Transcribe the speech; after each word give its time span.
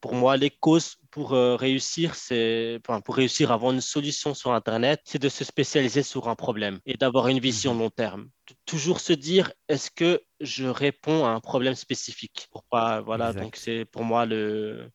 Pour 0.00 0.14
moi, 0.14 0.36
les 0.36 0.50
causes 0.50 0.96
pour 1.10 1.34
euh, 1.34 1.56
réussir, 1.56 2.14
c'est 2.14 2.78
enfin, 2.86 3.00
pour 3.02 3.16
réussir 3.16 3.50
à 3.50 3.54
avoir 3.54 3.72
une 3.72 3.80
solution 3.82 4.32
sur 4.34 4.52
Internet, 4.52 5.00
c'est 5.04 5.18
de 5.20 5.28
se 5.28 5.44
spécialiser 5.44 6.02
sur 6.02 6.28
un 6.28 6.36
problème 6.36 6.80
et 6.86 6.96
d'avoir 6.96 7.28
une 7.28 7.38
vision 7.40 7.74
Mhm. 7.74 7.78
long 7.78 7.90
terme. 7.90 8.30
Toujours 8.64 9.00
se 9.00 9.12
dire, 9.12 9.52
est-ce 9.68 9.90
que 9.90 10.22
je 10.40 10.64
réponds 10.66 11.24
à 11.26 11.30
un 11.30 11.40
problème 11.40 11.74
spécifique? 11.74 12.48
Pour 12.50 12.64
pas, 12.64 13.00
voilà, 13.02 13.32
donc 13.34 13.56
c'est 13.56 13.84
pour 13.84 14.04
moi 14.04 14.24
le, 14.26 14.90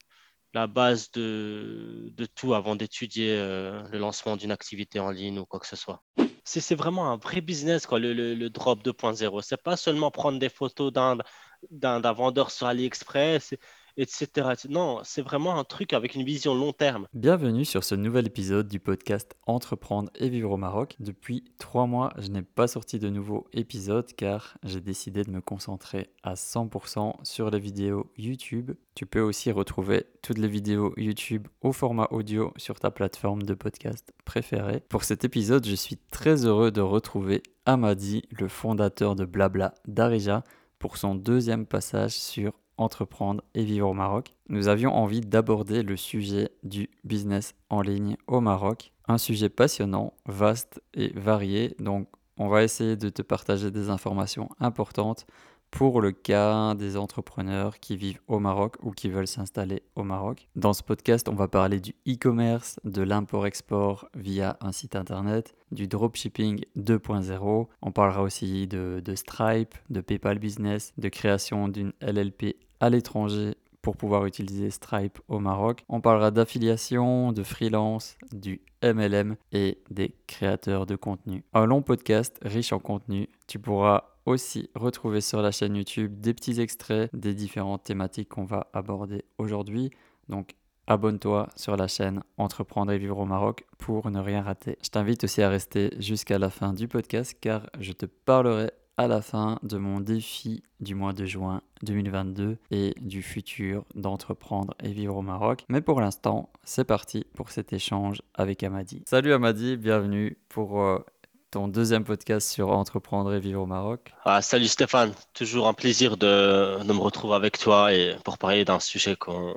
la 0.54 0.66
base 0.66 1.10
de, 1.12 2.10
de 2.12 2.26
tout 2.26 2.54
avant 2.54 2.76
d'étudier 2.76 3.32
euh, 3.38 3.82
le 3.90 3.98
lancement 3.98 4.36
d'une 4.36 4.52
activité 4.52 5.00
en 5.00 5.10
ligne 5.10 5.38
ou 5.40 5.46
quoi 5.46 5.60
que 5.60 5.66
ce 5.68 5.76
soit. 5.76 6.04
C'est 6.44 6.76
vraiment 6.76 7.10
un 7.10 7.16
vrai 7.16 7.40
business, 7.40 7.86
quoi, 7.86 7.98
le, 7.98 8.12
le, 8.14 8.34
le 8.34 8.50
drop 8.50 8.82
2.0. 8.82 9.40
C'est 9.42 9.60
pas 9.62 9.76
seulement 9.76 10.10
prendre 10.12 10.38
des 10.38 10.48
photos 10.48 10.92
d'un 10.92 12.12
vendeur 12.12 12.50
sur 12.52 12.68
AliExpress, 12.68 13.54
etc. 13.96 14.48
Non, 14.68 15.00
c'est 15.04 15.22
vraiment 15.22 15.58
un 15.58 15.64
truc 15.64 15.92
avec 15.92 16.14
une 16.14 16.24
vision 16.24 16.54
long 16.54 16.72
terme. 16.72 17.06
Bienvenue 17.14 17.64
sur 17.64 17.84
ce 17.84 17.94
nouvel 17.94 18.26
épisode 18.26 18.68
du 18.68 18.80
podcast 18.80 19.34
Entreprendre 19.46 20.10
et 20.16 20.28
vivre 20.28 20.50
au 20.50 20.56
Maroc. 20.56 20.96
Depuis 21.00 21.44
trois 21.58 21.86
mois, 21.86 22.12
je 22.18 22.28
n'ai 22.28 22.42
pas 22.42 22.68
sorti 22.68 22.98
de 22.98 23.08
nouveau 23.08 23.46
épisode 23.52 24.12
car 24.14 24.58
j'ai 24.62 24.80
décidé 24.80 25.24
de 25.24 25.30
me 25.30 25.40
concentrer 25.40 26.10
à 26.22 26.34
100% 26.34 27.14
sur 27.24 27.50
les 27.50 27.58
vidéos 27.58 28.10
YouTube. 28.16 28.72
Tu 28.94 29.06
peux 29.06 29.20
aussi 29.20 29.50
retrouver 29.50 30.06
toutes 30.22 30.38
les 30.38 30.48
vidéos 30.48 30.92
YouTube 30.96 31.48
au 31.60 31.72
format 31.72 32.08
audio 32.10 32.52
sur 32.56 32.78
ta 32.78 32.90
plateforme 32.90 33.42
de 33.42 33.54
podcast 33.54 34.12
préférée. 34.24 34.82
Pour 34.88 35.04
cet 35.04 35.24
épisode, 35.24 35.66
je 35.66 35.74
suis 35.74 35.96
très 36.10 36.44
heureux 36.44 36.70
de 36.70 36.80
retrouver 36.80 37.42
Amadi, 37.64 38.22
le 38.30 38.48
fondateur 38.48 39.16
de 39.16 39.24
Blabla 39.24 39.74
Darija, 39.86 40.44
pour 40.78 40.98
son 40.98 41.14
deuxième 41.14 41.66
passage 41.66 42.12
sur 42.12 42.52
entreprendre 42.78 43.42
et 43.54 43.64
vivre 43.64 43.88
au 43.88 43.94
Maroc. 43.94 44.34
Nous 44.48 44.68
avions 44.68 44.94
envie 44.94 45.20
d'aborder 45.20 45.82
le 45.82 45.96
sujet 45.96 46.50
du 46.62 46.90
business 47.04 47.54
en 47.70 47.80
ligne 47.80 48.16
au 48.26 48.40
Maroc. 48.40 48.92
Un 49.08 49.18
sujet 49.18 49.48
passionnant, 49.48 50.14
vaste 50.26 50.82
et 50.94 51.12
varié. 51.18 51.74
Donc 51.78 52.08
on 52.36 52.48
va 52.48 52.62
essayer 52.62 52.96
de 52.96 53.08
te 53.08 53.22
partager 53.22 53.70
des 53.70 53.88
informations 53.88 54.48
importantes 54.60 55.26
pour 55.70 56.00
le 56.00 56.12
cas 56.12 56.74
des 56.74 56.96
entrepreneurs 56.96 57.80
qui 57.80 57.96
vivent 57.96 58.20
au 58.28 58.38
Maroc 58.38 58.76
ou 58.82 58.92
qui 58.92 59.08
veulent 59.08 59.26
s'installer 59.26 59.82
au 59.94 60.04
Maroc. 60.04 60.48
Dans 60.54 60.72
ce 60.72 60.82
podcast, 60.82 61.28
on 61.28 61.34
va 61.34 61.48
parler 61.48 61.80
du 61.80 61.94
e-commerce, 62.08 62.80
de 62.84 63.02
l'import-export 63.02 64.08
via 64.14 64.56
un 64.60 64.72
site 64.72 64.96
internet, 64.96 65.54
du 65.72 65.88
dropshipping 65.88 66.64
2.0. 66.76 67.66
On 67.82 67.92
parlera 67.92 68.22
aussi 68.22 68.66
de, 68.66 69.02
Stripe, 69.14 69.74
de 69.90 70.00
PayPal 70.00 70.38
Business, 70.38 70.92
de 70.98 71.08
création 71.08 71.68
d'une 71.68 71.92
LLP 72.00 72.56
à 72.80 72.90
l'étranger 72.90 73.54
pour 73.86 73.96
pouvoir 73.96 74.26
utiliser 74.26 74.70
Stripe 74.70 75.20
au 75.28 75.38
Maroc. 75.38 75.84
On 75.88 76.00
parlera 76.00 76.32
d'affiliation, 76.32 77.30
de 77.30 77.44
freelance, 77.44 78.16
du 78.32 78.60
MLM 78.82 79.36
et 79.52 79.78
des 79.90 80.16
créateurs 80.26 80.86
de 80.86 80.96
contenu. 80.96 81.44
Un 81.54 81.66
long 81.66 81.82
podcast 81.82 82.36
riche 82.42 82.72
en 82.72 82.80
contenu. 82.80 83.28
Tu 83.46 83.60
pourras 83.60 84.16
aussi 84.24 84.70
retrouver 84.74 85.20
sur 85.20 85.40
la 85.40 85.52
chaîne 85.52 85.76
YouTube 85.76 86.20
des 86.20 86.34
petits 86.34 86.60
extraits 86.60 87.14
des 87.14 87.32
différentes 87.32 87.84
thématiques 87.84 88.30
qu'on 88.30 88.44
va 88.44 88.66
aborder 88.72 89.24
aujourd'hui. 89.38 89.90
Donc 90.28 90.56
abonne-toi 90.88 91.48
sur 91.54 91.76
la 91.76 91.86
chaîne 91.86 92.24
Entreprendre 92.38 92.90
et 92.90 92.98
vivre 92.98 93.18
au 93.18 93.24
Maroc 93.24 93.64
pour 93.78 94.10
ne 94.10 94.18
rien 94.18 94.42
rater. 94.42 94.78
Je 94.82 94.90
t'invite 94.90 95.22
aussi 95.22 95.42
à 95.42 95.48
rester 95.48 95.94
jusqu'à 96.00 96.40
la 96.40 96.50
fin 96.50 96.72
du 96.72 96.88
podcast 96.88 97.36
car 97.40 97.70
je 97.78 97.92
te 97.92 98.06
parlerai 98.06 98.72
à 98.96 99.06
la 99.08 99.20
fin 99.20 99.58
de 99.62 99.76
mon 99.76 100.00
défi 100.00 100.62
du 100.80 100.94
mois 100.94 101.12
de 101.12 101.24
juin 101.26 101.60
2022 101.82 102.56
et 102.70 102.94
du 103.00 103.22
futur 103.22 103.84
d'entreprendre 103.94 104.74
et 104.82 104.90
vivre 104.90 105.16
au 105.16 105.22
Maroc. 105.22 105.64
Mais 105.68 105.80
pour 105.80 106.00
l'instant, 106.00 106.50
c'est 106.64 106.84
parti 106.84 107.26
pour 107.34 107.50
cet 107.50 107.72
échange 107.72 108.22
avec 108.34 108.62
Amadi. 108.62 109.02
Salut 109.06 109.32
Amadi, 109.32 109.76
bienvenue 109.76 110.38
pour 110.48 110.80
euh, 110.80 111.04
ton 111.50 111.68
deuxième 111.68 112.04
podcast 112.04 112.48
sur 112.48 112.70
entreprendre 112.70 113.34
et 113.34 113.40
vivre 113.40 113.62
au 113.62 113.66
Maroc. 113.66 114.14
Ah, 114.24 114.40
salut 114.40 114.68
Stéphane, 114.68 115.12
toujours 115.34 115.68
un 115.68 115.74
plaisir 115.74 116.16
de, 116.16 116.82
de 116.82 116.92
me 116.92 117.00
retrouver 117.00 117.34
avec 117.34 117.58
toi 117.58 117.92
et 117.92 118.16
pour 118.24 118.38
parler 118.38 118.64
d'un 118.64 118.80
sujet 118.80 119.16
qu'on 119.16 119.56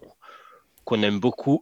qu'on 0.83 1.03
aime 1.03 1.19
beaucoup. 1.19 1.61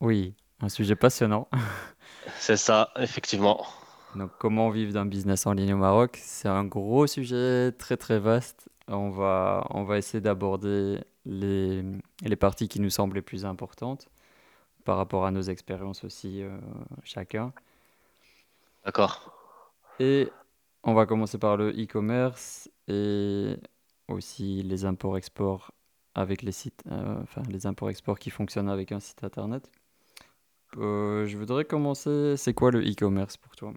Oui, 0.00 0.34
un 0.60 0.68
sujet 0.68 0.96
passionnant. 0.96 1.48
C'est 2.38 2.56
ça, 2.56 2.90
effectivement. 2.96 3.64
Donc, 4.14 4.30
comment 4.38 4.68
vivre 4.70 4.92
d'un 4.92 5.06
business 5.06 5.46
en 5.46 5.52
ligne 5.52 5.72
au 5.74 5.78
Maroc? 5.78 6.18
C'est 6.22 6.48
un 6.48 6.64
gros 6.64 7.06
sujet 7.06 7.72
très 7.72 7.96
très 7.96 8.18
vaste. 8.18 8.68
On 8.88 9.10
va, 9.10 9.66
on 9.70 9.84
va 9.84 9.96
essayer 9.96 10.20
d'aborder 10.20 10.98
les, 11.24 11.82
les 12.22 12.36
parties 12.36 12.68
qui 12.68 12.80
nous 12.80 12.90
semblent 12.90 13.14
les 13.14 13.22
plus 13.22 13.46
importantes 13.46 14.08
par 14.84 14.96
rapport 14.96 15.24
à 15.24 15.30
nos 15.30 15.42
expériences 15.42 16.04
aussi 16.04 16.42
euh, 16.42 16.58
chacun. 17.04 17.52
D'accord. 18.84 19.32
Et 20.00 20.28
on 20.82 20.94
va 20.94 21.06
commencer 21.06 21.38
par 21.38 21.56
le 21.56 21.70
e-commerce 21.70 22.68
et 22.88 23.56
aussi 24.08 24.62
les 24.62 24.84
imports-exports 24.84 25.70
avec 26.14 26.42
les 26.42 26.52
sites, 26.52 26.82
euh, 26.90 27.22
enfin 27.22 27.42
les 27.48 27.66
imports-exports 27.66 28.18
qui 28.18 28.30
fonctionnent 28.30 28.68
avec 28.68 28.92
un 28.92 29.00
site 29.00 29.24
internet. 29.24 29.70
Euh, 30.76 31.26
je 31.26 31.36
voudrais 31.38 31.64
commencer. 31.64 32.36
C'est 32.36 32.54
quoi 32.54 32.70
le 32.70 32.80
e-commerce 32.80 33.36
pour 33.36 33.54
toi? 33.56 33.72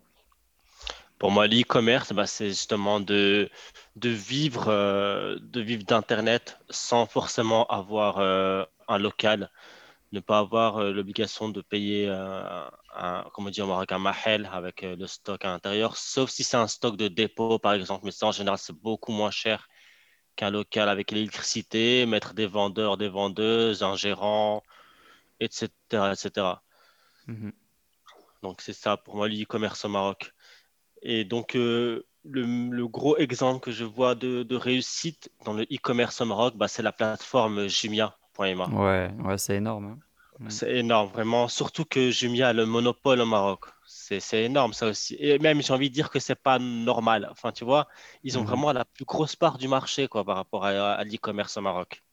Pour 1.18 1.32
moi, 1.32 1.48
l'e-commerce, 1.48 2.12
bah, 2.14 2.28
c'est 2.28 2.50
justement 2.50 3.00
de, 3.00 3.50
de 3.96 4.10
vivre, 4.10 4.66
euh, 4.68 5.38
de 5.42 5.62
vivre 5.62 5.84
d'Internet 5.84 6.60
sans 6.70 7.06
forcément 7.06 7.66
avoir 7.68 8.20
euh, 8.20 8.66
un 8.88 8.98
local, 8.98 9.50
ne 10.12 10.20
pas 10.20 10.40
avoir 10.40 10.78
euh, 10.78 10.92
l'obligation 10.92 11.50
de 11.50 11.62
payer 11.62 12.10
un, 12.10 13.26
comment 13.34 13.50
dire, 13.50 13.68
Maroc, 13.68 13.92
un 13.92 14.00
mahel 14.00 14.50
avec 14.52 14.82
le 14.82 15.08
stock 15.08 15.44
à 15.46 15.50
l'intérieur, 15.50 15.98
sauf 15.98 16.30
si 16.30 16.44
c'est 16.44 16.58
un 16.58 16.68
stock 16.68 16.98
de 16.98 17.08
dépôt, 17.08 17.60
par 17.60 17.74
exemple. 17.74 18.06
Mais 18.06 18.12
ça, 18.12 18.28
en 18.28 18.32
général, 18.32 18.58
c'est 18.58 18.74
beaucoup 18.74 19.12
moins 19.12 19.32
cher 19.32 19.68
qu'un 20.36 20.50
local 20.50 20.90
avec 20.90 21.12
l'électricité, 21.12 22.06
mettre 22.06 22.34
des 22.34 22.46
vendeurs, 22.46 22.98
des 22.98 23.10
vendeuses, 23.10 23.84
un 23.84 23.96
gérant, 23.96 24.64
etc., 25.40 25.70
etc. 26.14 26.62
Mhm. 27.28 27.54
Donc, 28.44 28.62
c'est 28.62 28.74
ça 28.74 28.98
pour 28.98 29.16
moi 29.16 29.28
l'e-commerce 29.28 29.86
au 29.86 29.90
Maroc. 29.90 30.34
Et 31.06 31.24
donc, 31.24 31.56
euh, 31.56 32.06
le, 32.26 32.44
le 32.70 32.88
gros 32.90 33.18
exemple 33.18 33.62
que 33.62 33.72
je 33.72 33.86
vois 33.86 34.16
de, 34.16 34.44
de 34.44 34.56
réussite 34.58 35.30
dans 35.46 35.54
le 35.54 35.64
e-commerce 35.64 36.20
au 36.22 36.26
Maroc, 36.26 36.56
bah, 36.58 36.68
c'est 36.68 36.84
la 36.84 36.92
plateforme 36.92 37.68
Jumia.ma. 37.70 38.74
Ouais, 38.74 39.12
ouais, 39.24 39.38
c'est 39.38 39.56
énorme. 39.58 39.86
hein. 39.86 40.00
Mm. 40.40 40.48
C'est 40.48 40.76
énorme, 40.78 41.10
vraiment. 41.12 41.48
Surtout 41.48 41.86
que 41.86 42.10
Jumia 42.12 42.50
a 42.50 42.54
le 42.54 42.66
monopole 42.66 43.20
au 43.22 43.26
Maroc. 43.28 43.66
C'est, 43.86 44.44
énorme, 44.44 44.74
ça 44.74 44.88
aussi. 44.88 45.16
Et 45.20 45.38
même, 45.40 45.62
j'ai 45.62 45.74
envie 45.74 45.90
de 45.90 45.94
dire 45.94 46.10
que 46.10 46.20
c'est 46.20 46.36
pas 46.36 46.58
normal. 46.60 47.28
Enfin, 47.32 47.52
tu 47.52 47.64
vois, 47.66 47.88
ils 48.24 48.38
ont 48.40 48.42
Mhm. 48.42 48.48
vraiment 48.48 48.72
la 48.74 48.86
plus 48.86 49.06
grosse 49.06 49.36
part 49.36 49.58
du 49.58 49.68
marché, 49.68 50.08
quoi, 50.08 50.24
par 50.26 50.36
rapport 50.38 50.66
à, 50.66 50.94
à 50.94 51.04
l'e-commerce 51.04 51.58
au 51.58 51.62
Maroc. 51.62 52.04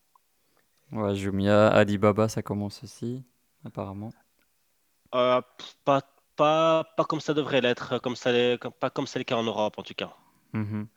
Ouais, 0.93 1.17
Jumia, 1.17 1.67
Alibaba, 1.69 2.29
ça 2.29 2.41
commence 2.43 2.85
aussi, 2.85 3.25
apparemment. 3.65 4.15
Euh, 5.15 5.41
pas, 5.85 6.03
pas, 6.37 6.85
pas 6.97 7.05
comme 7.05 7.21
ça 7.21 7.35
devrait 7.35 7.61
l'être, 7.61 7.99
comme 7.99 8.17
ça, 8.17 8.31
comme- 8.59 8.73
pas 8.73 8.91
comme 8.91 9.07
c'est 9.07 9.19
le 9.19 9.25
cas 9.25 9.37
en 9.37 9.43
Europe, 9.45 9.79
en 9.79 9.83
tout 9.83 9.95
cas. 9.95 10.15
Mhm. 10.53 10.89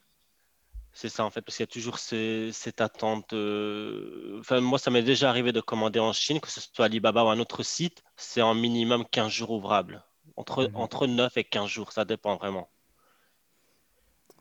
C'est 0.94 1.10
ça 1.10 1.24
en 1.26 1.30
fait, 1.30 1.42
parce 1.44 1.58
qu'il 1.58 1.64
y 1.64 1.66
a 1.66 1.68
toujours 1.68 2.00
ces- 2.00 2.52
cette 2.54 2.82
attente. 2.82 3.34
euh, 3.34 4.40
Enfin, 4.40 4.62
moi, 4.62 4.80
ça 4.80 4.90
m'est 4.92 5.04
déjà 5.04 5.30
arrivé 5.30 5.52
de 5.52 5.62
commander 5.62 6.00
en 6.00 6.12
Chine, 6.14 6.40
que 6.40 6.50
ce 6.50 6.60
soit 6.62 6.86
Alibaba 6.86 7.24
ou 7.26 7.30
un 7.30 7.40
autre 7.40 7.62
site, 7.64 8.04
c'est 8.16 8.42
en 8.42 8.56
minimum 8.56 9.06
15 9.12 9.32
jours 9.32 9.52
ouvrables. 9.52 10.04
Entre, 10.38 10.72
Mhm. 10.72 10.74
entre 10.74 11.06
9 11.08 11.38
et 11.38 11.44
15 11.44 11.70
jours, 11.70 11.92
ça 11.92 12.04
dépend 12.06 12.36
vraiment. 12.38 12.70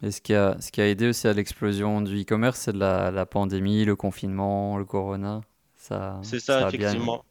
Et 0.02 0.10
ce 0.12 0.20
qui 0.20 0.34
a, 0.34 0.56
ce 0.60 0.70
qui 0.70 0.80
a 0.80 0.88
aidé 0.88 1.08
aussi 1.08 1.26
à 1.28 1.32
l'explosion 1.32 2.00
du 2.00 2.20
e-commerce, 2.22 2.60
c'est 2.60 2.76
la, 2.76 3.10
la 3.10 3.26
pandémie, 3.26 3.84
le 3.84 3.96
confinement, 3.96 4.76
le 4.78 4.84
corona. 4.84 5.40
Ça, 5.76 6.22
C'est 6.22 6.40
ça, 6.40 6.58
ça 6.58 6.66
a 6.68 6.72
bien, 6.72 6.94
effectivement. 6.96 7.24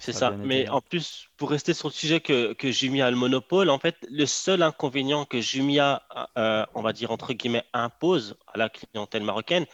C'est 0.00 0.12
ça 0.12 0.36
Mais 0.44 0.68
en 0.68 0.80
plus, 0.80 1.28
pour 1.36 1.50
rester 1.50 1.72
sur 1.72 1.88
le 1.88 1.92
sujet 1.94 2.20
que, 2.20 2.52
que 2.52 2.70
Jumia 2.70 3.06
a 3.06 3.10
le 3.10 3.16
monopole, 3.16 3.70
en 3.70 3.78
fait, 3.78 3.96
le 4.10 4.26
seul 4.26 4.62
inconvénient 4.62 5.24
que 5.24 5.40
Jumia, 5.40 6.02
euh, 6.36 6.64
on 6.74 6.82
va 6.82 6.92
dire 6.92 7.10
entre 7.10 7.32
guillemets, 7.32 7.64
impose 7.72 8.36
à 8.46 8.58
la 8.58 8.68
clientèle 8.68 9.22
marocaine, 9.22 9.66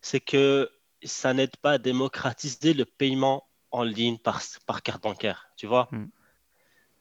c'est 0.00 0.20
que 0.20 0.70
ça 1.04 1.32
n'aide 1.32 1.56
pas 1.58 1.72
à 1.72 1.78
démocratiser 1.78 2.74
le 2.74 2.84
paiement 2.84 3.44
en 3.70 3.82
ligne 3.84 4.18
par, 4.18 4.40
par 4.66 4.82
carte 4.82 5.02
bancaire, 5.02 5.46
tu 5.56 5.66
vois? 5.66 5.88
Mm. 5.92 6.06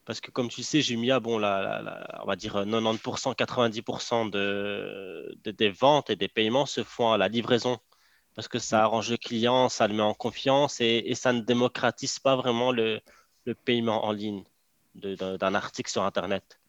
Parce 0.06 0.22
que 0.22 0.32
comme 0.32 0.48
tu 0.48 0.64
sais, 0.64 0.82
Jumia, 0.82 1.20
bon, 1.20 1.38
la, 1.38 1.62
la- 1.62 1.82
la- 1.82 2.22
on 2.24 2.28
va 2.28 2.36
dire 2.36 2.54
90%, 2.54 3.34
90% 3.34 4.30
de, 4.30 5.38
de- 5.44 5.52
des 5.52 5.70
ventes 5.70 6.10
et 6.10 6.16
des 6.16 6.30
paiements 6.30 6.66
se 6.66 6.84
font 6.84 7.12
à 7.12 7.18
la 7.18 7.28
livraison. 7.28 7.78
Parce 8.38 8.48
que 8.50 8.60
Mm. 8.60 8.62
ça 8.62 8.84
arrange 8.84 9.12
le 9.12 9.18
client, 9.18 9.70
ça 9.70 9.88
le 9.90 9.96
met 9.96 10.04
en 10.04 10.16
confiance 10.16 10.82
et, 10.82 11.04
et 11.08 11.16
ça 11.16 11.34
ne 11.34 11.42
démocratise 11.42 12.20
pas 12.20 12.38
vraiment 12.38 12.72
le, 12.72 13.02
le 13.46 13.56
paiement 13.56 14.06
en 14.06 14.14
ligne 14.14 14.44
d'un 14.96 15.56
article 15.56 15.92
sur 15.92 16.04
Internet. 16.04 16.60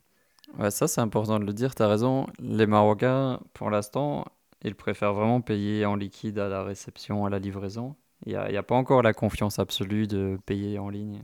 Ouais, 0.59 0.71
ça, 0.71 0.89
c'est 0.89 1.01
important 1.03 1.39
de 1.39 1.45
le 1.45 1.53
dire, 1.53 1.75
tu 1.75 1.83
as 1.83 1.89
raison. 1.89 2.27
Les 2.39 2.67
Marocains, 2.67 3.41
pour 3.55 3.71
l'instant, 3.71 4.27
ils 4.63 4.75
préfèrent 4.75 5.13
vraiment 5.15 5.43
payer 5.43 5.87
en 5.87 5.95
liquide 5.97 6.39
à 6.39 6.49
la 6.49 6.65
réception, 6.65 7.27
à 7.27 7.31
la 7.31 7.39
livraison. 7.39 7.97
Il 8.27 8.33
n'y 8.33 8.57
a, 8.57 8.63
pas 8.63 8.75
encore 8.75 9.03
la 9.03 9.13
confiance 9.13 9.59
absolue 9.59 10.07
de 10.07 10.39
payer 10.47 10.79
en 10.79 10.89
ligne. 10.89 11.23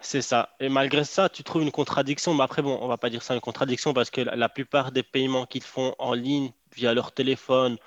C'est 0.00 0.22
ça. 0.22 0.50
Et 0.60 0.68
malgré 0.68 1.04
ça, 1.04 1.28
tu 1.28 1.44
trouves 1.44 1.62
une 1.62 1.72
contradiction. 1.72 2.34
Mais 2.34 2.42
après, 2.44 2.62
bon, 2.62 2.78
on 2.80 2.88
va 2.88 2.98
pas 2.98 3.10
dire 3.10 3.22
ça 3.22 3.34
une 3.34 3.40
contradiction 3.40 3.94
parce 3.94 4.10
que 4.10 4.22
la, 4.22 4.36
la 4.36 4.48
plupart 4.48 4.92
des 4.92 5.02
paiements 5.02 5.46
qu'ils 5.46 5.62
font 5.62 5.94
en 5.98 6.14
ligne 6.14 6.52
via 6.74 6.94
leur 6.94 7.12
téléphone 7.12 7.78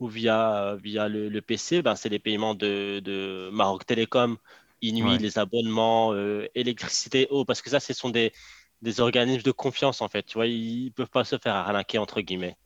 ou 0.00 0.08
via, 0.08 0.76
via 0.82 1.08
le, 1.08 1.28
le 1.28 1.42
PC, 1.42 1.82
ben, 1.82 1.96
c'est 1.96 2.08
des 2.10 2.18
paiements 2.18 2.54
de, 2.54 3.00
de 3.04 3.50
Maroc 3.52 3.86
Télécom, 3.86 4.36
Ouais. 5.00 5.18
les 5.18 5.38
abonnements, 5.38 6.12
euh, 6.12 6.46
électricité, 6.54 7.26
eau, 7.30 7.44
parce 7.44 7.62
que 7.62 7.70
ça, 7.70 7.80
ce 7.80 7.92
sont 7.94 8.10
des, 8.10 8.32
des 8.82 9.00
organismes 9.00 9.42
de 9.42 9.50
confiance, 9.52 10.00
en 10.00 10.08
fait. 10.08 10.22
Tu 10.24 10.34
vois, 10.34 10.46
ils 10.46 10.92
peuvent 10.92 11.10
pas 11.10 11.24
se 11.24 11.38
faire 11.38 11.54
arnaquer, 11.54 11.98
entre 11.98 12.20
guillemets. 12.20 12.56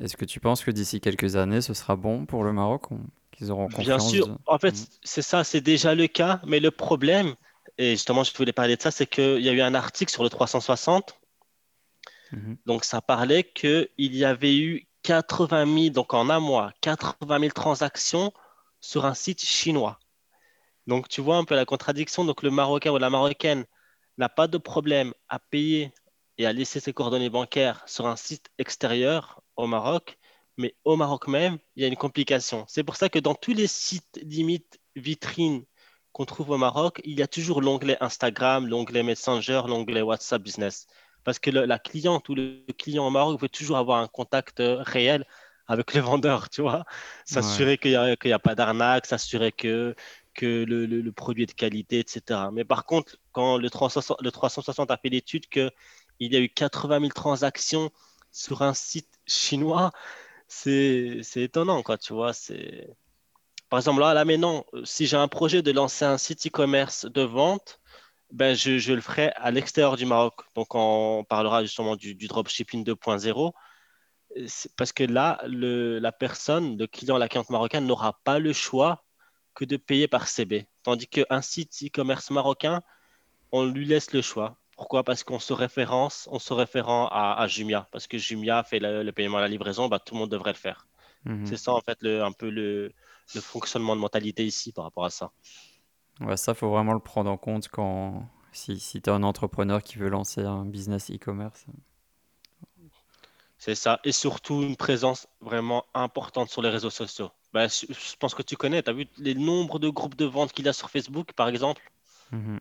Est-ce 0.00 0.16
que 0.18 0.24
tu 0.26 0.38
penses 0.40 0.64
que 0.64 0.70
d'ici 0.70 1.00
quelques 1.00 1.36
années, 1.36 1.60
ce 1.62 1.72
sera 1.74 1.96
bon 1.96 2.26
pour 2.26 2.44
le 2.44 2.52
Maroc, 2.52 2.84
qu'ils 3.30 3.50
auront 3.50 3.68
Bien 3.68 3.98
confiance 3.98 3.98
sûr, 3.98 4.26
de- 4.26 4.36
en 4.46 4.58
fait, 4.58 4.74
Mhm. 4.74 4.86
c'est 5.02 5.22
ça, 5.22 5.44
c'est 5.44 5.60
déjà 5.60 5.94
le 5.94 6.06
cas, 6.08 6.40
mais 6.46 6.58
le 6.60 6.70
problème, 6.70 7.34
et 7.78 7.90
justement, 7.92 8.24
je 8.24 8.32
voulais 8.36 8.52
parler 8.52 8.76
de 8.76 8.82
ça, 8.82 8.90
c'est 8.90 9.06
qu'il 9.06 9.40
y 9.40 9.48
a 9.48 9.52
eu 9.52 9.60
un 9.60 9.74
article 9.74 10.10
sur 10.12 10.22
le 10.24 10.28
360 10.30 11.18
Mhm. 12.32 12.58
Donc, 12.66 12.84
ça 12.84 13.00
parlait 13.00 13.44
qu'il 13.44 13.88
y 13.98 14.24
avait 14.24 14.56
eu 14.56 14.86
80 15.02 15.66
000, 15.66 15.90
donc 15.90 16.14
en 16.14 16.30
un 16.30 16.40
mois, 16.40 16.72
80 16.80 17.40
000 17.40 17.52
transactions 17.52 18.32
sur 18.80 19.04
un 19.04 19.14
site 19.14 19.44
chinois. 19.44 19.98
Donc, 20.86 21.08
tu 21.08 21.20
vois 21.20 21.36
un 21.36 21.44
peu 21.44 21.54
la 21.54 21.64
contradiction. 21.64 22.24
Donc, 22.24 22.42
le 22.42 22.50
Marocain 22.50 22.90
ou 22.92 22.98
la 22.98 23.10
Marocaine 23.10 23.64
n'a 24.18 24.28
pas 24.28 24.48
de 24.48 24.58
problème 24.58 25.12
à 25.28 25.38
payer 25.38 25.92
et 26.38 26.46
à 26.46 26.52
laisser 26.52 26.80
ses 26.80 26.92
coordonnées 26.92 27.30
bancaires 27.30 27.82
sur 27.86 28.06
un 28.06 28.16
site 28.16 28.50
extérieur 28.58 29.42
au 29.56 29.66
Maroc, 29.66 30.18
mais 30.56 30.74
au 30.84 30.96
Maroc 30.96 31.28
même, 31.28 31.58
il 31.76 31.82
y 31.82 31.84
a 31.84 31.88
une 31.88 31.96
complication. 31.96 32.64
C'est 32.68 32.84
pour 32.84 32.96
ça 32.96 33.08
que 33.08 33.18
dans 33.18 33.34
tous 33.34 33.52
les 33.52 33.66
sites 33.66 34.20
limite 34.22 34.80
vitrines 34.96 35.64
qu'on 36.12 36.24
trouve 36.26 36.50
au 36.50 36.58
Maroc, 36.58 37.00
il 37.04 37.18
y 37.18 37.22
a 37.22 37.26
toujours 37.26 37.62
l'onglet 37.62 37.96
Instagram, 38.00 38.66
l'onglet 38.66 39.02
Messenger, 39.02 39.62
l'onglet 39.66 40.02
WhatsApp 40.02 40.42
Business. 40.42 40.86
Parce 41.24 41.38
que 41.38 41.50
le- 41.50 41.64
la 41.66 41.78
cliente 41.78 42.28
ou 42.28 42.34
le 42.34 42.64
client 42.78 43.06
au 43.06 43.10
Maroc 43.10 43.40
veut 43.40 43.48
toujours 43.48 43.76
avoir 43.78 44.00
un 44.00 44.08
contact 44.08 44.60
euh, 44.60 44.82
réel 44.82 45.24
avec 45.66 45.94
le 45.94 46.00
vendeur, 46.00 46.48
tu 46.50 46.62
vois. 46.62 46.78
Ouais. 46.78 46.84
S'assurer 47.32 47.78
qu'il 47.78 47.92
n'y 48.24 48.32
a, 48.32 48.38
pas 48.38 48.54
d'arnaque, 48.54 49.06
s'assurer 49.06 49.52
que, 49.52 49.94
que 50.34 50.64
le, 50.64 50.86
le- 50.86 51.00
le 51.00 51.12
produit 51.12 51.44
est 51.44 51.46
de 51.46 51.52
qualité, 51.52 52.00
etc. 52.00 52.50
Mais 52.52 52.64
par 52.64 52.84
contre, 52.84 53.16
quand 53.32 53.58
le 53.58 53.70
360, 53.70 54.20
le 54.22 54.30
360 54.32 54.90
a 54.90 54.96
fait 54.96 55.08
l'étude 55.08 55.46
qu'il 55.48 55.70
y 56.20 56.36
a 56.36 56.40
eu 56.40 56.48
80 56.48 56.98
000 57.00 57.12
transactions 57.14 57.90
sur 58.32 58.62
un 58.62 58.74
site 58.74 59.08
chinois, 59.26 59.92
c'est 60.48 61.22
étonnant, 61.36 61.82
quoi, 61.82 61.98
tu 61.98 62.12
vois. 62.14 62.32
Par 63.68 63.78
exemple, 63.78 64.00
là, 64.00 64.14
là 64.14 64.24
maintenant, 64.24 64.66
euh, 64.74 64.84
si 64.84 65.06
j'ai 65.06 65.16
un 65.16 65.28
projet 65.28 65.62
de 65.62 65.72
lancer 65.72 66.04
un 66.04 66.18
site 66.18 66.46
e-commerce 66.46 67.06
de 67.06 67.22
vente, 67.22 67.80
ben, 68.32 68.56
je, 68.56 68.78
je 68.78 68.92
le 68.92 69.00
ferai 69.00 69.30
à 69.36 69.50
l'extérieur 69.50 69.96
du 69.96 70.06
Maroc. 70.06 70.34
Donc, 70.54 70.74
on 70.74 71.24
parlera 71.28 71.62
justement 71.62 71.96
du, 71.96 72.14
du 72.14 72.26
dropshipping 72.28 72.84
2.0. 72.84 73.52
C'est 74.46 74.74
Parce 74.76 74.92
que 74.92 75.04
là, 75.04 75.40
le- 75.46 75.98
la 75.98 76.12
personne, 76.12 76.78
le 76.78 76.86
client, 76.86 77.18
la 77.18 77.28
cliente 77.28 77.50
marocaine 77.50 77.86
n'aura 77.86 78.18
pas 78.24 78.38
le 78.38 78.52
choix 78.52 79.04
que 79.54 79.64
de 79.66 79.76
payer 79.76 80.08
par 80.08 80.28
CB. 80.28 80.66
Tandis 80.82 81.06
qu'un 81.06 81.42
site 81.42 81.72
e-commerce 81.84 82.30
marocain, 82.30 82.82
on 83.52 83.66
lui 83.66 83.84
laisse 83.86 84.12
le 84.12 84.22
choix. 84.22 84.56
Pourquoi? 84.76 85.04
Parce 85.04 85.22
qu'on 85.24 85.38
se 85.38 85.52
référence, 85.52 86.28
on 86.32 86.38
se 86.38 86.54
référent 86.54 87.08
à, 87.12 87.34
à 87.40 87.46
Jumia. 87.46 87.88
Parce 87.92 88.06
que 88.06 88.18
Jumia 88.18 88.62
fait 88.64 88.78
le, 88.80 89.02
le 89.02 89.12
paiement 89.12 89.38
à 89.38 89.42
la 89.42 89.48
livraison, 89.48 89.88
bah, 89.88 89.98
tout 89.98 90.14
le 90.14 90.20
monde 90.20 90.30
devrait 90.30 90.52
le 90.52 90.58
faire. 90.58 90.86
Mhm. 91.24 91.46
C'est 91.46 91.58
ça, 91.58 91.72
en 91.72 91.80
fait, 91.82 91.98
le, 92.02 92.22
un 92.24 92.32
peu 92.32 92.50
le, 92.50 92.92
le 93.34 93.40
fonctionnement 93.40 93.94
de 93.94 94.00
mentalité 94.00 94.44
ici 94.44 94.72
par 94.72 94.84
rapport 94.84 95.04
à 95.04 95.10
ça. 95.10 95.30
Ouais, 96.20 96.36
ça, 96.36 96.54
faut 96.54 96.70
vraiment 96.70 96.94
le 96.94 97.00
prendre 97.00 97.30
en 97.30 97.36
compte 97.36 97.68
quand 97.68 98.26
si, 98.52 98.78
si 98.80 99.02
tu 99.02 99.10
es 99.10 99.12
un 99.12 99.22
entrepreneur 99.22 99.82
qui 99.82 99.98
veut 99.98 100.08
lancer 100.08 100.42
un 100.42 100.64
business 100.64 101.10
e-commerce. 101.10 101.66
C'est 103.58 103.74
ça. 103.74 103.98
Et 104.04 104.12
surtout, 104.12 104.62
une 104.62 104.76
présence 104.76 105.26
vraiment 105.40 105.86
importante 105.94 106.50
sur 106.50 106.60
les 106.62 106.68
réseaux 106.68 106.90
sociaux. 106.90 107.30
Bah, 107.54 107.66
je 107.68 108.16
pense 108.18 108.34
que 108.34 108.42
tu 108.42 108.56
connais, 108.56 108.82
tu 108.82 108.90
as 108.90 108.92
vu 108.92 109.06
les 109.18 109.34
nombres 109.34 109.78
de 109.78 109.88
groupes 109.88 110.16
de 110.16 110.24
vente 110.26 110.52
qu'il 110.52 110.66
y 110.66 110.68
a 110.68 110.72
sur 110.74 110.90
Facebook, 110.90 111.32
par 111.32 111.48
exemple? 111.48 111.82
Mhm. 112.32 112.60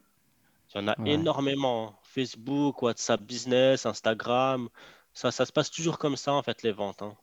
Il 0.74 0.82
y 0.82 0.84
en 0.84 0.88
a 0.88 0.98
Ouais. 0.98 1.06
énormément. 1.06 2.00
Facebook, 2.04 2.82
WhatsApp 2.82 3.22
Business, 3.22 3.86
Instagram. 3.86 4.70
Ça, 5.14 5.32
ça 5.32 5.46
se 5.46 5.52
passe 5.52 5.70
toujours 5.72 6.00
comme 6.00 6.18
ça, 6.18 6.34
en 6.34 6.44
fait, 6.44 6.64
les 6.64 6.72
ventes. 6.72 7.02
hein. 7.04 7.16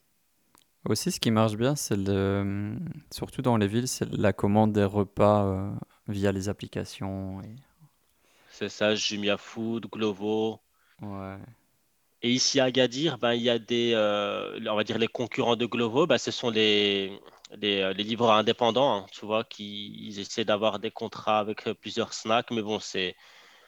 Aussi, 0.85 1.11
ce 1.13 1.21
qui 1.21 1.31
marche 1.31 1.57
bien, 1.57 1.75
c'est 1.77 1.97
le, 1.97 2.77
surtout 3.13 3.43
dans 3.43 3.57
les 3.57 3.67
villes, 3.67 3.89
c'est 3.89 4.09
la 4.13 4.33
commande 4.33 4.73
des 4.73 4.85
repas 4.85 5.45
euh, 5.45 5.71
via 6.09 6.33
les 6.33 6.49
applications. 6.49 7.41
et- 7.43 7.55
C'est 8.51 8.69
ça, 8.69 8.95
Jumia 8.95 9.37
Food, 9.37 9.87
Glovo. 9.87 10.61
Ouais. 11.01 11.39
Et 12.23 12.33
ici 12.33 12.61
à 12.61 12.65
Agadir, 12.65 13.19
ben, 13.19 13.35
il 13.35 13.43
y 13.43 13.51
a 13.51 13.59
des, 13.61 13.93
euh, 13.95 14.59
on 14.69 14.77
va 14.77 14.85
dire 14.85 14.99
les 14.99 15.09
concurrents 15.09 15.57
de 15.57 15.67
Glovo, 15.67 16.07
ben, 16.07 16.19
ce 16.19 16.31
sont 16.33 16.51
les, 16.51 17.19
les, 17.53 17.81
euh, 17.83 17.93
les 17.93 18.03
livreurs 18.05 18.33
indépendants, 18.33 18.97
hein, 19.05 19.07
tu 19.13 19.25
vois, 19.27 19.45
qui 19.45 19.93
ils 20.09 20.19
essaient 20.21 20.45
d'avoir 20.45 20.81
des 20.81 20.91
contrats 20.91 21.39
avec 21.39 21.69
euh, 21.69 21.75
plusieurs 21.75 22.13
snacks. 22.15 22.51
Mais 22.51 22.63
bon, 22.63 22.81
c'est, 22.81 23.15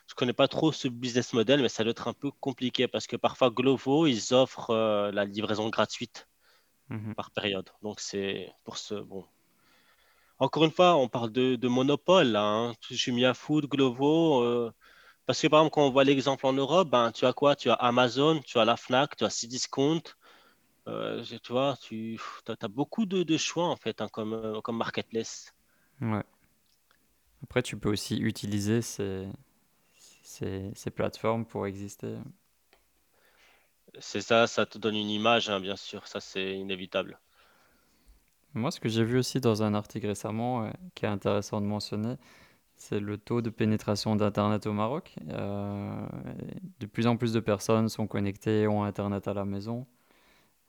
je 0.09 0.15
connais 0.15 0.33
pas 0.33 0.49
trop 0.49 0.73
ce 0.73 0.89
business 0.89 1.33
model, 1.35 1.63
mais 1.63 1.69
ça 1.69 1.85
doit 1.85 1.93
être 1.93 2.09
un 2.09 2.15
peu 2.15 2.31
compliqué 2.33 2.89
parce 2.89 3.07
que 3.07 3.17
parfois 3.17 3.51
Glovo, 3.51 4.07
ils 4.09 4.35
offrent 4.35 4.71
euh, 4.71 5.13
la 5.13 5.25
livraison 5.27 5.69
gratuite 5.71 6.29
Mhm. 6.91 7.15
par 7.15 7.31
période. 7.31 7.71
Donc 7.83 8.01
c'est 8.01 8.53
pour 8.65 8.77
ce, 8.79 8.95
bon. 8.95 9.25
Encore 10.41 10.65
une 10.65 10.71
fois, 10.71 10.97
on 10.97 11.09
parle 11.09 11.31
de, 11.31 11.57
de 11.57 11.69
monopole, 11.69 12.35
hein. 12.35 12.73
Jumia 12.91 13.35
Food, 13.35 13.67
Glovo. 13.67 14.43
euh, 14.43 14.73
parce 15.27 15.41
que 15.41 15.47
par 15.47 15.61
exemple, 15.61 15.75
quand 15.75 15.87
on 15.87 15.91
voit 15.91 16.05
l'exemple 16.05 16.47
en 16.47 16.53
Europe, 16.55 16.89
ben, 16.89 17.13
tu 17.13 17.27
as 17.27 17.33
quoi? 17.33 17.55
Tu 17.55 17.71
as 17.71 17.75
Amazon, 17.75 18.41
tu 18.41 18.59
as 18.59 18.65
la 18.65 18.77
Fnac, 18.77 19.17
tu 19.17 19.25
as 19.25 19.31
Cdiscount. 19.31 20.03
Euh, 20.89 21.23
tu 21.23 21.53
vois, 21.53 21.77
tu 21.81 22.19
as, 22.49 22.69
beaucoup 22.69 23.05
de, 23.05 23.23
de 23.23 23.37
choix 23.37 23.67
en 23.69 23.77
fait 23.77 24.01
hein, 24.01 24.09
comme, 24.09 24.33
euh, 24.33 24.61
comme 24.63 24.79
marketplace. 24.79 25.55
Ouais. 26.01 26.25
Après, 27.45 27.63
tu 27.63 27.77
peux 27.77 27.91
aussi 27.91 28.17
utiliser 28.17 28.81
ces, 28.81 29.29
ces, 30.23 30.71
ces 30.75 30.91
plateformes 30.91 31.45
pour 31.45 31.67
exister. 31.67 32.17
C'est 33.99 34.23
ça, 34.23 34.47
ça 34.47 34.67
te 34.67 34.79
donne 34.79 34.97
une 34.97 35.11
image, 35.11 35.51
hein, 35.51 35.61
bien 35.61 35.77
sûr, 35.77 36.07
ça 36.07 36.21
c'est 36.21 36.57
inévitable. 36.57 37.21
Moi, 38.55 38.71
ce 38.71 38.81
que 38.81 38.89
j'ai 38.89 39.05
vu 39.05 39.19
aussi 39.19 39.41
dans 39.41 39.63
un 39.63 39.75
article 39.75 40.07
récemment, 40.09 40.65
euh, 40.65 40.71
qui 40.95 41.05
est 41.05 41.09
intéressant 41.09 41.61
de 41.61 41.67
mentionner, 41.67 42.17
c'est 42.77 43.01
le 43.01 43.19
taux 43.19 43.43
de 43.43 43.51
pénétration 43.51 44.17
d'Internet 44.17 44.67
au 44.67 44.73
Maroc. 44.73 45.15
Euh, 45.29 46.07
de 46.81 46.87
plus 46.87 47.07
en 47.07 47.17
plus 47.17 47.33
de 47.33 47.41
personnes 47.41 47.89
sont 47.89 48.07
connectées, 48.07 48.67
ont 48.69 48.85
Internet 48.85 49.29
à 49.29 49.35
la 49.35 49.45
maison. 49.45 49.87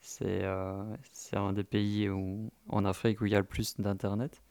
C'est 0.01 0.43
euh, 0.45 0.83
c'est 1.13 1.37
un 1.37 1.53
des 1.53 1.63
pays 1.63 2.09
où, 2.09 2.51
en 2.69 2.85
Afrique 2.85 3.21
où 3.21 3.25
il 3.27 3.33
y 3.33 3.35
a 3.35 3.39
le 3.39 3.45
plus 3.45 3.77
d'Internet. 3.79 4.43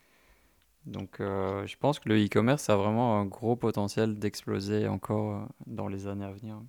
Donc, 0.87 1.16
je 1.21 1.76
pense 1.76 2.00
que 2.00 2.09
le 2.09 2.25
e-commerce 2.25 2.71
a 2.71 2.76
vraiment 2.76 3.21
un 3.21 3.26
gros 3.26 3.57
potentiel 3.57 4.19
d'exploser 4.19 4.88
encore 4.88 5.47
dans 5.66 5.88
les 5.88 6.07
années 6.07 6.25
à 6.25 6.33
venir. 6.33 6.61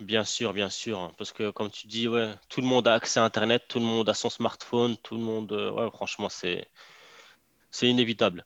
Bien 0.00 0.24
sûr, 0.24 0.52
bien 0.54 0.70
sûr, 0.70 0.98
hein, 0.98 1.12
parce 1.18 1.32
que 1.32 1.50
comme 1.50 1.70
tu 1.70 1.86
dis, 1.86 2.06
ouais, 2.08 2.34
tout 2.48 2.60
le 2.62 2.66
monde 2.66 2.86
a 2.88 2.94
accès 2.94 3.18
à 3.20 3.24
Internet, 3.24 3.64
tout 3.68 3.78
le 3.78 3.84
monde 3.84 4.08
a 4.08 4.14
son 4.14 4.28
smartphone, 4.30 4.96
tout 4.98 5.16
le 5.16 5.22
monde, 5.22 5.52
euh, 5.52 5.70
ouais, 5.70 5.90
franchement, 5.90 6.28
c'est 6.30 6.68
c'est 7.70 7.88
inévitable. 7.88 8.44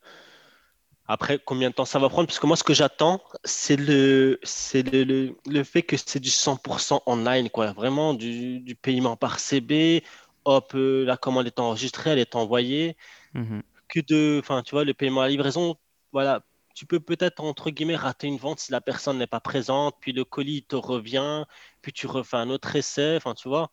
Après, 1.06 1.40
combien 1.44 1.70
de 1.70 1.74
temps 1.74 1.84
ça 1.84 1.98
va 1.98 2.08
prendre? 2.08 2.28
Parce 2.28 2.38
que 2.38 2.46
moi, 2.46 2.56
ce 2.56 2.62
que 2.64 2.72
j'attends, 2.74 3.20
c'est 3.44 3.76
le, 3.76 4.38
c'est 4.44 4.82
le, 4.82 5.02
le, 5.04 5.36
le 5.46 5.64
fait 5.64 5.82
que 5.82 5.96
c'est 5.96 6.20
du 6.20 6.30
100% 6.30 7.02
online, 7.06 7.50
quoi. 7.50 7.72
Vraiment, 7.72 8.14
du, 8.14 8.60
du 8.60 8.76
paiement 8.76 9.16
par 9.16 9.40
CB. 9.40 10.04
Hop, 10.44 10.72
euh, 10.74 11.04
la 11.04 11.16
commande 11.16 11.46
est 11.46 11.58
enregistrée, 11.60 12.10
elle 12.10 12.18
est 12.20 12.36
envoyée. 12.36 12.96
Mhm, 13.34 13.60
Que 13.88 14.00
de, 14.00 14.40
enfin, 14.42 14.62
tu 14.62 14.72
vois, 14.72 14.84
le 14.84 14.94
paiement 14.94 15.22
à 15.22 15.24
la 15.26 15.30
livraison, 15.30 15.76
voilà. 16.12 16.42
Tu 16.74 16.86
peux 16.86 17.00
peut-être, 17.00 17.40
entre 17.40 17.70
guillemets, 17.70 17.96
rater 17.96 18.26
une 18.26 18.36
vente 18.36 18.60
si 18.60 18.72
la 18.72 18.80
personne 18.80 19.18
n'est 19.18 19.26
pas 19.26 19.40
présente, 19.40 19.96
puis 20.00 20.12
le 20.12 20.24
colis 20.24 20.62
te 20.62 20.76
revient, 20.76 21.44
puis 21.82 21.92
tu 21.92 22.06
refais 22.06 22.36
un 22.36 22.50
autre 22.50 22.74
essai, 22.76 23.16
enfin, 23.16 23.34
tu 23.34 23.48
vois. 23.48 23.70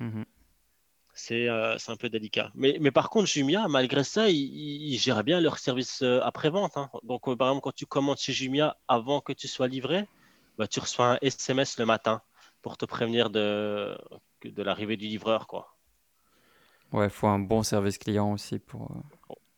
mhm. 0.00 0.24
C'est 1.12 1.48
euh, 1.48 1.76
un 1.88 1.96
peu 1.96 2.08
délicat. 2.08 2.50
Mais, 2.54 2.78
mais 2.80 2.90
par 2.92 3.10
contre, 3.10 3.26
Jumia, 3.26 3.68
malgré 3.68 4.04
ça, 4.04 4.30
ils, 4.30 4.96
gèrent 4.96 5.24
bien 5.24 5.40
leur 5.40 5.58
service 5.58 6.02
euh, 6.02 6.20
après-vente. 6.22 6.76
hein. 6.76 6.88
Donc, 7.02 7.28
euh, 7.28 7.36
par 7.36 7.48
exemple, 7.48 7.64
quand 7.64 7.74
tu 7.74 7.84
commandes 7.84 8.18
chez 8.18 8.32
Jumia 8.32 8.78
avant 8.88 9.20
que 9.20 9.32
tu 9.32 9.48
sois 9.48 9.68
livré, 9.68 10.08
bah, 10.56 10.66
tu 10.66 10.80
reçois 10.80 11.14
un 11.14 11.18
SMS 11.20 11.78
le 11.78 11.84
matin 11.84 12.22
pour 12.62 12.76
te 12.76 12.84
prévenir 12.84 13.28
de, 13.30 13.98
de 14.44 14.62
l'arrivée 14.62 14.96
du 14.96 15.06
livreur, 15.06 15.46
quoi. 15.46 15.76
Ouais, 16.92 17.06
il 17.06 17.10
faut 17.10 17.28
un 17.28 17.38
bon 17.38 17.62
service 17.62 17.98
client 17.98 18.32
aussi 18.32 18.58
pour... 18.58 18.90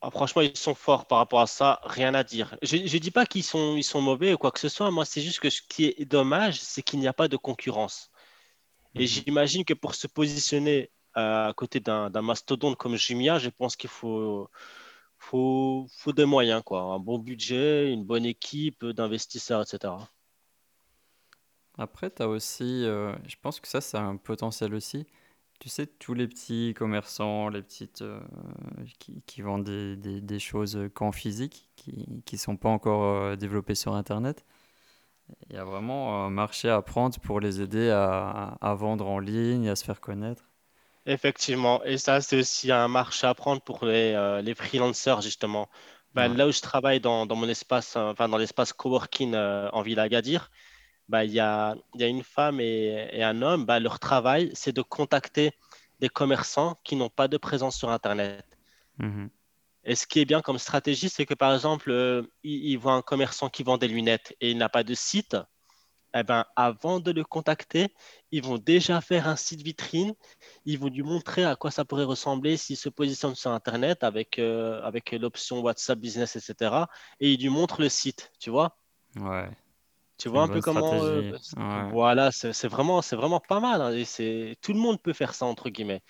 Ah, 0.04 0.10
franchement, 0.10 0.42
ils 0.42 0.56
sont 0.56 0.74
forts 0.74 1.06
par 1.06 1.18
rapport 1.18 1.40
à 1.40 1.46
ça, 1.46 1.80
rien 1.84 2.12
à 2.14 2.24
dire. 2.24 2.56
Je 2.62 2.76
ne 2.76 2.98
dis 2.98 3.12
pas 3.12 3.24
qu'ils 3.24 3.44
sont, 3.44 3.76
ils 3.76 3.84
sont 3.84 4.00
mauvais 4.02 4.32
ou 4.34 4.38
quoi 4.38 4.50
que 4.50 4.58
ce 4.58 4.68
soit. 4.68 4.90
Moi, 4.90 5.04
c'est 5.04 5.20
juste 5.22 5.38
que 5.38 5.48
ce 5.48 5.62
qui 5.62 5.84
est 5.86 6.04
dommage, 6.04 6.60
c'est 6.60 6.82
qu'il 6.82 6.98
n'y 6.98 7.06
a 7.06 7.12
pas 7.12 7.28
de 7.28 7.36
concurrence. 7.36 8.10
Et 8.96 9.02
mhm. 9.02 9.06
j'imagine 9.06 9.64
que 9.64 9.74
pour 9.74 9.94
se 9.94 10.08
positionner 10.08 10.90
euh, 11.16 11.48
à 11.50 11.52
côté 11.54 11.80
d'un 11.80 12.10
d'un 12.10 12.22
mastodonte 12.22 12.76
comme 12.76 12.96
Jumia, 12.96 13.38
je 13.38 13.50
pense 13.50 13.76
qu'il 13.76 13.90
faut, 13.90 14.50
faut, 15.18 15.86
faut 15.98 16.12
des 16.12 16.24
moyens, 16.26 16.62
quoi. 16.64 16.82
Un 16.82 16.98
bon 16.98 17.18
budget, 17.18 17.92
une 17.92 18.04
bonne 18.04 18.26
équipe 18.26 18.84
d'investisseurs, 18.86 19.62
etc. 19.62 19.94
Après, 21.78 22.10
tu 22.10 22.22
as 22.22 22.28
aussi, 22.28 22.84
euh, 22.84 23.14
je 23.26 23.36
pense 23.40 23.60
que 23.60 23.68
ça, 23.68 23.80
c'est 23.80 23.98
un 23.98 24.16
potentiel 24.16 24.74
aussi. 24.74 25.06
Tu 25.62 25.68
sais, 25.68 25.86
tous 25.86 26.12
les 26.14 26.26
petits 26.26 26.74
commerçants, 26.76 27.48
les 27.48 27.62
petites 27.62 28.02
euh, 28.02 28.18
qui, 28.98 29.22
qui 29.26 29.42
vendent 29.42 29.62
des, 29.64 29.96
des, 29.96 30.20
des 30.20 30.38
choses 30.40 30.76
qu'en 30.92 31.12
physique, 31.12 31.68
qui 31.76 32.24
ne 32.32 32.36
sont 32.38 32.56
pas 32.56 32.68
encore 32.68 33.04
euh, 33.04 33.36
développées 33.36 33.76
sur 33.76 33.94
Internet. 33.94 34.44
Il 35.50 35.54
y 35.54 35.58
a 35.58 35.64
vraiment 35.64 36.24
un 36.26 36.30
marché 36.30 36.68
à 36.68 36.82
prendre 36.82 37.16
pour 37.20 37.38
les 37.38 37.60
aider 37.60 37.90
à, 37.90 38.58
à 38.60 38.74
vendre 38.74 39.06
en 39.06 39.20
ligne, 39.20 39.68
à 39.68 39.76
se 39.76 39.84
faire 39.84 40.00
connaître. 40.00 40.50
Effectivement. 41.06 41.82
Et 41.84 41.98
ça, 41.98 42.20
c'est 42.20 42.38
aussi 42.38 42.70
un 42.70 42.86
marché 42.88 43.26
à 43.26 43.34
prendre 43.34 43.60
pour 43.62 43.84
les, 43.84 44.12
euh, 44.14 44.40
les 44.40 44.54
freelancers, 44.54 45.20
justement. 45.20 45.68
Ben, 46.14 46.28
Ouais. 46.28 46.36
là 46.36 46.46
où 46.46 46.52
je 46.52 46.60
travaille 46.60 47.00
dans, 47.00 47.26
dans 47.26 47.34
mon 47.36 47.48
espace, 47.48 47.96
enfin, 47.96 48.28
dans 48.28 48.36
l'espace 48.38 48.72
coworking 48.72 49.34
euh, 49.34 49.68
en 49.72 49.82
Ville 49.82 49.98
Agadir, 49.98 50.50
il 51.24 51.32
y 51.32 51.40
a, 51.40 51.74
il 51.94 52.00
y 52.00 52.04
a 52.04 52.08
une 52.08 52.22
femme 52.22 52.60
et, 52.60 53.08
et 53.12 53.22
un 53.22 53.42
homme. 53.42 53.64
Ben, 53.66 53.78
leur 53.78 53.98
travail, 53.98 54.50
c'est 54.54 54.72
de 54.72 54.82
contacter 54.82 55.52
des 56.00 56.08
commerçants 56.08 56.78
qui 56.84 56.96
n'ont 56.96 57.10
pas 57.10 57.28
de 57.28 57.36
présence 57.36 57.76
sur 57.76 57.90
Internet. 57.90 58.44
Mhm. 58.98 59.30
Et 59.84 59.94
ce 59.94 60.06
qui 60.06 60.20
est 60.20 60.24
bien 60.24 60.42
comme 60.42 60.58
stratégie, 60.58 61.08
c'est 61.08 61.26
que 61.26 61.34
par 61.34 61.54
exemple, 61.54 61.90
euh, 61.90 62.22
il, 62.42 62.70
il 62.70 62.76
voit 62.76 62.94
un 62.94 63.02
commerçant 63.02 63.48
qui 63.48 63.62
vend 63.62 63.78
des 63.78 63.88
lunettes 63.88 64.34
et 64.40 64.50
il 64.50 64.58
n'a 64.58 64.68
pas 64.68 64.84
de 64.84 64.94
site. 64.94 65.36
Eh 66.14 66.22
ben, 66.22 66.44
avant 66.56 67.00
de 67.00 67.10
le 67.10 67.24
contacter, 67.24 67.94
ils 68.32 68.42
vont 68.42 68.58
déjà 68.58 69.00
faire 69.00 69.26
un 69.28 69.36
site 69.36 69.62
vitrine. 69.62 70.12
Ils 70.66 70.78
vont 70.78 70.88
lui 70.88 71.02
montrer 71.02 71.44
à 71.44 71.56
quoi 71.56 71.70
ça 71.70 71.84
pourrait 71.86 72.04
ressembler 72.04 72.56
s'il 72.58 72.76
se 72.76 72.90
positionne 72.90 73.34
sur 73.34 73.50
Internet 73.50 74.04
avec, 74.04 74.38
euh, 74.38 74.82
avec 74.82 75.12
l'option 75.12 75.60
WhatsApp 75.60 75.98
Business, 75.98 76.36
etc. 76.36 76.86
Et 77.18 77.32
ils 77.32 77.40
lui 77.40 77.48
montrent 77.48 77.80
le 77.80 77.88
site, 77.88 78.30
tu 78.38 78.50
vois? 78.50 78.76
Ouais, 79.16 79.48
Tu 80.22 80.28
vois 80.28 80.42
un 80.42 80.48
peu 80.48 80.60
comment... 80.60 81.02
euh. 81.02 81.32
Ouais. 81.56 81.90
voilà, 81.90 82.30
c'est 82.30 82.68
vraiment, 82.68 83.02
c'est 83.02 83.16
vraiment 83.16 83.40
pas 83.40 83.58
mal. 83.58 83.82
hein, 83.82 83.90
et 83.90 84.04
c'est, 84.04 84.56
tout 84.62 84.72
le 84.72 84.78
monde 84.78 85.02
peut 85.02 85.12
faire 85.12 85.34
ça, 85.34 85.46
entre 85.46 85.68
guillemets. 85.68 86.00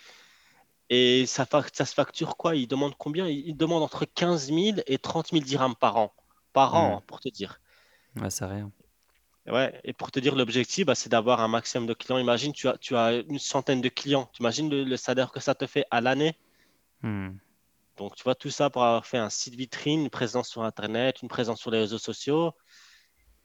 Et 0.91 1.25
ça, 1.25 1.47
ça 1.73 1.87
se 1.87 1.95
facture 1.95 2.37
quoi? 2.37 2.55
Ils 2.55 2.67
demandent 2.67 2.95
combien? 2.99 3.27
Ils 3.27 3.57
demandent 3.57 3.83
entre 3.83 4.05
15 4.05 4.53
000 4.53 4.81
et 4.87 4.99
30 4.99 5.31
000 5.31 5.43
dirhams 5.43 5.75
par 5.75 5.97
an. 5.97 6.13
Par 6.53 6.75
an, 6.75 6.99
hein, 6.99 7.03
pour 7.07 7.21
te 7.21 7.31
dire. 7.31 7.59
Ouais, 8.17 8.29
c'est 8.29 8.45
rien. 8.45 8.71
Ouais, 9.47 9.81
et 9.83 9.95
pour 9.95 10.11
te 10.11 10.21
dire, 10.21 10.35
l'objectif, 10.35 10.85
bah, 10.85 10.95
c'est 10.95 11.09
d'avoir 11.09 11.41
un 11.41 11.49
maximum 11.49 11.87
de 11.87 11.95
clients. 11.95 12.19
Imagine, 12.19 12.53
tu 12.53 12.69
as, 12.69 12.77
tu 12.77 12.95
as 12.95 13.13
une 13.27 13.39
centaine 13.39 13.81
de 13.81 13.89
clients. 13.89 14.29
Tu 14.35 14.43
imagines 14.43 14.69
le, 14.69 14.85
le 14.85 14.97
salaire 14.99 15.33
que 15.33 15.41
ça 15.41 15.55
te 15.55 15.67
fait 15.67 15.87
à 15.91 16.03
l'année? 16.03 16.37
Hmm. 17.01 17.31
Donc, 17.97 18.15
tu 18.15 18.25
vois, 18.25 18.35
tout 18.35 18.51
ça 18.51 18.69
pour 18.69 18.85
avoir 18.85 19.07
fait 19.07 19.17
un 19.19 19.31
site 19.31 19.55
vitrine, 19.55 20.03
une 20.03 20.11
présence 20.11 20.51
sur 20.51 20.63
Internet, 20.65 21.23
une 21.23 21.29
présence 21.29 21.59
sur 21.59 21.71
les 21.71 21.79
réseaux 21.79 21.99
sociaux. 21.99 22.53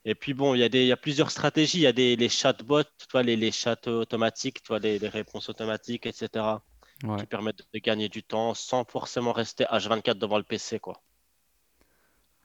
Et 0.07 0.15
puis, 0.15 0.33
bon, 0.33 0.55
il 0.55 0.59
y 0.59 0.63
a 0.63 0.69
des, 0.69 0.81
il 0.81 0.87
y 0.87 0.91
a 0.91 0.97
plusieurs 0.97 1.29
stratégies. 1.29 1.77
Il 1.77 1.81
y 1.81 1.87
a 1.87 1.93
des 1.93 2.15
les 2.15 2.29
chatbots, 2.29 2.83
tu 2.83 3.05
vois, 3.11 3.21
les, 3.23 3.35
les 3.35 3.51
chats 3.51 3.77
automatiques, 3.87 4.63
tu 4.63 4.69
vois, 4.69 4.79
les, 4.79 4.97
les 4.99 5.07
réponses 5.09 5.49
automatiques, 5.49 6.07
etc., 6.07 6.63
Ouais. 7.03 7.17
qui 7.17 7.27
permettent 7.27 7.67
de 7.73 7.79
gagner 7.79 8.09
du 8.09 8.23
temps 8.23 8.53
sans 8.55 8.85
forcément 8.85 9.33
rester 9.33 9.65
H24 9.65 10.19
devant 10.19 10.37
le 10.39 10.43
PC, 10.43 10.79
quoi. 10.79 11.03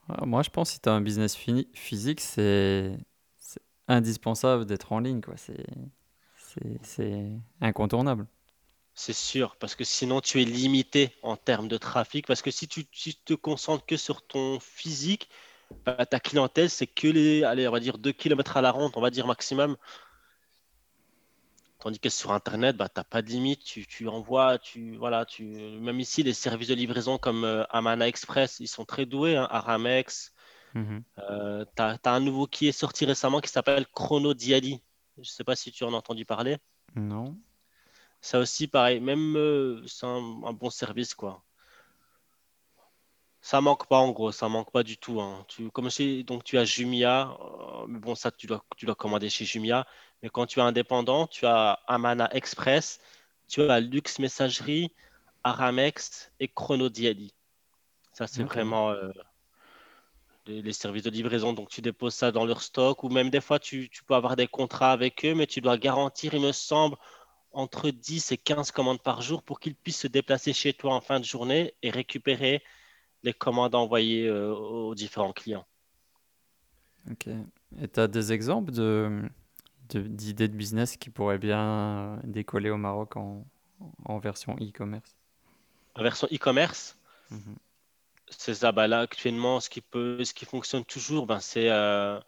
Ouais, 0.08 0.26
Moi, 0.26 0.42
je 0.42 0.50
pense 0.50 0.70
que 0.70 0.74
si 0.74 0.80
tu 0.80 0.88
as 0.88 0.92
un 0.92 1.00
business 1.00 1.36
physique, 1.74 2.20
c'est 2.20 2.96
indispensable 3.88 4.66
d'être 4.66 4.92
en 4.92 5.00
ligne, 5.00 5.20
quoi. 5.20 5.34
C'est 6.82 7.32
incontournable. 7.60 8.26
C'est 8.94 9.12
sûr, 9.14 9.56
parce 9.56 9.74
que 9.74 9.84
sinon 9.84 10.20
tu 10.22 10.40
es 10.40 10.44
limité 10.44 11.14
en 11.22 11.36
termes 11.36 11.68
de 11.68 11.76
trafic. 11.78 12.26
Parce 12.26 12.42
que 12.42 12.50
si 12.50 12.68
tu, 12.68 12.86
si 12.92 13.14
tu 13.14 13.20
te 13.22 13.34
concentres 13.34 13.84
que 13.86 13.96
sur 13.96 14.22
ton 14.26 14.60
physique, 14.60 15.28
bah, 15.84 16.06
ta 16.06 16.20
clientèle, 16.20 16.70
c'est 16.70 16.86
que 16.86 17.08
les, 17.08 17.44
allez, 17.44 17.66
on 17.68 17.72
va 17.72 17.80
dire 17.80 17.98
2 17.98 18.12
kilomètres 18.12 18.56
à 18.56 18.62
la 18.62 18.70
ronde, 18.70 18.92
on 18.94 19.00
va 19.00 19.10
dire 19.10 19.26
maximum. 19.26 19.76
Tandis 21.78 21.98
que 21.98 22.08
sur 22.08 22.32
Internet, 22.32 22.76
bah, 22.76 22.88
tu 22.88 23.00
n'as 23.00 23.04
pas 23.04 23.22
de 23.22 23.28
limite. 23.28 23.64
Tu, 23.64 23.86
tu 23.86 24.06
envoies, 24.08 24.58
tu, 24.58 24.96
voilà, 24.96 25.24
tu, 25.24 25.44
même 25.44 25.98
ici, 25.98 26.22
les 26.22 26.32
services 26.32 26.68
de 26.68 26.74
livraison 26.74 27.18
comme 27.18 27.44
euh, 27.44 27.64
Amana 27.70 28.06
Express, 28.06 28.60
ils 28.60 28.68
sont 28.68 28.84
très 28.84 29.04
doués. 29.04 29.36
Hein, 29.36 29.48
Aramex. 29.50 30.32
Mhm. 30.74 31.02
Euh, 31.18 31.64
tu 31.76 31.82
as, 31.82 31.98
un 32.04 32.20
nouveau 32.20 32.46
qui 32.46 32.68
est 32.68 32.72
sorti 32.72 33.04
récemment 33.04 33.40
qui 33.40 33.50
s'appelle 33.50 33.86
Chrono 33.88 34.32
Diali. 34.32 34.80
Je 35.16 35.22
ne 35.22 35.24
sais 35.24 35.44
pas 35.44 35.56
si 35.56 35.72
tu 35.72 35.84
en 35.84 35.92
as 35.92 35.96
entendu 35.96 36.24
parler. 36.24 36.56
Non? 36.94 37.36
Ça 38.20 38.38
aussi, 38.38 38.68
pareil, 38.68 39.00
même 39.00 39.36
euh, 39.36 39.82
c'est 39.86 40.06
un, 40.06 40.42
un 40.44 40.52
bon 40.52 40.70
service, 40.70 41.14
quoi. 41.14 41.42
Ça 43.42 43.60
manque 43.60 43.88
pas 43.88 43.98
en 43.98 44.10
gros, 44.12 44.32
ça 44.32 44.48
manque 44.48 44.70
pas 44.72 44.82
du 44.84 44.96
tout. 44.98 45.20
hein. 45.20 45.44
Tu, 45.48 45.70
comme 45.70 45.88
donc 46.26 46.44
tu 46.44 46.58
as 46.58 46.64
Jumia, 46.64 47.36
euh, 47.40 47.86
mais 47.88 47.98
bon 48.00 48.14
ça 48.14 48.30
tu 48.30 48.46
dois, 48.46 48.64
tu 48.76 48.86
dois 48.86 48.94
commander 48.94 49.28
chez 49.30 49.44
Jumia. 49.44 49.86
Mais 50.22 50.30
quand 50.30 50.46
tu 50.46 50.60
es 50.60 50.62
indépendant, 50.62 51.26
tu 51.26 51.46
as 51.46 51.72
Amana 51.88 52.28
Express, 52.34 53.00
tu 53.48 53.62
as 53.62 53.80
Lux 53.80 54.18
Messagerie, 54.20 54.94
Aramex 55.44 56.32
et 56.40 56.48
Chrono 56.48 56.88
Diali. 56.88 57.34
Ça 58.12 58.26
c'est 58.28 58.44
Ok. 58.44 58.44
vraiment 58.44 58.90
euh, 58.92 59.10
les, 60.46 60.62
les 60.62 60.72
services 60.72 61.02
de 61.04 61.10
livraison. 61.10 61.52
Donc 61.52 61.68
tu 61.68 61.80
déposes 61.82 62.14
ça 62.14 62.32
dans 62.32 62.44
leur 62.44 62.62
stock 62.62 63.02
ou 63.04 63.08
même 63.08 63.30
des 63.30 63.40
fois 63.40 63.58
tu, 63.58 63.88
tu 63.90 64.04
peux 64.04 64.14
avoir 64.14 64.36
des 64.36 64.46
contrats 64.48 64.92
avec 64.92 65.24
eux, 65.24 65.34
mais 65.34 65.46
tu 65.46 65.60
dois 65.60 65.78
garantir, 65.78 66.34
il 66.34 66.40
me 66.42 66.52
semble, 66.52 66.96
entre 67.52 67.90
10 67.90 68.32
et 68.32 68.38
15 68.38 68.72
commandes 68.72 69.02
par 69.02 69.22
jour 69.22 69.42
pour 69.44 69.60
qu'ils 69.60 69.76
puissent 69.76 70.00
se 70.00 70.08
déplacer 70.08 70.52
chez 70.54 70.74
toi 70.74 70.94
en 70.94 71.02
fin 71.02 71.20
de 71.20 71.24
journée 71.26 71.74
et 71.82 71.90
récupérer 71.90 72.62
les 73.22 73.32
commandes 73.34 73.74
envoyées 73.74 74.26
euh, 74.28 74.52
aux 74.54 74.94
différents 74.94 75.32
clients. 75.32 75.66
Ok. 77.10 77.26
Et 77.80 77.88
tu 77.88 78.00
as 78.00 78.08
des 78.08 78.32
exemples 78.32 78.72
de, 78.72 79.22
de- 79.90 80.02
d'idées 80.02 80.48
de 80.48 80.56
business 80.56 80.96
qui 80.96 81.10
pourraient 81.10 81.38
bien 81.38 82.20
décoller 82.24 82.70
au 82.70 82.76
Maroc 82.78 83.16
en, 83.16 83.46
en 84.04 84.18
version 84.18 84.56
e-commerce? 84.60 85.16
La 85.96 86.02
version 86.02 86.28
e-commerce, 86.30 86.98
Mhm. 87.30 87.54
c'est 88.28 88.54
ça. 88.54 88.72
Bah 88.72 88.88
là, 88.88 89.00
actuellement, 89.00 89.60
ce 89.60 89.70
qui 89.70 89.80
peut, 89.80 90.24
ce 90.24 90.34
qui 90.34 90.44
fonctionne 90.44 90.84
toujours, 90.84 91.26
ben, 91.26 91.40
c'est, 91.40 91.70
euh, 91.70 92.18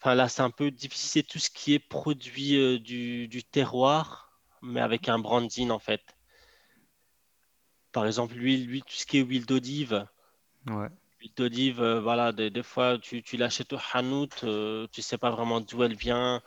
enfin 0.00 0.14
là, 0.16 0.28
c'est 0.28 0.42
un 0.42 0.50
peu 0.50 0.70
difficile. 0.72 1.08
C'est 1.22 1.28
tout 1.28 1.38
ce 1.40 1.50
qui 1.50 1.74
est 1.74 1.78
produit 1.80 2.56
euh, 2.58 2.78
du, 2.80 3.28
du 3.28 3.44
terroir, 3.44 4.32
mais 4.62 4.80
avec 4.80 5.08
un 5.10 5.18
branding 5.20 5.70
en 5.70 5.78
fait. 5.80 6.02
Par 7.92 8.06
exemple, 8.06 8.34
l'huile, 8.34 8.66
l'huile, 8.66 8.84
tout 8.84 8.94
ce 8.96 9.06
qui 9.06 9.18
est 9.18 9.22
huile 9.22 9.46
d'olive. 9.46 10.06
Ouais. 10.66 10.88
L'huile 11.20 11.32
d'olive, 11.36 11.80
euh, 11.80 12.00
voilà, 12.02 12.32
des, 12.32 12.50
des 12.50 12.62
fois, 12.62 12.98
tu, 12.98 13.22
tu 13.22 13.36
l'achètes 13.38 13.72
au 13.72 13.78
Hanout, 13.94 14.28
euh, 14.44 14.86
tu 14.92 15.00
sais 15.02 15.16
pas 15.18 15.30
vraiment 15.30 15.60
d'où 15.60 15.82
elle 15.82 15.94
vient. 15.96 16.42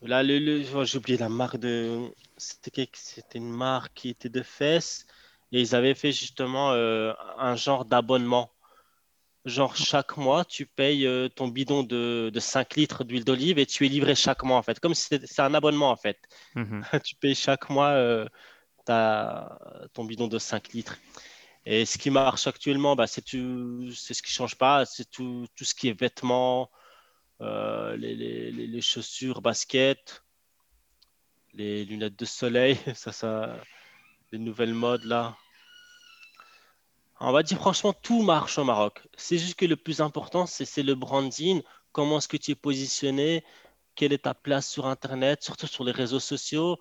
Là, 0.00 0.22
le, 0.22 0.38
le- 0.38 0.64
oh, 0.74 0.84
j'ai 0.84 0.98
oublié 0.98 1.16
la 1.18 1.28
marque 1.28 1.56
de. 1.58 2.10
C'était 2.36 2.88
c'était 2.92 3.38
une 3.38 3.50
marque 3.52 3.94
qui 3.94 4.08
était 4.08 4.28
de 4.28 4.42
fesses. 4.42 5.06
Et 5.52 5.60
ils 5.60 5.74
avaient 5.74 5.94
fait 5.94 6.12
justement 6.12 6.72
euh, 6.72 7.12
un 7.38 7.56
genre 7.56 7.84
d'abonnement. 7.84 8.50
Genre, 9.44 9.76
chaque 9.76 10.16
mois, 10.18 10.44
tu 10.44 10.66
payes 10.66 11.06
euh, 11.06 11.28
ton 11.28 11.48
bidon 11.48 11.82
de, 11.84 12.30
de 12.32 12.40
5 12.40 12.76
litres 12.76 13.04
d'huile 13.04 13.24
d'olive 13.24 13.58
et 13.58 13.66
tu 13.66 13.86
es 13.86 13.88
livré 13.88 14.14
chaque 14.14 14.44
mois, 14.44 14.56
en 14.58 14.62
fait. 14.62 14.80
Comme 14.80 14.94
si 14.94 15.04
c'était 15.08 15.26
c'est 15.26 15.42
un 15.42 15.54
abonnement, 15.54 15.90
en 15.90 15.96
fait. 15.96 16.18
Mhm. 16.54 16.82
Tu 17.04 17.16
payes 17.16 17.34
chaque 17.34 17.70
mois 17.70 17.90
ta- 18.84 19.58
ton 19.94 20.04
bidon 20.04 20.28
de 20.28 20.38
5 20.38 20.72
litres. 20.72 20.98
Et 21.66 21.86
ce 21.86 21.98
qui 21.98 22.10
marche 22.10 22.46
actuellement, 22.46 22.96
bah, 22.96 23.06
c'est 23.06 23.22
tout, 23.22 23.90
c'est 23.94 24.14
ce 24.14 24.22
qui 24.22 24.32
change 24.32 24.56
pas. 24.56 24.84
C'est 24.86 25.10
tout, 25.10 25.46
tout 25.56 25.64
ce 25.64 25.74
qui 25.74 25.88
est 25.88 25.98
vêtements, 26.00 26.70
euh, 27.42 27.96
les, 27.96 28.14
les- 28.16 28.52
les- 28.52 28.66
les 28.68 28.82
chaussures, 28.82 29.42
baskets. 29.42 30.22
les 31.54 31.84
lunettes 31.86 32.18
de 32.18 32.24
soleil, 32.26 32.76
ça, 32.94 33.12
ça, 33.12 33.56
les 34.32 34.38
nouvelles 34.38 34.74
modes 34.74 35.04
là. 35.04 35.36
On 37.20 37.32
va 37.32 37.42
dire 37.42 37.58
franchement, 37.58 37.92
tout 37.94 38.22
marche 38.22 38.58
au 38.58 38.64
Maroc. 38.64 39.00
C'est 39.16 39.38
juste 39.38 39.54
que 39.54 39.64
le 39.64 39.76
plus 39.76 40.00
important, 40.02 40.44
c'est 40.46 40.64
c'est 40.66 40.82
le 40.82 40.94
branding. 40.94 41.62
Comment 41.92 42.18
est-ce 42.18 42.28
que 42.28 42.36
tu 42.36 42.50
es 42.50 42.54
positionné? 42.54 43.44
Quelle 43.94 44.12
est 44.12 44.24
ta 44.24 44.34
place 44.34 44.68
sur 44.68 44.86
Internet, 44.86 45.42
surtout 45.42 45.66
sur 45.66 45.84
les 45.84 45.92
réseaux 45.92 46.20
sociaux? 46.20 46.78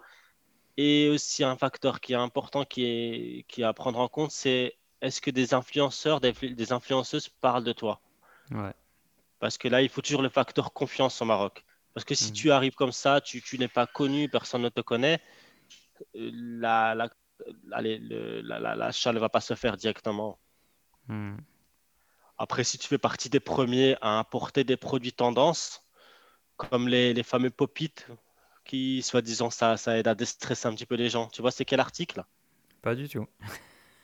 Et 0.78 1.10
aussi 1.10 1.44
un 1.44 1.58
facteur 1.58 2.00
qui 2.00 2.14
est 2.14 2.18
important, 2.18 2.66
qui 2.66 2.86
est, 2.86 3.46
qui 3.48 3.62
est 3.62 3.66
à 3.66 3.74
prendre 3.74 4.00
en 4.00 4.08
compte, 4.08 4.32
c'est 4.32 4.78
est-ce 5.02 5.22
que 5.22 5.32
des 5.32 5.54
influenceurs, 5.54 6.22
des, 6.22 6.32
des 6.32 6.72
influenceuses 6.72 7.30
parlent 7.30 7.64
de 7.64 7.74
toi? 7.74 8.02
Ouais. 8.52 8.74
Parce 9.40 9.58
que 9.58 9.68
là, 9.68 9.82
il 9.82 9.90
faut 9.90 10.02
toujours 10.02 10.22
le 10.22 10.30
facteur 10.30 10.72
confiance 10.74 11.22
au 11.22 11.26
Maroc. 11.26 11.66
Parce 11.94 12.06
que 12.06 12.16
si 12.16 12.30
Mhm. 12.30 12.34
tu 12.34 12.52
arrives 12.52 12.76
comme 12.76 12.92
ça, 12.92 13.20
tu, 13.22 13.42
tu 13.42 13.58
n'es 13.58 13.68
pas 13.68 13.88
connu, 13.88 14.30
personne 14.30 14.62
ne 14.62 14.70
te 14.70 14.82
connaît, 14.82 15.20
la, 16.14 16.96
la, 16.96 17.10
allez, 17.72 17.98
le- 17.98 18.42
la, 18.42 18.60
la- 18.60 18.76
l'achat 18.76 19.12
ne 19.14 19.20
va 19.20 19.30
pas 19.30 19.42
se 19.42 19.56
faire 19.56 19.78
directement. 19.78 20.40
Mhm. 21.08 21.38
Après, 22.38 22.64
si 22.64 22.78
tu 22.78 22.88
fais 22.88 22.98
partie 22.98 23.30
des 23.30 23.40
premiers 23.40 23.98
à 24.02 24.18
importer 24.18 24.64
des 24.64 24.78
produits 24.78 25.14
tendance, 25.14 25.82
comme 26.58 26.88
les, 26.88 27.14
les 27.14 27.24
fameux 27.24 27.50
pop-it, 27.50 28.08
qui, 28.72 29.02
soi-disant, 29.02 29.50
ça, 29.50 29.76
ça 29.76 29.98
aide 29.98 30.08
à 30.08 30.16
déstresser 30.16 30.68
un 30.68 30.74
petit 30.74 30.86
peu 30.86 30.96
les 30.96 31.10
gens. 31.10 31.28
Tu 31.28 31.42
vois, 31.42 31.52
c'est 31.52 31.66
quel 31.66 31.82
article? 31.82 32.24
Pas 32.82 32.96
du 32.96 33.10
tout. 33.10 33.28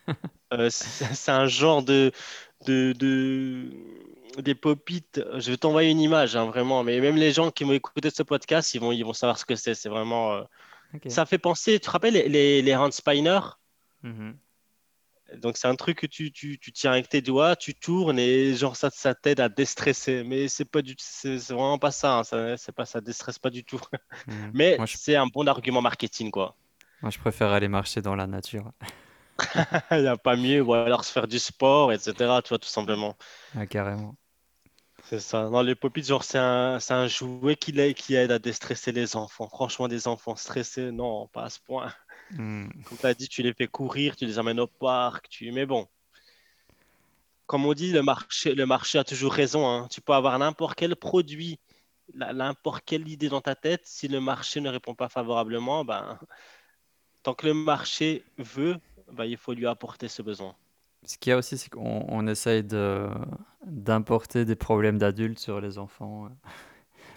Euh, 0.53 0.69
c'est 0.71 1.31
un 1.31 1.47
genre 1.47 1.83
de, 1.83 2.13
de, 2.65 2.93
de- 2.93 3.69
des 4.41 4.55
popites. 4.55 5.21
Je 5.37 5.51
vais 5.51 5.57
t'envoyer 5.57 5.91
une 5.91 5.99
image, 5.99 6.37
hein, 6.37 6.45
vraiment. 6.45 6.83
Mais 6.85 7.01
même 7.01 7.17
les 7.17 7.33
gens 7.33 7.51
qui 7.51 7.65
vont 7.65 7.73
écouter 7.73 8.09
ce 8.09 8.23
podcast, 8.23 8.73
ils 8.73 8.79
vont, 8.79 8.93
ils 8.93 9.03
vont 9.03 9.11
savoir 9.11 9.37
ce 9.37 9.43
que 9.45 9.55
c'est. 9.57 9.73
C'est 9.75 9.89
vraiment. 9.89 10.33
euh. 10.35 10.43
Ça 11.07 11.25
fait 11.25 11.37
penser. 11.37 11.73
Tu 11.73 11.79
te 11.87 11.89
rappelles 11.91 12.13
les, 12.13 12.29
les, 12.29 12.61
les 12.61 12.75
hand 12.75 12.93
spinner? 12.93 13.41
Mhm. 14.03 14.37
Donc, 15.35 15.57
c'est 15.57 15.67
un 15.67 15.75
truc 15.75 15.97
que 15.99 16.07
tu, 16.07 16.31
tu, 16.31 16.57
tu 16.59 16.71
tiens 16.71 16.91
avec 16.93 17.09
tes 17.09 17.21
doigts, 17.21 17.55
tu 17.55 17.75
tournes 17.75 18.19
et 18.19 18.55
genre 18.55 18.75
ça, 18.75 18.89
ça 18.91 19.13
t'aide 19.15 19.39
à 19.39 19.49
déstresser. 19.49 20.23
Mais 20.23 20.47
c'est 20.47 20.65
pas 20.65 20.81
du, 20.81 20.95
c'est 20.99 21.37
vraiment 21.49 21.79
pas 21.79 21.91
ça, 21.91 22.19
hein. 22.19 22.23
Ça, 22.23 22.57
c'est 22.57 22.71
pas, 22.73 22.85
ça 22.85 23.01
déstresse 23.01 23.39
pas 23.39 23.49
du 23.49 23.63
tout. 23.65 23.79
Mhm. 24.27 24.53
Mais 24.53 24.81
je, 24.85 24.97
c'est 24.97 25.15
un 25.15 25.27
bon 25.27 25.47
argument 25.47 25.81
marketing, 25.81 26.31
quoi. 26.31 26.57
moi, 27.01 27.11
je 27.11 27.17
préfère 27.19 27.51
aller 27.51 27.67
marcher 27.67 28.01
dans 28.01 28.15
la 28.15 28.27
nature. 28.27 28.71
Il 29.91 30.01
n'y 30.01 30.07
a 30.07 30.17
pas 30.17 30.35
mieux, 30.35 30.61
ou 30.61 30.73
alors 30.73 31.03
se 31.05 31.11
faire 31.11 31.27
du 31.27 31.39
sport, 31.39 31.91
etc. 31.93 32.41
Tu 32.43 32.49
vois, 32.49 32.59
tout 32.59 32.67
simplement. 32.67 33.17
Ah, 33.53 33.65
carrément. 33.67 34.15
C'est 35.03 35.19
ça. 35.19 35.49
Dans 35.49 35.61
les 35.63 35.73
pop 35.75 35.97
genre, 35.99 36.23
c'est 36.23 36.37
un, 36.37 36.77
un 36.89 37.07
jouet 37.07 37.55
qui, 37.55 37.73
qui 37.95 38.15
aide 38.15 38.31
à 38.31 38.39
déstresser 38.39 38.91
les 38.91 39.15
enfants. 39.15 39.47
Franchement, 39.49 39.87
des 39.87 40.07
enfants 40.07 40.35
stressés, 40.35 40.91
non, 40.91 41.27
pas 41.29 41.45
à 41.45 41.49
ce 41.49 41.59
point. 41.59 41.93
Comme 42.35 42.97
tu 42.99 43.05
as 43.05 43.13
dit, 43.13 43.27
tu 43.27 43.41
les 43.41 43.53
fais 43.53 43.67
courir, 43.67 44.15
tu 44.15 44.25
les 44.25 44.39
amènes 44.39 44.59
au 44.59 44.67
parc. 44.67 45.29
Tu... 45.29 45.51
Mais 45.51 45.65
bon, 45.65 45.87
comme 47.45 47.65
on 47.65 47.73
dit, 47.73 47.91
le 47.91 48.03
marché, 48.03 48.53
le 48.53 48.65
marché 48.65 48.99
a 48.99 49.03
toujours 49.03 49.33
raison. 49.33 49.67
hein. 49.67 49.87
Tu 49.89 50.01
peux 50.01 50.13
avoir 50.13 50.37
n'importe 50.37 50.75
quel 50.75 50.95
produit, 50.95 51.59
n'importe 52.13 52.83
quelle 52.85 53.07
idée 53.07 53.29
dans 53.29 53.41
ta 53.41 53.55
tête. 53.55 53.81
Si 53.85 54.07
le 54.07 54.19
marché 54.19 54.59
ne 54.59 54.69
répond 54.69 54.95
pas 54.95 55.09
favorablement, 55.09 55.85
ben, 55.85 56.19
tant 57.23 57.33
que 57.33 57.47
le 57.47 57.53
marché 57.53 58.23
veut, 58.37 58.77
ben, 59.11 59.25
il 59.25 59.37
faut 59.37 59.53
lui 59.53 59.65
apporter 59.65 60.07
ce 60.09 60.21
besoin. 60.21 60.55
Ce 61.05 61.17
qu'il 61.17 61.29
y 61.29 61.33
a 61.33 61.37
aussi, 61.37 61.57
c'est 61.57 61.69
qu'on 61.69 62.05
on 62.09 62.27
essaye 62.27 62.63
de 62.63 63.07
d'importer 63.65 64.45
des 64.45 64.55
problèmes 64.55 64.97
d'adultes 64.97 65.39
sur 65.39 65.61
les 65.61 65.77
enfants 65.77 66.25
euh, 66.25 66.29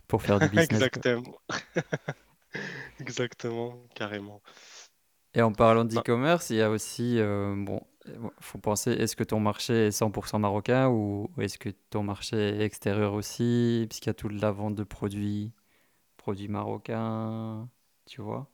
pour 0.07 0.23
faire 0.23 0.38
du 0.38 0.49
business. 0.49 0.71
Exactement. 0.71 1.38
Exactement, 3.00 3.79
carrément. 3.95 4.43
Et 5.35 5.43
en 5.43 5.53
parlant 5.53 5.85
Non, 5.95 6.03
d'e-commerce, 6.03 6.51
il 6.51 6.57
y 6.57 6.63
a 6.63 6.71
aussi, 6.71 7.19
euh, 7.21 7.55
bon, 7.57 7.81
euh, 8.09 8.31
faut 8.41 8.59
penser, 8.59 8.91
est-ce 8.93 9.15
que 9.17 9.25
ton 9.25 9.41
marché 9.41 9.87
est 9.87 9.91
100% 9.93 10.39
marocain 10.41 10.89
ou 10.89 11.31
est-ce 11.39 11.59
que 11.59 11.69
ton 11.91 12.03
marché 12.03 12.37
est 12.37 12.61
extérieur 12.63 13.15
aussi, 13.15 13.87
puisqu'il 13.89 14.09
y 14.09 14.11
a 14.11 14.15
toute 14.15 14.33
la 14.33 14.51
vente 14.51 14.75
de 14.75 14.85
produits, 14.85 15.53
produits 16.19 16.49
marocains, 16.49 17.69
tu 18.07 18.23
vois, 18.23 18.51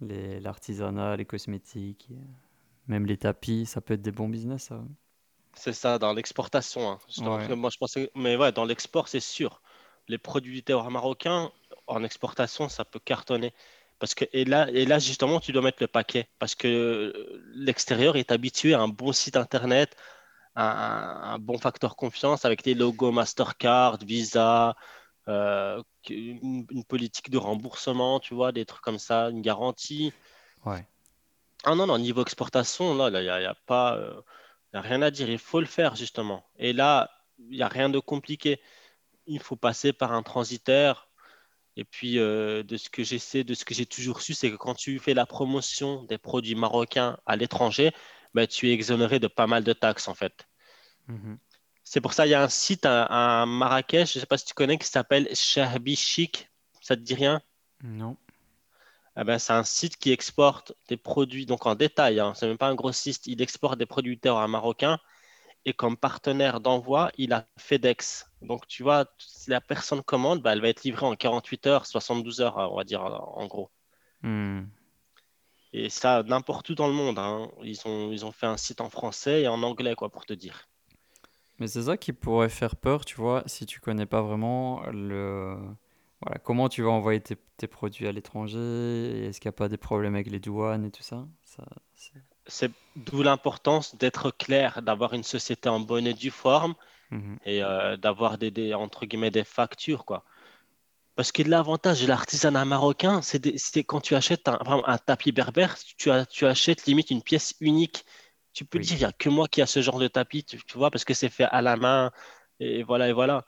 l'artisanat, 0.00 1.16
les 1.16 1.26
cosmétiques, 1.26 2.08
euh, 2.12 2.16
même 2.88 3.06
les 3.06 3.18
tapis, 3.18 3.66
ça 3.66 3.80
peut 3.80 3.94
être 3.94 4.02
des 4.02 4.12
bons 4.12 4.28
business, 4.28 4.64
ça. 4.64 4.84
c'est 5.54 5.72
ça, 5.72 5.98
dans 5.98 6.12
l'exportation, 6.12 6.90
hein, 6.90 6.98
Ouais, 7.18 7.54
moi, 7.56 7.70
je 7.70 7.78
pensais, 7.78 8.10
mais 8.14 8.36
ouais, 8.36 8.52
dans 8.52 8.64
l'export, 8.64 9.08
c'est 9.08 9.20
sûr. 9.20 9.60
Les 10.08 10.18
produits 10.18 10.54
du 10.54 10.62
terroir 10.62 10.90
marocain, 10.90 11.50
en 11.86 12.02
exportation, 12.04 12.68
ça 12.68 12.84
peut 12.84 13.00
cartonner. 13.00 13.52
Parce 13.98 14.14
que, 14.14 14.24
et 14.32 14.44
là, 14.44 14.68
et 14.70 14.84
là, 14.86 14.98
justement, 14.98 15.40
tu 15.40 15.52
dois 15.52 15.62
mettre 15.62 15.82
le 15.82 15.88
paquet. 15.88 16.28
Parce 16.38 16.54
que 16.54 16.68
euh, 16.68 17.42
l'extérieur 17.54 18.16
est 18.16 18.30
habitué 18.32 18.74
à 18.74 18.80
un 18.80 18.88
bon 18.88 19.12
site 19.12 19.36
internet, 19.36 19.96
à 20.54 21.32
un, 21.32 21.34
un 21.34 21.38
bon 21.38 21.58
facteur 21.58 21.96
confiance 21.96 22.44
avec 22.44 22.62
des 22.62 22.74
logos 22.74 23.12
Mastercard, 23.12 23.98
Visa, 24.04 24.76
euh, 25.28 25.82
une, 26.08 26.66
une 26.70 26.84
politique 26.84 27.30
de 27.30 27.38
remboursement, 27.38 28.20
tu 28.20 28.34
vois, 28.34 28.52
des 28.52 28.64
trucs 28.64 28.82
comme 28.82 28.98
ça, 28.98 29.30
une 29.30 29.42
garantie. 29.42 30.12
ouais. 30.64 30.86
Ah 31.64 31.74
non, 31.74 31.86
non, 31.86 31.98
niveau 31.98 32.22
exportation, 32.22 32.94
là, 32.94 33.08
il 33.08 33.22
n'y 33.22 33.28
a, 33.28 33.40
y 33.40 33.44
a 33.44 33.54
pas, 33.66 33.96
euh, 33.96 34.20
y 34.72 34.76
a 34.76 34.80
rien 34.80 35.02
à 35.02 35.10
dire. 35.10 35.28
Il 35.28 35.38
faut 35.38 35.60
le 35.60 35.66
faire, 35.66 35.96
justement. 35.96 36.48
Et 36.56 36.72
là, 36.72 37.10
il 37.38 37.56
n'y 37.56 37.62
a 37.62 37.68
rien 37.68 37.88
de 37.88 37.98
compliqué. 37.98 38.60
Il 39.26 39.40
faut 39.40 39.56
passer 39.56 39.92
par 39.92 40.12
un 40.12 40.22
transitaire. 40.22 41.07
Et 41.78 41.84
puis, 41.84 42.18
euh, 42.18 42.64
de 42.64 42.76
ce 42.76 42.90
que 42.90 43.04
j'essaie, 43.04 43.44
de 43.44 43.54
ce 43.54 43.64
que 43.64 43.72
j'ai 43.72 43.86
toujours 43.86 44.20
su, 44.20 44.34
c'est 44.34 44.50
que 44.50 44.56
quand 44.56 44.74
tu 44.74 44.98
fais 44.98 45.14
la 45.14 45.26
promotion 45.26 46.02
des 46.02 46.18
produits 46.18 46.56
marocains 46.56 47.16
à 47.24 47.36
l'étranger, 47.36 47.92
ben, 48.34 48.48
tu 48.48 48.68
es 48.68 48.72
exonéré 48.72 49.20
de 49.20 49.28
pas 49.28 49.46
mal 49.46 49.62
de 49.62 49.72
taxes, 49.72 50.08
en 50.08 50.14
fait. 50.14 50.48
Mhm. 51.06 51.38
C'est 51.84 52.00
pour 52.00 52.14
ça 52.14 52.24
qu'il 52.24 52.32
y 52.32 52.34
a 52.34 52.42
un 52.42 52.48
site 52.48 52.84
à, 52.84 53.46
Marrakech, 53.46 54.12
je 54.12 54.18
ne 54.18 54.20
sais 54.20 54.26
pas 54.26 54.38
si 54.38 54.46
tu 54.46 54.54
connais, 54.54 54.76
qui 54.76 54.88
s'appelle 54.88 55.28
Shahbi 55.32 55.94
Chic. 55.94 56.50
Ça 56.80 56.96
te 56.96 57.00
dit 57.00 57.14
rien? 57.14 57.40
Non. 57.84 58.16
Eh 59.16 59.22
ben, 59.22 59.38
c'est 59.38 59.52
un 59.52 59.62
site 59.62 59.98
qui 59.98 60.10
exporte 60.10 60.72
des 60.88 60.96
produits, 60.96 61.46
donc 61.46 61.64
en 61.64 61.76
détail, 61.76 62.18
hein, 62.18 62.32
c'est 62.34 62.48
même 62.48 62.58
pas 62.58 62.68
un 62.68 62.74
grossiste, 62.74 63.28
il 63.28 63.40
exporte 63.40 63.78
des 63.78 63.86
produits 63.86 64.16
du 64.16 64.20
terroir 64.20 64.48
marocain 64.48 64.98
et 65.68 65.74
comme 65.74 65.96
partenaire 65.96 66.60
d'envoi, 66.60 67.10
il 67.18 67.32
a 67.32 67.46
FedEx. 67.58 68.30
Donc 68.42 68.66
tu 68.66 68.82
vois, 68.82 69.06
si 69.18 69.50
la 69.50 69.60
personne 69.60 70.02
commande, 70.02 70.42
bah, 70.42 70.52
elle 70.52 70.62
va 70.62 70.68
être 70.68 70.82
livrée 70.82 71.06
en 71.06 71.14
48 71.14 71.66
heures, 71.66 71.86
72 71.86 72.40
heures, 72.40 72.56
on 72.56 72.76
va 72.76 72.84
dire 72.84 73.02
en 73.02 73.46
gros. 73.46 73.70
Hmm. 74.22 74.64
Et 75.72 75.88
ça, 75.88 76.22
n'importe 76.24 76.68
où 76.70 76.74
dans 76.74 76.88
le 76.88 76.92
monde. 76.94 77.18
hein. 77.18 77.50
Ils 77.62 77.86
ont, 77.86 78.12
ils 78.12 78.24
ont 78.26 78.32
fait 78.32 78.46
un 78.46 78.56
site 78.58 78.80
en 78.80 78.90
français 78.90 79.42
et 79.42 79.48
en 79.48 79.62
anglais, 79.62 79.94
quoi, 79.94 80.10
pour 80.10 80.26
te 80.26 80.34
dire. 80.34 80.68
Mais 81.58 81.66
c'est 81.68 81.82
ça 81.82 81.96
qui 81.96 82.12
pourrait 82.12 82.48
faire 82.48 82.76
peur, 82.76 83.04
tu 83.04 83.16
vois, 83.16 83.42
si 83.46 83.66
tu 83.66 83.80
connais 83.80 84.06
pas 84.06 84.22
vraiment 84.22 84.82
le... 84.90 85.56
Voilà, 86.20 86.38
comment 86.38 86.68
tu 86.68 86.82
vas 86.82 86.90
envoyer 86.90 87.20
tes, 87.20 87.36
tes 87.56 87.68
produits 87.68 88.06
à 88.08 88.12
l'étranger, 88.12 89.26
est-ce 89.26 89.40
qu'il 89.40 89.48
n'y 89.48 89.54
a 89.54 89.58
pas 89.58 89.68
des 89.68 89.76
problèmes 89.76 90.14
avec 90.14 90.28
les 90.30 90.40
douanes 90.40 90.84
et 90.84 90.90
tout 90.90 91.02
ça? 91.02 91.28
Ça, 91.44 91.64
c'est... 92.48 92.70
D'où 92.96 93.22
l'importance 93.22 93.94
d'être 93.94 94.32
clair, 94.32 94.82
d'avoir 94.82 95.12
une 95.14 95.22
société 95.22 95.68
en 95.68 95.78
bonne 95.78 96.06
et 96.08 96.14
due 96.14 96.32
forme 96.32 96.74
Mhm. 97.10 97.38
et 97.44 97.62
euh, 97.62 97.96
d'avoir 97.96 98.38
des, 98.38 98.50
des, 98.50 98.74
entre 98.74 99.06
guillemets, 99.06 99.30
des 99.30 99.44
factures, 99.44 100.04
quoi. 100.04 100.24
Parce 101.14 101.32
que 101.32 101.42
l'avantage 101.42 102.02
de 102.02 102.06
l'artisanat 102.06 102.64
marocain, 102.64 103.22
c'est 103.22 103.84
quand 103.84 104.00
tu 104.00 104.14
achètes 104.14 104.48
un, 104.48 104.98
tapis 104.98 105.32
berbère, 105.32 105.76
tu, 105.96 106.10
as- 106.10 106.26
tu 106.26 106.46
achètes 106.46 106.86
limite 106.86 107.10
une 107.10 107.22
pièce 107.22 107.54
unique. 107.60 108.04
Tu 108.52 108.64
peux 108.64 108.78
Oui. 108.78 108.84
dire, 108.84 108.96
il 108.96 109.00
n'y 109.00 109.04
a 109.04 109.12
que 109.12 109.28
moi 109.28 109.48
qui 109.48 109.62
a 109.62 109.66
ce 109.66 109.82
genre 109.82 109.98
de 109.98 110.08
tapis, 110.08 110.44
tu, 110.44 110.58
tu 110.64 110.78
vois, 110.78 110.90
parce 110.90 111.04
que 111.04 111.14
c'est 111.14 111.28
fait 111.28 111.44
à 111.44 111.62
la 111.62 111.76
main, 111.76 112.12
et 112.60 112.82
voilà, 112.82 113.08
et 113.08 113.12
voilà. 113.12 113.44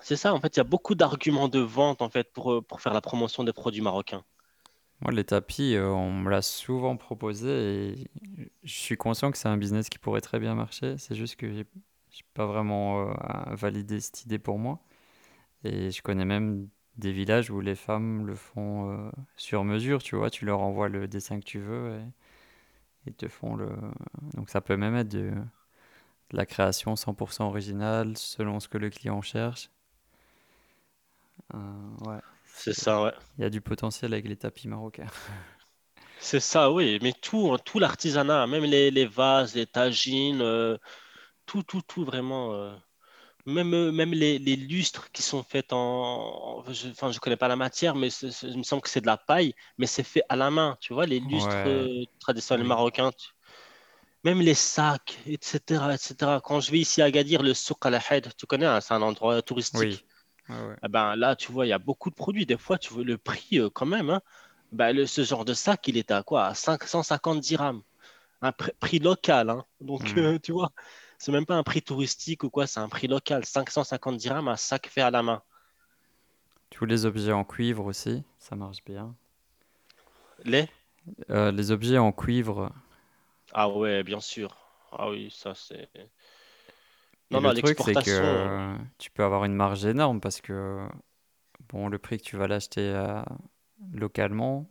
C'est 0.00 0.16
ça, 0.16 0.32
en 0.32 0.40
fait, 0.40 0.56
il 0.56 0.58
y 0.58 0.60
a 0.60 0.64
beaucoup 0.64 0.94
d'arguments 0.94 1.48
de 1.48 1.58
vente, 1.60 2.02
en 2.02 2.10
fait, 2.10 2.32
pour, 2.32 2.64
pour 2.64 2.80
faire 2.80 2.94
la 2.94 3.00
promotion 3.00 3.44
des 3.44 3.52
produits 3.52 3.82
marocains. 3.82 4.24
Moi, 5.02 5.12
les 5.12 5.24
tapis, 5.24 5.74
euh, 5.74 5.88
on 5.90 6.12
me 6.12 6.30
l'a 6.30 6.42
souvent 6.42 6.96
proposé 6.96 7.90
et 7.90 8.10
je 8.64 8.72
suis 8.72 8.96
conscient 8.96 9.30
que 9.30 9.38
c'est 9.38 9.48
un 9.48 9.58
business 9.58 9.88
qui 9.88 9.98
pourrait 9.98 10.22
très 10.22 10.38
bien 10.38 10.54
marcher. 10.54 10.96
C'est 10.98 11.14
juste 11.14 11.36
que 11.36 11.52
j'ai 11.52 11.66
j'ai 12.10 12.24
pas 12.34 12.46
vraiment 12.46 13.10
euh, 13.10 13.14
validé 13.54 14.00
cette 14.00 14.24
idée 14.24 14.38
pour 14.38 14.58
moi. 14.58 14.80
Et 15.64 15.90
je 15.90 16.02
connais 16.02 16.24
même 16.24 16.68
des 16.96 17.12
villages 17.12 17.50
où 17.50 17.60
les 17.60 17.74
femmes 17.76 18.26
le 18.26 18.34
font 18.34 18.90
euh, 18.92 19.10
sur 19.36 19.64
mesure, 19.64 20.02
tu 20.02 20.16
vois. 20.16 20.30
Tu 20.30 20.46
leur 20.46 20.60
envoies 20.60 20.88
le 20.88 21.08
dessin 21.08 21.40
que 21.40 21.44
tu 21.44 21.58
veux 21.60 21.98
et 21.98 22.04
ils 23.06 23.14
te 23.14 23.28
font 23.28 23.56
le... 23.56 23.70
Donc 24.34 24.50
ça 24.50 24.60
peut 24.60 24.76
même 24.76 24.96
être 24.96 25.08
de, 25.08 25.32
la 26.32 26.46
création 26.46 26.94
100% 26.94 27.44
originale 27.44 28.16
selon 28.16 28.60
ce 28.60 28.68
que 28.68 28.78
le 28.78 28.90
client 28.90 29.22
cherche. 29.22 29.70
Ouais, 31.54 32.20
C'est 32.56 32.72
ça, 32.74 33.02
ouais. 33.02 33.12
il 33.38 33.42
y 33.42 33.44
a 33.44 33.50
du 33.50 33.60
potentiel 33.60 34.12
avec 34.12 34.26
les 34.28 34.36
tapis 34.36 34.68
marocains. 34.68 35.06
C'est 36.18 36.40
ça, 36.40 36.72
oui, 36.72 36.98
mais 37.02 37.12
tout, 37.12 37.52
hein, 37.52 37.58
tout 37.64 37.78
l'artisanat, 37.78 38.46
même 38.46 38.64
les, 38.64 38.90
les 38.90 39.06
vases, 39.06 39.54
les 39.54 39.66
tagines, 39.66 40.40
euh, 40.40 40.76
tout, 41.46 41.62
tout, 41.62 41.82
tout, 41.82 42.04
vraiment. 42.04 42.54
euh, 42.54 42.76
Même, 43.46 43.74
euh, 43.74 43.92
même 43.92 44.12
les, 44.12 44.38
les 44.38 44.56
lustres 44.56 45.10
qui 45.12 45.22
sont 45.22 45.42
faits 45.44 45.72
en... 45.72 45.78
en- 46.66 46.72
Je, 46.72 46.88
enfin, 46.90 47.12
je 47.12 47.20
connais 47.20 47.36
pas 47.38 47.48
la 47.48 47.56
matière, 47.56 47.94
mais 47.96 48.08
il 48.42 48.58
me 48.58 48.62
semble 48.64 48.82
que 48.82 48.90
c'est 48.90 49.00
de 49.02 49.06
la 49.06 49.18
paille, 49.18 49.54
mais 49.78 49.86
c'est 49.86 50.04
fait 50.04 50.22
à 50.28 50.36
la 50.36 50.50
main. 50.50 50.76
Tu 50.80 50.94
vois, 50.94 51.06
les 51.06 51.20
lustres 51.20 51.62
Ouais, 51.62 51.66
euh, 51.66 52.04
traditionnels 52.20 52.66
oui. 52.66 52.68
marocains, 52.68 53.12
tu- 53.12 53.28
même 54.24 54.40
les 54.40 54.54
sacs, 54.54 55.18
etc., 55.26 55.94
etc. 55.94 56.40
Quand 56.42 56.60
je 56.60 56.70
vais 56.72 56.78
ici 56.80 57.02
à 57.02 57.06
Agadir, 57.06 57.42
le 57.42 57.54
souk 57.54 57.84
al 57.86 58.00
tu 58.38 58.46
connais, 58.46 58.66
hein, 58.66 58.80
c'est 58.80 58.94
un 58.94 59.02
endroit 59.02 59.42
Oui. 59.72 60.04
Ouais, 60.48 60.56
ouais. 60.56 60.76
Eh 60.82 60.88
ben, 60.88 61.16
là, 61.16 61.36
tu 61.36 61.52
vois, 61.52 61.66
il 61.66 61.70
y 61.70 61.72
a 61.72 61.78
beaucoup 61.78 62.10
de 62.10 62.14
produits. 62.14 62.46
Des 62.46 62.56
fois, 62.58 62.78
tu 62.78 62.92
vois 62.94 63.04
le 63.04 63.18
prix 63.18 63.58
euh, 63.60 63.70
quand 63.70 63.86
même. 63.86 64.10
hein. 64.10 64.20
Ben, 64.72 64.92
le- 64.94 65.06
ce 65.06 65.24
genre 65.24 65.44
de 65.44 65.54
sac, 65.54 65.86
il 65.88 65.96
était 65.96 66.14
à 66.14 66.22
quoi? 66.22 66.46
À 66.46 66.54
550 66.54 67.40
dirhams. 67.40 67.82
Un 68.42 68.50
pr- 68.50 68.72
prix 68.80 68.98
local. 69.00 69.50
hein. 69.50 69.66
Donc, 69.80 70.02
Hmm. 70.02 70.18
euh, 70.18 70.38
tu 70.40 70.52
vois, 70.52 70.72
c'est 71.18 71.32
même 71.32 71.46
pas 71.46 71.56
un 71.56 71.64
prix 71.64 71.82
touristique 71.82 72.44
ou 72.44 72.50
quoi, 72.50 72.66
c'est 72.68 72.80
un 72.80 72.88
prix 72.90 73.08
local. 73.08 73.44
550 73.46 74.18
dirhams, 74.18 74.48
un 74.48 74.56
sac 74.56 74.88
fait 74.88 75.02
à 75.02 75.10
la 75.12 75.22
main. 75.24 75.42
Tous 76.70 76.86
les 76.86 77.06
objets 77.06 77.32
en 77.32 77.42
cuivre 77.42 77.86
aussi, 77.86 78.22
ça 78.38 78.54
marche 78.54 78.84
bien. 78.84 79.16
Les? 80.44 80.68
Euh, 81.30 81.52
les 81.52 81.70
objets 81.70 81.98
en 81.98 82.12
cuivre. 82.12 82.72
Ah 83.52 83.68
ouais, 83.68 84.02
bien 84.04 84.20
sûr. 84.20 84.56
Ah 84.92 85.10
oui, 85.10 85.30
ça 85.32 85.54
c'est. 85.54 85.88
Et 87.30 87.38
Non, 87.38 87.40
le 87.40 87.50
non, 87.50 87.52
truc, 87.52 87.80
c'est 87.80 87.96
que 87.96 88.10
euh, 88.10 88.76
tu 88.98 89.10
peux 89.10 89.24
avoir 89.24 89.44
une 89.44 89.54
marge 89.54 89.84
énorme 89.84 90.20
parce 90.20 90.40
que, 90.40 90.86
bon, 91.70 91.88
le 91.88 91.98
prix 91.98 92.18
que 92.18 92.24
tu 92.24 92.36
vas 92.36 92.48
l'acheter 92.48 92.82
euh, 92.82 93.22
localement 93.92 94.68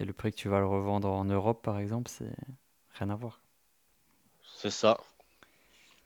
et 0.00 0.04
le 0.06 0.12
prix 0.14 0.32
que 0.32 0.36
tu 0.36 0.48
vas 0.48 0.60
le 0.60 0.66
revendre 0.66 1.10
en 1.10 1.24
Europe, 1.26 1.62
par 1.64 1.78
exemple, 1.80 2.10
c'est 2.10 2.34
rien 2.98 3.10
à 3.10 3.16
voir. 3.16 3.42
C'est 4.56 4.70
ça. 4.70 4.96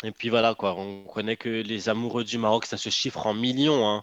Et 0.05 0.13
puis 0.13 0.29
voilà, 0.31 0.55
quoi. 0.55 0.75
On 0.77 1.05
connaît 1.05 1.37
que 1.37 1.49
les 1.49 1.89
amoureux 1.89 2.25
du 2.25 2.39
Maroc, 2.39 2.65
ça 2.67 2.77
se 2.77 2.89
chiffre 2.91 3.27
en 3.27 3.35
millions, 3.35 3.87
hein, 3.89 4.03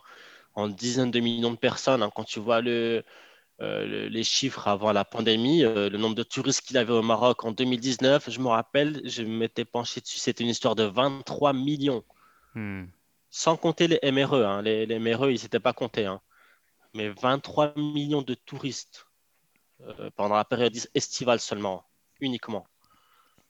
en 0.56 0.68
dizaines 0.70 1.12
de 1.12 1.20
millions 1.22 1.52
de 1.52 1.58
personnes. 1.58 2.04
hein. 2.04 2.12
Quand 2.16 2.24
tu 2.26 2.40
vois 2.42 2.62
le, 2.62 3.04
euh, 3.62 3.86
le- 3.86 4.08
les 4.10 4.24
chiffres 4.24 4.68
avant 4.68 4.92
la 4.94 5.06
pandémie, 5.06 5.64
euh, 5.64 5.90
le 5.90 5.98
nombre 5.98 6.16
de 6.16 6.24
touristes 6.24 6.62
qu'il 6.62 6.78
avait 6.78 6.94
au 6.94 7.02
Maroc 7.04 7.44
en 7.46 7.52
2019, 7.52 8.30
je 8.30 8.40
me 8.40 8.48
rappelle, 8.48 9.02
je 9.06 9.24
m'étais 9.24 9.66
penché 9.66 10.02
dessus, 10.02 10.20
c'était 10.20 10.44
une 10.44 10.50
histoire 10.52 10.76
de 10.76 10.84
23 10.84 11.54
millions. 11.54 12.04
Hmm. 12.54 12.86
Sans 13.30 13.56
compter 13.56 13.88
les 13.88 14.00
MRE, 14.04 14.46
hein. 14.46 14.62
Les, 14.62 14.86
les 14.86 14.96
MRE, 14.96 15.32
ils 15.32 15.40
s'étaient 15.40 15.62
pas 15.62 15.72
comptés, 15.72 16.06
hein. 16.06 16.22
Mais 16.94 17.10
23 17.10 17.74
millions 17.78 18.22
de 18.24 18.36
touristes 18.36 19.08
euh, 19.82 20.10
pendant 20.16 20.36
la 20.36 20.46
période 20.46 20.76
estivale 20.96 21.40
seulement, 21.42 21.86
uniquement. 22.22 22.68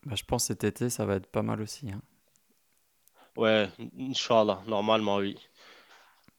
Bah, 0.06 0.16
je 0.16 0.24
pense 0.24 0.46
cet 0.46 0.64
été, 0.64 0.90
ça 0.90 1.06
va 1.06 1.16
être 1.16 1.28
pas 1.28 1.44
mal 1.44 1.62
aussi. 1.62 1.92
hein. 1.92 2.02
Ouais, 3.38 3.70
Inch'Allah, 3.98 4.62
normalement, 4.68 5.18
oui. 5.18 5.38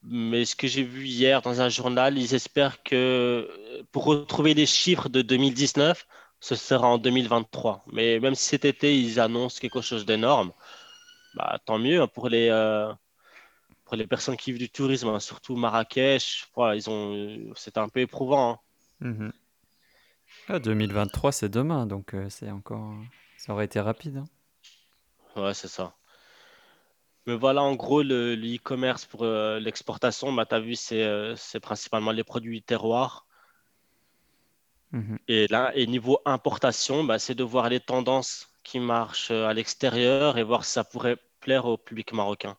Mais 0.02 0.44
ce 0.44 0.56
que 0.56 0.66
j'ai 0.68 0.84
vu 0.84 1.04
hier 1.06 1.42
dans 1.42 1.60
un 1.60 1.68
journal, 1.68 2.18
ils 2.18 2.34
espèrent 2.34 2.82
que 2.82 2.94
euh, 2.96 3.82
pour 3.92 4.04
retrouver 4.04 4.54
les 4.54 4.66
chiffres 4.66 5.08
de 5.08 5.22
2019, 5.22 6.06
ce 6.40 6.54
sera 6.54 6.88
en 6.88 6.98
2023. 6.98 7.84
Mais 7.92 8.20
même 8.20 8.34
si 8.34 8.44
cet 8.46 8.64
été, 8.64 8.98
ils 8.98 9.20
annoncent 9.20 9.58
quelque 9.60 9.80
chose 9.82 10.06
d'énorme, 10.06 10.52
bah, 11.34 11.58
tant 11.66 11.78
mieux 11.78 12.02
hein, 12.02 12.08
pour 12.08 12.28
les, 12.30 12.48
euh, 12.50 12.92
pour 13.86 13.96
les 13.96 14.06
personnes 14.06 14.36
qui 14.36 14.52
vivent 14.52 14.60
du 14.60 14.70
tourisme, 14.70 15.08
hein, 15.08 15.20
surtout 15.20 15.56
Marrakech. 15.56 16.48
Voilà, 16.56 16.76
ils 16.76 16.90
ont, 16.90 17.14
euh, 17.16 17.52
c'était 17.56 17.80
un 17.80 17.88
peu 17.90 18.00
éprouvant. 18.00 18.52
hein. 18.52 18.60
Mhm. 19.00 19.32
Ah, 20.48 20.58
2023, 20.58 21.32
c'est 21.32 21.50
demain, 21.50 21.86
donc 21.86 22.14
euh, 22.14 22.30
c'est 22.30 22.50
encore. 22.50 22.94
Ça 23.36 23.52
aurait 23.52 23.66
été 23.66 23.78
rapide. 23.80 24.16
hein. 24.18 24.24
Ouais, 25.36 25.54
c'est 25.54 25.68
ça. 25.68 25.97
Mais 27.28 27.36
voilà, 27.36 27.62
en 27.62 27.74
gros, 27.74 28.02
le, 28.02 28.34
le 28.34 28.56
e-commerce 28.56 29.04
pour 29.04 29.22
euh, 29.22 29.60
l'exportation, 29.60 30.32
bah, 30.32 30.46
tu 30.46 30.54
as 30.54 30.60
vu, 30.60 30.74
c'est 30.74 31.02
euh, 31.02 31.36
c'est 31.36 31.60
principalement 31.60 32.10
les 32.10 32.24
produits 32.24 32.62
terroirs. 32.62 33.26
Mhm. 34.92 35.18
Et 35.28 35.46
là, 35.48 35.70
et 35.74 35.86
niveau 35.86 36.20
importation, 36.24 37.04
bah, 37.04 37.18
c'est 37.18 37.34
de 37.34 37.44
voir 37.44 37.68
les 37.68 37.80
tendances 37.80 38.48
qui 38.64 38.80
marchent 38.80 39.30
euh, 39.30 39.46
à 39.46 39.52
l'extérieur 39.52 40.38
et 40.38 40.42
voir 40.42 40.64
si 40.64 40.72
ça 40.72 40.84
pourrait 40.84 41.18
plaire 41.40 41.66
au 41.66 41.76
public 41.76 42.14
marocain. 42.14 42.56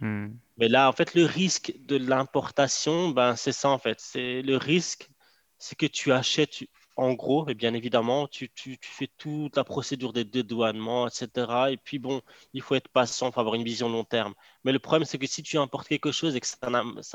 Hmm. 0.00 0.28
Mais 0.56 0.68
là, 0.68 0.88
en 0.88 0.92
fait, 0.92 1.14
le 1.14 1.26
risque 1.26 1.74
de 1.86 1.98
l'importation, 1.98 3.10
ben, 3.10 3.36
c'est 3.36 3.52
ça, 3.52 3.68
en 3.68 3.78
fait. 3.78 4.00
C'est 4.00 4.40
le 4.40 4.56
risque, 4.56 5.10
c'est 5.58 5.76
que 5.76 5.84
tu 5.84 6.10
achètes, 6.10 6.64
en 6.96 7.12
gros, 7.12 7.48
et 7.48 7.54
bien 7.54 7.74
évidemment, 7.74 8.26
tu, 8.26 8.48
tu, 8.50 8.78
tu 8.78 8.90
fais 8.90 9.08
toute 9.18 9.56
la 9.56 9.64
procédure 9.64 10.14
des 10.14 10.24
dédouanements, 10.24 11.06
etc. 11.06 11.28
Et 11.70 11.76
puis, 11.76 11.98
bon, 11.98 12.22
il 12.54 12.62
faut 12.62 12.74
être 12.74 12.88
patient, 12.88 13.28
il 13.28 13.32
faut 13.32 13.40
avoir 13.40 13.54
une 13.54 13.64
vision 13.64 13.88
long 13.90 14.04
terme. 14.04 14.34
Mais 14.64 14.72
le 14.72 14.78
problème, 14.78 15.04
c'est 15.04 15.18
que 15.18 15.26
si 15.26 15.42
tu 15.42 15.58
importes 15.58 15.88
quelque 15.88 16.10
chose 16.10 16.34
et 16.34 16.40
que 16.40 16.46
ça, 16.46 16.58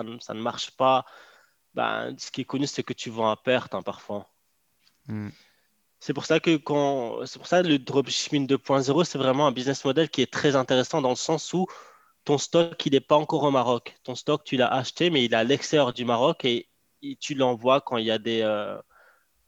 ne 0.04 0.20
ça 0.20 0.34
ne 0.34 0.42
marche 0.42 0.72
pas, 0.72 1.04
ben, 1.74 2.16
ce 2.18 2.32
qui 2.32 2.42
est 2.42 2.46
connu, 2.46 2.68
c'est 2.68 2.84
que 2.84 2.94
tu 2.94 3.10
vends 3.10 3.32
à 3.32 3.38
perte, 3.38 3.74
hein, 3.74 3.82
parfois. 3.82 4.30
Hmm. 5.08 5.30
C'est 6.00 6.14
pour 6.14 6.26
ça 6.26 6.40
que 6.40 6.58
quand, 6.58 7.26
c'est 7.26 7.40
pour 7.40 7.48
ça 7.48 7.64
que 7.64 7.68
le 7.68 7.80
dropshipping 7.80 8.48
2.0, 8.48 9.04
c'est 9.04 9.18
vraiment 9.18 9.48
un 9.48 9.52
business 9.52 9.84
model 9.86 10.10
qui 10.10 10.22
est 10.22 10.32
très 10.32 10.56
intéressant 10.56 11.02
dans 11.02 11.10
le 11.10 11.16
sens 11.16 11.54
où 11.54 11.66
ton 12.24 12.38
stock, 12.38 12.86
il 12.86 12.92
n'est 12.92 13.00
pas 13.00 13.16
encore 13.16 13.44
au 13.44 13.52
Maroc. 13.52 13.98
Ton 14.04 14.16
stock, 14.16 14.44
tu 14.44 14.58
l'as 14.58 14.72
acheté, 14.72 15.10
mais 15.10 15.26
il 15.26 15.34
est 15.34 15.36
à 15.36 15.44
l'extérieur 15.44 15.94
du 15.94 16.06
Maroc 16.06 16.46
et, 16.46 16.70
et 17.02 17.16
tu 17.16 17.34
l'envoies 17.36 17.82
quand 17.82 17.98
il 17.98 18.06
y 18.06 18.12
a 18.12 18.20
des, 18.20 18.42
euh, 18.42 18.78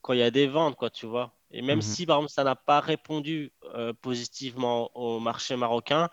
quand 0.04 0.14
il 0.14 0.20
y 0.22 0.24
a 0.24 0.32
des 0.32 0.48
ventes, 0.48 0.78
quoi, 0.78 0.92
tu 0.92 1.08
vois. 1.08 1.34
Et 1.52 1.64
même 1.64 1.82
Mhm. 1.82 1.82
si, 1.84 2.06
par 2.08 2.18
exemple, 2.20 2.34
ça 2.34 2.46
n'a 2.46 2.56
pas 2.58 2.82
répondu 2.82 3.54
euh, 3.76 3.94
positivement 3.94 4.92
au 4.98 5.20
marché 5.22 5.58
marocain, 5.58 6.10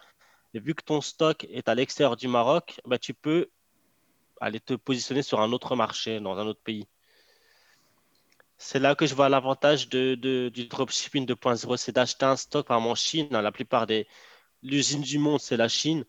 et 0.54 0.60
vu 0.60 0.74
que 0.74 0.84
ton 0.84 1.00
stock 1.02 1.44
est 1.50 1.68
à 1.68 1.74
l'extérieur 1.76 2.16
du 2.16 2.28
Maroc, 2.28 2.80
bah, 2.86 2.98
tu 2.98 3.14
peux 3.14 3.50
aller 4.40 4.60
te 4.60 4.74
positionner 4.74 5.22
sur 5.22 5.40
un 5.40 5.52
autre 5.52 5.76
marché, 5.76 6.20
dans 6.20 6.38
un 6.38 6.46
autre 6.46 6.62
pays. 6.62 6.88
C'est 8.58 8.78
là 8.78 8.94
que 8.94 9.06
je 9.06 9.14
vois 9.14 9.28
l'avantage 9.28 9.88
de, 9.88 10.14
de- 10.14 10.50
du 10.50 10.66
dropshipping 10.68 11.26
2.0, 11.26 11.76
c'est 11.76 11.92
d'acheter 11.92 12.26
un 12.26 12.36
stock, 12.36 12.66
par 12.66 12.76
exemple 12.78 12.92
en 12.92 12.94
Chine, 12.94 13.28
hein, 13.34 13.42
la 13.42 13.52
plupart 13.52 13.86
des 13.86 14.06
l'usine 14.62 15.02
du 15.02 15.18
monde, 15.18 15.40
c'est 15.40 15.56
la 15.58 15.68
Chine. 15.68 16.04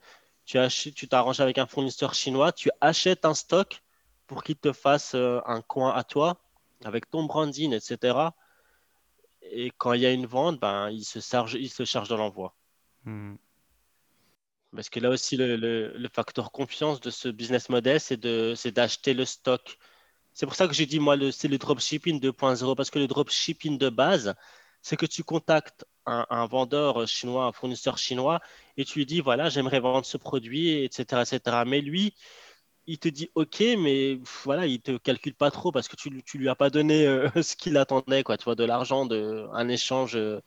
Tu 0.45 0.57
achètes, 0.59 0.95
tu 0.95 1.07
t'arranges 1.09 1.41
avec 1.41 1.57
un 1.59 1.67
fournisseur 1.67 2.13
chinois, 2.15 2.51
tu 2.53 2.71
achètes 2.81 3.25
un 3.25 3.35
stock 3.35 3.83
pour 4.27 4.43
qu'il 4.43 4.57
te 4.57 4.73
fasse 4.73 5.15
euh, 5.15 5.41
un 5.45 5.61
coin 5.61 5.93
à 5.93 6.03
toi 6.05 6.41
avec 6.85 7.09
ton 7.09 7.23
branding, 7.25 7.73
etc. 7.73 8.35
Et 9.41 9.71
quand 9.77 9.93
il 9.93 10.01
y 10.01 10.05
a 10.05 10.11
une 10.11 10.25
vente, 10.25 10.59
ben, 10.59 10.89
il 10.91 11.03
se 11.03 11.19
charge, 11.19 11.55
il 11.55 11.69
se 11.69 11.85
charge 11.85 12.09
de 12.09 12.15
l'envoi. 12.15 12.55
Hmm. 13.05 13.35
Parce 14.75 14.89
que 14.89 14.99
là 14.99 15.09
aussi, 15.09 15.35
le, 15.35 15.57
le- 15.57 15.93
le 15.97 16.09
facteur 16.13 16.51
confiance 16.51 17.01
de 17.01 17.09
ce 17.09 17.27
business 17.27 17.69
model, 17.69 17.99
c'est 17.99 18.17
d'acheter 18.71 19.13
le 19.13 19.25
stock. 19.25 19.77
C'est 20.33 20.45
pour 20.45 20.55
ça 20.55 20.67
que 20.67 20.73
j'ai 20.73 20.85
dit, 20.85 20.99
moi, 20.99 21.17
c'est 21.31 21.49
le 21.49 21.57
dropshipping 21.57 22.19
2.0, 22.21 22.75
parce 22.75 22.89
que 22.89 22.99
le 22.99 23.07
dropshipping 23.07 23.77
de 23.77 23.89
base, 23.89 24.33
c'est 24.81 24.95
que 24.97 25.05
tu 25.05 25.23
contactes 25.23 25.85
un, 26.05 26.25
un 26.29 26.45
vendeur 26.47 27.05
chinois, 27.07 27.45
un 27.45 27.51
fournisseur 27.51 27.97
chinois, 27.97 28.39
et 28.77 28.85
tu 28.85 28.99
lui 28.99 29.05
dis, 29.05 29.19
voilà, 29.19 29.49
j'aimerais 29.49 29.81
vendre 29.81 30.05
ce 30.05 30.17
produit, 30.17 30.83
etc., 30.85 31.23
etc. 31.23 31.65
Mais 31.65 31.81
lui, 31.81 32.15
il 32.91 32.99
te 32.99 33.07
dit, 33.07 33.29
OK, 33.35 33.61
mais 33.79 34.19
voilà, 34.43 34.67
il 34.67 34.81
te 34.81 34.97
calcule 34.97 35.33
pas 35.33 35.49
trop 35.51 35.71
parce 35.71 35.87
que 35.87 35.95
tu, 35.95 36.21
tu 36.23 36.37
lui 36.37 36.49
as 36.49 36.55
pas 36.55 36.69
donné 36.69 37.07
euh, 37.07 37.29
ce 37.41 37.55
qu'il 37.55 37.77
attendait, 37.77 38.23
quoi, 38.23 38.37
tu 38.37 38.45
vois, 38.45 38.55
de 38.55 38.65
l'argent, 38.65 39.05
de, 39.05 39.47
un 39.53 39.67
échange 39.69 40.15
euh, 40.17 40.41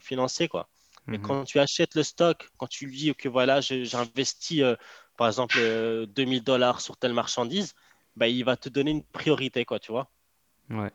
financier, 0.00 0.48
quoi. 0.48 0.68
Mais 1.10 1.18
Mhm. 1.18 1.22
quand 1.22 1.44
tu 1.44 1.58
achètes 1.58 1.94
le 1.94 2.02
stock, 2.02 2.50
quand 2.58 2.66
tu 2.68 2.86
lui 2.86 2.96
dis 2.96 3.14
que 3.14 3.28
voilà, 3.28 3.60
j'investis 3.60 4.60
euh, 4.62 4.76
par 5.16 5.26
exemple 5.26 5.58
euh, 5.58 6.06
2000 6.06 6.44
dollars 6.44 6.80
sur 6.80 6.96
telle 6.96 7.12
marchandise, 7.14 7.74
bah, 8.16 8.28
il 8.28 8.44
va 8.44 8.56
te 8.56 8.68
donner 8.68 8.92
une 8.92 9.04
priorité, 9.04 9.64
quoi, 9.64 9.78
tu 9.78 9.92
vois. 9.92 10.10
Ouais. 10.70 10.92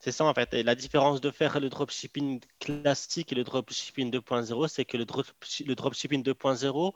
C'est 0.00 0.12
ça 0.12 0.24
en 0.24 0.34
fait. 0.34 0.52
Et 0.54 0.62
la 0.62 0.74
différence 0.74 1.20
de 1.20 1.30
faire 1.30 1.58
le 1.60 1.70
dropshipping 1.70 2.40
classique 2.60 3.32
et 3.32 3.34
le 3.34 3.44
dropshipping 3.44 4.10
2.0, 4.10 4.68
c'est 4.68 4.84
que 4.84 4.96
le, 4.98 5.06
drop, 5.06 5.26
le 5.66 5.74
dropshipping 5.74 6.22
2.0, 6.22 6.92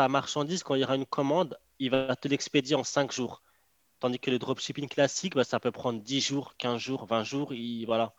ta 0.00 0.08
marchandise, 0.08 0.62
quand 0.62 0.74
il 0.76 0.80
y 0.80 0.84
aura 0.84 0.96
une 0.96 1.04
commande, 1.04 1.58
il 1.78 1.90
va 1.90 2.16
te 2.16 2.26
l'expédier 2.26 2.74
en 2.74 2.84
5 2.84 3.12
jours. 3.12 3.42
Tandis 3.98 4.18
que 4.18 4.30
le 4.30 4.38
dropshipping 4.38 4.88
classique, 4.88 5.34
bah, 5.34 5.44
ça 5.44 5.60
peut 5.60 5.70
prendre 5.72 6.00
10 6.00 6.22
jours, 6.22 6.54
15 6.56 6.80
jours, 6.80 7.04
20 7.04 7.22
jours, 7.22 7.52
et 7.52 7.84
voilà. 7.84 8.14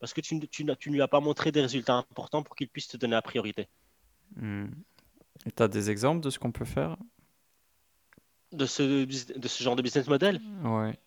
Parce 0.00 0.12
que 0.12 0.20
tu, 0.20 0.40
tu, 0.48 0.64
n'as- 0.64 0.74
tu 0.74 0.90
ne 0.90 0.96
lui 0.96 1.02
as 1.02 1.08
pas 1.08 1.20
montré 1.20 1.52
des 1.52 1.60
résultats 1.60 1.94
importants 1.94 2.42
pour 2.42 2.56
qu'il 2.56 2.68
puisse 2.68 2.88
te 2.88 2.96
donner 2.96 3.12
la 3.12 3.22
priorité. 3.22 3.68
Hmm. 4.34 4.66
Et 5.46 5.52
tu 5.52 5.62
as 5.62 5.68
des 5.68 5.88
exemples 5.88 6.20
de 6.20 6.30
ce 6.30 6.40
qu'on 6.40 6.50
peut 6.50 6.64
faire? 6.64 6.96
de 8.52 8.66
ce, 8.66 9.04
de 9.38 9.48
ce 9.48 9.62
genre 9.62 9.76
de 9.76 9.82
business 9.82 10.08
model? 10.08 10.40
Ouais. 10.64 10.98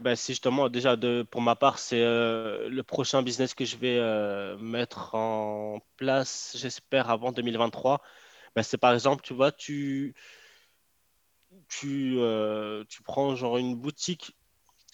Ben, 0.00 0.16
c'est 0.16 0.32
justement, 0.32 0.68
déjà, 0.68 0.96
de, 0.96 1.26
pour 1.30 1.40
ma 1.40 1.56
part, 1.56 1.78
c'est 1.78 2.02
euh, 2.02 2.68
le 2.68 2.82
prochain 2.82 3.22
business 3.22 3.54
que 3.54 3.64
je 3.64 3.76
vais 3.76 3.96
euh, 3.98 4.58
mettre 4.58 5.14
en 5.14 5.80
place, 5.96 6.56
j'espère, 6.58 7.10
avant 7.10 7.32
2023. 7.32 8.02
Ben, 8.54 8.62
c'est 8.62 8.78
par 8.78 8.92
exemple, 8.94 9.22
tu 9.24 9.34
vois, 9.34 9.52
tu, 9.52 10.14
tu, 11.68 12.16
euh, 12.18 12.84
tu 12.88 13.02
prends 13.02 13.34
genre 13.36 13.58
une 13.58 13.74
boutique, 13.74 14.36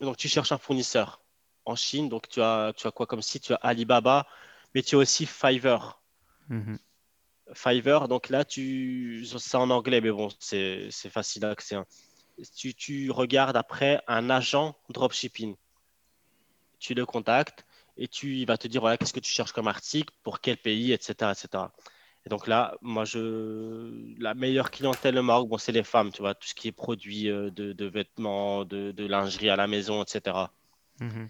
donc 0.01 0.17
tu 0.17 0.29
cherches 0.29 0.53
un 0.53 0.59
fournisseur 0.59 1.23
en 1.67 1.77
Chine, 1.77 2.09
donc 2.09 2.29
tu 2.29 2.41
as, 2.41 2.73
tu 2.77 2.87
as 2.87 2.91
quoi 2.91 3.07
comme 3.07 3.23
site? 3.23 3.43
Tu 3.45 3.53
as 3.53 3.57
Alibaba, 3.57 4.27
mais 4.75 4.83
tu 4.83 4.95
as 4.95 4.99
aussi 4.99 5.27
Fiverr. 5.27 6.01
Mhm. 6.49 6.79
Fiverr, 7.55 8.09
donc 8.09 8.29
là, 8.29 8.45
tu, 8.45 9.25
c'est 9.27 9.57
en 9.57 9.71
anglais, 9.71 10.01
mais 10.01 10.11
bon, 10.11 10.29
c'est 10.39 10.89
c'est 10.91 11.11
facile 11.11 11.43
d'accès. 11.43 11.75
hein. 11.75 11.87
Tu, 12.57 12.75
tu 12.75 13.11
regardes 13.11 13.57
après 13.57 14.01
un 14.07 14.31
agent 14.31 14.75
dropshipping. 14.89 15.57
Tu 16.79 16.95
le 16.95 17.05
contactes 17.05 17.67
et 17.99 18.09
tu, 18.09 18.37
il 18.37 18.47
va 18.47 18.57
te 18.57 18.67
dire 18.67 18.81
voilà, 18.81 18.97
qu'est-ce 18.97 19.13
que 19.13 19.21
tu 19.21 19.31
cherches 19.31 19.53
comme 19.53 19.69
article, 19.69 20.15
pour 20.23 20.41
quel 20.41 20.57
pays, 20.57 20.93
etc., 20.93 21.33
etc. 21.33 21.65
Et 22.27 22.29
donc 22.29 22.47
là, 22.47 22.77
moi, 22.83 23.05
je, 23.05 23.91
la 24.19 24.35
meilleure 24.35 24.71
clientèle 24.71 25.19
au 25.19 25.23
Maroc, 25.23 25.49
bon, 25.49 25.59
c'est 25.59 25.73
les 25.73 25.83
femmes, 25.83 26.13
tu 26.13 26.21
vois, 26.21 26.35
tout 26.35 26.47
ce 26.47 26.55
qui 26.55 26.69
est 26.69 26.73
produit 26.73 27.31
euh, 27.31 27.51
de, 27.51 27.73
de 27.73 27.87
vêtements, 27.87 28.65
de, 28.65 28.93
de 28.93 29.07
lingerie 29.07 29.49
à 29.49 29.57
la 29.57 29.67
maison, 29.67 30.03
etc. 30.03 30.37
Mhm. 31.01 31.29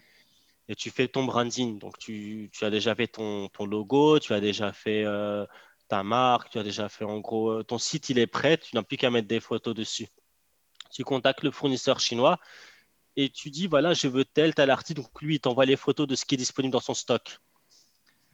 Et 0.68 0.74
tu 0.74 0.90
fais 0.90 1.06
ton 1.06 1.24
branding. 1.24 1.78
Donc, 1.78 1.98
tu, 1.98 2.50
tu 2.52 2.64
as 2.64 2.70
déjà 2.70 2.94
fait 2.94 3.06
ton, 3.06 3.48
ton 3.48 3.66
logo, 3.66 4.18
tu 4.18 4.32
as 4.32 4.40
déjà 4.40 4.72
fait 4.72 5.04
euh, 5.04 5.46
ta 5.88 6.02
marque, 6.02 6.50
tu 6.50 6.58
as 6.58 6.64
déjà 6.64 6.88
fait 6.88 7.04
en 7.04 7.18
gros, 7.20 7.50
euh, 7.50 7.62
ton 7.62 7.78
site, 7.78 8.10
il 8.10 8.18
est 8.18 8.26
prêt, 8.26 8.58
tu 8.58 8.74
n'as 8.74 8.82
plus 8.82 8.96
qu'à 8.96 9.10
mettre 9.10 9.28
des 9.28 9.40
photos 9.40 9.74
dessus. 9.74 10.08
Tu 10.90 11.04
contactes 11.04 11.44
le 11.44 11.52
fournisseur 11.52 12.00
chinois 12.00 12.40
et 13.14 13.30
tu 13.30 13.50
dis, 13.50 13.68
voilà, 13.68 13.94
je 13.94 14.08
veux 14.08 14.24
tel, 14.24 14.54
tel 14.54 14.70
article. 14.70 15.02
Donc, 15.02 15.22
lui, 15.22 15.36
il 15.36 15.40
t'envoie 15.40 15.66
les 15.66 15.76
photos 15.76 16.08
de 16.08 16.16
ce 16.16 16.24
qui 16.24 16.34
est 16.34 16.38
disponible 16.38 16.72
dans 16.72 16.80
son 16.80 16.94
stock. 16.94 17.38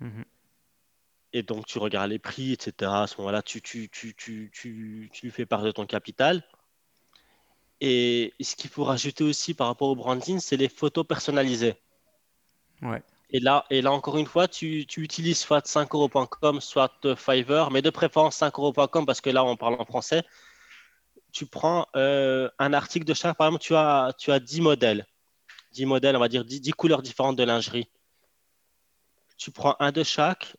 Mhm. 0.00 0.24
Et 1.36 1.42
donc, 1.42 1.66
tu 1.66 1.78
regardes 1.78 2.08
les 2.08 2.18
prix, 2.18 2.52
etc. 2.52 2.90
À 2.90 3.06
ce 3.06 3.18
moment-là, 3.18 3.42
tu, 3.42 3.60
fais 5.30 5.44
part 5.44 5.62
de 5.62 5.70
ton 5.70 5.84
capital. 5.84 6.42
Et 7.82 8.32
ce 8.40 8.56
qu'il 8.56 8.70
faut 8.70 8.84
rajouter 8.84 9.22
aussi 9.22 9.52
par 9.52 9.66
rapport 9.66 9.88
au 9.88 9.96
branding, 9.96 10.40
c'est 10.40 10.56
les 10.56 10.70
photos 10.70 11.06
personnalisées. 11.06 11.74
Ouais. 12.80 13.02
Et 13.28 13.40
là, 13.40 13.66
et 13.68 13.82
là 13.82 13.92
encore 13.92 14.16
une 14.16 14.24
fois, 14.24 14.48
tu, 14.48 14.86
tu 14.86 15.02
utilises 15.02 15.38
soit 15.38 15.66
5euros.com, 15.66 16.62
soit 16.62 17.06
Fiverr, 17.16 17.70
mais 17.70 17.82
de 17.82 17.90
préférence 17.90 18.38
5euros.com 18.40 19.04
parce 19.04 19.20
que 19.20 19.28
là, 19.28 19.44
on 19.44 19.56
parle 19.56 19.74
en 19.78 19.84
français. 19.84 20.22
Tu 21.32 21.44
prends 21.44 21.86
euh, 21.96 22.48
un 22.58 22.72
article 22.72 23.04
de 23.04 23.12
chaque, 23.12 23.36
par 23.36 23.48
exemple, 23.48 23.62
tu 23.62 23.74
as, 23.74 24.14
tu 24.16 24.32
as 24.32 24.40
10 24.40 24.62
modèles. 24.62 25.06
10 25.72 25.84
modèles, 25.84 26.16
on 26.16 26.20
va 26.20 26.28
dire 26.28 26.46
10, 26.46 26.62
10 26.62 26.70
couleurs 26.70 27.02
différentes 27.02 27.36
de 27.36 27.44
lingerie. 27.44 27.90
Tu 29.36 29.50
prends 29.50 29.76
un 29.80 29.92
de 29.92 30.02
chaque 30.02 30.56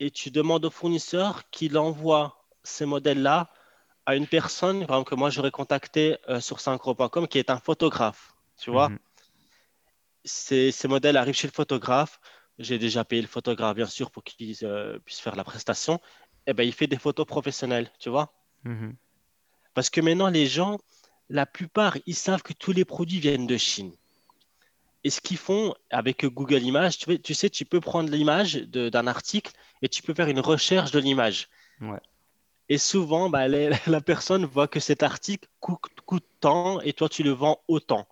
et 0.00 0.10
tu 0.10 0.30
demandes 0.30 0.64
au 0.64 0.70
fournisseur 0.70 1.48
qu'il 1.50 1.78
envoie 1.78 2.48
ces 2.64 2.86
modèles-là 2.86 3.50
à 4.06 4.16
une 4.16 4.26
personne, 4.26 4.86
par 4.86 4.96
exemple, 4.96 5.10
que 5.10 5.14
moi 5.14 5.30
j'aurais 5.30 5.50
contacté 5.50 6.16
euh, 6.28 6.40
sur 6.40 6.58
5euros.com, 6.58 7.28
qui 7.28 7.38
est 7.38 7.50
un 7.50 7.58
photographe. 7.58 8.34
Tu 8.58 8.70
vois 8.70 8.88
Mhm. 8.88 8.98
ces, 10.24 10.72
ces 10.72 10.88
modèles 10.88 11.16
arrivent 11.16 11.34
chez 11.34 11.46
le 11.46 11.52
photographe. 11.52 12.18
J'ai 12.58 12.78
déjà 12.78 13.04
payé 13.04 13.22
le 13.22 13.28
photographe, 13.28 13.76
bien 13.76 13.86
sûr, 13.86 14.10
pour 14.10 14.24
qu'il 14.24 14.54
euh, 14.62 14.98
puisse 15.00 15.20
faire 15.20 15.36
la 15.36 15.44
prestation. 15.44 16.00
Et 16.46 16.54
ben, 16.54 16.64
il 16.64 16.72
fait 16.72 16.86
des 16.86 16.98
photos 16.98 17.26
professionnelles, 17.26 17.90
tu 17.98 18.08
vois. 18.08 18.32
Mhm. 18.64 18.96
Parce 19.74 19.90
que 19.90 20.00
maintenant, 20.00 20.28
les 20.28 20.46
gens, 20.46 20.78
la 21.28 21.46
plupart, 21.46 21.96
ils 22.06 22.14
savent 22.14 22.42
que 22.42 22.52
tous 22.52 22.72
les 22.72 22.84
produits 22.84 23.20
viennent 23.20 23.46
de 23.46 23.56
Chine. 23.56 23.94
Et 25.04 25.10
ce 25.10 25.20
qu'ils 25.20 25.38
font 25.38 25.74
avec 25.90 26.24
Google 26.26 26.62
Images, 26.62 26.98
tu, 26.98 27.20
tu 27.20 27.34
sais, 27.34 27.50
tu 27.50 27.64
peux 27.64 27.80
prendre 27.80 28.10
l'image 28.10 28.54
d'un 28.56 29.06
article 29.06 29.52
et 29.82 29.88
tu 29.88 30.02
peux 30.02 30.14
faire 30.14 30.28
une 30.28 30.40
recherche 30.40 30.90
de 30.90 30.98
l'image. 30.98 31.48
Ouais. 31.80 32.00
Et 32.70 32.78
souvent, 32.78 33.28
bah, 33.28 33.48
les- 33.48 33.70
la 33.86 34.00
personne 34.00 34.46
voit 34.46 34.66
que 34.68 34.80
cet 34.80 35.02
article 35.02 35.46
coûte, 35.60 35.82
coûte 36.06 36.24
tant 36.40 36.80
et 36.80 36.92
toi, 36.94 37.08
tu 37.08 37.22
le 37.22 37.30
vends 37.32 37.60
autant. 37.68 38.08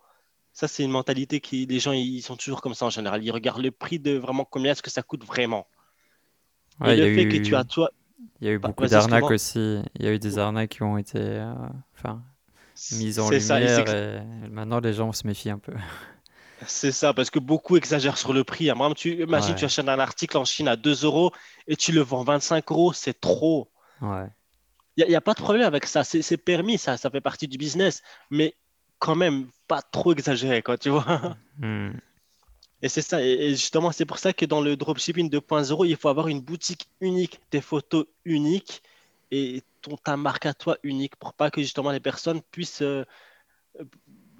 Ça, 0.53 0.67
c'est 0.67 0.83
une 0.83 0.91
mentalité 0.91 1.41
qui, 1.41 1.65
les 1.65 1.79
gens, 1.79 1.93
ils 1.93 2.21
sont 2.23 2.37
toujours 2.37 2.61
comme 2.61 2.73
ça 2.75 2.85
en 2.87 2.89
général. 2.91 3.23
Ils 3.23 3.31
regardent 3.31 3.63
le 3.63 3.71
prix 3.71 3.99
de 3.99 4.17
vraiment 4.17 4.45
combien 4.45 4.73
est-ce 4.73 4.83
que 4.83 4.91
ça 4.91 5.03
coûte 5.03 5.25
vraiment. 5.25 5.67
Ouais, 6.79 6.95
il 6.95 6.99
y 6.99 7.01
a 7.01 7.05
le 7.05 7.13
fait 7.13 7.25
que 7.25 7.37
tu 7.37 7.55
eu, 7.55 7.55
as 7.55 7.63
toi, 7.63 7.89
il 8.41 8.47
y 8.47 8.49
a 8.49 8.53
eu 8.53 8.59
bah, 8.61 8.69
beaucoup 8.69 8.87
d'arnaques 8.87 9.31
aussi. 9.31 9.81
Il 9.95 10.05
y 10.05 10.07
a 10.07 10.13
eu 10.13 10.19
des 10.19 10.37
arnaques 10.37 10.71
qui 10.71 10.83
ont 10.83 10.97
été, 10.97 11.19
euh, 11.19 11.53
enfin, 11.95 12.23
mises 12.91 13.19
en 13.19 13.31
ça, 13.39 13.61
et 13.61 13.67
lumière 13.69 13.89
et 13.89 14.21
maintenant 14.49 14.79
les 14.79 14.93
gens 14.93 15.11
se 15.13 15.27
méfient 15.27 15.51
un 15.51 15.59
peu. 15.59 15.73
c'est 16.67 16.91
ça, 16.91 17.13
parce 17.13 17.29
que 17.29 17.39
beaucoup 17.39 17.77
exagèrent 17.77 18.17
sur 18.17 18.33
le 18.33 18.43
prix. 18.43 18.69
hein. 18.69 18.73
Exemple, 18.75 18.95
tu 18.95 19.21
imagine, 19.23 19.55
tu 19.55 19.65
Ouais, 19.65 19.65
achètes 19.65 19.87
un 19.89 19.99
article 19.99 20.37
en 20.37 20.45
Chine 20.45 20.67
à 20.67 20.75
2 20.75 21.03
euros 21.05 21.31
et 21.67 21.75
tu 21.75 21.91
le 21.91 22.01
vends 22.01 22.23
25 22.23 22.71
euros, 22.71 22.93
c'est 22.93 23.19
trop. 23.19 23.71
ouais. 24.01 24.29
Il 24.97 25.01
n'y 25.05 25.09
a, 25.09 25.11
y 25.13 25.15
a 25.15 25.21
pas 25.21 25.33
de 25.33 25.39
problème 25.39 25.65
avec 25.65 25.85
ça, 25.85 26.03
c'est 26.03 26.37
permis, 26.37 26.77
ça, 26.77 26.97
ça 26.97 27.09
fait 27.09 27.21
partie 27.21 27.47
du 27.47 27.57
business, 27.57 28.01
mais 28.29 28.55
quand 28.99 29.15
même, 29.15 29.49
pas 29.67 29.81
trop 29.81 30.11
exagéré, 30.13 30.61
quoi, 30.61 30.77
tu 30.77 30.89
vois. 30.89 31.05
Hmm. 31.57 31.99
Et 32.81 32.89
c'est 32.89 33.01
ça, 33.01 33.21
et, 33.23 33.31
et 33.31 33.49
justement, 33.51 33.91
c'est 33.91 34.05
pour 34.05 34.19
ça 34.19 34.31
que 34.33 34.45
dans 34.45 34.61
le 34.61 34.75
dropshipping 34.77 35.29
2.0, 35.29 35.85
il 35.85 35.97
faut 35.97 36.09
avoir 36.09 36.27
une 36.29 36.41
boutique 36.41 36.89
unique, 37.01 37.41
des 37.51 37.61
photos 37.61 38.05
uniques 38.25 38.81
et 39.31 39.63
ton, 39.81 39.97
ta 39.97 40.15
marque 40.17 40.45
à 40.45 40.53
toi 40.53 40.77
unique 40.83 41.15
pour 41.17 41.33
pas 41.33 41.51
que 41.51 41.61
justement 41.61 41.91
les 41.91 41.99
personnes 41.99 42.41
puissent 42.51 42.81
euh, 42.81 43.05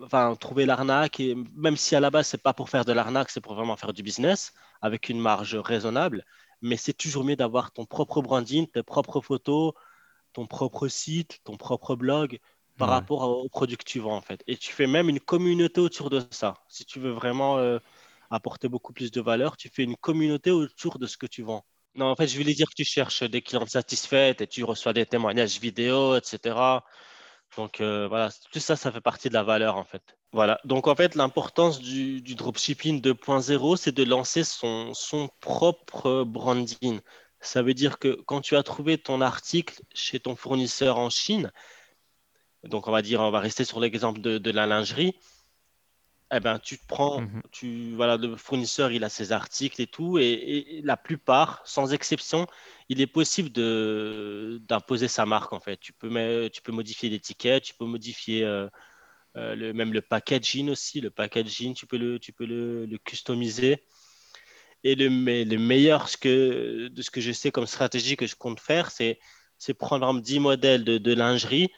enfin, 0.02 0.36
trouver 0.36 0.66
l'arnaque. 0.66 1.20
Et 1.20 1.36
même 1.56 1.78
si 1.78 1.96
à 1.96 2.00
la 2.00 2.10
base, 2.10 2.28
c'est 2.28 2.42
pas 2.42 2.54
pour 2.54 2.70
faire 2.70 2.86
de 2.86 2.92
l'arnaque, 2.94 3.30
c'est 3.30 3.42
pour 3.42 3.56
vraiment 3.56 3.78
faire 3.78 3.94
du 3.94 4.04
business 4.04 4.54
avec 4.82 5.10
une 5.10 5.20
marge 5.20 5.56
raisonnable. 5.56 6.26
Mais 6.62 6.78
c'est 6.78 6.94
toujours 6.94 7.24
mieux 7.24 7.36
d'avoir 7.36 7.72
ton 7.72 7.86
propre 7.86 8.22
branding, 8.22 8.68
tes 8.68 8.84
propres 8.84 9.22
photos, 9.22 9.74
ton 10.34 10.48
propre 10.48 10.88
site, 10.88 11.40
ton 11.44 11.58
propre 11.58 11.96
blog 11.96 12.40
par 12.78 12.90
Ouais. 12.90 12.90
rapport 12.90 13.24
au 13.30 13.50
produit 13.50 13.78
que 13.78 13.84
tu 13.84 14.00
vends 14.00 14.16
en 14.18 14.22
fait. 14.22 14.44
Et 14.48 14.58
tu 14.58 14.72
fais 14.74 14.88
même 14.88 15.10
une 15.10 15.20
communauté 15.20 15.82
autour 15.82 16.10
de 16.10 16.22
ça. 16.32 16.56
Si 16.70 16.86
tu 16.86 17.00
veux 17.00 17.12
vraiment 17.12 17.58
euh, 17.60 17.80
apporter 18.32 18.70
beaucoup 18.70 18.94
plus 18.94 19.12
de 19.12 19.22
valeur, 19.22 19.58
tu 19.58 19.70
fais 19.70 19.84
une 19.84 19.98
communauté 19.98 20.52
autour 20.52 21.00
de 21.00 21.08
ce 21.08 21.18
que 21.18 21.28
tu 21.28 21.44
vends. 21.44 21.66
Non, 21.96 22.06
en 22.08 22.16
fait, 22.16 22.28
je 22.28 22.38
voulais 22.38 22.54
dire 22.54 22.70
que 22.70 22.76
tu 22.76 22.86
cherches 22.86 23.24
des 23.24 23.42
clientes 23.42 23.70
satisfaites 23.70 24.42
et 24.42 24.48
tu 24.48 24.64
reçois 24.64 24.94
des 24.94 25.06
témoignages 25.06 25.60
vidéo, 25.60 26.16
etc. 26.16 26.86
Donc 27.58 27.82
euh, 27.82 28.08
voilà, 28.08 28.30
tout 28.52 28.60
ça, 28.60 28.76
ça 28.76 28.92
fait 28.92 29.02
partie 29.02 29.30
de 29.30 29.34
la 29.34 29.44
valeur 29.44 29.78
en 29.78 29.84
fait. 29.84 30.18
Voilà, 30.32 30.60
donc 30.64 30.88
en 30.88 30.96
fait, 30.96 31.16
l'importance 31.16 31.80
du, 31.80 32.22
du 32.22 32.36
dropshipping 32.36 33.02
2.0, 33.02 33.78
c'est 33.78 33.92
de 33.92 34.04
lancer 34.04 34.44
son, 34.44 34.94
son 34.94 35.30
propre 35.40 36.24
branding. 36.24 37.00
Ça 37.42 37.64
veut 37.64 37.74
dire 37.74 37.98
que 38.00 38.22
quand 38.28 38.42
tu 38.42 38.56
as 38.56 38.64
trouvé 38.64 38.98
ton 38.98 39.22
article 39.22 39.82
chez 39.94 40.20
ton 40.20 40.36
fournisseur 40.36 40.98
en 41.00 41.10
Chine, 41.10 41.52
donc 42.64 42.88
on 42.88 42.92
va 42.92 43.02
dire, 43.02 43.22
on 43.22 43.32
va 43.32 43.40
rester 43.40 43.64
sur 43.64 43.80
l'exemple 43.80 44.22
de, 44.22 44.38
de 44.38 44.52
la 44.52 44.68
lingerie, 44.68 45.16
eh 46.32 46.40
ben, 46.40 46.60
tu 46.60 46.78
te 46.78 46.86
prends, 46.88 47.22
Mhm. 47.22 47.42
tu, 47.52 47.96
voilà, 47.96 48.18
le 48.18 48.36
fournisseur, 48.36 48.92
il 48.92 49.04
a 49.04 49.10
ses 49.10 49.32
articles 49.32 49.82
et 49.82 49.88
tout, 49.88 50.20
et, 50.20 50.24
et 50.32 50.82
la 50.84 50.98
plupart, 50.98 51.62
sans 51.66 51.94
exception, 51.94 52.46
il 52.88 53.02
est 53.02 53.08
possible 53.08 53.52
de, 53.52 54.60
d'imposer 54.68 55.08
sa 55.08 55.26
marque, 55.26 55.54
en 55.54 55.60
fait. 55.60 55.78
Tu 55.78 55.94
peux, 55.94 56.10
mais, 56.10 56.50
tu 56.52 56.62
peux 56.62 56.72
modifier 56.72 57.10
l'étiquette, 57.10 57.64
tu 57.64 57.74
peux 57.76 57.86
modifier 57.86 58.44
euh, 58.44 58.68
euh, 59.38 59.56
le, 59.56 59.74
même 59.74 59.94
le 59.94 60.02
packaging 60.02 60.70
aussi. 60.70 61.02
Le 61.02 61.10
packaging, 61.12 61.74
tu 61.74 61.88
peux 61.88 61.98
le, 61.98 62.20
tu 62.20 62.34
peux 62.34 62.46
le, 62.46 62.86
le 62.86 62.98
customiser. 63.00 63.86
Et 64.84 64.96
le, 64.96 65.10
mais 65.10 65.44
le 65.46 65.58
meilleur 65.58 66.08
ce 66.10 66.18
que, 66.18 66.88
de 66.88 67.02
ce 67.02 67.12
que 67.12 67.22
je 67.22 67.32
sais 67.32 67.52
comme 67.52 67.66
stratégie 67.68 68.16
que 68.16 68.28
je 68.28 68.36
compte 68.36 68.60
faire, 68.60 68.92
c'est, 68.92 69.20
c'est 69.58 69.74
prendre 69.74 70.08
un 70.08 70.14
10 70.20 70.40
modèles 70.40 70.84
de, 70.86 70.98
de 70.98 71.14
lingerie 71.14 71.70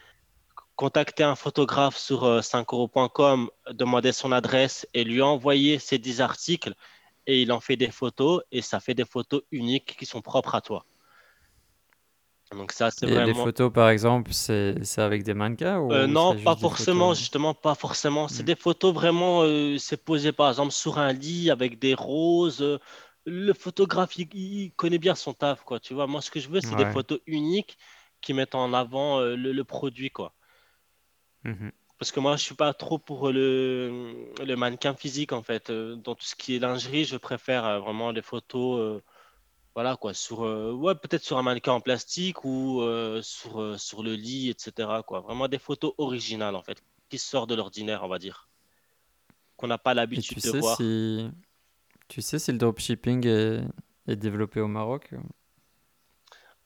contacter 0.76 1.24
un 1.24 1.36
photographe 1.36 1.98
sur 1.98 2.24
euh, 2.26 2.42
5euros.com, 2.42 3.50
demander 3.72 4.12
son 4.12 4.32
adresse 4.32 4.88
et 4.94 5.04
lui 5.04 5.22
envoyer 5.22 5.80
ces 5.80 5.98
10 6.00 6.22
articles 6.22 6.74
et 7.28 7.42
il 7.44 7.52
en 7.52 7.62
fait 7.62 7.78
des 7.78 7.92
photos 7.92 8.44
et 8.52 8.62
ça 8.62 8.80
fait 8.82 8.96
des 8.96 9.06
photos 9.06 9.44
uniques 9.52 9.98
qui 9.98 10.06
sont 10.06 10.22
propres 10.22 10.56
à 10.56 10.62
toi. 10.62 10.86
Donc 12.52 12.72
ça, 12.72 12.92
c'est 12.92 13.06
Et 13.06 13.22
les 13.22 13.34
vraiment... 13.34 13.36
photos, 13.36 13.72
par 13.72 13.90
exemple, 13.90 14.34
c'est 14.34 14.76
avec 14.98 15.24
des 15.24 15.34
mannequins 15.34 15.80
Euh, 15.92 16.08
ou 16.10 16.16
non, 16.16 16.34
c'est 16.34 16.36
pas 16.36 16.56
forcément, 16.56 17.14
photos? 17.14 17.14
justement, 17.14 17.54
pas 17.54 17.76
forcément. 17.76 18.28
C'est 18.30 18.44
Hmm. 18.44 18.46
des 18.46 18.56
photos 18.56 18.94
vraiment, 18.94 19.42
euh, 19.44 19.78
c'est 19.78 19.98
posé 20.04 20.32
par 20.32 20.50
exemple 20.50 20.72
sur 20.72 20.98
un 21.00 21.12
lit 21.14 21.52
avec 21.52 21.80
des 21.80 21.94
roses. 21.94 22.62
Euh, 22.62 22.80
Le 23.26 23.54
photographe, 23.54 24.18
il, 24.18 24.28
il 24.34 24.72
connaît 24.74 24.98
bien 25.00 25.16
son 25.16 25.34
taf, 25.34 25.64
quoi. 25.64 25.80
Tu 25.80 25.94
vois, 25.94 26.08
moi, 26.08 26.22
ce 26.22 26.32
que 26.32 26.40
je 26.40 26.50
veux, 26.50 26.62
c'est 26.62 26.76
des 26.76 26.86
photos 26.86 27.20
uniques 27.28 27.78
qui 28.22 28.34
mettent 28.34 28.56
en 28.56 28.74
avant 28.74 29.20
euh, 29.20 29.36
le, 29.36 29.52
le 29.52 29.64
produit, 29.66 30.10
quoi. 30.12 30.34
Mhm. 31.44 31.72
Parce 31.98 32.12
que 32.12 32.20
moi, 32.20 32.36
je 32.36 32.42
suis 32.44 32.56
pas 32.56 32.74
trop 32.74 32.98
pour 32.98 33.30
le, 33.32 34.32
le 34.44 34.56
mannequin 34.56 34.94
physique, 34.96 35.34
en 35.34 35.44
fait. 35.44 35.70
Euh, 35.70 35.96
Dans 35.96 36.16
tout 36.16 36.26
ce 36.26 36.36
qui 36.36 36.56
est 36.56 36.60
lingerie, 36.60 37.06
je 37.06 37.16
préfère 37.18 37.66
euh, 37.66 37.80
vraiment 37.80 38.12
des 38.14 38.22
photos, 38.24 38.80
euh, 38.80 39.04
voilà, 39.76 39.98
quoi, 39.98 40.14
sur, 40.14 40.44
euh, 40.46 40.74
ouais, 40.74 40.96
peut-être 40.96 41.24
sur 41.24 41.38
un 41.38 41.44
mannequin 41.44 41.74
en 41.74 41.82
plastique 41.82 42.46
ou 42.46 42.82
euh, 42.82 43.22
sur, 43.24 43.80
sur 43.80 44.04
le 44.04 44.16
lit, 44.16 44.50
etc., 44.50 45.04
quoi. 45.04 45.22
Vraiment 45.22 45.48
des 45.48 45.60
photos 45.60 45.94
originales, 46.00 46.56
en 46.56 46.64
fait, 46.64 46.84
qui 47.10 47.18
sortent 47.20 47.50
de 47.50 47.56
l'ordinaire, 47.56 48.04
on 48.04 48.10
va 48.10 48.20
dire, 48.20 48.50
qu'on 49.56 49.68
n'a 49.68 49.78
pas 49.78 49.94
l'habitude 49.94 50.42
de 50.42 50.52
sais 50.52 50.52
voir. 50.52 50.78
si 50.78 51.30
tu 52.10 52.22
sais 52.22 52.40
si 52.40 52.52
le 52.54 52.58
dropshipping 52.60 53.28
est, 53.28 53.62
est 54.08 54.16
développé 54.18 54.62
au 54.62 54.68
Maroc? 54.68 55.14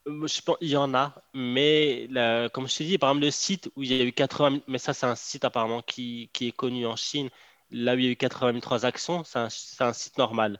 Je 0.08 0.41
pense, 0.41 0.58
il 0.62 0.70
y 0.70 0.78
en 0.78 0.94
a, 0.94 1.15
mais 1.34 2.08
la- 2.12 2.50
comme 2.50 2.68
je 2.68 2.76
t'ai 2.78 2.86
dit, 2.86 2.98
par 3.00 3.10
exemple, 3.10 3.26
le 3.26 3.32
site 3.32 3.72
où 3.76 3.82
il 3.84 3.91
y 3.91 4.00
a 4.02 4.04
eu 4.06 4.13
80 4.13 4.52
000, 4.52 4.63
mais 4.68 4.78
ça, 4.78 4.94
c'est 4.94 5.06
un 5.08 5.15
site 5.15 5.46
apparemment 5.46 5.82
qui, 5.82 6.30
qui 6.34 6.48
est 6.48 6.52
connu 6.52 6.86
en 6.86 6.96
Chine, 6.96 7.30
là 7.72 7.96
où 7.96 7.98
il 8.00 8.06
y 8.06 8.08
a 8.08 8.12
eu 8.12 8.15
80 8.15 8.52
000 8.52 8.62
transactions, 8.62 9.24
c'est 9.24 9.39
un, 9.39 9.50
c'est 9.50 9.84
un 9.84 9.94
site 9.94 10.18
normal. 10.20 10.60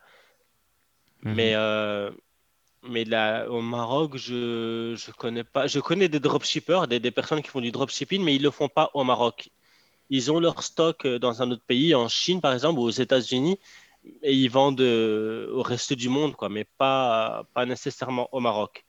Mhm. 1.24 1.36
Mais, 1.36 1.54
euh, 1.56 2.12
mais 2.84 3.06
là, 3.06 3.48
au 3.50 3.62
Maroc, 3.62 4.18
je 4.18 4.96
je 4.98 5.12
connais 5.14 5.44
pas. 5.44 5.68
Je 5.68 5.80
connais 5.82 6.10
des 6.10 6.20
dropshippers, 6.22 6.88
des, 6.90 7.00
des 7.00 7.12
personnes 7.12 7.42
qui 7.44 7.50
font 7.50 7.62
du 7.62 7.72
dropshipping, 7.72 8.24
mais 8.24 8.36
ils 8.36 8.44
le 8.44 8.52
font 8.52 8.70
pas 8.70 8.92
au 8.96 9.04
Maroc. 9.06 9.50
Ils 10.12 10.32
ont 10.32 10.40
leur 10.40 10.64
stock 10.64 11.06
euh, 11.06 11.20
dans 11.20 11.42
un 11.44 11.52
autre 11.52 11.64
pays, 11.68 11.96
en 11.96 12.10
Chine 12.10 12.42
par 12.42 12.54
exemple, 12.54 12.80
ou 12.80 12.84
aux 12.84 12.90
États-Unis, 12.92 13.60
et 14.24 14.34
ils 14.34 14.50
vendent 14.50 14.82
euh, 14.82 15.52
au 15.54 15.64
reste 15.64 15.94
du 15.94 16.10
monde, 16.10 16.36
quoi, 16.36 16.50
mais 16.50 16.66
pas, 16.78 17.46
pas 17.56 17.66
nécessairement 17.66 18.30
au 18.34 18.40
Maroc. 18.42 18.86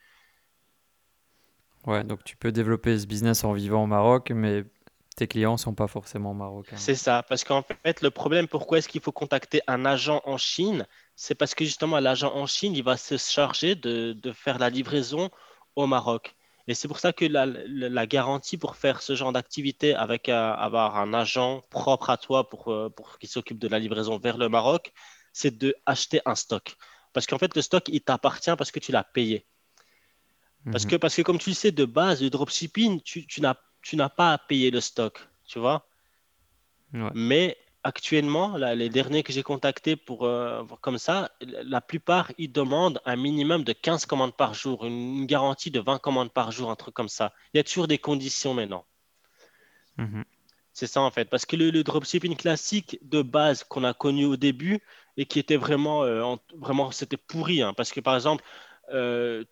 Ouais, 1.86 2.04
donc 2.04 2.22
tu 2.24 2.36
peux 2.36 2.52
développer 2.52 2.98
ce 2.98 3.06
business 3.06 3.42
en 3.44 3.52
vivant 3.54 3.84
au 3.84 3.86
Maroc, 3.86 4.30
mais 4.34 4.64
tes 5.16 5.26
clients 5.26 5.56
sont 5.56 5.74
pas 5.74 5.86
forcément 5.86 6.34
marocains. 6.34 6.78
C'est 6.78 6.94
ça, 6.94 7.22
parce 7.22 7.42
qu'en 7.44 7.62
fait, 7.84 8.02
le 8.02 8.10
problème, 8.10 8.48
pourquoi 8.48 8.78
est-ce 8.78 8.88
qu'il 8.88 9.00
faut 9.00 9.12
contacter 9.12 9.62
un 9.66 9.84
agent 9.86 10.20
en 10.24 10.36
Chine? 10.36 10.86
C'est 11.14 11.34
parce 11.34 11.54
que 11.54 11.64
justement, 11.64 11.98
l'agent 12.00 12.34
en 12.34 12.46
Chine, 12.46 12.74
il 12.76 12.82
va 12.84 12.96
se 12.96 13.16
charger 13.16 13.74
de, 13.74 14.12
de 14.12 14.32
faire 14.32 14.58
la 14.58 14.68
livraison 14.70 15.30
au 15.74 15.86
Maroc. 15.86 16.34
Et 16.68 16.74
c'est 16.74 16.88
pour 16.88 16.98
ça 16.98 17.12
que 17.12 17.24
la, 17.24 17.46
la- 17.46 18.06
garantie 18.06 18.58
pour 18.58 18.76
faire 18.76 19.00
ce 19.00 19.14
genre 19.14 19.32
d'activité 19.32 19.94
avec 19.94 20.28
un- 20.28 20.50
avoir 20.52 20.96
un 20.98 21.14
agent 21.14 21.62
propre 21.70 22.10
à 22.10 22.16
toi 22.18 22.48
pour, 22.48 22.68
euh, 22.72 22.90
pour 22.90 23.18
qu'il 23.18 23.28
s'occupe 23.28 23.58
de 23.58 23.68
la 23.68 23.78
livraison 23.78 24.18
vers 24.18 24.36
le 24.36 24.48
Maroc, 24.48 24.92
c'est 25.32 25.56
de 25.56 25.74
acheter 25.86 26.20
un 26.26 26.34
stock. 26.34 26.74
Parce 27.12 27.26
qu'en 27.26 27.38
fait, 27.38 27.54
le 27.56 27.62
stock, 27.62 27.84
il 27.88 28.02
t'appartient 28.02 28.54
parce 28.58 28.70
que 28.72 28.80
tu 28.80 28.92
l'as 28.92 29.04
payé. 29.04 29.46
Parce 30.72 30.84
Mhm. 30.84 30.90
que, 30.90 30.96
parce 30.96 31.16
que 31.16 31.22
comme 31.22 31.38
tu 31.38 31.50
le 31.50 31.54
sais, 31.54 31.72
de 31.72 31.84
base, 31.84 32.22
le 32.22 32.30
dropshipping, 32.30 33.00
tu, 33.02 33.26
tu 33.26 33.40
n'as, 33.40 34.08
pas 34.08 34.32
à 34.32 34.38
payer 34.38 34.70
le 34.70 34.80
stock, 34.80 35.28
tu 35.46 35.58
vois? 35.58 35.86
Ouais. 36.92 37.10
Mais 37.14 37.56
actuellement, 37.84 38.56
là, 38.56 38.74
les 38.74 38.88
derniers 38.88 39.22
que 39.22 39.32
j'ai 39.32 39.44
contactés 39.44 39.94
pour 39.94 40.24
euh, 40.24 40.64
comme 40.80 40.98
ça, 40.98 41.30
la 41.40 41.80
plupart, 41.80 42.32
ils 42.36 42.50
demandent 42.50 43.00
un 43.04 43.14
minimum 43.14 43.62
de 43.62 43.72
15 43.72 44.06
commandes 44.06 44.36
par 44.36 44.54
jour, 44.54 44.84
une, 44.84 45.24
garantie 45.26 45.70
de 45.70 45.78
20 45.78 45.98
commandes 45.98 46.32
par 46.32 46.50
jour, 46.50 46.70
un 46.70 46.76
truc 46.76 46.94
comme 46.94 47.08
ça. 47.08 47.32
Il 47.54 47.58
y 47.58 47.60
a 47.60 47.64
toujours 47.64 47.86
des 47.86 47.98
conditions 47.98 48.54
maintenant. 48.54 48.84
Mhm. 49.98 50.24
C'est 50.72 50.88
ça 50.88 51.00
en 51.00 51.12
fait. 51.12 51.26
Parce 51.26 51.46
que 51.46 51.54
le, 51.54 51.70
dropshipping 51.84 52.36
classique 52.36 52.98
de 53.02 53.22
base 53.22 53.62
qu'on 53.62 53.84
a 53.84 53.94
connu 53.94 54.24
au 54.24 54.36
début 54.36 54.80
et 55.16 55.26
qui 55.26 55.38
était 55.38 55.56
vraiment, 55.56 56.02
euh, 56.02 56.34
vraiment 56.56 56.90
c'était 56.90 57.16
pourri. 57.16 57.62
Hein. 57.62 57.72
parce 57.72 57.92
que 57.92 58.00
par 58.00 58.16
exemple, 58.16 58.44
euh, 58.92 59.44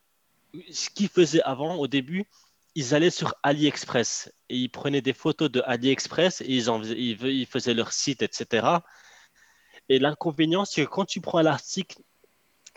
ce 0.70 0.90
qu'ils 0.90 1.08
faisaient 1.08 1.42
avant 1.42 1.76
au 1.76 1.86
début, 1.86 2.26
ils 2.74 2.94
allaient 2.94 3.10
sur 3.10 3.34
AliExpress 3.42 4.32
et 4.48 4.56
ils 4.56 4.68
prenaient 4.68 5.00
des 5.00 5.12
photos 5.12 5.50
de 5.50 5.62
AliExpress 5.64 6.40
et 6.40 6.46
ils, 6.48 6.70
en 6.70 6.82
faisaient, 6.82 7.74
leur 7.74 7.92
site, 7.92 8.22
etc. 8.22 8.66
Et 9.88 9.98
l'inconvénient, 9.98 10.64
c'est 10.64 10.84
que 10.84 10.90
quand 10.90 11.04
tu 11.04 11.20
prends 11.20 11.40
l'article, 11.40 11.98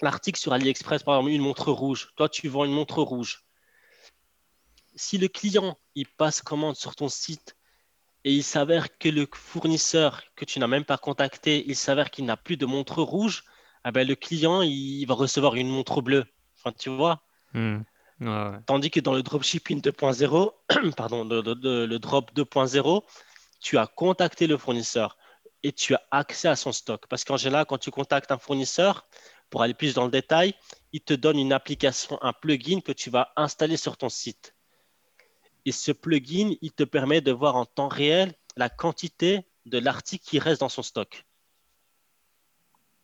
l'article 0.02 0.40
sur 0.40 0.54
AliExpress, 0.54 1.04
par 1.04 1.16
exemple, 1.16 1.32
une 1.32 1.42
montre 1.42 1.72
rouge, 1.72 2.12
toi 2.16 2.30
tu 2.30 2.48
vends 2.48 2.66
une 2.66 2.74
montre 2.74 3.02
rouge. 3.02 3.44
Si 4.96 5.18
le 5.18 5.28
client 5.28 5.78
il 5.96 6.08
passe 6.08 6.42
commande 6.42 6.76
sur 6.76 6.96
ton 6.96 7.10
site 7.10 7.56
et 8.24 8.34
il 8.34 8.44
s'avère 8.44 8.98
que 8.98 9.10
le 9.10 9.28
fournisseur 9.32 10.24
que 10.36 10.46
tu 10.46 10.60
n'as 10.60 10.68
même 10.68 10.86
pas 10.86 10.98
contacté, 10.98 11.64
il 11.68 11.76
s'avère 11.76 12.12
qu'il 12.12 12.26
n'a 12.26 12.38
plus 12.38 12.58
de 12.58 12.66
montre 12.66 13.02
rouge, 13.02 13.46
eh 13.86 13.92
ben, 13.92 14.08
le 14.08 14.16
client 14.16 14.62
il 14.62 15.06
va 15.06 15.14
recevoir 15.14 15.56
une 15.56 15.70
montre 15.70 16.02
bleue. 16.02 16.26
Tu 16.78 16.90
vois? 16.90 17.22
Hmm. 17.54 17.82
Tandis 18.66 18.90
que 18.90 19.00
dans 19.00 19.14
le 19.14 19.22
dropshipping 19.22 19.82
2.0, 19.82 20.52
pardon, 20.96 21.24
le, 21.24 21.98
drop 21.98 22.34
2.0, 22.34 23.04
tu 23.60 23.78
as 23.78 23.88
contacté 23.88 24.48
le 24.48 24.58
fournisseur 24.58 25.18
et 25.64 25.72
tu 25.72 25.94
as 25.94 26.02
accès 26.12 26.48
à 26.48 26.56
son 26.56 26.72
stock. 26.72 27.06
Parce 27.08 27.24
qu'en 27.24 27.38
général, 27.38 27.66
quand 27.66 27.78
tu 27.78 27.92
contactes 27.92 28.32
un 28.32 28.38
fournisseur, 28.38 29.08
pour 29.50 29.62
aller 29.62 29.74
plus 29.74 29.94
dans 29.94 30.06
le 30.06 30.12
détail, 30.12 30.54
il 30.94 31.02
te 31.02 31.14
donne 31.14 31.40
une 31.40 31.54
application, 31.54 32.18
un 32.22 32.34
plugin 32.34 32.82
que 32.82 32.92
tu 32.92 33.10
vas 33.10 33.32
installer 33.36 33.78
sur 33.78 33.98
ton 33.98 34.10
site. 34.10 34.56
Et 35.66 35.72
ce 35.72 35.92
plugin, 35.92 36.56
il 36.62 36.72
te 36.72 36.84
permet 36.84 37.22
de 37.22 37.32
voir 37.32 37.56
en 37.56 37.66
temps 37.66 37.88
réel 37.88 38.34
la 38.56 38.70
quantité 38.70 39.46
de 39.66 39.78
l'article 39.78 40.26
qui 40.26 40.40
reste 40.40 40.62
dans 40.62 40.70
son 40.70 40.84
stock. 40.84 41.26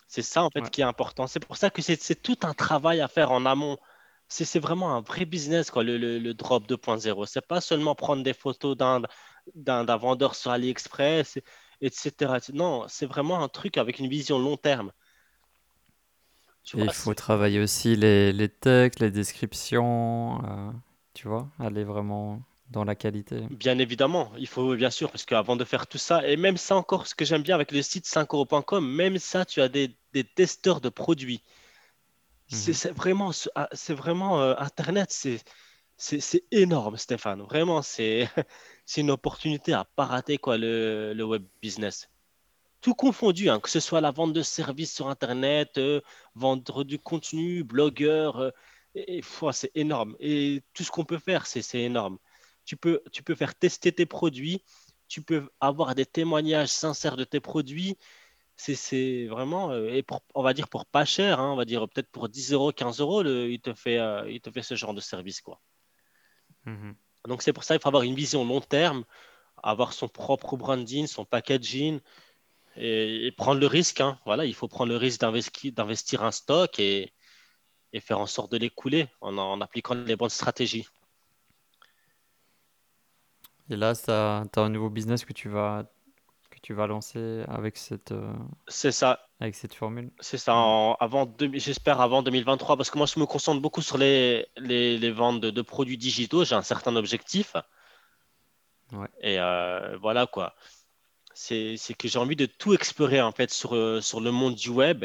C'est 0.08 0.22
ça 0.22 0.44
en 0.44 0.50
fait 0.50 0.70
qui 0.70 0.82
est 0.82 0.86
important. 0.86 1.28
C'est 1.28 1.40
pour 1.40 1.58
ça 1.58 1.70
que 1.70 1.82
c'est 1.82 2.22
tout 2.22 2.38
un 2.44 2.54
travail 2.54 3.02
à 3.02 3.08
faire 3.08 3.32
en 3.32 3.46
amont 3.46 3.78
c'est 4.34 4.60
vraiment 4.60 4.96
un 4.96 5.02
vrai 5.02 5.26
business, 5.26 5.70
quoi, 5.70 5.84
le, 5.84 5.98
le, 5.98 6.34
drop 6.34 6.68
2.0. 6.68 7.26
C'est 7.28 7.46
pas 7.46 7.62
seulement 7.62 7.94
prendre 7.94 8.24
des 8.24 8.34
photos 8.34 8.76
d'un 8.76 9.98
vendeur 9.98 10.36
sur 10.36 10.52
AliExpress, 10.52 11.40
etc. 11.82 12.34
Non, 12.54 12.86
c'est 12.88 13.06
vraiment 13.06 13.44
un 13.44 13.50
truc 13.50 13.78
avec 13.78 14.00
une 14.00 14.08
vision 14.08 14.40
long 14.40 14.58
terme. 14.58 14.92
il 16.74 16.92
faut 16.92 17.14
travailler 17.14 17.60
aussi 17.60 17.96
les, 17.96 18.34
les 18.34 18.50
textes, 18.50 19.00
les 19.00 19.12
descriptions, 19.12 20.44
euh, 20.44 20.72
tu 21.14 21.28
vois, 21.28 21.48
aller 21.60 21.84
vraiment 21.84 22.42
dans 22.72 22.84
la 22.84 22.96
qualité. 22.96 23.42
Bien 23.52 23.78
évidemment, 23.78 24.32
il 24.40 24.48
faut 24.48 24.76
bien 24.76 24.90
sûr, 24.90 25.12
parce 25.12 25.26
qu'avant 25.26 25.56
de 25.56 25.64
faire 25.64 25.86
tout 25.86 26.00
ça, 26.00 26.28
et 26.28 26.38
même 26.38 26.58
ça 26.58 26.76
encore, 26.76 27.06
ce 27.06 27.14
que 27.14 27.24
j'aime 27.24 27.44
bien 27.44 27.54
avec 27.54 27.72
le 27.72 27.84
site 27.84 28.08
5euros.com, 28.08 28.84
même 28.84 29.20
ça, 29.20 29.46
tu 29.46 29.62
as 29.62 29.70
des, 29.70 29.96
des 30.14 30.24
testeurs 30.24 30.82
de 30.82 30.90
produits. 30.90 31.44
Mhm. 32.54 32.74
C'est 32.74 32.92
vraiment, 32.92 33.32
ah, 33.56 33.70
c'est 33.74 33.94
vraiment 33.94 34.42
euh, 34.42 34.54
Internet, 34.58 35.12
c'est 35.98 36.44
énorme, 36.52 36.98
Stéphane. 36.98 37.42
Vraiment, 37.42 37.82
c'est 37.82 38.30
une 38.98 39.12
opportunité 39.12 39.74
à 39.74 39.86
pas 39.96 40.06
rater 40.06 40.38
quoi, 40.38 40.58
le, 40.58 41.14
le 41.14 41.24
web 41.24 41.44
business. 41.62 42.10
Tout 42.82 42.94
confondu, 42.94 43.50
hein, 43.50 43.60
que 43.60 43.70
ce 43.70 43.80
soit 43.80 44.02
la 44.02 44.12
vente 44.12 44.34
de 44.34 44.42
services 44.42 44.94
sur 44.94 45.08
Internet, 45.08 45.78
euh, 45.78 46.02
vendre 46.36 46.84
du 46.84 47.00
contenu, 47.00 47.64
blogueur, 47.64 48.38
euh, 48.40 48.52
et, 48.96 49.22
c'est 49.52 49.72
énorme. 49.74 50.16
Et 50.20 50.62
tout 50.74 50.84
ce 50.84 50.92
qu'on 50.92 51.06
peut 51.06 51.18
faire, 51.18 51.48
c'est 51.48 51.82
énorme. 51.82 52.20
Tu 52.66 52.78
peux, 52.78 53.02
tu 53.12 53.24
peux 53.24 53.36
faire 53.36 53.56
tester 53.56 53.92
tes 53.92 54.06
produits, 54.06 54.64
tu 55.08 55.22
peux 55.22 55.50
avoir 55.60 55.96
des 55.96 56.06
témoignages 56.06 56.70
sincères 56.70 57.18
de 57.18 57.24
tes 57.24 57.40
produits, 57.40 57.98
c'est 58.56 59.26
vraiment, 59.28 59.72
euh, 59.72 59.90
et 59.90 60.06
on 60.36 60.44
va 60.44 60.54
dire 60.54 60.68
pour 60.68 60.86
pas 60.86 61.06
cher, 61.06 61.40
hein, 61.40 61.52
on 61.52 61.56
va 61.56 61.66
dire 61.66 61.88
peut-être 61.90 62.10
pour 62.12 62.30
10 62.30 62.54
euros, 62.54 62.72
15 62.72 63.00
euros, 63.00 63.24
il, 63.24 63.60
te 63.60 63.74
fait, 63.74 63.98
euh, 64.00 64.30
il 64.30 64.42
te 64.42 64.52
fait 64.52 64.62
ce 64.62 64.76
genre 64.76 64.94
de 64.94 65.02
service. 65.02 65.42
Quoi. 65.42 65.60
Mmh 66.66 66.92
Donc 67.28 67.42
c'est 67.42 67.54
pour 67.54 67.64
ça 67.64 67.76
qu'il 67.76 67.82
faut 67.82 67.90
avoir 67.90 68.04
une 68.04 68.16
vision 68.16 68.46
long 68.46 68.62
terme, 68.62 69.06
avoir 69.62 69.94
son 69.94 70.08
propre 70.08 70.56
branding, 70.58 71.08
son 71.08 71.26
packaging 71.26 72.00
et, 72.76 73.32
prendre 73.38 73.60
le 73.60 73.68
risque. 73.68 74.02
Hein. 74.02 74.20
Voilà, 74.26 74.46
il 74.46 74.54
faut 74.54 74.68
prendre 74.68 74.92
le 74.92 74.98
risque 74.98 75.22
d'investir 75.22 76.24
un 76.24 76.32
stock 76.32 76.80
et, 76.80 77.14
et, 77.92 78.00
faire 78.00 78.20
en 78.20 78.28
sorte 78.28 78.52
de 78.52 78.58
l'écouler 78.58 79.08
en, 79.22 79.38
en 79.38 79.62
appliquant 79.62 79.96
les 79.96 80.16
bonnes 80.16 80.30
stratégies. 80.30 80.88
Et 83.70 83.76
là, 83.76 83.96
tu 83.96 84.12
as, 84.12 84.46
un 84.56 84.70
nouveau 84.70 84.90
business 84.90 85.26
que 85.26 85.34
tu 85.34 85.50
vas 85.50 85.86
tu 86.64 86.74
vas 86.74 86.88
lancer 86.88 87.44
avec 87.50 87.78
cette, 87.78 88.14
euh, 88.14 88.34
c'est 88.70 88.94
ça. 88.94 89.28
avec 89.42 89.54
cette 89.54 89.74
formule 89.74 90.12
C'est 90.22 90.38
ça, 90.38 90.54
avant 91.00 91.32
j'espère 91.52 92.00
avant 92.00 92.24
2023, 92.24 92.78
parce 92.78 92.90
que 92.90 92.98
moi 92.98 93.06
je 93.06 93.20
me 93.20 93.26
concentre 93.26 93.62
beaucoup 93.62 93.82
sur 93.82 93.98
les, 93.98 94.48
les, 94.56 94.98
les 94.98 95.12
ventes 95.12 95.42
de, 95.42 95.62
produits 95.62 95.98
digitaux, 95.98 96.46
j'ai 96.46 96.56
un 96.56 96.62
certain 96.62 96.96
objectif. 96.96 97.56
Ouais. 98.94 99.10
Et 99.20 99.40
euh, 99.40 99.98
voilà 99.98 100.26
quoi. 100.26 100.56
C'est, 101.34 101.76
que 101.98 102.08
j'ai 102.08 102.20
envie 102.20 102.38
de 102.38 102.46
tout 102.46 102.74
explorer 102.74 103.22
en 103.22 103.34
fait 103.34 103.52
sur, 103.52 103.76
euh, 103.76 104.00
sur 104.00 104.22
le 104.22 104.32
monde 104.32 104.56
du 104.56 104.70
web. 104.70 105.04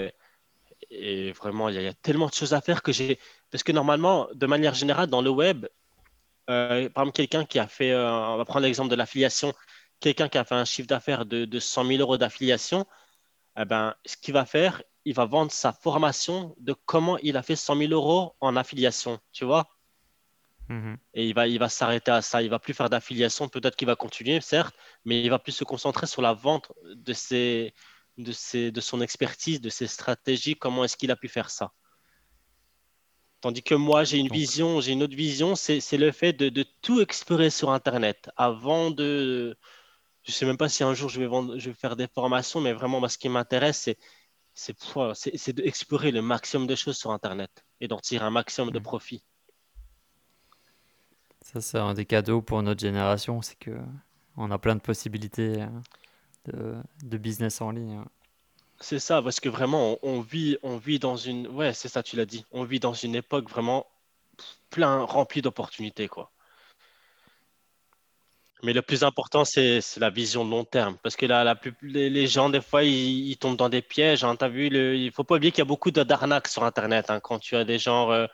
Et 0.91 1.33
vraiment, 1.33 1.69
il 1.69 1.83
y, 1.83 1.87
a 1.87 1.93
tellement 1.93 2.29
de 2.29 2.35
choses 2.35 2.55
à 2.55 2.61
faire 2.61 2.83
que 2.83 2.93
j'ai. 2.93 3.19
Parce 3.51 3.65
que 3.65 3.73
normalement, 3.73 4.29
de 4.33 4.47
manière 4.47 4.75
générale, 4.75 5.09
dans 5.09 5.23
le 5.23 5.31
web, 5.31 5.67
par 6.47 6.73
exemple, 6.73 7.13
quelqu'un 7.13 7.45
qui 7.45 7.59
a 7.59 7.67
fait, 7.67 7.95
on 7.95 8.37
va 8.37 8.45
prendre 8.45 8.65
l'exemple 8.65 8.91
de 8.91 8.95
l'affiliation, 8.95 9.53
quelqu'un 10.01 10.29
qui 10.29 10.39
a 10.39 10.45
fait 10.45 10.55
un 10.55 10.65
chiffre 10.65 10.89
d'affaires 10.89 11.27
de, 11.27 11.59
100 11.59 11.87
000 11.87 12.01
euros 12.01 12.17
d'affiliation, 12.17 12.87
eh 13.59 13.65
ben, 13.65 13.95
ce 14.05 14.17
qu'il 14.17 14.35
va 14.35 14.45
faire, 14.45 14.83
il 15.05 15.15
va 15.15 15.25
vendre 15.25 15.51
sa 15.51 15.73
formation 15.73 16.55
de 16.59 16.73
comment 16.73 17.19
il 17.19 17.37
a 17.37 17.43
fait 17.43 17.57
100 17.57 17.77
000 17.77 17.93
euros 17.93 18.37
en 18.41 18.57
affiliation, 18.57 19.19
tu 19.33 19.45
vois. 19.45 19.69
Mm-hmm. 20.69 20.97
Et 21.15 21.29
il 21.29 21.35
va, 21.35 21.49
il 21.49 21.59
va 21.59 21.69
s'arrêter 21.69 22.11
à 22.11 22.23
ça. 22.23 22.43
Il 22.43 22.51
va 22.51 22.59
plus 22.59 22.75
faire 22.75 22.91
d'affiliation. 22.91 23.49
Peut-être 23.49 23.75
qu'il 23.75 23.87
va 23.87 23.97
continuer, 23.97 24.41
certes, 24.41 24.77
mais 25.05 25.23
il 25.23 25.31
va 25.31 25.39
plus 25.39 25.53
se 25.53 25.65
concentrer 25.65 26.07
sur 26.07 26.23
la 26.23 26.35
vente 26.35 26.73
de, 26.85 27.13
ses, 27.13 27.75
de, 28.19 28.33
ses, 28.33 28.71
de 28.71 28.81
son 28.81 29.01
expertise, 29.01 29.61
de 29.61 29.71
ses 29.71 29.87
stratégies. 29.87 30.57
Comment 30.57 30.85
est-ce 30.85 30.97
qu'il 30.97 31.11
a 31.11 31.17
pu 31.17 31.29
faire 31.29 31.51
ça 31.51 31.73
Tandis 33.41 33.63
que 33.63 33.75
moi, 33.75 34.03
j'ai 34.05 34.19
une 34.19 34.29
vision, 34.29 34.81
j'ai 34.81 34.93
une 34.93 35.03
autre 35.03 35.15
vision, 35.15 35.55
c'est 35.55 35.81
le 35.93 36.11
fait 36.11 36.33
de, 36.33 36.49
de, 36.49 36.65
tout 36.83 37.01
explorer 37.01 37.51
sur 37.51 37.71
Internet 37.71 38.29
avant 38.37 38.91
de, 38.91 39.57
je 40.29 40.33
sais 40.33 40.45
même 40.45 40.59
pas 40.59 40.69
si 40.69 40.85
un 40.85 40.93
jour 40.93 41.09
je 41.09 41.19
vais, 41.19 41.27
vendre, 41.27 41.59
je 41.59 41.71
vais 41.71 41.75
faire 41.75 41.97
des 41.97 42.07
formations, 42.07 42.61
mais 42.61 42.75
vraiment, 42.75 43.07
ce 43.09 43.17
qui 43.17 43.29
m'intéresse, 43.31 43.79
c'est 43.79 43.99
c'est 44.55 45.53
d'explorer 45.53 46.11
le 46.11 46.21
maximum 46.21 46.67
de 46.67 46.75
choses 46.75 46.99
sur 46.99 47.13
Internet 47.13 47.65
et 47.81 47.87
d'en 47.87 47.99
tirer 47.99 48.25
un 48.25 48.31
maximum 48.31 48.73
de 48.73 48.79
mmh. 48.79 48.83
profit. 48.83 49.23
Ça, 51.43 51.61
c'est 51.61 51.79
un 51.79 51.95
des 51.95 52.05
cadeaux 52.05 52.43
pour 52.43 52.61
notre 52.63 52.81
génération, 52.81 53.41
c'est 53.41 53.59
que 53.59 53.79
on 54.37 54.51
a 54.51 54.59
plein 54.59 54.75
de 54.75 54.81
possibilités 54.81 55.63
hein, 55.63 55.83
de, 56.47 56.77
de 57.05 57.19
business 57.19 57.61
en 57.61 57.71
ligne. 57.71 57.95
Hein. 57.95 58.09
C'est 58.81 58.99
ça, 58.99 59.23
parce 59.23 59.41
que 59.41 59.49
vraiment, 59.49 59.99
on, 60.03 60.21
vit, 60.21 60.57
on 60.63 60.77
vit 60.77 60.99
dans 60.99 61.17
une... 61.17 61.49
Ouais, 61.49 61.73
c'est 61.73 61.89
ça, 61.89 62.03
tu 62.03 62.17
l'as 62.17 62.27
dit. 62.27 62.45
On 62.53 62.65
vit 62.65 62.81
dans 62.81 62.95
une 62.95 63.15
époque 63.15 63.49
vraiment 63.49 63.87
plein, 64.71 65.03
remplie 65.05 65.43
d'opportunités, 65.43 66.07
quoi. 66.07 66.31
Mais 68.63 68.73
le 68.73 68.83
plus 68.83 69.05
important, 69.05 69.45
c'est 69.45 69.81
la 69.99 70.11
vision 70.11 70.45
de 70.45 70.51
long 70.51 70.65
terme. 70.65 70.97
Parce 71.03 71.17
que 71.17 71.27
là, 71.27 71.45
la 71.45 71.57
les, 71.83 72.27
gens, 72.27 72.51
des 72.51 72.61
fois, 72.61 72.83
ils, 72.83 73.37
tombent 73.37 73.57
dans 73.57 73.69
des 73.69 73.83
pièges. 73.83 74.25
Hein. 74.25 74.37
As 74.41 74.49
vu, 74.49 74.69
le, 74.69 74.97
il 74.97 75.07
ne 75.07 75.11
faut 75.11 75.25
pas 75.25 75.37
oublier 75.37 75.53
qu'il 75.53 75.61
y 75.61 75.63
a 75.63 75.65
beaucoup 75.65 75.91
d'arnaques 75.91 76.49
sur 76.49 76.65
Internet. 76.65 77.11
Hein. 77.11 77.21
Quand 77.21 77.39
tu 77.39 77.55
as 77.57 77.65
des 77.65 77.79
gens, 77.79 78.11
euh, 78.11 78.27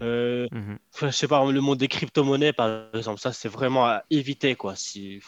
euh 0.00 0.48
mmh 0.50 0.76
je 1.00 1.10
sais 1.10 1.28
pas, 1.28 1.44
le 1.50 1.60
monde 1.60 1.78
des 1.78 1.88
crypto-monnaies, 1.88 2.52
par 2.52 2.88
exemple, 2.94 3.20
ça, 3.20 3.32
c'est 3.32 3.48
vraiment 3.48 3.86
à 3.86 4.02
éviter. 4.10 4.56
Quoi. 4.56 4.74
Si, 4.74 5.20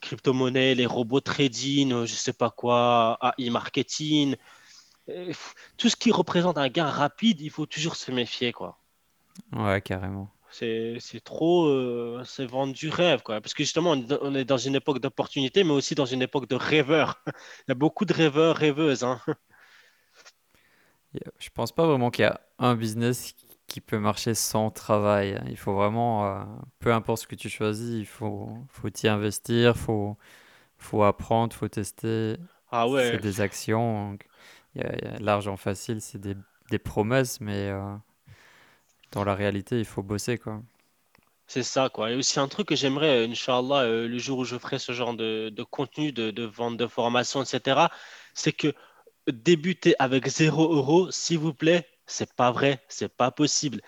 crypto-monnaies, 0.00 0.74
les 0.74 0.86
robots 0.86 1.20
trading, 1.20 1.90
je 1.90 2.00
ne 2.00 2.06
sais 2.06 2.32
pas 2.32 2.50
quoi, 2.50 3.18
AI 3.38 3.50
marketing, 3.50 4.36
euh, 5.08 5.32
tout 5.76 5.88
ce 5.88 5.96
qui 5.96 6.10
représente 6.10 6.58
un 6.58 6.68
gain 6.68 6.86
rapide, 6.86 7.40
il 7.40 7.50
faut 7.50 7.66
toujours 7.66 7.96
se 7.96 8.10
méfier. 8.10 8.52
Quoi. 8.52 8.78
Ouais, 9.52 9.80
carrément. 9.80 10.30
C'est 10.50 11.20
trop, 11.24 11.66
euh, 11.66 12.22
c'est 12.24 12.46
vendre 12.46 12.72
du 12.72 12.88
rêve, 12.88 13.22
quoi. 13.22 13.40
Parce 13.40 13.52
que 13.54 13.62
justement, 13.64 13.90
on 14.22 14.34
est 14.34 14.44
dans 14.44 14.56
une 14.58 14.74
époque 14.76 15.00
d'opportunité, 15.00 15.64
mais 15.64 15.72
aussi 15.72 15.94
dans 15.94 16.06
une 16.06 16.22
époque 16.22 16.48
de 16.48 16.54
rêveurs. 16.56 17.22
Il 17.68 17.70
y 17.70 17.72
a 17.72 17.74
beaucoup 17.74 18.04
de 18.04 18.12
rêveurs, 18.14 18.56
rêveuses. 18.56 19.04
Hein. 19.04 19.20
Je 21.38 21.48
pense 21.50 21.72
pas 21.72 21.86
vraiment 21.86 22.10
qu'il 22.10 22.24
y 22.24 22.26
a 22.28 22.40
un 22.58 22.74
business 22.74 23.34
qui 23.66 23.80
peut 23.80 23.98
marcher 23.98 24.34
sans 24.34 24.70
travail. 24.70 25.40
Il 25.48 25.56
faut 25.56 25.74
vraiment, 25.74 26.26
euh, 26.26 26.44
peu 26.78 26.92
importe 26.92 27.22
ce 27.22 27.26
que 27.26 27.34
tu 27.34 27.48
choisis, 27.48 27.96
il 27.98 28.06
faut, 28.06 28.48
faut 28.68 28.88
y 28.88 29.08
investir, 29.08 29.76
faut, 29.76 30.16
faut 30.78 31.04
apprendre, 31.04 31.54
faut 31.54 31.68
tester. 31.68 32.36
Ah 32.70 32.86
C'est 32.96 33.18
ouais, 33.18 33.18
des 33.18 33.40
actions. 33.40 34.18
il 34.76 34.82
il 35.18 35.24
L'argent 35.24 35.56
facile, 35.56 36.00
c'est 36.02 36.20
des, 36.20 36.36
des 36.70 36.78
promesses, 36.78 37.40
mais 37.40 37.70
euh, 37.70 37.96
dans 39.12 39.24
la 39.24 39.34
réalité, 39.34 39.78
il 39.78 39.84
faut 39.84 40.02
bosser, 40.02 40.38
quoi. 40.38 40.62
c'est 41.46 41.62
ça, 41.62 41.88
quoi. 41.88 42.10
Et 42.10 42.16
aussi 42.16 42.40
un 42.40 42.48
truc 42.48 42.68
que 42.68 42.76
j'aimerais, 42.76 43.26
euh, 43.26 43.28
Inch'Allah, 43.30 43.84
euh, 43.84 44.08
le 44.08 44.18
jour 44.18 44.40
où 44.40 44.44
je 44.44 44.58
ferai 44.58 44.78
ce 44.78 44.92
genre 44.92 45.14
de, 45.14 45.50
contenu, 45.70 46.12
de, 46.12 46.44
vente 46.44 46.76
de 46.76 46.86
formation, 46.86 47.42
etc., 47.42 47.88
c'est 48.34 48.52
que 48.52 48.74
débuter 49.28 49.94
avec 49.98 50.26
zéro 50.28 50.72
euro, 50.74 51.10
s'il 51.10 51.38
vous 51.38 51.54
plaît, 51.54 51.88
c'est 52.06 52.32
pas 52.34 52.52
vrai, 52.52 52.84
c'est 52.88 53.08
pas 53.08 53.30
possible. 53.30 53.80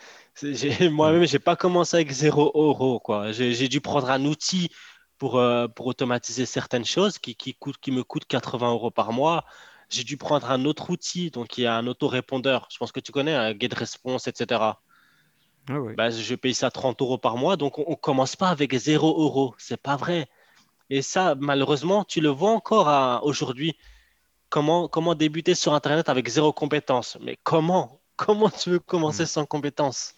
Moi-même, 0.90 1.26
j'ai 1.26 1.38
pas 1.38 1.56
commencé 1.56 1.96
avec 1.96 2.10
zéro 2.12 2.52
euro, 2.54 3.00
quoi. 3.00 3.32
J'ai 3.32 3.68
dû 3.68 3.80
prendre 3.80 4.10
un 4.10 4.24
outil 4.24 4.70
pour, 5.18 5.38
euh, 5.38 5.68
pour 5.68 5.86
automatiser 5.86 6.46
certaines 6.46 6.84
choses 6.84 7.18
qui, 7.18 7.34
qui 7.36 7.56
qui 7.80 7.90
me 7.92 8.04
coûte 8.04 8.24
80 8.26 8.70
euros 8.72 8.90
par 8.90 9.12
mois. 9.12 9.44
J'ai 9.90 10.04
dû 10.04 10.16
prendre 10.16 10.50
un 10.50 10.64
autre 10.64 10.90
outil, 10.90 11.30
donc 11.30 11.58
il 11.58 11.62
y 11.62 11.66
a 11.66 11.76
un 11.76 11.86
autorépondeur. 11.86 12.68
Je 12.70 12.78
pense 12.78 12.92
que 12.92 13.00
tu 13.00 13.12
connais, 13.12 13.34
un 13.34 13.58
GetResponse, 13.58 14.28
etc. 14.28 14.60
Ah 15.68 15.80
oui. 15.80 15.94
Bah, 15.94 16.10
je 16.10 16.34
paye 16.34 16.54
ça 16.54 16.70
30 16.70 17.00
euros 17.02 17.18
par 17.18 17.36
mois, 17.36 17.56
donc 17.56 17.78
on, 17.78 17.84
on 17.86 17.94
commence 17.96 18.36
pas 18.36 18.48
avec 18.48 18.74
zéro 18.74 19.08
euro. 19.22 19.54
C'est 19.58 19.80
pas 19.80 19.96
vrai. 19.96 20.28
Et 20.90 21.02
ça, 21.02 21.34
malheureusement, 21.38 22.04
tu 22.04 22.20
le 22.20 22.28
vois 22.30 22.52
encore 22.52 22.88
à- 22.88 23.22
aujourd'hui. 23.24 23.76
Comment, 24.50 24.88
comment 24.88 25.14
débuter 25.14 25.54
sur 25.54 25.74
Internet 25.74 26.08
avec 26.08 26.28
zéro 26.28 26.52
compétence? 26.52 27.18
Mais 27.20 27.36
comment? 27.42 28.00
Comment 28.16 28.50
tu 28.50 28.70
veux 28.70 28.78
commencer 28.78 29.24
Mm. 29.24 29.26
sans 29.26 29.46
compétence? 29.46 30.14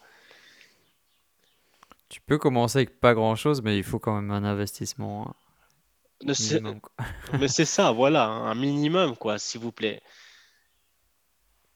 Tu 2.08 2.20
peux 2.20 2.38
commencer 2.38 2.78
avec 2.78 3.00
pas 3.00 3.14
grand-chose, 3.14 3.62
mais 3.62 3.76
il 3.76 3.84
faut 3.84 3.98
quand 3.98 4.14
même 4.14 4.30
un 4.30 4.44
investissement 4.44 5.28
hein, 5.28 5.34
Ne 6.24 6.34
minimum. 6.38 6.80
Mais 7.40 7.48
c'est 7.48 7.64
ça, 7.64 7.92
voilà, 7.92 8.24
un 8.26 8.54
minimum, 8.54 9.16
quoi, 9.16 9.38
s'il 9.38 9.60
vous 9.60 9.72
plaît. 9.72 10.02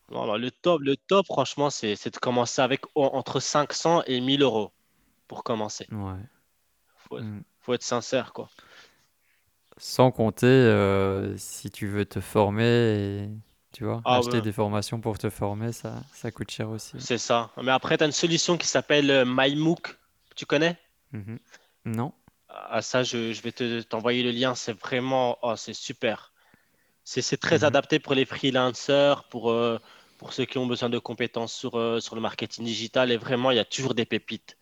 Le 0.09 0.49
top, 0.49 0.81
le 0.81 0.97
top, 0.97 1.27
franchement, 1.27 1.69
c'est 1.69 1.95
c'est 1.95 2.11
de 2.11 2.17
commencer 2.17 2.59
avec 2.59 2.81
en- 2.95 3.03
entre 3.13 3.39
500 3.39 4.01
et 4.07 4.19
1000 4.19 4.41
euros 4.41 4.73
pour 5.27 5.43
commencer. 5.43 5.89
Ouais. 5.91 6.29
Faut, 6.97 7.19
Mm. 7.19 7.41
faut 7.61 7.73
être 7.73 7.83
sincère, 7.83 8.33
quoi. 8.33 8.49
Sans 9.77 10.11
compter 10.11 10.45
euh, 10.47 11.35
si 11.37 11.69
tu 11.69 11.87
veux 11.87 12.05
te 12.05 12.19
former 12.21 12.63
et 12.65 13.29
tu 13.73 13.83
vois, 13.83 14.05
Ah 14.05 14.19
acheter 14.19 14.41
ouais, 14.41 14.41
des 14.41 14.51
formations 14.53 15.01
pour 15.01 15.17
te 15.17 15.29
former, 15.29 15.73
ça, 15.73 16.01
ça 16.13 16.31
coûte 16.31 16.51
cher 16.51 16.69
aussi. 16.69 16.97
c'est 16.97 17.17
ça. 17.17 17.51
Mais 17.61 17.71
après, 17.71 17.97
tu 17.97 18.03
as 18.03 18.07
une 18.07 18.11
solution 18.11 18.57
qui 18.57 18.67
s'appelle 18.67 19.09
euh, 19.11 19.23
MyMook. 19.25 19.97
Tu 20.35 20.45
connais? 20.45 20.77
Mhm. 21.11 21.39
Non? 21.85 22.13
Ah, 22.49 22.81
ça, 22.81 23.03
je, 23.03 23.33
je 23.33 23.41
vais 23.43 23.51
te 23.51 23.81
t'envoyer 23.83 24.23
le 24.23 24.31
lien. 24.31 24.55
C'est 24.55 24.73
vraiment, 24.73 25.37
oh, 25.43 25.55
c'est 25.55 25.73
super. 25.75 26.33
C'est 27.05 27.37
très 27.37 27.59
Mhm. 27.59 27.63
adapté 27.63 27.99
pour 27.99 28.15
les 28.15 28.25
freelancers, 28.25 29.23
pour, 29.29 29.49
euh, 29.51 29.79
pour 30.17 30.33
ceux 30.33 30.45
qui 30.45 30.57
ont 30.57 30.65
besoin 30.67 30.89
de 30.89 30.99
compétences 30.99 31.53
sur, 31.53 31.75
euh, 31.77 31.99
sur 32.01 32.15
le 32.15 32.21
marketing 32.21 32.65
digital. 32.65 33.11
Et 33.11 33.17
vraiment, 33.17 33.51
il 33.51 33.57
y 33.57 33.59
a 33.59 33.65
toujours 33.65 33.93
des 33.95 34.05
pépites. 34.05 34.57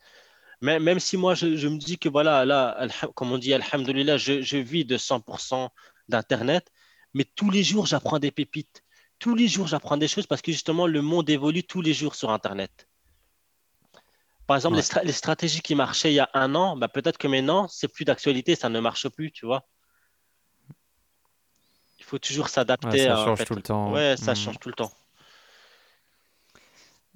Même, 0.62 0.82
même 0.84 1.00
si 1.00 1.16
moi, 1.18 1.34
je, 1.34 1.56
je 1.56 1.68
me 1.68 1.78
dis 1.78 1.98
que 1.98 2.08
voilà, 2.08 2.44
là, 2.46 2.88
comme 3.14 3.32
on 3.32 3.38
dit, 3.38 3.54
Alhamdulillah, 3.54 4.18
je, 4.18 4.42
je 4.42 4.58
vis 4.58 4.84
de 4.86 4.98
100% 4.98 5.70
d'Internet, 6.08 6.70
mais 7.14 7.24
tous 7.24 7.50
les 7.50 7.62
jours, 7.64 7.86
j'apprends 7.86 8.18
des 8.20 8.32
pépites. 8.32 8.82
Tous 9.20 9.34
les 9.36 9.48
jours, 9.48 9.66
j'apprends 9.68 9.96
des 9.98 10.08
choses 10.08 10.26
parce 10.26 10.42
que 10.42 10.52
justement, 10.52 10.86
le 10.88 11.02
monde 11.02 11.30
évolue 11.30 11.64
tous 11.64 11.82
les 11.82 11.94
jours 11.94 12.14
sur 12.16 12.30
Internet. 12.30 12.88
Par 14.46 14.56
exemple, 14.56 14.76
les, 14.76 14.82
stra- 14.82 15.04
les 15.04 15.12
stratégies 15.12 15.60
qui 15.60 15.74
marchaient 15.74 16.10
il 16.12 16.14
y 16.16 16.20
a 16.20 16.30
un 16.32 16.54
an, 16.54 16.76
bah, 16.78 16.88
peut-être 16.88 17.18
que 17.18 17.28
maintenant, 17.28 17.68
c'est 17.68 17.88
plus 17.88 18.06
d'actualité, 18.06 18.54
ça 18.54 18.70
ne 18.70 18.80
marche 18.80 19.08
plus, 19.10 19.30
tu 19.32 19.44
vois. 19.46 19.68
Faut 22.14 22.18
toujours 22.18 22.48
ouais, 22.84 22.96
s'adapter, 22.96 22.98
ça 22.98 23.16
en 23.16 23.16
change 23.16 23.44
tout 23.44 23.54
le 23.56 23.62
temps. 23.62 24.02
Ouais, 24.02 24.16
ça 24.16 24.34
Mhm. 24.34 24.34
change 24.34 24.58
tout 24.58 24.68
le 24.70 24.74
temps. 24.74 24.92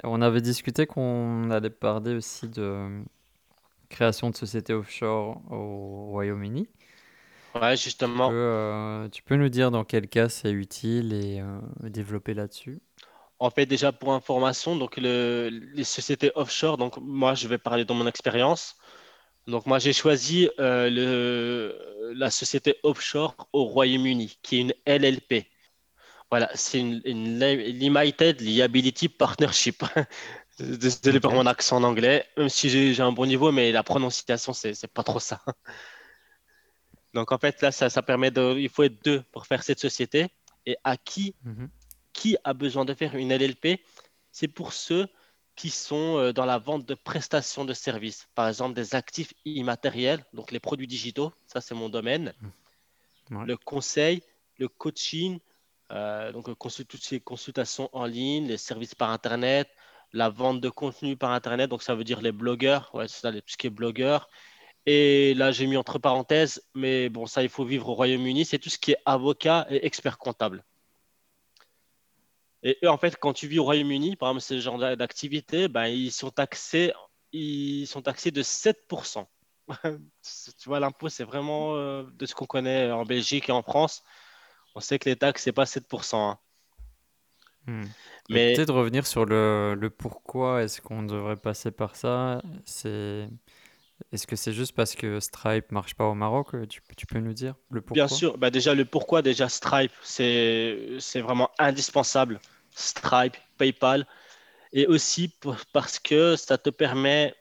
On 0.05 0.23
avait 0.23 0.41
discuté 0.41 0.87
qu'on 0.87 1.51
allait 1.51 1.71
parler 1.71 2.15
aussi 2.15 2.49
de 2.49 3.03
création 3.91 4.31
de 4.31 4.37
sociétés 4.37 4.75
offshore 4.75 5.43
au 5.53 6.09
Royaume-Uni. 6.11 6.69
Ouais, 7.55 7.77
Tu 8.01 8.17
peux, 8.17 8.17
justement. 8.17 8.33
euh, 8.33 9.09
tu 9.11 9.23
peux 9.23 9.37
nous 9.37 9.49
dire 9.49 9.71
dans 9.71 9.85
quel 9.85 10.09
cas 10.09 10.29
c'est 10.29 10.51
utile 10.53 11.13
et 11.13 11.41
euh, 11.41 11.61
développer 11.83 12.35
là-dessus? 12.35 12.81
En 13.41 13.51
fait, 13.51 13.67
déjà 13.67 13.93
pour 13.93 14.13
information, 14.13 14.77
donc 14.77 14.97
le- 14.97 15.49
les 15.51 15.85
sociétés 15.85 16.33
offshore, 16.35 16.77
donc 16.77 16.97
moi, 16.99 17.35
je 17.35 17.47
vais 17.49 17.59
parler 17.59 17.85
de 17.85 17.93
mon 17.93 18.07
expérience. 18.07 18.77
Donc 19.49 19.65
moi, 19.65 19.79
j'ai 19.79 19.95
choisi 19.95 20.51
euh, 20.61 20.91
le, 20.91 22.13
la 22.15 22.31
société 22.31 22.77
offshore 22.83 23.35
au 23.55 23.65
Royaume-Uni, 23.65 24.39
qui 24.43 24.59
est 24.59 24.61
une 24.61 24.75
LLP. 24.85 25.47
Voilà, 26.31 26.51
c'est 26.55 26.79
une, 26.79 27.01
une 27.07 27.39
Limited 27.39 28.43
Liability 28.43 29.09
Partnership. 29.09 29.83
Désolé 30.61 31.19
pour 31.19 31.33
mon 31.33 31.47
accent 31.47 31.79
en 31.79 31.85
anglais, 31.85 32.27
même 32.37 32.51
si 32.51 32.69
j'ai 32.69 33.01
un 33.03 33.13
bon 33.13 33.25
niveau, 33.25 33.51
mais 33.51 33.73
la 33.73 33.83
prononciation, 33.83 34.53
c'est 34.53 34.87
pas 34.93 35.03
trop 35.03 35.21
ça. 35.21 35.41
Donc 37.15 37.33
en 37.33 37.39
fait, 37.39 37.63
là, 37.63 37.73
ça, 37.73 37.89
ça 37.89 38.03
permet 38.03 38.31
de... 38.31 38.59
Il 38.59 38.69
faut 38.69 38.83
être 38.83 39.03
deux 39.03 39.23
pour 39.33 39.47
faire 39.47 39.63
cette 39.63 39.81
société. 39.81 40.29
Et 40.67 40.77
à 40.85 40.99
qui, 40.99 41.35
Mhm. 41.45 41.71
qui 42.13 42.37
a 42.45 42.53
besoin 42.53 42.85
de 42.85 42.93
faire 42.93 43.15
une 43.15 43.31
LLP? 43.33 43.81
C'est 44.31 44.49
pour 44.49 44.75
ceux 44.75 45.09
qui 45.59 45.71
sont 45.71 46.19
euh, 46.19 46.33
dans 46.33 46.47
la 46.47 46.59
vente 46.59 46.87
de 46.87 46.95
prestations 46.95 47.65
de 47.65 47.75
services. 47.75 48.29
Par 48.37 48.47
exemple, 48.47 48.75
des 48.75 48.95
actifs 48.95 49.35
immatériels, 49.45 50.25
donc 50.33 50.53
les 50.53 50.61
produits 50.61 50.87
digitaux, 50.87 51.33
ça 51.47 51.61
c'est 51.61 51.75
mon 51.75 51.89
domaine. 51.89 52.33
Ouais. 53.33 53.45
Le 53.45 53.57
conseil, 53.57 54.23
le 54.59 54.69
coaching, 54.69 55.41
euh, 55.91 56.31
donc 56.31 56.49
euh, 56.49 56.55
ces 57.01 57.19
consultations 57.19 57.91
en 57.93 58.07
ligne, 58.07 58.47
les 58.47 58.57
services 58.57 58.95
par 58.95 59.11
Internet, 59.11 59.69
la 60.13 60.29
vente 60.29 60.61
de 60.61 60.69
contenu 60.69 61.17
par 61.17 61.33
Internet, 61.33 61.69
donc 61.69 61.83
ça 61.83 61.97
veut 61.97 62.05
dire 62.05 62.21
les 62.21 62.33
blogueurs, 62.33 62.95
ouais, 62.95 63.09
c'est 63.09 63.21
ça, 63.21 63.31
les- 63.33 63.43
tout 63.43 63.51
ce 63.51 63.57
qui 63.57 63.67
est 63.67 63.71
blogueur. 63.71 64.29
Et 64.87 65.35
là, 65.35 65.51
j'ai 65.51 65.67
mis 65.67 65.77
entre 65.77 65.99
parenthèses, 65.99 66.63
mais 66.75 67.09
bon, 67.09 67.27
ça, 67.27 67.43
il 67.43 67.49
faut 67.49 67.65
vivre 67.65 67.89
au 67.89 67.95
Royaume-Uni, 67.95 68.45
c'est 68.45 68.61
tout 68.61 68.71
ce 68.71 68.79
qui 68.79 68.93
est 68.93 69.03
avocat 69.05 69.67
et 69.71 69.85
expert 69.85 70.19
comptable. 70.19 70.65
Et 72.63 72.79
eux, 72.85 72.89
en 72.91 72.99
fait, 72.99 73.17
quand 73.17 73.33
tu 73.33 73.47
vis 73.49 73.59
au 73.59 73.65
Royaume-Uni, 73.65 74.17
par 74.17 74.31
exemple, 74.31 74.43
ce 74.43 74.61
genre 74.61 74.79
d'a- 74.79 74.97
d'activité, 74.97 75.69
ben, 75.69 75.87
ils 75.87 76.11
sont 76.13 76.31
taxés, 76.31 76.93
ils 77.33 77.87
sont 77.87 78.03
taxés 78.03 78.31
de 78.31 78.43
7%. 78.43 79.29
Tu 80.59 80.69
vois, 80.69 80.81
l'impôt, 80.81 81.09
c'est 81.09 81.25
vraiment 81.25 81.77
euh, 81.77 82.05
de 82.15 82.27
ce 82.27 82.35
qu'on 82.35 82.47
connaît 82.47 82.91
en 82.91 83.05
Belgique 83.05 83.49
et 83.49 83.53
en 83.53 83.63
France. 83.63 84.03
On 84.75 84.81
sait 84.81 84.99
que 84.99 85.09
les 85.09 85.17
taxes, 85.17 85.43
c'est 85.45 85.53
pas 85.53 85.67
7%. 85.67 86.31
hein. 86.31 86.39
Hmm. 87.67 87.85
Mais 88.31 88.55
peut-être 88.55 88.73
revenir 88.75 89.07
sur 89.07 89.27
le, 89.27 89.75
le 89.79 89.91
pourquoi 89.91 90.63
est-ce 90.63 90.81
qu'on 90.81 91.03
devrait 91.03 91.37
passer 91.37 91.71
par 91.71 91.97
ça. 91.97 92.41
C'est, 92.65 93.29
est-ce 94.13 94.27
que 94.27 94.37
c'est 94.37 94.53
juste 94.53 94.75
parce 94.75 94.95
que 94.95 95.21
Stripe 95.21 95.73
marche 95.73 95.95
pas 95.95 96.07
au 96.09 96.15
Maroc? 96.15 96.55
euh, 96.55 96.67
Tu, 96.67 96.83
peux- 96.83 96.95
tu 96.97 97.07
peux 97.07 97.19
nous 97.21 97.33
dire 97.35 97.55
le 97.71 97.81
bien 97.93 98.09
pourquoi? 98.09 98.09
sûr, 98.09 98.39
bah 98.39 98.51
déjà, 98.51 98.75
le 98.75 98.85
pourquoi, 98.85 99.23
déjà, 99.23 99.49
Stripe, 99.49 99.93
c'est, 100.03 100.99
vraiment 101.17 101.51
indispensable. 101.59 102.41
Stripe, 102.75 103.37
PayPal. 103.59 104.07
Et 104.73 104.87
aussi 104.87 105.29
pour- 105.29 105.57
parce 105.73 105.99
que 106.01 106.37
ça 106.37 106.59
te 106.59 106.71
permet 106.71 107.35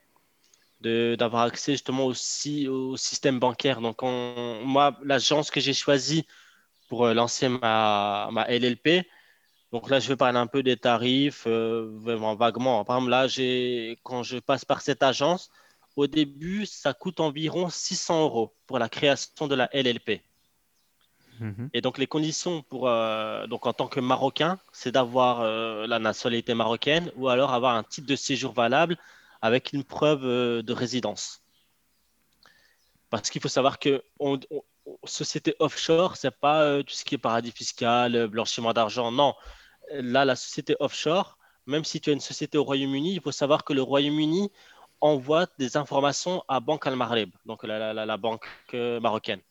d'avoir 0.81 1.43
accès 1.43 1.73
justement 1.73 2.05
aussi 2.05 2.67
au 2.67 2.97
système 2.97 3.39
bancaire. 3.39 3.81
Donc, 3.81 4.03
on- 4.03 4.61
moi, 4.65 4.97
l'agence 5.03 5.51
que 5.51 5.59
j'ai 5.59 5.73
choisie 5.73 6.27
pour 6.89 7.05
euh, 7.05 7.13
lancer 7.13 7.49
ma, 7.49 8.29
ma 8.31 8.43
LLP, 8.49 9.05
donc 9.73 9.89
là, 9.89 9.99
je 9.99 10.07
vais 10.09 10.17
parler 10.17 10.37
un 10.39 10.47
peu 10.47 10.63
des 10.63 10.77
tarifs, 10.77 11.45
euh, 11.47 11.89
vraiment 12.01 12.35
vaguement. 12.35 12.85
Par 12.85 12.97
exemple, 12.97 13.11
là, 13.11 13.27
quand 14.03 14.23
je 14.23 14.37
passe 14.39 14.65
par 14.65 14.81
cette 14.81 15.03
agence, 15.03 15.49
au 15.97 16.05
début, 16.07 16.65
ça 16.65 16.93
coûte 16.93 17.19
environ 17.19 17.69
600 17.69 18.21
euros 18.21 18.53
pour 18.67 18.77
la 18.79 18.87
création 18.87 19.47
de 19.47 19.55
la 19.55 19.67
LLP. 19.73 20.21
Mhm. 21.39 21.69
Et 21.73 21.81
donc, 21.81 21.97
les 21.97 22.07
conditions 22.07 22.61
pour, 22.61 22.87
euh, 22.87 23.47
donc 23.47 23.65
en 23.65 23.73
tant 23.73 23.87
que 23.87 23.99
Marocain, 23.99 24.59
c'est 24.71 24.91
d'avoir 24.91 25.41
euh, 25.41 25.87
la 25.87 25.99
nationalité 25.99 26.53
marocaine 26.53 27.11
ou 27.15 27.29
alors 27.29 27.51
avoir 27.51 27.75
un 27.75 27.83
titre 27.83 28.07
de 28.07 28.15
séjour 28.15 28.53
valable 28.53 28.95
avec 29.41 29.73
une 29.73 29.83
preuve 29.83 30.23
euh, 30.23 30.61
de 30.61 30.73
résidence. 30.73 31.41
Parce 33.09 33.29
qu'il 33.29 33.41
faut 33.41 33.49
savoir 33.49 33.79
que 33.79 34.03
on, 34.19 34.39
on- 34.51 34.63
société 35.03 35.55
offshore, 35.59 36.15
c'est 36.15 36.31
pas 36.31 36.81
tout 36.83 36.93
ce 36.93 37.03
qui 37.03 37.15
est 37.15 37.17
paradis 37.17 37.51
fiscal, 37.51 38.27
blanchiment 38.27 38.71
d'argent. 38.71 39.11
Non, 39.11 39.33
là, 39.91 40.23
la 40.23 40.35
société 40.35 40.77
offshore, 40.79 41.37
même 41.65 41.83
si 41.83 41.99
tu 41.99 42.09
as 42.09 42.13
une 42.13 42.21
société 42.21 42.57
au 42.57 42.63
Royaume-Uni, 42.63 43.15
il 43.15 43.21
faut 43.21 43.33
savoir 43.33 43.65
que 43.65 43.73
le 43.73 43.81
Royaume-Uni 43.81 44.49
envoie 45.01 45.47
des 45.59 45.77
informations 45.77 46.43
à 46.47 46.59
Banque 46.59 46.87
Al 46.87 46.95
Maghreb, 46.95 47.31
donc 47.45 47.63
la, 47.63 47.79
la- 47.79 47.93
la- 47.93 48.05
la 48.05 48.17
banque 48.17 48.45
euh, 48.73 48.99
marocaine. 48.99 49.41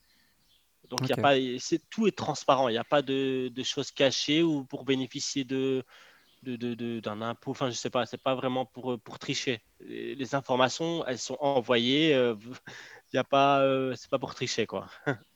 Donc, 0.90 1.01
il 1.03 1.09
y 1.11 1.12
a 1.12 1.16
pas, 1.16 1.34
c'est, 1.59 1.80
tout 1.90 2.07
est 2.07 2.16
transparent. 2.16 2.68
Il 2.68 2.72
n'y 2.72 2.78
a 2.78 2.84
pas 2.84 3.03
de, 3.03 3.49
de 3.49 3.62
choses 3.64 3.90
cachées 3.90 4.42
ou 4.42 4.64
pour 4.64 4.84
bénéficier 4.84 5.44
de, 5.44 5.84
d'un 6.42 7.22
impôt. 7.22 7.51
Enfin, 7.53 7.70
je 7.70 7.74
sais 7.76 7.90
pas. 7.90 8.07
C'est 8.07 8.22
pas 8.22 8.34
vraiment 8.34 8.66
pour, 8.66 8.92
euh, 8.92 8.99
pour 8.99 9.18
tricher. 9.18 9.62
Les, 9.80 10.34
informations, 10.34 11.05
elles 11.07 11.18
sont 11.18 11.36
envoyées. 11.40 12.14
euh, 12.14 12.36
Il 13.12 13.16
y 13.16 13.18
a 13.18 13.24
pas, 13.24 13.62
euh, 13.62 13.94
c'est 13.97 14.11
pas 14.11 14.18
pour 14.18 14.34
tricher, 14.34 14.66
quoi. 14.66 14.88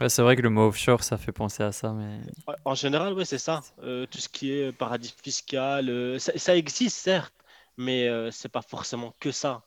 Ouais, 0.00 0.08
c'est 0.08 0.22
vrai 0.22 0.34
que 0.36 0.42
le 0.42 0.50
mot 0.50 0.66
offshore, 0.68 1.04
ça 1.04 1.16
fait 1.16 1.30
penser 1.32 1.62
à 1.62 1.70
ça, 1.70 1.92
mais 1.92 2.20
En 2.64 2.74
général, 2.74 3.12
oui, 3.14 3.24
c'est 3.24 3.38
ça. 3.38 3.60
Euh, 3.82 4.06
tout 4.06 4.18
ce 4.18 4.28
qui 4.28 4.50
est 4.52 4.72
paradis 4.72 5.14
fiscal, 5.22 5.88
euh, 5.88 6.18
ça, 6.18 6.36
ça 6.36 6.56
existe 6.56 6.96
certes, 6.96 7.34
mais 7.76 8.08
euh, 8.08 8.30
c'est 8.30 8.48
pas 8.48 8.62
forcément 8.62 9.14
que 9.20 9.30
ça. 9.32 9.64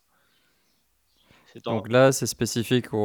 Dans... 1.64 1.84
donc 1.84 1.90
là, 1.90 2.12
c'est 2.12 2.26
spécifique 2.28 2.94
aux, 2.94 2.98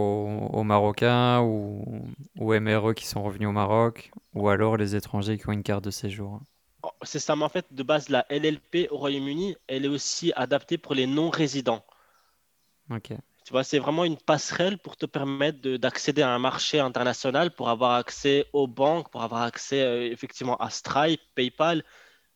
aux 0.53 0.63
Marocains 0.65 1.41
ou 1.43 2.15
aux 2.39 2.53
MRE 2.55 2.95
qui 2.95 3.07
sont 3.07 3.23
revenus 3.23 3.49
au 3.49 3.53
Maroc, 3.53 4.11
ou 4.35 4.49
alors 4.49 4.77
les 4.77 4.95
étrangers 4.97 5.39
qui 5.39 5.49
ont 5.49 5.53
une 5.53 5.63
carte 5.63 5.85
de 5.85 5.91
séjour. 5.91 6.41
oh, 6.83 6.91
c'est 7.03 7.19
ça, 7.19 7.35
mais 7.37 7.45
en 7.45 7.49
fait, 7.49 7.67
de 7.73 7.83
base, 7.83 8.09
la 8.09 8.25
LLP 8.31 8.87
au 8.91 8.99
Royaume-Uni, 8.99 9.57
elle 9.67 9.85
est 9.85 9.89
aussi 9.89 10.33
adaptée 10.37 10.79
pour 10.79 10.95
les 10.95 11.07
non-résidents. 11.09 11.85
Ok. 12.91 13.13
Tu 13.45 13.53
vois, 13.53 13.65
c'est 13.65 13.79
vraiment 13.79 14.05
une 14.05 14.17
passerelle 14.19 14.79
pour 14.79 14.97
te 14.97 15.07
permettre 15.07 15.61
de- 15.61 15.77
d'accéder 15.77 16.23
à 16.23 16.31
un 16.31 16.39
marché 16.39 16.79
international, 16.81 17.55
pour 17.55 17.69
avoir 17.71 17.93
accès 17.95 18.47
aux 18.53 18.67
banques, 18.69 19.11
pour 19.11 19.23
avoir 19.23 19.43
accès 19.43 19.83
euh, 19.83 20.11
effectivement 20.11 20.57
à 20.59 20.71
Stripe, 20.71 21.21
PayPal. 21.35 21.85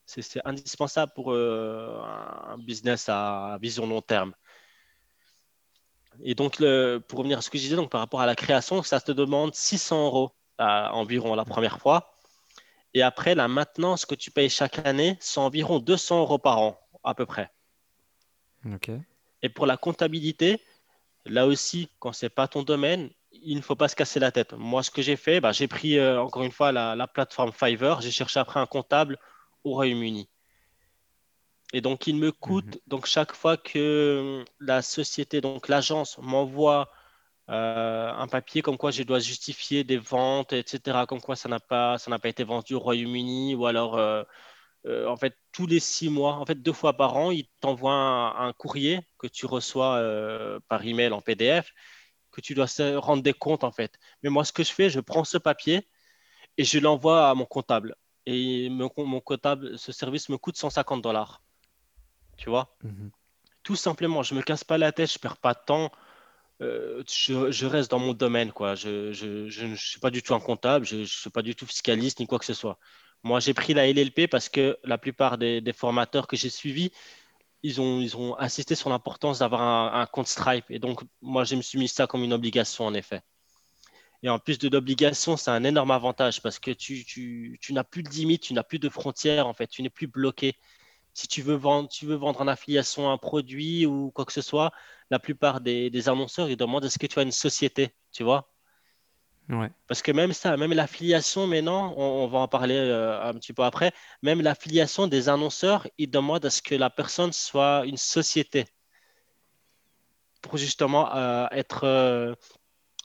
C'est 0.07 0.41
indispensable 0.45 1.13
pour 1.15 1.33
euh, 1.33 2.01
un 2.49 2.59
business 2.59 3.09
à 3.09 3.59
vision 3.61 3.87
long 3.87 4.01
terme. 4.01 4.35
Et 6.23 6.35
donc, 6.35 6.59
le- 6.61 6.99
pour 7.07 7.19
revenir 7.19 7.39
à 7.39 7.43
ce 7.43 7.51
que 7.51 7.59
je 7.59 7.65
disais, 7.65 7.77
donc 7.77 7.91
par 7.91 8.01
rapport 8.01 8.21
à 8.21 8.27
la 8.27 8.35
création, 8.35 8.83
ça 8.83 9.01
te 9.01 9.13
demande 9.13 9.55
600 9.55 10.07
euros 10.07 10.31
euh, 10.61 10.65
environ 10.65 11.35
la 11.35 11.45
première 11.45 11.79
fois. 11.81 12.15
Et 12.95 13.03
après, 13.03 13.35
la 13.35 13.49
maintenance 13.49 14.07
que 14.07 14.15
tu 14.15 14.31
payes 14.31 14.49
chaque 14.49 14.79
année, 14.87 15.19
c'est 15.21 15.41
environ 15.41 15.81
200 15.81 16.21
euros 16.21 16.39
par 16.39 16.59
an, 16.61 16.81
à 17.05 17.15
peu 17.15 17.27
près. 17.27 17.51
Ok. 18.65 18.91
Et 19.43 19.49
pour 19.51 19.67
la 19.67 19.77
comptabilité, 19.77 20.63
là 21.27 21.47
aussi, 21.47 21.91
quand 21.99 22.13
c'est 22.13 22.31
pas 22.31 22.49
ton 22.49 22.63
domaine, 22.63 23.11
il 23.33 23.57
ne 23.57 23.63
faut 23.63 23.77
pas 23.77 23.89
se 23.89 23.97
casser 23.97 24.19
la 24.19 24.33
tête. 24.33 24.55
Moi, 24.55 24.83
ce 24.83 24.91
que 24.91 25.03
j'ai 25.03 25.17
fait, 25.17 25.41
bah, 25.41 25.53
j'ai 25.53 25.69
pris 25.69 25.99
euh, 25.99 26.23
encore 26.23 26.43
une 26.43 26.53
fois 26.53 26.73
la, 26.73 26.97
la 26.97 27.07
plateforme 27.07 27.53
Fiverr, 27.53 28.01
j'ai 28.01 28.11
cherché 28.11 28.41
après 28.41 28.61
un 28.61 28.67
comptable 28.67 29.19
au 29.67 29.75
Royaume-Uni. 29.75 30.31
Et 31.73 31.81
donc, 31.81 32.07
il 32.07 32.17
me 32.17 32.31
Mhm. 32.31 32.33
coûte, 32.33 32.79
donc 32.87 33.07
chaque 33.07 33.33
fois 33.35 33.57
que 33.57 34.45
la 34.61 34.83
société, 34.83 35.41
donc 35.41 35.69
l'agence 35.69 36.17
m'envoie 36.19 36.91
euh, 37.51 38.13
un 38.13 38.29
papier 38.29 38.63
comme 38.63 38.79
quoi 38.79 38.91
je 38.93 39.03
dois 39.05 39.21
justifier 39.21 39.85
des 39.85 39.99
ventes, 39.99 40.53
etc., 40.53 41.07
comme 41.07 41.21
quoi 41.21 41.37
ça 41.37 41.49
n'a 41.49 41.61
pas, 41.61 41.99
ça 41.99 42.11
n'a 42.11 42.19
pas 42.19 42.29
été 42.29 42.45
vendu 42.45 42.75
au 42.75 42.81
Royaume-Uni, 42.81 43.55
ou 43.57 43.67
alors, 43.67 43.97
euh, 43.97 44.23
euh, 44.87 45.07
en 45.09 45.17
fait, 45.17 45.37
tous 45.53 45.67
les 45.67 45.81
six 45.81 46.11
mois, 46.11 46.35
en 46.37 46.47
fait, 46.47 46.63
deux 46.63 46.73
fois 46.75 46.95
par 46.97 47.17
an, 47.17 47.31
ils 47.33 47.49
t'envoient 47.61 47.93
un, 47.95 48.49
un 48.49 48.53
courrier 48.55 49.01
que 49.19 49.27
tu 49.29 49.47
reçois 49.47 49.97
euh, 49.97 50.61
par 50.69 50.85
email 50.87 51.13
en 51.13 51.23
PDF, 51.23 51.73
que 52.33 52.41
tu 52.43 52.55
dois 52.55 52.67
rendre 52.99 53.23
des 53.23 53.35
comptes, 53.35 53.65
en 53.65 53.73
fait. 53.73 53.99
Mais 54.23 54.31
moi, 54.31 54.45
ce 54.45 54.53
que 54.53 54.65
je 54.65 54.73
fais, 54.73 54.91
je 54.91 55.01
prends 55.01 55.25
ce 55.25 55.39
papier 55.39 55.89
et 56.59 56.65
je 56.65 56.79
l'envoie 56.81 57.31
à 57.31 57.35
mon 57.35 57.47
comptable. 57.47 57.97
Et 58.27 58.69
mon, 58.71 58.91
mon 58.99 59.21
comptable, 59.21 59.79
ce 59.79 59.93
service 59.93 60.29
me 60.29 60.39
coûte 60.39 60.57
150 60.57 61.03
dollars, 61.03 61.43
tu 62.37 62.51
vois? 62.51 62.77
Mhm. 62.83 63.11
Tout 63.63 63.77
simplement, 63.77 64.23
je 64.23 64.35
me 64.35 64.43
casse 64.43 64.65
pas 64.65 64.79
la 64.79 64.93
tête, 64.93 65.13
je 65.13 65.19
perds 65.19 65.39
pas 65.39 65.55
de 65.55 65.61
temps. 65.67 65.91
euh, 66.63 67.03
je, 67.09 67.51
je 67.53 67.67
reste 67.67 67.91
dans 67.91 67.99
mon 68.01 68.15
domaine, 68.15 68.53
quoi. 68.53 68.75
Je, 68.77 69.13
je, 69.13 69.49
je 69.49 69.67
ne 69.67 69.77
suis 69.77 70.01
pas 70.01 70.11
du 70.11 70.23
tout 70.23 70.35
un 70.35 70.41
comptable, 70.41 70.87
je 70.87 70.97
ne 70.99 71.05
suis 71.05 71.31
pas 71.31 71.43
du 71.43 71.55
tout 71.55 71.67
fiscaliste 71.67 72.21
ni 72.21 72.27
quoi 72.27 72.39
que 72.39 72.45
ce 72.47 72.55
soit. 72.55 72.79
Moi, 73.23 73.41
j'ai 73.41 73.55
pris 73.55 73.75
la 73.75 73.89
LLP 73.89 74.29
parce 74.29 74.49
que 74.49 74.79
la 74.85 74.99
plupart 74.99 75.39
des, 75.39 75.61
des 75.61 75.73
formateurs 75.73 76.27
que 76.29 76.37
j'ai 76.37 76.51
suivis, 76.51 76.93
ils 77.63 77.81
ont, 77.81 78.01
ils 78.01 78.17
ont 78.17 78.39
insisté 78.39 78.75
sur 78.77 78.91
l'importance 78.91 79.41
d'avoir 79.41 79.63
un, 79.63 80.01
un 80.03 80.07
compte 80.07 80.29
Stripe. 80.29 80.67
Et 80.71 80.79
donc, 80.79 81.03
moi, 81.23 81.45
je 81.45 81.57
me 81.57 81.63
suis 81.63 81.79
mis 81.79 81.89
ça 81.89 82.07
comme 82.07 82.25
une 82.25 82.33
obligation, 82.35 82.87
en 82.87 82.95
effet. 82.95 83.23
Et 84.27 84.29
en 84.29 84.41
plus 84.41 84.59
de 84.59 84.69
l'obligation, 84.69 85.37
c'est 85.37 85.53
un 85.53 85.63
énorme 85.63 85.93
avantage 85.93 86.43
parce 86.43 86.59
que 86.59 86.73
tu, 86.73 87.05
tu, 87.05 87.59
tu 87.63 87.73
n'as 87.73 87.85
plus 87.85 88.03
de 88.03 88.09
limites, 88.09 88.43
tu 88.43 88.55
n'as 88.55 88.65
plus 88.65 88.81
de 88.81 88.89
frontières, 88.89 89.47
en 89.47 89.55
fait. 89.55 89.69
Tu 89.69 89.83
n'es 89.83 89.89
plus 89.89 90.09
bloqué 90.09 90.59
si 91.15 91.29
tu 91.29 91.43
veux 91.43 91.55
vendre, 91.55 91.89
tu 91.89 92.07
veux 92.07 92.17
vendre 92.17 92.41
en 92.41 92.49
affiliation 92.49 93.09
un 93.09 93.19
produit 93.19 93.87
ou 93.87 94.11
quoi 94.11 94.25
que 94.25 94.33
ce 94.33 94.43
soit, 94.43 94.73
la 95.11 95.21
plupart 95.21 95.61
des, 95.61 95.91
des 95.91 96.09
annonceurs, 96.09 96.51
ils 96.51 96.57
demandent 96.57 96.85
est-ce 96.85 96.99
que 96.99 97.07
tu 97.07 97.21
as 97.21 97.23
une 97.23 97.31
société, 97.31 97.95
tu 98.11 98.25
vois? 98.25 98.51
Ouais. 99.49 99.71
Parce 99.87 100.03
que 100.03 100.11
même 100.11 100.33
ça, 100.33 100.57
même 100.57 100.73
l'affiliation, 100.73 101.47
maintenant, 101.47 101.95
on, 101.97 102.25
on 102.25 102.27
va 102.27 102.41
en 102.41 102.49
parler 102.49 102.75
euh, 102.75 103.23
un 103.23 103.33
petit 103.35 103.53
peu 103.53 103.63
après, 103.63 103.93
même 104.23 104.43
l'affiliation 104.43 105.07
des 105.07 105.29
annonceurs, 105.29 105.87
ils 105.99 106.11
demandent 106.11 106.45
à 106.45 106.51
ce 106.51 106.61
que 106.63 106.75
la 106.75 106.91
personne 106.91 107.33
soit 107.33 107.87
une 107.87 107.97
société 107.97 108.67
pour 110.43 110.59
justement 110.59 111.15
euh, 111.15 111.47
être, 111.53 111.85
euh, 111.85 112.35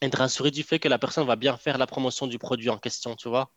être 0.01 0.17
rassuré 0.17 0.51
du 0.51 0.63
fait 0.63 0.79
que 0.79 0.89
la 0.89 0.97
personne 0.97 1.27
va 1.27 1.35
bien 1.35 1.57
faire 1.57 1.77
la 1.77 1.87
promotion 1.87 2.27
du 2.27 2.39
produit 2.39 2.69
en 2.69 2.77
question, 2.77 3.15
tu 3.15 3.29
vois? 3.29 3.51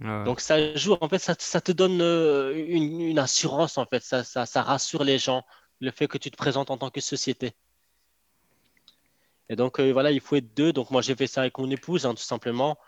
Ouais. 0.00 0.24
Donc 0.24 0.40
ça 0.40 0.74
joue, 0.74 0.96
en 1.00 1.08
fait, 1.08 1.18
ça, 1.18 1.34
ça 1.38 1.60
te 1.60 1.70
donne 1.70 2.00
euh, 2.00 2.54
une, 2.66 3.00
une 3.00 3.18
assurance, 3.18 3.78
en 3.78 3.86
fait, 3.86 4.02
ça, 4.02 4.24
ça, 4.24 4.46
ça 4.46 4.62
rassure 4.62 5.04
les 5.04 5.18
gens, 5.18 5.44
le 5.80 5.90
fait 5.90 6.08
que 6.08 6.18
tu 6.18 6.30
te 6.30 6.36
présentes 6.36 6.70
en 6.70 6.78
tant 6.78 6.90
que 6.90 7.00
société. 7.00 7.52
Et 9.50 9.56
donc 9.56 9.78
euh, 9.78 9.92
voilà, 9.92 10.10
il 10.10 10.20
faut 10.20 10.36
être 10.36 10.54
deux. 10.54 10.72
Donc 10.72 10.90
moi 10.90 11.02
j'ai 11.02 11.14
fait 11.14 11.26
ça 11.26 11.42
avec 11.42 11.58
mon 11.58 11.70
épouse, 11.70 12.06
hein, 12.06 12.14
tout 12.14 12.22
simplement. 12.22 12.78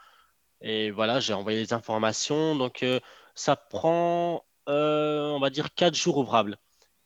Et 0.63 0.91
voilà, 0.91 1.21
j'ai 1.21 1.35
envoyé 1.35 1.59
les 1.59 1.73
informations. 1.75 2.57
Donc 2.57 2.83
euh, 2.83 2.99
ça 3.35 3.57
prend, 3.57 4.45
on 4.67 5.39
va 5.39 5.51
dire, 5.51 5.75
quatre 5.75 5.95
jours 5.95 6.17
ouvrables. 6.17 6.57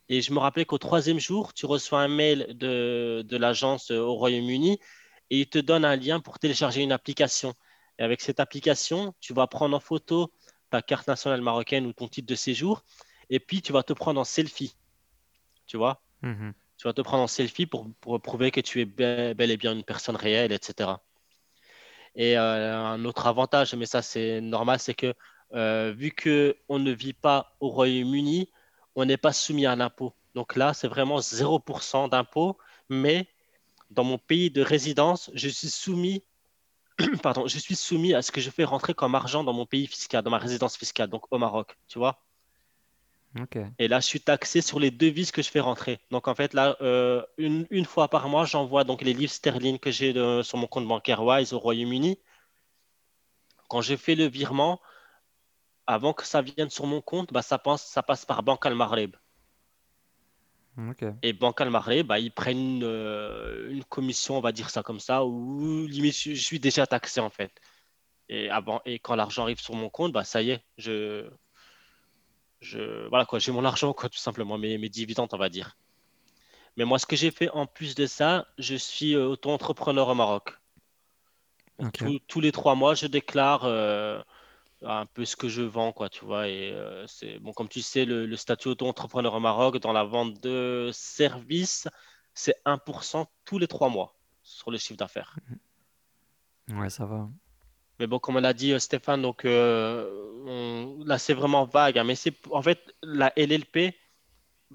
Et 0.08 0.22
je 0.22 0.32
me 0.32 0.38
rappelais 0.38 0.64
qu'au 0.64 0.78
troisième 0.78 1.18
jour, 1.18 1.52
tu 1.52 1.66
reçois 1.66 2.00
un 2.00 2.08
mail 2.08 2.46
de, 2.56 3.22
de 3.26 3.36
l'agence 3.36 3.90
au 3.90 4.14
Royaume-Uni 4.14 4.78
et 5.30 5.40
il 5.40 5.48
te 5.48 5.58
donne 5.58 5.84
un 5.84 5.96
lien 5.96 6.20
pour 6.20 6.38
télécharger 6.38 6.82
une 6.82 6.92
application. 6.92 7.54
Et 7.98 8.02
avec 8.02 8.20
cette 8.20 8.40
application, 8.40 9.14
tu 9.20 9.32
vas 9.32 9.46
prendre 9.46 9.76
en 9.76 9.80
photo 9.80 10.32
ta 10.70 10.82
carte 10.82 11.08
nationale 11.08 11.40
marocaine 11.40 11.86
ou 11.86 11.92
ton 11.92 12.08
titre 12.08 12.28
de 12.28 12.34
séjour. 12.34 12.84
Et 13.28 13.40
puis 13.40 13.62
tu 13.62 13.72
vas 13.72 13.82
te 13.82 13.92
prendre 13.92 14.20
en 14.20 14.24
selfie, 14.24 14.76
tu 15.66 15.76
vois? 15.76 16.02
Mhm. 16.22 16.52
Tu 16.76 16.88
vas 16.88 16.92
te 16.92 17.02
prendre 17.02 17.22
en 17.22 17.28
selfie 17.28 17.66
pour, 17.66 17.86
pour 18.00 18.20
prouver 18.20 18.50
que 18.50 18.60
tu 18.60 18.80
es 18.80 18.84
bel, 18.84 19.34
bel 19.34 19.50
et 19.50 19.56
bien 19.56 19.72
une 19.72 19.84
personne 19.84 20.16
réelle, 20.16 20.52
etc. 20.52 20.98
Et 22.16 22.36
euh, 22.36 22.76
un 22.76 23.04
autre 23.04 23.26
avantage, 23.26 23.74
mais 23.74 23.86
ça 23.86 24.02
c'est 24.02 24.40
normal, 24.40 24.78
c'est 24.80 24.94
que 24.94 25.14
euh, 25.52 25.92
vu 25.96 26.10
que 26.10 26.56
on 26.68 26.78
ne 26.78 26.90
vit 26.90 27.12
pas 27.12 27.56
au 27.60 27.68
Royaume-Uni, 27.68 28.50
on 28.96 29.04
n'est 29.04 29.16
pas 29.16 29.32
soumis 29.32 29.66
à 29.66 29.76
l'impôt. 29.76 30.14
Donc 30.34 30.56
là, 30.56 30.74
c'est 30.74 30.88
vraiment 30.88 31.20
0% 31.20 32.08
d'impôt, 32.08 32.56
mais 32.88 33.28
dans 33.90 34.04
mon 34.04 34.18
pays 34.18 34.50
de 34.50 34.62
résidence, 34.62 35.30
je 35.34 35.48
suis 35.48 35.68
soumis, 35.70 36.24
pardon, 37.22 37.46
je 37.46 37.58
suis 37.58 37.76
soumis 37.76 38.14
à 38.14 38.22
ce 38.22 38.32
que 38.32 38.40
je 38.40 38.50
fais 38.50 38.64
rentrer 38.64 38.94
comme 38.94 39.14
argent 39.14 39.44
dans 39.44 39.52
mon 39.52 39.66
pays 39.66 39.86
fiscal, 39.86 40.22
dans 40.22 40.30
ma 40.30 40.38
résidence 40.38 40.76
fiscale, 40.76 41.08
donc 41.10 41.24
au 41.30 41.38
Maroc, 41.38 41.76
tu 41.88 41.98
vois. 41.98 42.22
Et 43.78 43.88
là, 43.88 44.00
je 44.00 44.06
suis 44.06 44.20
taxé 44.20 44.60
sur 44.60 44.78
les 44.80 44.90
devises 44.90 45.30
que 45.32 45.42
je 45.42 45.50
fais 45.50 45.60
rentrer. 45.60 46.00
Donc 46.10 46.28
en 46.28 46.34
fait, 46.34 46.52
là, 46.54 46.76
euh, 46.82 47.22
une, 47.38 47.66
une 47.70 47.84
fois 47.84 48.08
par 48.08 48.28
mois, 48.28 48.44
j'envoie 48.44 48.84
donc 48.84 49.02
les 49.02 49.14
livres 49.14 49.32
sterling 49.32 49.78
que 49.78 49.90
j'ai 49.90 50.12
de- 50.12 50.42
sur 50.42 50.58
mon 50.58 50.66
compte 50.66 50.86
bancaire 50.86 51.22
Wise 51.22 51.52
au 51.52 51.58
Royaume-Uni. 51.58 52.18
Quand 53.68 53.80
je 53.80 53.96
fais 53.96 54.16
le 54.16 54.26
virement, 54.26 54.80
avant 55.86 56.12
que 56.12 56.24
ça 56.26 56.42
vienne 56.42 56.70
sur 56.70 56.86
mon 56.86 57.00
compte, 57.00 57.32
bah, 57.32 57.42
ça, 57.42 57.58
passe, 57.58 57.86
ça 57.86 58.02
passe 58.02 58.24
par 58.26 58.42
Banque 58.42 58.66
Al 58.66 58.76
Maghreb. 60.76 61.10
Ok. 61.12 61.18
Et 61.22 61.32
Banque 61.32 61.60
Al 61.60 61.70
Maghreb, 61.70 62.06
bah, 62.06 62.18
ils 62.18 62.32
prennent 62.32 62.82
euh, 62.82 63.70
une 63.70 63.84
commission, 63.84 64.38
on 64.38 64.40
va 64.40 64.52
dire 64.52 64.70
ça 64.70 64.82
comme 64.82 65.00
ça, 65.00 65.24
où 65.24 65.86
limite 65.86 66.16
je, 66.16 66.34
je 66.34 66.42
suis 66.42 66.60
déjà 66.60 66.86
taxé 66.86 67.20
en 67.20 67.30
fait. 67.30 67.52
Et, 68.28 68.48
avant, 68.48 68.80
et 68.84 68.98
quand 68.98 69.16
l'argent 69.16 69.42
arrive 69.42 69.60
sur 69.60 69.74
mon 69.74 69.90
compte, 69.90 70.12
bah, 70.12 70.24
ça 70.24 70.40
y 70.40 70.50
est, 70.50 70.64
je, 70.78 71.28
je, 72.60 73.08
voilà 73.08 73.24
quoi, 73.26 73.38
j'ai 73.38 73.52
mon 73.52 73.64
argent, 73.64 73.92
quoi, 73.92 74.08
tout 74.08 74.18
simplement, 74.18 74.56
mes, 74.56 74.78
mes 74.78 74.88
dividendes, 74.88 75.30
on 75.32 75.38
va 75.38 75.48
dire. 75.48 75.76
Mais 76.76 76.84
moi, 76.84 76.98
ce 76.98 77.06
que 77.06 77.16
j'ai 77.16 77.32
fait 77.32 77.50
en 77.50 77.66
plus 77.66 77.94
de 77.94 78.06
ça, 78.06 78.46
je 78.56 78.76
suis 78.76 79.14
euh, 79.14 79.26
auto-entrepreneur 79.26 80.08
au 80.08 80.14
Maroc. 80.14 80.56
Tous 81.94 82.20
tous 82.28 82.40
les 82.40 82.52
trois 82.52 82.74
mois, 82.74 82.94
je 82.94 83.06
déclare 83.06 83.64
euh, 83.64 84.22
un 84.82 85.06
peu 85.06 85.24
ce 85.24 85.36
que 85.36 85.48
je 85.48 85.62
vends, 85.62 85.92
quoi, 85.92 86.08
tu 86.08 86.24
vois. 86.24 86.48
Et 86.48 86.70
euh, 86.72 87.06
c'est 87.06 87.38
bon, 87.38 87.52
comme 87.52 87.68
tu 87.68 87.82
sais, 87.82 88.04
le, 88.04 88.26
le 88.26 88.36
statut 88.36 88.68
auto-entrepreneur 88.68 89.34
au 89.34 89.40
Maroc 89.40 89.78
dans 89.78 89.92
la 89.92 90.04
vente 90.04 90.40
de 90.40 90.90
services, 90.92 91.88
c'est 92.34 92.54
1% 92.64 93.26
tous 93.44 93.58
les 93.58 93.68
trois 93.68 93.88
mois 93.88 94.16
sur 94.42 94.70
le 94.70 94.78
chiffre 94.78 94.96
d'affaires. 94.96 95.36
Ouais, 96.68 96.90
ça 96.90 97.04
va. 97.04 97.28
Mais 97.98 98.06
bon, 98.06 98.18
comme 98.18 98.36
on 98.36 98.40
l'a 98.40 98.54
dit, 98.54 98.72
euh, 98.72 98.78
Stéphane, 98.78 99.20
donc 99.20 99.44
euh, 99.44 100.08
on- 100.46 101.04
là, 101.04 101.18
c'est 101.18 101.34
vraiment 101.34 101.64
vague, 101.66 101.98
hein, 101.98 102.04
mais 102.04 102.14
c'est 102.14 102.34
en 102.50 102.62
fait 102.62 102.80
la 103.02 103.32
LLP, 103.36 103.94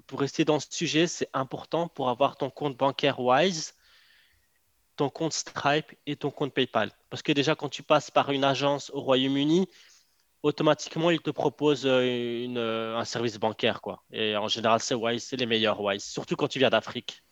pour 0.06 0.20
rester 0.20 0.44
dans 0.44 0.60
ce 0.60 0.68
sujet, 0.70 1.06
c'est 1.06 1.28
important 1.32 1.88
pour 1.88 2.08
avoir 2.10 2.36
ton 2.36 2.50
compte 2.50 2.76
bancaire 2.76 3.18
Wise, 3.18 3.74
ton 4.94 5.08
compte 5.10 5.32
Stripe 5.32 5.92
et 6.06 6.16
ton 6.16 6.30
compte 6.30 6.54
PayPal. 6.54 6.92
Parce 7.10 7.22
que 7.22 7.32
déjà, 7.32 7.54
quand 7.54 7.68
tu 7.68 7.82
passes 7.82 8.10
par 8.10 8.30
une 8.30 8.44
agence 8.44 8.90
au 8.90 9.00
Royaume-Uni, 9.00 9.68
automatiquement, 10.46 11.10
ils 11.10 11.20
te 11.20 11.30
proposent 11.30 11.86
euh, 11.86 12.44
une, 12.44 12.58
euh, 12.58 12.96
un 12.96 13.04
service 13.04 13.38
bancaire, 13.38 13.80
quoi. 13.80 14.02
Et 14.12 14.36
en 14.36 14.48
général, 14.48 14.80
c'est 14.80 14.94
Wise, 14.94 15.24
c'est 15.24 15.36
les 15.36 15.46
meilleurs 15.46 15.80
Wise, 15.80 16.04
surtout 16.04 16.36
quand 16.36 16.48
tu 16.48 16.58
viens 16.58 16.70
d'Afrique. 16.70 17.22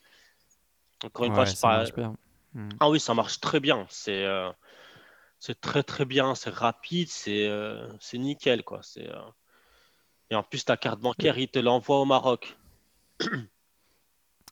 Encore 1.05 1.27
une 1.27 1.35
fois, 1.35 1.45
je 1.45 1.57
parle. 1.57 2.17
Mhm. 2.55 2.71
Ah 2.81 2.89
oui, 2.91 3.01
ça 3.01 3.15
marche 3.15 3.41
très 3.41 3.61
bien. 3.61 3.87
C'est 3.91 4.25
euh, 4.25 4.51
C'est 5.41 5.61
très 5.61 5.83
très 5.83 6.05
bien, 6.07 6.35
c'est 6.35 6.51
rapide, 6.51 7.09
c'est 7.09 7.47
euh, 7.49 7.89
c'est 8.01 8.19
nickel 8.19 8.65
quoi. 8.65 8.81
C'est, 8.83 9.09
euh, 9.09 9.21
Et 10.31 10.35
en 10.35 10.43
plus, 10.43 10.65
ta 10.67 10.77
carte 10.77 11.01
bancaire, 11.01 11.39
il 11.39 11.49
te 11.49 11.59
l'envoie 11.59 11.99
au 11.99 12.05
Maroc. 12.05 12.57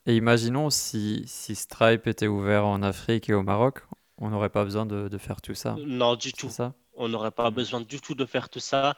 Et 0.06 0.16
imaginons 0.16 0.70
si, 0.70 1.22
si 1.26 1.54
Stripe 1.54 2.06
était 2.06 2.26
ouvert 2.26 2.66
en 2.66 2.82
Afrique 2.82 3.28
et 3.28 3.34
au 3.34 3.42
Maroc, 3.42 3.82
on 4.18 4.30
n'aurait 4.30 4.50
pas 4.50 4.64
besoin 4.64 4.86
de, 4.86 5.08
de 5.08 5.18
faire 5.18 5.40
tout 5.40 5.54
ça. 5.54 5.76
Non, 5.86 6.16
du 6.16 6.32
tout. 6.32 6.48
ça? 6.48 6.74
On 6.95 7.09
n'aurait 7.09 7.30
pas 7.32 7.51
Mm. 7.51 7.55
besoin 7.55 7.80
du 7.80 8.01
tout 8.01 8.14
de 8.14 8.24
faire 8.26 8.49
tout 8.49 8.61
ça. 8.61 8.97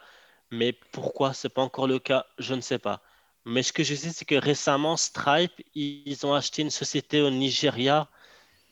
Mais 0.51 0.73
pourquoi 0.91 1.33
c'est 1.33 1.49
pas 1.49 1.61
encore 1.63 1.87
le 1.87 1.99
cas, 1.99 2.25
je 2.39 2.53
ne 2.53 2.61
sais 2.61 2.79
pas. 2.79 3.01
Mais 3.45 3.63
ce 3.63 3.73
que 3.73 3.83
je 3.83 3.95
sais, 3.95 4.11
c'est 4.11 4.25
que 4.25 4.35
récemment, 4.35 4.97
Stripe, 4.97 5.61
ils 5.75 6.25
ont 6.25 6.33
acheté 6.33 6.61
une 6.63 6.71
société 6.71 7.21
au 7.21 7.29
Nigeria. 7.31 8.09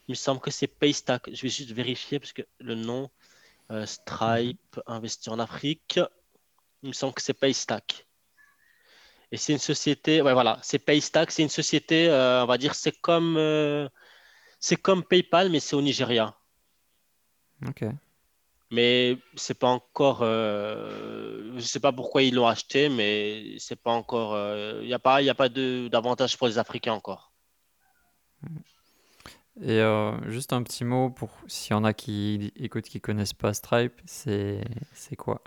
Il 0.08 0.12
me 0.14 0.16
semble 0.16 0.42
que 0.42 0.52
c'est 0.52 0.68
Paystack. 0.68 1.30
Je 1.34 1.42
vais 1.44 1.50
juste 1.50 1.72
vérifier 1.72 2.20
parce 2.20 2.34
que 2.34 2.44
le 2.60 2.76
nom, 2.76 3.10
euh. 3.72 3.86
Stripe, 3.86 4.80
investi 4.88 5.30
en 5.30 5.40
Afrique, 5.40 6.00
il 6.84 6.90
me 6.90 6.94
semble 6.94 7.14
que 7.14 7.22
c'est 7.22 7.34
Paystack. 7.34 8.08
Et 9.32 9.38
c'est 9.38 9.54
une 9.54 9.60
société, 9.60 10.22
ouais, 10.22 10.34
voilà, 10.34 10.60
c'est 10.62 10.80
Paystack, 10.80 11.32
c'est 11.32 11.42
une 11.44 11.50
société, 11.50 12.08
euh, 12.10 12.44
on 12.44 12.48
va 12.48 12.58
dire, 12.58 12.76
c'est 12.76 12.92
comme, 13.02 13.36
euh, 13.38 13.90
c'est 14.60 14.78
comme 14.78 15.04
PayPal, 15.04 15.50
mais 15.50 15.60
c'est 15.60 15.76
au 15.76 15.82
Nigeria. 15.82 16.36
Ok. 17.68 17.84
Mais 18.74 19.18
c'est 19.36 19.60
pas 19.60 19.70
encore, 19.70 20.22
euh, 20.24 21.54
je 21.58 21.62
sais 21.62 21.80
pas 21.80 21.92
pourquoi 21.94 22.24
ils 22.24 22.34
l'ont 22.36 22.48
acheté, 22.48 22.90
mais 22.90 23.56
c'est 23.60 23.76
pas 23.82 23.92
encore, 23.92 24.36
il 24.82 24.88
n'y 24.88 24.94
a 24.94 25.00
pas, 25.00 25.22
y 25.22 25.30
a 25.30 25.36
pas 25.36 25.50
de 25.50 25.88
d'avantage 25.92 26.38
pour 26.38 26.48
les 26.48 26.58
Africains 26.58 26.94
encore. 26.94 27.34
Et 29.62 29.80
euh, 29.80 30.32
juste 30.32 30.52
un 30.52 30.64
petit 30.64 30.84
mot 30.84 31.12
pour 31.12 31.30
s'il 31.48 31.72
y 31.72 31.74
en 31.76 31.84
a 31.84 31.94
qui 31.94 32.52
écoutent 32.56 32.90
qui 32.90 33.00
connaissent 33.00 33.34
pas 33.34 33.54
Stripe, 33.54 34.02
c'est 34.06 34.62
c'est 34.94 35.16
quoi? 35.16 35.44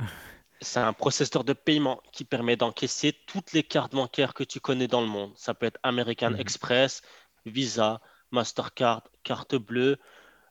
C'est 0.60 0.80
un 0.80 0.92
processeur 0.92 1.44
de 1.44 1.52
paiement 1.52 2.00
qui 2.12 2.24
permet 2.24 2.56
d'encaisser 2.56 3.12
toutes 3.26 3.52
les 3.52 3.62
cartes 3.62 3.94
bancaires 3.94 4.32
que 4.34 4.44
tu 4.44 4.60
connais 4.60 4.88
dans 4.88 5.00
le 5.02 5.06
monde. 5.06 5.32
Ça 5.36 5.54
peut 5.54 5.66
être 5.66 5.78
American 5.82 6.30
Mhm. 6.30 6.38
Express, 6.38 7.02
Visa, 7.44 8.00
Mastercard, 8.30 9.02
carte 9.22 9.54
bleue, 9.56 9.98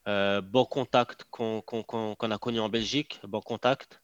euh, 0.07 0.41
Bon 0.41 0.65
Contact 0.65 1.25
qu'on 1.31 1.61
a 2.31 2.37
connu 2.37 2.59
en 2.59 2.69
Belgique, 2.69 3.19
Bon 3.27 3.41
Contact. 3.41 4.01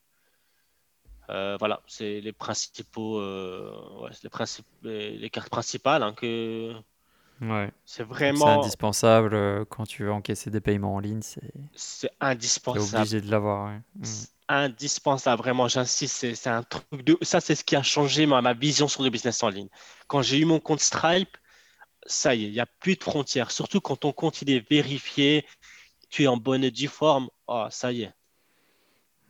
Euh, 1.29 1.55
voilà, 1.59 1.81
c'est 1.87 2.19
les 2.21 2.33
principaux, 2.33 3.19
euh, 3.19 4.01
ouais, 4.01 4.09
les, 4.23 4.29
princip- 4.29 4.65
les- 4.83 5.17
les 5.17 5.29
cartes 5.29 5.49
principales 5.49 6.03
hein, 6.03 6.13
que 6.13 6.73
Ouais. 7.41 7.71
c'est 7.85 8.03
Donc 8.25 8.37
c'est 8.37 8.49
vraiment, 8.49 8.49
indispensable 8.49 9.33
euh, 9.33 9.65
quand 9.65 9.85
tu 9.85 10.03
veux 10.03 10.11
encaisser 10.11 10.49
des 10.51 10.61
paiements 10.61 10.95
en 10.95 10.99
ligne, 10.99 11.21
c'est 11.21 11.51
c'est 11.73 12.09
t'es 12.69 12.79
indispensable. 12.79 12.79
obligé 12.79 13.21
de 13.21 13.29
l'avoir. 13.29 13.67
ouais. 13.71 13.81
C'est 14.03 14.29
indispensable, 14.49 15.41
vraiment, 15.43 15.67
j'insiste, 15.67 16.15
c'est 16.17 16.35
c'est 16.35 16.49
un 16.49 16.63
truc 16.63 17.03
de... 17.05 17.17
Ça, 17.23 17.41
c'est 17.41 17.55
ce 17.55 17.63
qui 17.63 17.75
a 17.75 17.83
changé 17.83 18.25
ma, 18.25 18.41
ma 18.41 18.53
vision 18.53 18.87
sur 18.87 19.03
le 19.03 19.09
business 19.09 19.43
en 19.43 19.49
ligne. 19.49 19.69
Quand 20.07 20.21
j'ai 20.21 20.39
eu 20.39 20.45
mon 20.45 20.59
compte 20.59 20.81
Stripe, 20.81 21.37
ça 22.05 22.35
y 22.35 22.45
est, 22.45 22.47
il 22.49 22.53
n'y 22.53 22.59
a 22.61 22.67
plus 22.67 22.95
de 22.97 23.03
frontières. 23.03 23.51
Surtout 23.51 23.81
quand 23.81 23.97
ton 23.97 24.13
compte 24.13 24.41
il 24.43 24.51
est 24.51 24.69
vérifié, 24.69 25.45
tu 26.11 26.23
es 26.23 26.27
en 26.27 26.37
bonne 26.37 26.63
et 26.63 26.69
due 26.69 26.87
forme, 26.87 27.29
oh, 27.47 27.65
ça 27.71 27.91
y 27.91 28.03
est. 28.03 28.13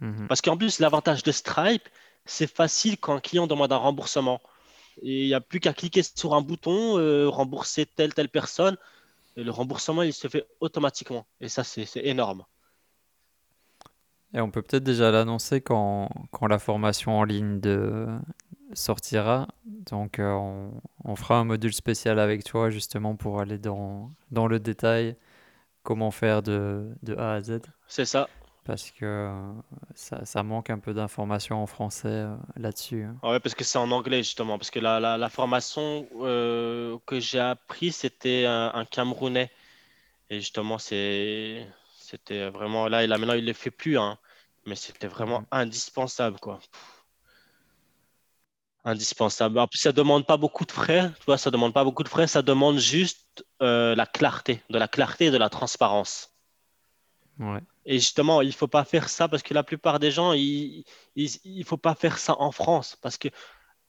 Mhm. 0.01 0.27
Parce 0.27 0.41
qu'en 0.41 0.57
plus, 0.57 0.79
l'avantage 0.79 1.23
de 1.23 1.31
Stripe, 1.31 1.87
c'est 2.25 2.51
facile 2.51 2.97
quand 2.97 3.15
un 3.15 3.21
client 3.21 3.47
demande 3.47 3.71
un 3.71 3.77
remboursement. 3.77 4.41
Et 5.01 5.23
il 5.23 5.27
n'y 5.27 5.33
a 5.33 5.39
plus 5.39 5.61
qu'à 5.61 5.73
cliquer 5.73 6.01
sur 6.03 6.33
un 6.33 6.41
bouton, 6.41 6.97
euh, 6.97 7.29
rembourser 7.29 7.85
telle, 7.85 8.13
telle 8.13 8.29
personne, 8.29 8.77
et 9.37 9.43
le 9.43 9.51
remboursement, 9.51 10.01
il 10.01 10.11
se 10.11 10.27
fait 10.27 10.45
automatiquement. 10.59 11.25
Et 11.39 11.47
ça, 11.47 11.63
c'est 11.63 11.85
c'est 11.85 12.05
énorme. 12.05 12.43
Et 14.33 14.41
on 14.41 14.51
peut 14.51 14.61
peut-être 14.61 14.83
déjà 14.83 15.11
l'annoncer 15.11 15.61
quand, 15.61 16.09
quand 16.31 16.47
la 16.47 16.59
formation 16.59 17.17
en 17.17 17.23
ligne 17.23 17.59
de, 17.59 18.07
sortira. 18.73 19.47
Donc 19.65 20.19
euh, 20.19 20.31
on, 20.31 20.71
on 21.03 21.15
fera 21.15 21.37
un 21.37 21.43
module 21.43 21.73
spécial 21.73 22.19
avec 22.19 22.43
toi 22.43 22.69
justement 22.69 23.15
pour 23.15 23.41
aller 23.41 23.57
dans, 23.57 24.09
dans 24.31 24.47
le 24.47 24.59
détail, 24.59 25.15
comment 25.83 26.11
faire 26.11 26.41
de, 26.43 26.95
de 27.03 27.15
A 27.15 27.33
à 27.33 27.41
Z. 27.41 27.61
C'est 27.87 28.05
ça. 28.05 28.27
Parce 28.63 28.91
que 28.91 29.05
euh, 29.05 29.53
ça, 29.95 30.25
ça 30.25 30.43
manque 30.43 30.69
un 30.69 30.79
peu 30.79 30.93
d'informations 30.93 31.61
en 31.61 31.67
français 31.67 32.07
euh, 32.09 32.35
là-dessus. 32.55 33.03
hein. 33.03 33.21
Ouais, 33.23 33.39
parce 33.39 33.53
que 33.55 33.63
c'est 33.63 33.77
en 33.77 33.91
anglais, 33.91 34.23
justement. 34.23 34.57
Parce 34.57 34.71
que 34.71 34.79
la, 34.79 34.99
la, 34.99 35.17
la 35.17 35.29
formation 35.29 36.07
euh, 36.21 36.97
que 37.05 37.19
j'ai 37.19 37.39
appris, 37.39 37.91
c'était 37.91 38.45
un, 38.47 38.71
un 38.73 38.85
Camerounais. 38.85 39.51
Et 40.29 40.39
justement, 40.41 40.79
c'est, 40.79 41.67
c'était 41.99 42.49
vraiment 42.49 42.87
là. 42.89 43.03
Et 43.03 43.07
là, 43.07 43.17
maintenant, 43.19 43.35
il 43.35 43.43
ne 43.43 43.47
le 43.47 43.53
fait 43.53 43.71
plus, 43.71 43.97
hein. 43.99 44.17
Mais 44.67 44.75
c'était 44.75 45.07
vraiment 45.07 45.41
Mhm. 45.41 45.47
indispensable, 45.51 46.39
quoi. 46.39 46.59
Indispensable. 48.83 49.59
En 49.59 49.67
plus, 49.67 49.77
ça 49.77 49.91
demande 49.91 50.25
pas 50.25 50.37
beaucoup 50.37 50.65
de 50.65 50.71
frais. 50.71 51.11
Tu 51.19 51.25
vois, 51.25 51.37
ça 51.37 51.51
demande 51.51 51.73
pas 51.73 51.83
beaucoup 51.83 52.03
de 52.03 52.09
frais. 52.09 52.25
Ça 52.27 52.41
demande 52.41 52.79
juste 52.79 53.45
euh, 53.61 53.95
la 53.95 54.07
clarté, 54.07 54.63
de 54.69 54.77
la 54.79 54.87
clarté 54.87 55.25
et 55.25 55.31
de 55.31 55.37
la 55.37 55.49
transparence. 55.49 56.31
Ouais. 57.37 57.61
Et 57.85 57.99
justement, 57.99 58.41
il 58.41 58.53
faut 58.53 58.67
pas 58.67 58.83
faire 58.83 59.09
ça 59.09 59.27
parce 59.27 59.43
que 59.43 59.53
la 59.53 59.63
plupart 59.63 59.99
des 59.99 60.11
gens, 60.11 60.33
il, 60.33 60.83
il, 61.15 61.29
il 61.43 61.63
faut 61.63 61.77
pas 61.77 61.95
faire 61.95 62.17
ça 62.17 62.39
en 62.39 62.51
France 62.51 62.97
parce 63.01 63.17
que 63.17 63.29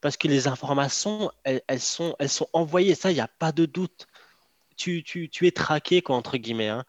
parce 0.03 0.17
que 0.17 0.27
les 0.27 0.49
informations, 0.49 1.31
elles, 1.45 1.63
elles 1.69 1.81
sont, 1.81 2.17
elles 2.19 2.29
sont 2.29 2.49
envoyées. 2.53 2.95
Ça, 2.95 3.11
il 3.11 3.15
n'y 3.15 3.21
a 3.21 3.29
pas 3.29 3.53
de 3.53 3.67
doute. 3.67 4.09
Tu, 4.77 5.05
tu, 5.05 5.31
tu 5.31 5.47
es 5.47 5.53
traqué, 5.53 6.03
quoi, 6.03 6.17
entre 6.17 6.37
guillemets. 6.39 6.69
hein. 6.69 6.85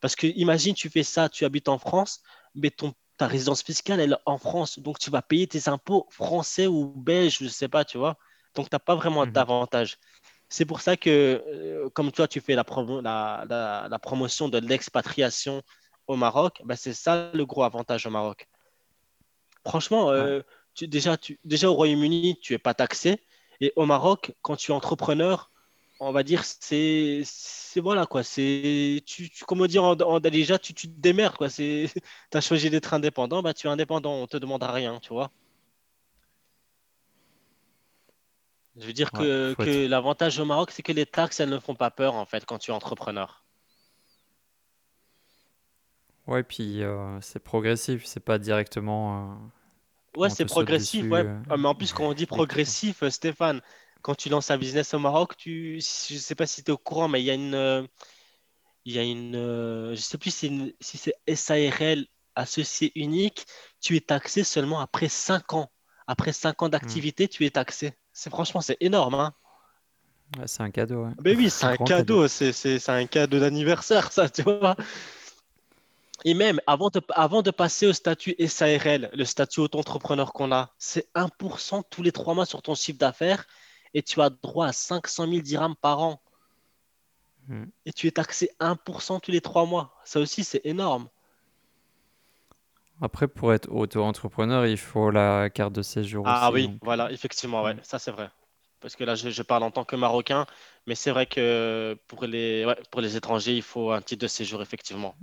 Parce 0.00 0.14
que 0.14 0.26
imagine, 0.26 0.74
tu 0.74 0.90
fais 0.90 1.02
ça, 1.02 1.28
tu 1.28 1.44
habites 1.46 1.68
en 1.68 1.78
France, 1.78 2.20
mais 2.54 2.70
ton, 2.70 2.92
ta 3.18 3.26
résidence 3.28 3.62
fiscale, 3.62 4.00
elle 4.00 4.12
est 4.14 4.22
en 4.26 4.38
France. 4.38 4.78
Donc, 4.80 4.98
tu 4.98 5.10
vas 5.10 5.22
payer 5.22 5.46
tes 5.48 5.68
impôts 5.68 6.06
français 6.10 6.66
ou 6.68 6.86
belges, 6.96 7.38
je 7.40 7.44
ne 7.44 7.48
sais 7.50 7.68
pas, 7.68 7.84
tu 7.84 7.98
vois. 7.98 8.16
Donc, 8.54 8.70
tu 8.70 8.74
n'as 8.74 8.80
pas 8.80 8.96
vraiment 8.96 9.26
Mhm. 9.26 9.32
d'avantage. 9.32 9.98
C'est 10.48 10.64
pour 10.66 10.80
ça 10.80 10.96
que, 10.96 11.10
euh, 11.48 11.90
comme 11.90 12.12
toi, 12.12 12.28
tu 12.28 12.40
fais 12.40 12.54
la, 12.56 12.64
promo- 12.64 13.02
la, 13.02 13.44
la- 13.48 13.88
la 13.90 13.98
promotion 13.98 14.48
de 14.48 14.58
l'expatriation 14.58 15.62
au 16.08 16.16
Maroc, 16.16 16.62
ben, 16.64 16.76
c'est 16.76 16.94
ça 16.94 17.30
le 17.34 17.44
gros 17.46 17.64
avantage 17.64 18.06
au 18.06 18.10
Maroc. 18.10 18.48
Franchement, 19.66 20.06
Ouais. 20.08 20.14
euh, 20.16 20.42
tu- 20.74 20.88
déjà, 20.88 21.16
tu, 21.16 21.38
déjà 21.44 21.68
au 21.70 21.74
Royaume-Uni, 21.74 22.38
tu 22.40 22.52
n'es 22.54 22.58
pas 22.58 22.74
taxé. 22.74 23.22
Et 23.60 23.72
au 23.76 23.86
Maroc, 23.86 24.32
quand 24.42 24.56
tu 24.56 24.72
es 24.72 24.74
entrepreneur, 24.74 25.50
on 26.00 26.12
va 26.12 26.22
dire, 26.22 26.44
c'est, 26.44 27.22
c'est 27.24 27.80
voilà 27.80 28.06
quoi. 28.06 28.22
C'est, 28.22 29.02
tu, 29.06 29.30
tu- 29.30 29.44
comme 29.44 29.60
on 29.62 29.66
dit 29.66 29.78
en, 29.78 29.92
en 30.00 30.20
Dalija, 30.20 30.58
tu, 30.58 30.74
tu 30.74 30.88
te 30.88 31.00
démerdes 31.00 31.36
quoi. 31.36 31.48
C'est, 31.50 31.86
tu 32.30 32.36
as 32.38 32.40
choisi 32.40 32.70
d'être 32.70 32.94
indépendant, 32.94 33.42
bah, 33.42 33.54
tu 33.54 33.66
es 33.66 33.70
indépendant, 33.70 34.12
on 34.14 34.26
te 34.26 34.36
demande 34.36 34.62
à 34.62 34.72
rien, 34.72 35.00
tu 35.00 35.10
vois. 35.12 35.30
Je 38.78 38.86
veux 38.86 38.94
dire 38.94 39.12
Ouais. 39.12 39.18
que, 39.18 39.86
l'avantage 39.86 40.38
au 40.38 40.46
Maroc, 40.46 40.70
c'est 40.70 40.82
que 40.82 40.92
les 40.92 41.04
taxes, 41.04 41.40
elles 41.40 41.50
ne 41.50 41.58
font 41.58 41.74
pas 41.74 41.90
peur 41.90 42.14
en 42.14 42.24
fait 42.24 42.46
quand 42.46 42.58
tu 42.58 42.70
es 42.70 42.74
entrepreneur. 42.74 43.44
Ouais, 46.26 46.42
puis 46.42 46.82
euh, 46.82 47.20
c'est 47.22 47.38
progressif, 47.40 48.04
c'est 48.04 48.20
pas 48.20 48.38
directement. 48.38 49.32
euh, 49.32 49.34
Ouais, 50.16 50.30
c'est 50.30 50.44
progressif, 50.44 51.02
dessus 51.02 51.12
ouais. 51.12 51.24
euh, 51.24 51.38
Ah, 51.48 51.56
Mais 51.56 51.68
en 51.68 51.74
plus, 51.74 51.92
quand 51.92 52.04
on 52.08 52.12
dit 52.12 52.26
progressif, 52.26 53.06
Stéphane, 53.08 53.60
quand 54.02 54.14
tu 54.14 54.28
lances 54.28 54.50
un 54.50 54.58
business 54.58 54.94
au 54.94 54.98
Maroc, 54.98 55.36
tu, 55.36 55.80
je 55.80 56.16
sais 56.18 56.34
pas 56.34 56.46
si 56.46 56.62
tu 56.64 56.70
es 56.70 56.74
au 56.74 56.78
courant, 56.78 57.08
mais 57.08 57.20
il 57.22 57.24
y 57.26 57.30
a 57.30 57.34
une, 57.34 57.54
euh, 57.54 57.86
il 58.84 58.94
y 58.94 58.98
a 58.98 59.02
une, 59.02 59.36
euh, 59.36 59.94
je 59.94 60.00
sais 60.00 60.18
plus 60.18 60.34
si, 60.34 60.74
c'est 60.80 61.14
SARL 61.26 62.06
associé 62.34 62.92
unique, 62.94 63.44
tu 63.80 63.96
es 63.96 64.00
taxé 64.00 64.44
seulement 64.44 64.80
après 64.80 65.08
5 65.08 65.52
ans. 65.52 65.70
Après 66.06 66.32
5 66.32 66.62
ans 66.62 66.68
d'activité, 66.68 67.28
tu 67.28 67.44
es 67.44 67.50
taxé. 67.50 67.92
C'est 68.12 68.30
franchement, 68.30 68.60
c'est 68.60 68.78
énorme, 68.80 69.14
hein. 69.14 69.34
Ouais, 70.38 70.46
c'est 70.46 70.62
un 70.62 70.70
cadeau, 70.70 71.04
ouais. 71.04 71.10
Ben 71.20 71.36
oui, 71.36 71.50
c'est 71.50 71.66
un 71.66 71.76
cadeau. 71.76 71.84
cadeau, 71.84 72.28
c'est 72.28 72.52
c'est- 72.52 72.78
c'est 72.78 72.92
un 72.92 73.06
cadeau 73.06 73.40
d'anniversaire, 73.40 74.12
ça, 74.12 74.28
tu 74.28 74.42
vois. 74.42 74.76
Et 76.24 76.34
même 76.34 76.60
avant 76.66 76.90
de, 76.90 77.00
avant 77.10 77.42
de 77.42 77.50
passer 77.50 77.86
au 77.86 77.92
statut 77.92 78.34
SARL, 78.38 79.10
le 79.12 79.24
statut 79.24 79.60
auto-entrepreneur 79.60 80.32
qu'on 80.32 80.52
a, 80.52 80.74
c'est 80.78 81.08
1% 81.14 81.82
tous 81.82 82.02
les 82.02 82.12
trois 82.12 82.34
mois 82.34 82.46
sur 82.46 82.62
ton 82.62 82.74
chiffre 82.74 82.98
d'affaires 82.98 83.46
et 83.94 84.02
tu 84.02 84.20
as 84.20 84.30
droit 84.30 84.66
à 84.66 84.72
500 84.72 85.26
000 85.28 85.40
dirhams 85.42 85.76
par 85.76 86.00
an. 86.00 86.20
Mhm. 87.48 87.70
Et 87.86 87.92
tu 87.92 88.06
es 88.06 88.10
taxé 88.10 88.50
1% 88.60 89.20
tous 89.20 89.30
les 89.30 89.40
trois 89.40 89.64
mois. 89.66 89.94
Ça 90.04 90.20
aussi, 90.20 90.44
c'est 90.44 90.60
énorme. 90.64 91.08
Après, 93.00 93.28
pour 93.28 93.52
être 93.52 93.70
auto-entrepreneur, 93.70 94.66
il 94.66 94.76
faut 94.76 95.10
la 95.10 95.50
carte 95.50 95.72
de 95.72 95.82
séjour 95.82 96.24
Ah 96.26 96.48
aussi, 96.50 96.54
oui, 96.54 96.68
donc. 96.68 96.78
voilà, 96.82 97.12
effectivement, 97.12 97.62
ouais, 97.62 97.74
euh, 97.74 97.82
ça 97.82 97.98
c'est 97.98 98.10
vrai. 98.10 98.28
Parce 98.80 98.96
que 98.96 99.04
là, 99.04 99.14
je, 99.14 99.30
je 99.30 99.42
parle 99.42 99.62
en 99.62 99.70
tant 99.70 99.84
que 99.84 99.96
Marocain, 99.96 100.46
mais 100.86 100.94
c'est 100.94 101.10
vrai 101.10 101.26
que 101.26 101.96
pour 102.08 102.24
les, 102.24 102.64
ouais, 102.66 102.76
pour 102.90 103.00
les 103.00 103.16
étrangers, 103.16 103.56
il 103.56 103.62
faut 103.62 103.92
un 103.92 104.02
titre 104.02 104.22
de 104.22 104.28
séjour, 104.28 104.62
effectivement. 104.62 105.14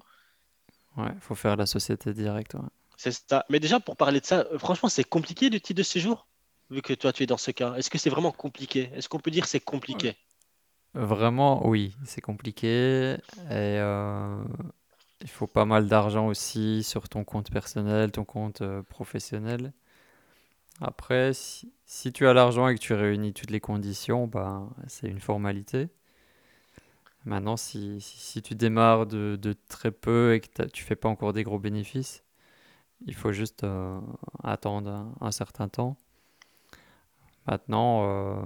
Ouais, 0.98 1.12
faut 1.20 1.36
faire 1.36 1.56
la 1.58 1.66
société 1.66 2.14
directe. 2.14 2.54
ouais. 2.56 2.62
C'est 2.98 3.12
ça. 3.12 3.46
Mais 3.50 3.60
déjà, 3.60 3.80
pour 3.82 3.98
parler 3.98 4.22
de 4.22 4.26
ça, 4.26 4.46
euh, 4.52 4.58
franchement, 4.58 4.88
c'est 4.90 5.04
compliqué 5.04 5.50
le 5.50 5.60
titre 5.60 5.78
de 5.78 5.84
séjour, 5.84 6.28
vu 6.70 6.82
que 6.82 6.94
toi, 6.94 7.14
tu 7.14 7.24
es 7.24 7.26
dans 7.26 7.38
ce 7.38 7.52
cas. 7.52 7.76
Est-ce 7.76 7.90
que 7.90 7.98
c'est 7.98 8.10
vraiment 8.10 8.32
compliqué? 8.32 8.90
Est-ce 8.94 9.10
qu'on 9.10 9.20
peut 9.20 9.32
dire 9.32 9.46
c'est 9.46 9.60
compliqué? 9.60 10.16
Vraiment, 10.94 11.68
oui, 11.68 11.96
c'est 12.06 12.22
compliqué. 12.22 13.14
Et, 13.50 13.80
euh, 13.80 14.44
il 15.22 15.30
faut 15.30 15.48
pas 15.48 15.66
mal 15.66 15.88
d'argent 15.88 16.28
aussi 16.28 16.84
sur 16.84 17.10
ton 17.10 17.24
compte 17.24 17.52
personnel, 17.52 18.12
ton 18.12 18.26
compte 18.26 18.62
euh, 18.62 18.82
professionnel. 18.84 19.74
Après, 20.82 21.34
si, 21.34 21.74
si 21.86 22.12
tu 22.12 22.28
as 22.28 22.34
l'argent 22.34 22.68
et 22.68 22.76
que 22.76 22.80
tu 22.80 22.94
réunis 22.94 23.34
toutes 23.34 23.52
les 23.52 23.60
conditions, 23.62 24.28
ben, 24.28 24.70
c'est 24.88 25.08
une 25.08 25.20
formalité. 25.20 25.90
Maintenant, 27.26 27.58
si, 27.58 28.00
si, 28.02 28.42
tu 28.42 28.56
démarres 28.56 29.08
de, 29.08 29.36
de 29.42 29.54
très 29.68 29.92
peu 29.92 30.36
et 30.36 30.40
que 30.42 30.64
tu 30.68 30.84
fais 30.84 30.96
pas 30.96 31.10
encore 31.10 31.34
des 31.34 31.44
gros 31.44 31.60
bénéfices, 31.60 32.24
il 33.06 33.16
faut 33.16 33.32
juste 33.32 33.64
euh, 33.64 34.00
attendre 34.44 35.14
un 35.22 35.32
certain 35.32 35.70
temps. 35.70 35.98
Maintenant, 37.48 38.04
euh, 38.08 38.44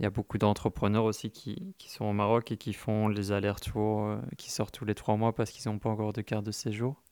il 0.00 0.04
y 0.04 0.06
a 0.06 0.10
beaucoup 0.10 0.38
d'entrepreneurs 0.38 1.04
aussi 1.04 1.30
qui, 1.30 1.74
qui 1.78 1.90
sont 1.90 2.06
au 2.06 2.12
Maroc 2.12 2.52
et 2.52 2.56
qui 2.58 2.72
font 2.74 3.08
les 3.08 3.32
allers-retours, 3.32 4.04
euh, 4.06 4.18
qui 4.38 4.50
sortent 4.50 4.74
tous 4.74 4.84
les 4.86 4.94
trois 4.96 5.16
mois 5.16 5.34
parce 5.34 5.50
qu'ils 5.52 5.70
n'ont 5.70 5.78
pas 5.78 5.90
encore 5.90 6.12
de 6.12 6.22
carte 6.22 6.44
de 6.46 6.52
séjour. 6.52 7.02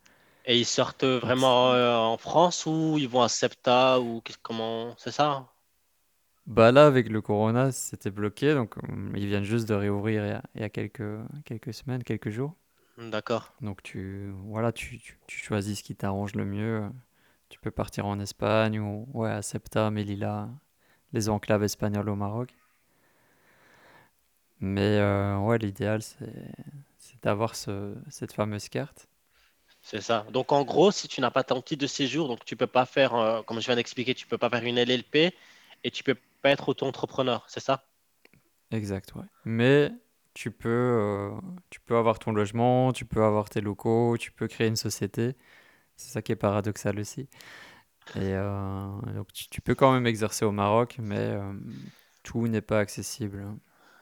Et 0.46 0.59
ils 0.59 0.66
sortent 0.66 1.05
vraiment 1.05 1.72
euh, 1.74 1.94
en 1.96 2.18
France 2.18 2.66
ou 2.66 2.96
ils 2.99 3.09
vont 3.09 3.22
à 3.22 3.28
Septa 3.28 4.01
ou 4.01 4.20
comment? 4.42 4.96
C'est 4.99 5.12
ça? 5.12 5.46
bah 6.46 6.72
là, 6.72 6.86
avec 6.86 7.09
le 7.11 7.20
Corona, 7.22 7.70
c'était 7.72 8.11
bloqué, 8.11 8.55
donc 8.55 8.74
ils 9.14 9.26
viennent 9.26 9.44
juste 9.44 9.68
de 9.68 9.74
réouvrir 9.74 10.24
il 10.24 10.28
y 10.28 10.32
a, 10.32 10.42
il 10.55 10.61
y 10.62 10.64
a 10.64 10.70
quelques, 10.70 11.03
quelques 11.44 11.74
semaines, 11.74 12.03
quelques 12.05 12.30
jours. 12.30 12.55
D'accord. 12.99 13.51
Donc 13.61 13.82
tu, 13.82 14.30
voilà, 14.44 14.72
tu, 14.72 14.99
tu, 14.99 15.18
tu 15.26 15.38
choisis 15.38 15.78
ce 15.78 15.82
qui 15.82 15.96
t'arrange 15.96 16.34
le 16.34 16.44
mieux. 16.44 16.88
Tu 17.49 17.59
peux 17.61 17.70
partir 17.70 18.07
en 18.07 18.20
Espagne 18.20 18.78
ou 18.80 19.09
ouais, 19.14 19.30
à 19.30 19.42
Ceuta, 19.42 19.90
Melilla, 19.90 20.49
les 21.12 21.28
enclaves 21.28 21.64
espagnoles 21.64 22.09
au 22.11 22.16
Maroc. 22.16 22.50
Mais 24.61 24.98
euh, 24.98 25.38
ouais, 25.38 25.59
l'idéal, 25.59 26.02
c'est 26.02 27.22
d'avoir 27.22 27.54
ce, 27.56 27.94
cette 28.11 28.32
fameuse 28.32 28.68
carte. 28.68 29.09
C'est 29.82 30.00
ça. 30.00 30.24
Donc 30.30 30.52
en 30.52 30.62
gros, 30.64 30.90
si 30.92 31.09
tu 31.09 31.20
n'as 31.20 31.30
pas 31.32 31.42
ton 31.44 31.62
titre 31.62 31.82
de 31.82 31.86
séjour, 31.88 32.28
donc 32.28 32.44
tu 32.44 32.56
peux 32.56 32.66
pas 32.68 32.86
faire, 32.86 33.14
euh, 33.14 33.42
comme 33.42 33.61
je 33.61 33.66
viens 33.66 33.76
d'expliquer, 33.76 34.14
tu 34.14 34.26
peux 34.26 34.38
pas 34.38 34.50
faire 34.50 34.62
une 34.64 34.78
LLP 34.78 35.34
et 35.84 35.90
tu 35.90 36.04
peux 36.04 36.16
pas 36.42 36.50
être 36.50 36.68
auto-entrepreneur, 36.68 37.44
c'est 37.48 37.61
ça? 37.61 37.84
Exact, 38.70 39.14
ouais. 39.14 39.24
Mais 39.44 39.90
tu 40.34 40.50
peux, 40.50 40.68
euh, 40.68 41.30
tu 41.70 41.80
peux 41.80 41.96
avoir 41.96 42.18
ton 42.18 42.32
logement, 42.32 42.92
tu 42.92 43.04
peux 43.04 43.22
avoir 43.24 43.48
tes 43.48 43.61
locaux, 43.61 44.16
tu 44.18 44.30
peux 44.32 44.46
créer 44.48 44.68
une 44.68 44.76
société. 44.76 45.34
C'est 45.96 46.12
ça 46.12 46.22
qui 46.22 46.32
est 46.32 46.36
paradoxal 46.36 46.98
aussi. 47.00 47.28
Et 48.14 48.32
euh, 48.34 49.00
donc 49.14 49.32
tu, 49.32 49.61
peux 49.61 49.74
quand 49.74 49.92
même 49.92 50.06
exercer 50.06 50.44
au 50.44 50.52
Maroc, 50.52 50.96
mais 50.98 51.16
euh, 51.18 51.52
tout 52.22 52.46
n'est 52.48 52.62
pas 52.62 52.80
accessible. 52.80 53.46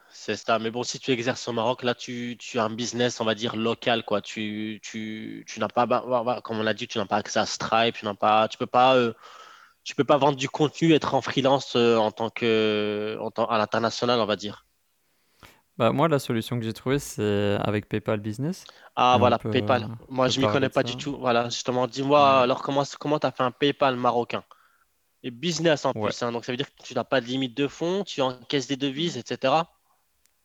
C'est 0.09 0.35
ça. 0.37 0.59
Mais 0.59 0.71
bon, 0.71 0.83
si 0.83 0.99
tu 0.99 1.11
exerces 1.11 1.47
au 1.47 1.53
Maroc, 1.53 1.83
là, 1.83 1.93
tu, 1.93 2.37
tu 2.39 2.59
as 2.59 2.63
un 2.63 2.69
business, 2.73 3.19
on 3.21 3.25
va 3.25 3.35
dire, 3.35 3.55
local, 3.55 4.03
quoi. 4.05 4.21
Tu, 4.21 4.79
tu, 4.83 5.43
tu 5.47 5.59
n'as 5.59 5.67
pas, 5.67 5.85
bah, 5.85 6.03
bah, 6.07 6.23
bah, 6.25 6.41
comme 6.43 6.59
on 6.59 6.63
l'a 6.63 6.73
dit, 6.73 6.87
tu 6.87 6.97
n'as 6.97 7.05
pas 7.05 7.17
accès 7.17 7.39
à 7.39 7.45
Stripe, 7.45 7.95
tu 7.95 8.05
n'as 8.05 8.15
pas, 8.15 8.47
tu 8.47 8.57
peux 8.57 8.65
pas, 8.67 8.95
euh, 8.95 9.13
tu 9.85 9.95
peux 9.95 10.05
pas 10.05 10.17
vendre 10.17 10.37
du 10.37 10.49
contenu, 10.49 10.93
être 10.93 11.15
en 11.15 11.21
freelance 11.21 11.75
en 11.77 12.11
tant 12.11 12.29
que, 12.31 13.17
en 13.21 13.31
tant- 13.31 13.47
à 13.47 13.59
l'international, 13.59 14.19
on 14.21 14.27
va 14.27 14.37
dire. 14.37 14.66
Bah, 15.77 15.91
moi, 15.91 16.07
la 16.07 16.19
solution 16.19 16.57
que 16.59 16.65
j'ai 16.65 16.73
trouvée, 16.73 16.99
c'est 16.99 17.57
avec 17.61 17.87
PayPal 17.87 18.19
Business. 18.19 18.67
Ah, 18.95 19.17
Et 19.17 19.21
on 19.21 19.31
voilà, 19.31 19.37
peut, 19.37 19.49
euh, 19.49 19.51
PayPal. 19.51 19.87
on 19.89 19.97
Moi, 20.09 20.27
peut 20.27 20.29
je 20.29 20.39
m'y 20.39 20.47
parler 20.47 20.47
connais 20.47 20.69
de 20.69 20.69
pas 20.69 20.83
du 20.83 20.95
tout. 20.95 21.17
Voilà, 21.19 21.49
justement, 21.49 21.87
dis-moi, 21.87 22.41
Ouais, 22.41 22.43
alors, 22.43 22.61
comment, 22.63 22.83
comment 22.99 23.19
tu 23.19 23.27
as 23.27 23.31
fait 23.31 23.43
un 23.43 23.51
PayPal 23.51 23.95
marocain? 23.95 24.43
Et 25.23 25.31
business 25.31 25.85
en 25.85 25.93
ouais, 25.95 26.13
plus, 26.13 26.21
hein. 26.23 26.31
Donc, 26.33 26.45
ça 26.45 26.53
veut 26.53 26.57
dire 26.57 26.73
que 26.75 26.83
tu 26.83 26.95
n'as 26.95 27.03
pas 27.05 27.21
de 27.21 27.27
limite 27.27 27.55
de 27.57 27.67
fonds, 27.67 28.03
tu 28.05 28.21
encaisses 28.21 28.67
des 28.67 28.77
devises, 28.77 29.17
etc. 29.17 29.71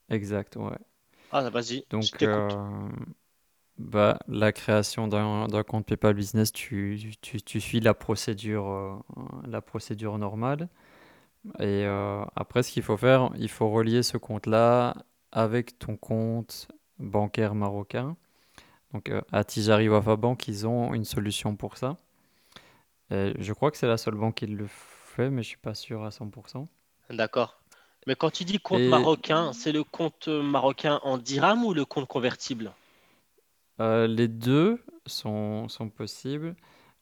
exact, 0.08 0.56
ouais. 0.56 0.78
Ah, 1.30 1.50
vas-y, 1.50 1.84
je 2.00 2.10
Donc, 2.10 2.16
t'écoute. 2.16 2.60
euh, 2.62 2.88
bah, 3.78 4.18
la 4.28 4.52
création 4.52 5.08
d'un 5.08 5.48
d'un 5.48 5.62
compte 5.64 5.86
PayPal 5.86 6.14
Business, 6.14 6.52
tu, 6.52 7.00
tu, 7.22 7.42
tu 7.42 7.60
suis 7.60 7.80
la 7.80 7.94
procédure, 7.94 8.68
euh, 8.70 8.96
la 9.46 9.62
procédure 9.62 10.18
normale. 10.18 10.68
Et 11.60 11.84
euh, 11.86 12.24
après, 12.36 12.62
ce 12.62 12.72
qu'il 12.72 12.82
faut 12.82 12.96
faire, 12.98 13.30
il 13.38 13.48
faut 13.50 13.70
relier 13.70 14.02
ce 14.02 14.16
compte-là 14.18 14.94
avec 15.32 15.78
ton 15.78 15.96
compte 15.96 16.68
bancaire 16.98 17.54
marocain. 17.54 18.16
Donc, 18.92 19.10
euh, 19.10 19.22
à 19.32 19.44
Tijari 19.44 19.88
Wafa 19.88 20.16
Bank, 20.16 20.48
ils 20.48 20.66
ont 20.66 20.94
une 20.94 21.04
solution 21.06 21.56
pour 21.56 21.78
ça. 21.78 21.96
Et 23.10 23.34
je 23.38 23.52
crois 23.52 23.70
que 23.70 23.76
c'est 23.76 23.86
la 23.86 23.96
seule 23.96 24.16
banque 24.16 24.34
qui 24.36 24.46
le 24.48 24.66
fait, 24.66 25.30
mais 25.30 25.42
je 25.44 25.48
suis 25.50 25.56
pas 25.58 25.74
sûr 25.74 26.02
à 26.04 26.10
100%. 26.10 26.68
D'accord. 27.10 27.62
Mais 28.08 28.16
quand 28.16 28.30
tu 28.30 28.44
dis 28.44 28.58
compte 28.58 28.82
Et 28.82 28.88
marocain, 28.88 29.52
c'est 29.52 29.70
le 29.70 29.84
compte 29.84 30.26
marocain 30.26 30.98
en 31.04 31.16
dirham 31.16 31.64
ou 31.64 31.72
le 31.72 31.84
compte 31.84 32.08
convertible? 32.08 32.74
euh, 33.80 34.06
les 34.06 34.28
deux 34.28 34.84
sont, 35.06 35.68
sont 35.68 35.88
possibles. 35.90 36.56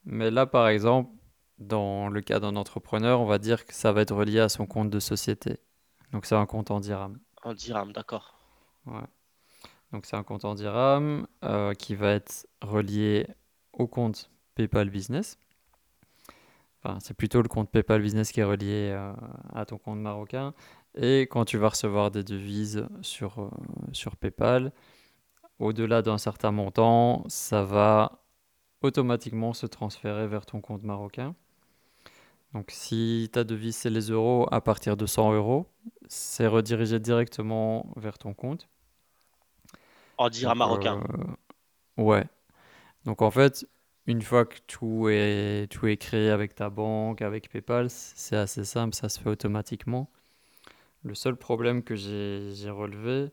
Mais 0.04 0.30
là, 0.30 0.46
par 0.46 0.68
exemple, 0.68 1.10
dans 1.58 2.08
le 2.08 2.20
cas 2.22 2.40
d'un 2.40 2.56
entrepreneur, 2.56 3.20
on 3.20 3.26
va 3.26 3.38
dire 3.38 3.66
que 3.66 3.74
ça 3.74 3.92
va 3.92 4.02
être 4.02 4.14
relié 4.14 4.40
à 4.40 4.48
son 4.48 4.66
compte 4.66 4.90
de 4.90 5.00
société. 5.00 5.58
Donc, 6.12 6.26
c'est 6.26 6.34
un 6.36 6.46
compte 6.46 6.70
en 6.70 6.80
dirham. 6.80 7.18
En 7.42 7.54
dirham, 7.54 7.92
d'accord. 7.92 8.34
Donc, 9.92 10.06
c'est 10.06 10.16
un 10.16 10.22
compte 10.22 10.44
en 10.44 10.54
dirham 10.54 11.26
euh, 11.44 11.74
qui 11.74 11.94
va 11.94 12.12
être 12.12 12.46
relié 12.62 13.26
au 13.72 13.86
compte 13.86 14.30
PayPal 14.54 14.90
Business. 14.90 15.38
Enfin, 16.82 16.98
c'est 17.00 17.14
plutôt 17.14 17.42
le 17.42 17.48
compte 17.48 17.70
PayPal 17.70 18.00
Business 18.00 18.32
qui 18.32 18.40
est 18.40 18.44
relié 18.44 18.90
euh, 18.92 19.12
à 19.54 19.64
ton 19.66 19.78
compte 19.78 19.98
marocain. 19.98 20.54
Et 20.94 21.22
quand 21.22 21.44
tu 21.44 21.58
vas 21.58 21.68
recevoir 21.68 22.10
des 22.10 22.24
devises 22.24 22.86
sur, 23.02 23.40
euh, 23.40 23.50
sur 23.92 24.16
PayPal, 24.16 24.72
au-delà 25.58 26.02
d'un 26.02 26.18
certain 26.18 26.52
montant, 26.52 27.24
ça 27.28 27.64
va 27.64 28.24
automatiquement 28.82 29.52
se 29.52 29.66
transférer 29.66 30.26
vers 30.26 30.46
ton 30.46 30.60
compte 30.60 30.82
marocain. 30.82 31.34
Donc 32.54 32.70
si 32.70 33.28
ta 33.32 33.44
devise 33.44 33.76
c'est 33.76 33.90
les 33.90 34.10
euros, 34.10 34.46
à 34.50 34.60
partir 34.60 34.96
de 34.96 35.06
100 35.06 35.32
euros, 35.34 35.66
c'est 36.08 36.46
redirigé 36.46 36.98
directement 37.00 37.92
vers 37.96 38.18
ton 38.18 38.34
compte. 38.34 38.68
En 40.18 40.28
dirham 40.30 40.58
marocain. 40.58 41.00
euh, 41.98 42.02
ouais. 42.02 42.24
Donc 43.04 43.22
en 43.22 43.30
fait, 43.30 43.66
une 44.06 44.22
fois 44.22 44.46
que 44.46 44.58
tout 44.66 45.08
est, 45.10 45.68
tout 45.70 45.86
est 45.88 45.96
créé 45.96 46.30
avec 46.30 46.54
ta 46.54 46.70
banque, 46.70 47.22
avec 47.22 47.50
PayPal, 47.50 47.90
c'est 47.90 48.36
assez 48.36 48.64
simple, 48.64 48.94
ça 48.94 49.08
se 49.08 49.20
fait 49.20 49.30
automatiquement. 49.30 50.10
Le 51.04 51.14
seul 51.14 51.36
problème 51.36 51.82
que 51.82 51.96
j'ai 51.96 52.70
relevé, 52.70 53.30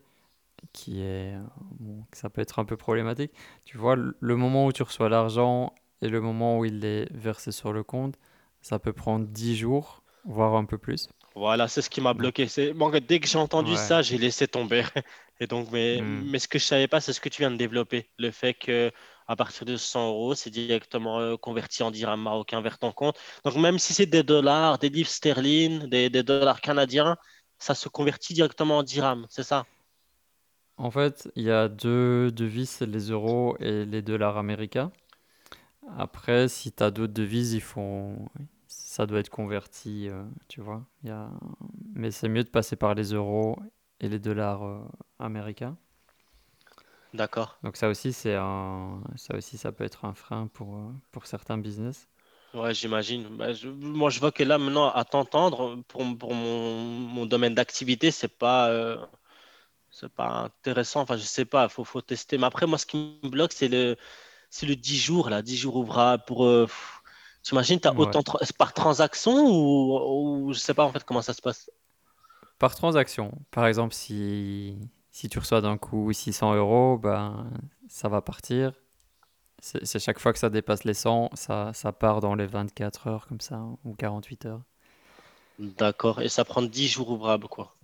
qui 0.72 1.00
est, 1.02 1.34
bon, 1.80 2.04
que 2.10 2.18
ça 2.18 2.30
peut 2.30 2.40
être 2.42 2.58
un 2.58 2.64
peu 2.64 2.76
problématique, 2.76 3.32
tu 3.64 3.78
vois, 3.78 3.96
le 3.96 4.36
moment 4.36 4.66
où 4.66 4.72
tu 4.72 4.82
reçois 4.82 5.08
l'argent 5.08 5.74
et 6.02 6.08
le 6.08 6.20
moment 6.20 6.58
où 6.58 6.64
il 6.64 6.84
est 6.84 7.12
versé 7.12 7.52
sur 7.52 7.72
le 7.72 7.82
compte, 7.84 8.16
ça 8.62 8.78
peut 8.78 8.92
prendre 8.92 9.26
10 9.26 9.56
jours, 9.56 10.02
voire 10.24 10.54
un 10.56 10.64
peu 10.64 10.78
plus. 10.78 11.08
Voilà, 11.34 11.68
c'est 11.68 11.82
ce 11.82 11.90
qui 11.90 12.00
m'a 12.00 12.14
bloqué. 12.14 12.48
C'est 12.48 12.72
bon, 12.72 12.90
dès 12.90 13.20
que 13.20 13.28
j'ai 13.28 13.38
entendu 13.38 13.76
ouais. 13.76 13.76
ça, 13.76 14.02
j'ai 14.02 14.18
laissé 14.18 14.48
tomber. 14.48 14.82
Et 15.40 15.46
donc, 15.46 15.70
mais, 15.70 16.00
Hmm. 16.00 16.22
mais 16.24 16.38
ce 16.40 16.48
que 16.48 16.58
je 16.58 16.64
savais 16.64 16.88
pas, 16.88 17.00
c'est 17.00 17.12
ce 17.12 17.20
que 17.20 17.28
tu 17.28 17.42
viens 17.42 17.50
de 17.52 17.56
développer. 17.56 18.10
Le 18.18 18.30
fait 18.32 18.54
que 18.54 18.90
à 19.28 19.36
partir 19.36 19.64
de 19.64 19.76
100 19.76 20.08
euros, 20.08 20.34
c'est 20.34 20.50
directement 20.50 21.20
euh, 21.20 21.36
converti 21.36 21.82
en 21.84 21.90
dirham 21.92 22.20
marocain 22.22 22.60
vers 22.60 22.78
ton 22.78 22.90
compte. 22.92 23.18
Donc, 23.44 23.54
même 23.56 23.78
si 23.78 23.94
c'est 23.94 24.06
des 24.06 24.22
dollars, 24.24 24.78
des 24.78 24.88
livres 24.88 25.08
sterling, 25.10 25.86
des, 25.88 26.10
des 26.10 26.22
dollars 26.24 26.60
canadiens, 26.60 27.16
ça 27.58 27.74
se 27.74 27.88
convertit 27.88 28.34
directement 28.34 28.78
en 28.78 28.82
dirham, 28.82 29.26
c'est 29.30 29.42
ça? 29.44 29.68
En 30.78 30.90
fait, 30.90 31.28
il 31.36 31.42
y 31.44 31.50
a 31.50 31.68
deux 31.68 32.30
devises, 32.32 32.80
les 32.80 33.10
euros 33.10 33.56
et 33.60 33.84
les 33.84 34.00
dollars 34.02 34.38
américains. 34.38 34.92
Après, 35.96 36.48
si 36.48 36.72
tu 36.72 36.82
as 36.82 36.90
d'autres 36.90 37.12
devises, 37.12 37.52
il 37.54 37.60
faut... 37.60 38.14
ça 38.66 39.06
doit 39.06 39.20
être 39.20 39.30
converti, 39.30 40.08
euh, 40.08 40.24
tu 40.48 40.60
vois. 40.60 40.84
Il 41.02 41.08
y 41.08 41.12
a... 41.12 41.30
Mais 41.94 42.10
c'est 42.10 42.28
mieux 42.28 42.44
de 42.44 42.48
passer 42.50 42.76
par 42.76 42.94
les 42.94 43.12
euros 43.14 43.58
et 44.00 44.08
les 44.08 44.18
dollars 44.18 44.64
euh, 44.64 44.80
américains. 45.18 45.76
D'accord. 47.12 47.50
Donc 47.62 47.76
ça 47.76 47.88
aussi, 47.88 48.12
c'est 48.12 48.34
un... 48.36 49.02
ça 49.16 49.36
aussi, 49.36 49.58
ça 49.58 49.72
peut 49.72 49.84
être 49.84 50.04
un 50.04 50.14
frein 50.14 50.46
pour, 50.48 50.76
euh, 50.76 50.92
pour 51.12 51.26
certains 51.26 51.58
business. 51.58 52.08
Ouais, 52.54 52.72
j'imagine. 52.72 53.28
Bah, 53.36 53.52
je- 53.52 53.68
moi, 53.68 54.08
je 54.10 54.20
vois 54.20 54.32
que 54.32 54.42
là, 54.42 54.56
maintenant, 54.58 54.88
à 54.90 55.04
t'entendre, 55.04 55.82
pour, 55.88 56.02
pour 56.18 56.34
mon, 56.34 56.82
mon 56.84 57.26
domaine 57.26 57.54
d'activité, 57.54 58.10
c'est 58.10 58.28
pas, 58.38 58.70
euh, 58.70 58.96
c'est 59.90 60.08
pas 60.12 60.28
intéressant. 60.44 61.02
Enfin, 61.02 61.16
je 61.16 61.24
sais 61.24 61.44
pas, 61.46 61.68
faut, 61.68 61.84
faut 61.84 62.02
tester. 62.02 62.38
Mais 62.38 62.46
après, 62.46 62.66
moi, 62.66 62.78
ce 62.78 62.86
qui 62.86 63.20
me 63.24 63.30
bloque, 63.30 63.52
c'est 63.52 63.68
le, 63.68 63.96
c'est 64.50 64.66
le 64.66 64.76
10 64.76 64.98
jours, 64.98 65.30
là, 65.30 65.42
10 65.42 65.56
jours 65.56 65.76
ouvrables 65.76 66.24
pour. 66.26 66.44
Euh, 66.46 66.66
t'as 67.80 67.92
Ouais. 67.92 67.96
autant 67.96 68.20
tra- 68.20 68.52
par 68.56 68.72
transaction 68.72 69.32
ou, 69.46 70.48
ou 70.48 70.52
je 70.52 70.58
sais 70.58 70.74
pas 70.74 70.84
en 70.84 70.92
fait 70.92 71.04
comment 71.04 71.22
ça 71.22 71.34
se 71.34 71.42
passe? 71.42 71.70
Par 72.58 72.74
transaction, 72.74 73.32
par 73.52 73.66
exemple, 73.66 73.94
si, 73.94 74.76
si 75.12 75.28
tu 75.28 75.38
reçois 75.38 75.60
d'un 75.60 75.78
coup 75.78 76.12
600 76.12 76.54
euros, 76.54 76.98
ben, 76.98 77.50
ça 77.88 78.08
va 78.08 78.20
partir. 78.22 78.72
C'est 79.60 79.98
chaque 80.00 80.20
fois 80.20 80.32
que 80.32 80.38
ça 80.40 80.50
dépasse 80.50 80.84
les 80.84 80.94
100, 80.94 81.30
ça, 81.34 81.72
ça 81.74 81.92
part 81.92 82.20
dans 82.20 82.34
les 82.36 82.46
24 82.46 83.08
heures 83.08 83.26
comme 83.28 83.40
ça, 83.40 83.62
ou 83.84 83.94
48 83.94 84.46
heures. 84.46 84.62
D'accord. 85.60 86.20
Et 86.20 86.28
ça 86.28 86.44
prend 86.44 86.62
10 86.62 86.88
jours 86.88 87.10
ouvrables, 87.10 87.46
quoi. 87.46 87.76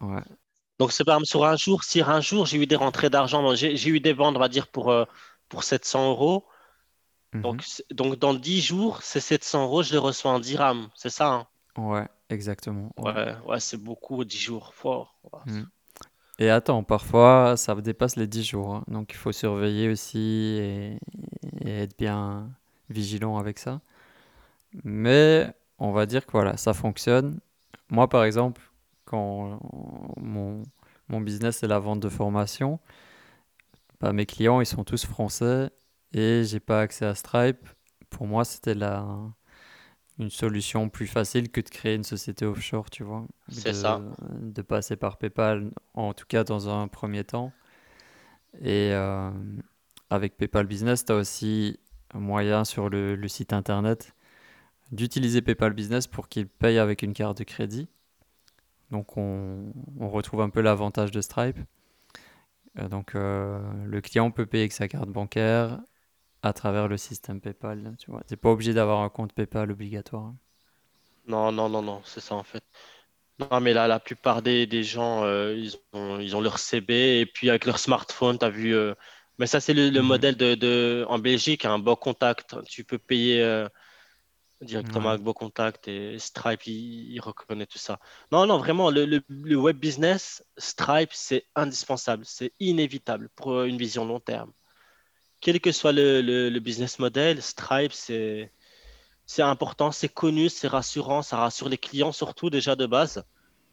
Ouais. 0.00 0.22
Donc, 0.82 0.90
c'est 0.90 1.04
par 1.04 1.14
exemple 1.14 1.28
sur 1.28 1.44
un 1.44 1.54
jour, 1.54 1.84
si 1.84 2.00
un 2.00 2.20
jour 2.20 2.44
j'ai 2.44 2.58
eu 2.58 2.66
des 2.66 2.74
rentrées 2.74 3.08
d'argent, 3.08 3.54
j'ai 3.54 3.88
eu 3.88 4.00
des 4.00 4.12
ventes, 4.12 4.34
on 4.36 4.40
va 4.40 4.48
dire, 4.48 4.66
pour, 4.66 4.90
euh, 4.90 5.04
pour 5.48 5.62
700 5.62 6.10
euros. 6.10 6.44
Donc, 7.34 7.62
Mhm. 7.62 7.96
donc, 7.96 8.18
dans 8.18 8.34
10 8.34 8.60
jours, 8.60 9.00
ces 9.00 9.20
700 9.20 9.62
euros, 9.62 9.84
je 9.84 9.92
les 9.92 9.98
reçois 9.98 10.32
en 10.32 10.40
dirham. 10.40 10.88
C'est 10.96 11.08
ça, 11.08 11.28
hein? 11.28 11.46
Ouais, 11.78 12.08
exactement. 12.30 12.90
Ouais. 12.96 13.12
Ouais, 13.12 13.36
ouais, 13.46 13.60
c'est 13.60 13.76
beaucoup, 13.76 14.24
10 14.24 14.38
jours. 14.38 14.74
Fort. 14.74 15.14
Mm. 15.46 15.62
Et 16.40 16.50
attends, 16.50 16.82
parfois 16.82 17.56
ça 17.56 17.76
dépasse 17.76 18.16
les 18.16 18.26
10 18.26 18.42
jours, 18.42 18.74
hein. 18.74 18.84
donc 18.88 19.12
il 19.12 19.16
faut 19.16 19.30
surveiller 19.30 19.88
aussi 19.88 20.18
et, 20.18 20.98
et 21.60 21.70
être 21.82 21.96
bien 21.96 22.50
vigilant 22.90 23.38
avec 23.38 23.60
ça. 23.60 23.80
Mais 24.82 25.54
on 25.78 25.92
va 25.92 26.06
dire 26.06 26.26
que 26.26 26.32
voilà, 26.32 26.56
ça 26.56 26.74
fonctionne. 26.74 27.38
Moi, 27.88 28.08
par 28.08 28.24
exemple, 28.24 28.71
quand 29.12 29.60
mon, 30.16 30.62
mon 31.08 31.20
business 31.20 31.58
c'est 31.58 31.68
la 31.68 31.78
vente 31.78 32.00
de 32.00 32.08
formation, 32.08 32.80
bah, 34.00 34.12
mes 34.12 34.26
clients 34.26 34.60
ils 34.60 34.66
sont 34.66 34.84
tous 34.84 35.04
français 35.06 35.70
et 36.12 36.44
j'ai 36.44 36.60
pas 36.60 36.80
accès 36.80 37.04
à 37.06 37.14
Stripe. 37.14 37.68
Pour 38.10 38.26
moi, 38.26 38.44
c'était 38.44 38.74
la, 38.74 39.06
une 40.18 40.30
solution 40.30 40.88
plus 40.88 41.06
facile 41.06 41.50
que 41.50 41.60
de 41.60 41.68
créer 41.68 41.94
une 41.94 42.04
société 42.04 42.44
offshore, 42.44 42.90
tu 42.90 43.02
vois, 43.04 43.26
C'est 43.48 43.72
ça. 43.72 44.00
de, 44.30 44.62
passer 44.62 44.96
par 44.96 45.18
PayPal, 45.18 45.70
en 45.94 46.12
tout 46.12 46.26
cas 46.26 46.44
dans 46.44 46.68
un 46.68 46.88
premier 46.88 47.24
temps. 47.24 47.52
Et 48.60 48.90
euh, 48.92 49.30
avec 50.10 50.36
PayPal 50.36 50.66
Business, 50.66 51.04
tu 51.04 51.12
as 51.12 51.16
aussi 51.16 51.78
moyen 52.14 52.64
sur 52.64 52.90
le, 52.90 53.16
le 53.16 53.28
site 53.28 53.52
internet 53.52 54.14
d'utiliser 54.90 55.40
PayPal 55.40 55.72
Business 55.72 56.06
pour 56.06 56.28
qu'il 56.28 56.46
paye 56.46 56.78
avec 56.78 57.02
une 57.02 57.14
carte 57.14 57.38
de 57.38 57.44
crédit. 57.44 57.88
Donc 58.92 59.16
on, 59.16 59.72
on 59.98 60.08
retrouve 60.08 60.40
un 60.40 60.50
peu 60.50 60.60
l'avantage 60.60 61.10
de 61.10 61.20
Stripe. 61.20 61.58
Euh, 62.78 62.88
donc 62.88 63.14
euh, 63.14 63.60
le 63.84 64.00
client 64.00 64.30
peut 64.30 64.46
payer 64.46 64.62
avec 64.64 64.72
sa 64.72 64.88
carte 64.88 65.08
bancaire 65.10 65.80
à 66.42 66.52
travers 66.52 66.88
le 66.88 66.96
système 66.98 67.40
PayPal. 67.40 67.96
Tu 67.98 68.10
vois, 68.10 68.22
t'es 68.24 68.36
pas 68.36 68.50
obligé 68.50 68.74
d'avoir 68.74 69.00
un 69.02 69.10
compte 69.10 69.32
PayPal 69.34 69.70
obligatoire. 69.72 70.34
Non, 71.26 71.52
non, 71.52 71.68
non, 71.68 71.82
non, 71.82 72.02
c'est 72.04 72.20
ça 72.20 72.34
en 72.34 72.42
fait. 72.44 72.64
Non, 73.40 73.60
mais 73.60 73.72
là, 73.74 73.88
la 73.88 74.00
plupart 74.00 74.42
des, 74.42 74.66
des 74.66 74.84
gens, 74.84 75.24
euh, 75.24 75.54
ils 75.56 75.76
ont, 75.94 76.20
ils 76.20 76.36
ont 76.36 76.40
leur 76.42 76.58
CB 76.58 77.20
et 77.20 77.26
puis 77.26 77.50
avec 77.50 77.66
leur 77.66 77.78
smartphone, 77.78 78.38
tu 78.38 78.44
as 78.44 78.50
vu. 78.50 78.74
Mais 79.38 79.46
ça, 79.46 79.60
c'est 79.60 79.74
le, 79.74 79.90
le 79.90 80.02
Mhm. 80.02 80.02
modèle 80.02 80.36
de, 80.36 80.54
de... 80.54 81.06
en 81.08 81.18
Belgique, 81.18 81.64
un 81.66 81.78
bon 81.78 81.96
contact. 81.96 82.56
Tu 82.68 82.84
peux 82.84 82.98
payer 82.98 83.42
directement 84.62 85.10
Ouais. 85.10 85.12
avec 85.12 85.22
Beau 85.22 85.34
Contact 85.34 85.88
et 85.88 86.18
Stripe, 86.18 86.66
il, 86.66 87.12
il 87.12 87.20
reconnaît 87.20 87.66
tout 87.66 87.78
ça. 87.78 88.00
Non, 88.32 88.46
non, 88.46 88.58
vraiment, 88.58 88.90
le, 88.90 89.04
le- 89.06 89.22
le 89.28 89.56
web 89.56 89.78
business, 89.78 90.44
Stripe, 90.58 91.10
c'est 91.12 91.46
indispensable, 91.56 92.24
c'est 92.26 92.54
inévitable 92.60 93.28
pour 93.36 93.52
euh, 93.52 93.66
une 93.66 93.76
vision 93.78 94.04
long 94.06 94.20
terme. 94.20 94.52
Quel 95.40 95.60
que 95.60 95.72
soit 95.72 95.92
le, 95.92 96.20
le- 96.22 96.60
business 96.60 96.98
model, 96.98 97.42
Stripe, 97.42 97.92
c'est 97.92 98.52
c'est 99.26 99.42
important, 99.42 99.92
c'est 99.92 100.08
connu, 100.10 100.48
c'est 100.50 100.68
rassurant, 100.68 101.22
ça 101.22 101.38
rassure 101.38 101.68
les 101.68 101.78
clients 101.78 102.12
surtout 102.12 102.50
déjà 102.50 102.76
de 102.76 102.86
base. 102.86 103.24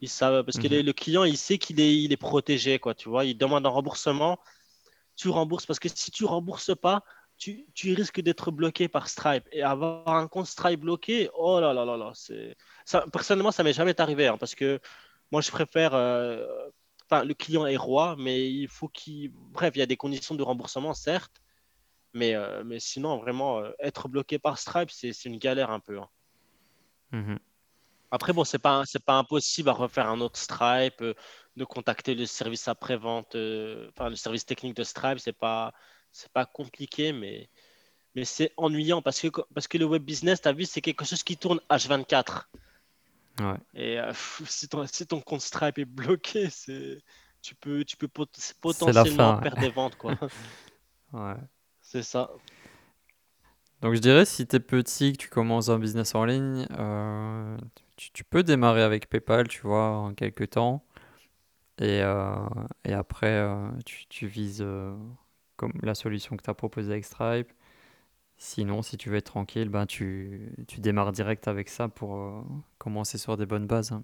Ils 0.02 0.10
savent, 0.10 0.44
parce 0.46 0.60
que 0.60 0.68
Mhm. 0.68 0.70
les- 0.70 0.84
le 0.84 0.94
client, 0.94 1.24
il 1.26 1.38
sait 1.38 1.58
qu'il 1.60 1.80
est, 1.82 1.96
il 2.04 2.14
est 2.14 2.18
protégé, 2.18 2.80
quoi, 2.80 2.96
tu 2.96 3.10
vois. 3.10 3.26
Il 3.26 3.38
demande 3.38 3.66
un 3.66 3.70
remboursement, 3.70 4.40
tu 5.16 5.30
rembourses 5.30 5.66
parce 5.66 5.80
que 5.80 5.90
si 5.90 6.12
tu 6.12 6.26
rembourses 6.26 6.76
pas, 6.76 7.04
tu, 7.40 7.66
tu 7.74 7.94
risques 7.94 8.22
d'être 8.22 8.52
bloqué 8.52 8.88
par 8.88 9.08
Stripe. 9.10 9.48
Et 9.52 9.64
avoir 9.64 10.08
un 10.10 10.28
compte 10.28 10.46
Stripe 10.46 10.82
bloqué, 10.82 11.30
oh 11.34 11.60
là 11.60 11.74
là 11.74 11.86
là 11.86 11.98
là, 11.98 12.12
ça, 12.86 13.06
personnellement, 13.12 13.52
ça 13.52 13.64
m'est 13.64 13.74
jamais 13.74 14.00
arrivé 14.00 14.28
hein, 14.28 14.38
parce 14.38 14.56
que 14.56 14.80
moi, 15.32 15.42
je 15.42 15.52
préfère. 15.52 15.94
euh, 15.96 16.46
Enfin, 17.12 17.24
le 17.24 17.34
client 17.34 17.66
est 17.66 17.76
roi, 17.76 18.16
mais 18.20 18.52
il 18.52 18.68
faut 18.68 18.88
qu'il. 18.88 19.32
Bref, 19.34 19.72
il 19.76 19.80
y 19.80 19.82
a 19.82 19.88
des 19.88 19.98
conditions 19.98 20.36
de 20.36 20.44
remboursement, 20.44 20.94
certes, 20.94 21.42
mais, 22.14 22.36
euh, 22.36 22.64
mais 22.64 22.80
sinon, 22.80 23.18
vraiment, 23.18 23.58
euh, 23.60 23.72
être 23.80 24.08
bloqué 24.08 24.38
par 24.38 24.60
Stripe, 24.60 24.92
c'est 24.92 25.26
une 25.26 25.40
galère 25.40 25.72
un 25.72 25.80
peu. 25.80 25.98
hein. 26.00 26.08
Mhm. 27.12 27.40
Après, 28.12 28.32
bon, 28.32 28.44
c'est 28.44 28.60
pas, 28.60 28.84
pas 29.08 29.18
impossible 29.18 29.70
à 29.70 29.74
refaire 29.74 30.08
un 30.08 30.22
autre 30.22 30.38
Stripe, 30.38 31.02
euh, 31.02 31.16
de 31.56 31.66
contacter 31.66 32.14
le 32.14 32.28
service 32.28 32.68
après-vente, 32.68 33.36
enfin, 33.90 34.10
le 34.10 34.16
service 34.16 34.46
technique 34.46 34.76
de 34.76 34.84
Stripe, 34.84 35.18
c'est 35.18 35.34
pas, 35.34 35.74
c'est 36.12 36.32
pas 36.32 36.46
compliqué, 36.46 37.14
mais, 37.14 37.50
mais 38.16 38.26
c'est 38.26 38.54
ennuyant 38.58 39.02
parce 39.02 39.22
que, 39.22 39.28
parce 39.54 39.68
que 39.68 39.78
le 39.78 39.86
web 39.86 40.04
business, 40.04 40.42
tu 40.42 40.48
as 40.48 40.54
vu, 40.54 40.66
c'est 40.66 40.82
quelque 40.82 41.06
chose 41.06 41.24
qui 41.24 41.38
tourne 41.38 41.60
H24. 41.70 42.50
Ouais. 43.40 43.58
Et 43.74 44.00
euh, 44.00 44.12
si 44.46 44.68
ton, 44.68 44.86
si 44.88 45.06
ton 45.08 45.22
compte 45.22 45.42
Stripe 45.42 45.78
est 45.78 45.86
bloqué, 45.86 46.50
c'est, 46.50 47.02
tu 47.42 47.56
peux, 47.56 47.86
tu 47.86 47.98
peux 47.98 48.08
pot- 48.08 48.30
potentiellement 48.62 49.36
fin. 49.36 49.42
perdre 49.42 49.60
des 49.60 49.70
ventes, 49.70 49.96
quoi. 49.96 50.16
Ouais. 51.14 51.36
C'est 51.82 52.04
ça. 52.04 52.30
Donc 53.82 53.96
je 53.96 54.00
dirais 54.00 54.26
si 54.26 54.46
tu 54.46 54.58
es 54.58 54.60
petit, 54.60 55.14
que 55.14 55.18
tu 55.18 55.30
commences 55.30 55.70
un 55.70 55.80
business 55.80 56.14
en 56.14 56.26
ligne, 56.26 56.68
euh, 56.78 57.58
tu, 57.96 58.12
tu 58.12 58.24
peux 58.24 58.44
démarrer 58.44 58.84
avec 58.84 59.10
PayPal, 59.10 59.48
tu 59.48 59.62
vois, 59.62 59.90
en 59.90 60.14
quelques 60.14 60.52
temps. 60.52 60.84
Et, 61.80 62.02
euh, 62.04 62.36
et 62.86 62.94
après, 62.94 63.44
tu, 63.86 64.06
tu 64.08 64.28
vises 64.28 64.64
comme 65.60 65.74
la 65.84 65.96
solution 65.96 66.38
que 66.38 66.44
tu 66.44 66.52
as 66.52 66.56
proposée 66.56 66.94
avec 66.94 67.06
Stripe. 67.06 67.52
Sinon, 68.38 68.82
si 68.84 68.98
tu 68.98 69.10
veux 69.10 69.18
être 69.18 69.26
tranquille, 69.28 69.70
ben 69.70 69.86
tu, 69.88 70.54
tu 70.68 70.82
démarres 70.82 71.12
direct 71.14 71.48
avec 71.48 71.70
ça 71.70 71.90
pour 71.90 72.16
euh, 72.18 72.42
commencer 72.80 73.18
sur 73.20 73.38
des 73.38 73.46
bonnes 73.48 73.68
bases. 73.68 73.92
hein. 73.94 74.04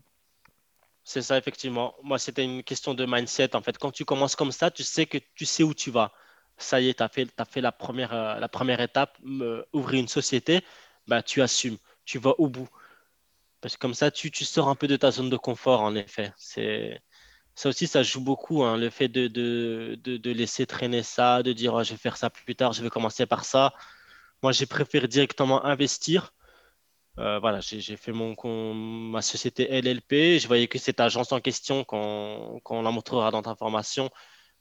C'est 1.04 1.22
ça, 1.22 1.38
effectivement. 1.38 1.96
Moi, 2.04 2.18
c'était 2.20 2.44
une 2.44 2.64
question 2.64 2.94
de 2.94 3.06
mindset. 3.06 3.56
En 3.56 3.62
fait, 3.62 3.78
quand 3.78 3.92
tu 3.92 4.06
commences 4.06 4.36
comme 4.36 4.52
ça, 4.52 4.72
tu 4.72 4.84
sais 4.84 5.06
que 5.06 5.18
tu 5.36 5.46
sais 5.46 5.64
où 5.64 5.74
tu 5.74 5.92
vas. 5.92 6.12
Ça 6.58 6.80
y 6.82 6.90
est, 6.90 6.96
tu 6.96 7.04
as 7.04 7.10
fait, 7.10 7.26
t'as 7.28 7.46
fait 7.46 7.62
la 7.62 7.72
première, 7.72 8.14
euh, 8.14 8.40
la 8.40 8.48
première 8.50 8.80
étape, 8.82 9.18
me- 9.24 9.66
ouvrir 9.74 10.00
une 10.00 10.08
société, 10.08 10.64
bah, 11.08 11.22
tu 11.22 11.42
assumes, 11.42 11.78
tu 12.06 12.18
vas 12.18 12.34
au 12.40 12.48
bout. 12.50 12.70
Parce 13.62 13.76
que 13.76 13.82
comme 13.82 13.94
ça, 13.96 14.12
tu, 14.12 14.32
tu 14.32 14.46
sors 14.46 14.70
un 14.70 14.76
peu 14.76 14.88
de 14.88 14.98
ta 14.98 15.12
zone 15.12 15.30
de 15.30 15.38
confort, 15.38 15.82
en 15.82 15.96
effet. 15.96 16.34
C'est, 16.38 17.02
ça 17.56 17.70
aussi, 17.70 17.88
ça 17.88 18.04
joue 18.04 18.22
beaucoup, 18.22 18.64
hein, 18.64 18.78
le 18.78 18.90
fait 18.90 19.08
de, 19.10 19.28
de, 19.28 19.98
de, 20.04 20.18
de 20.18 20.32
laisser 20.32 20.66
traîner 20.68 21.04
ça, 21.04 21.44
de 21.44 21.54
dire, 21.54 21.74
Oh, 21.74 21.84
je 21.84 21.92
vais 21.92 21.98
faire 21.98 22.18
ça 22.18 22.30
plus 22.30 22.56
tard, 22.56 22.74
je 22.74 22.84
vais 22.84 22.90
commencer 22.90 23.26
par 23.26 23.46
ça. 23.46 23.74
Moi, 24.44 24.52
j'ai 24.54 24.66
préféré 24.68 25.08
directement 25.08 25.66
investir 25.66 26.34
euh, 27.20 27.40
voilà, 27.40 27.62
j'ai 27.62 27.96
fait 27.98 28.12
mon, 28.12 28.36
con- 28.36 28.74
ma 28.74 29.22
société 29.22 29.72
LLP. 29.72 30.40
Je 30.40 30.48
voyais 30.48 30.68
que 30.68 30.78
cette 30.80 31.00
agence 31.00 31.32
en 31.32 31.40
question, 31.40 31.84
quand, 31.86 32.60
quand 32.64 32.78
on 32.78 32.82
la 32.82 32.92
montrera 32.92 33.32
dans 33.32 33.42
ta 33.42 33.56
formation, 33.56 34.10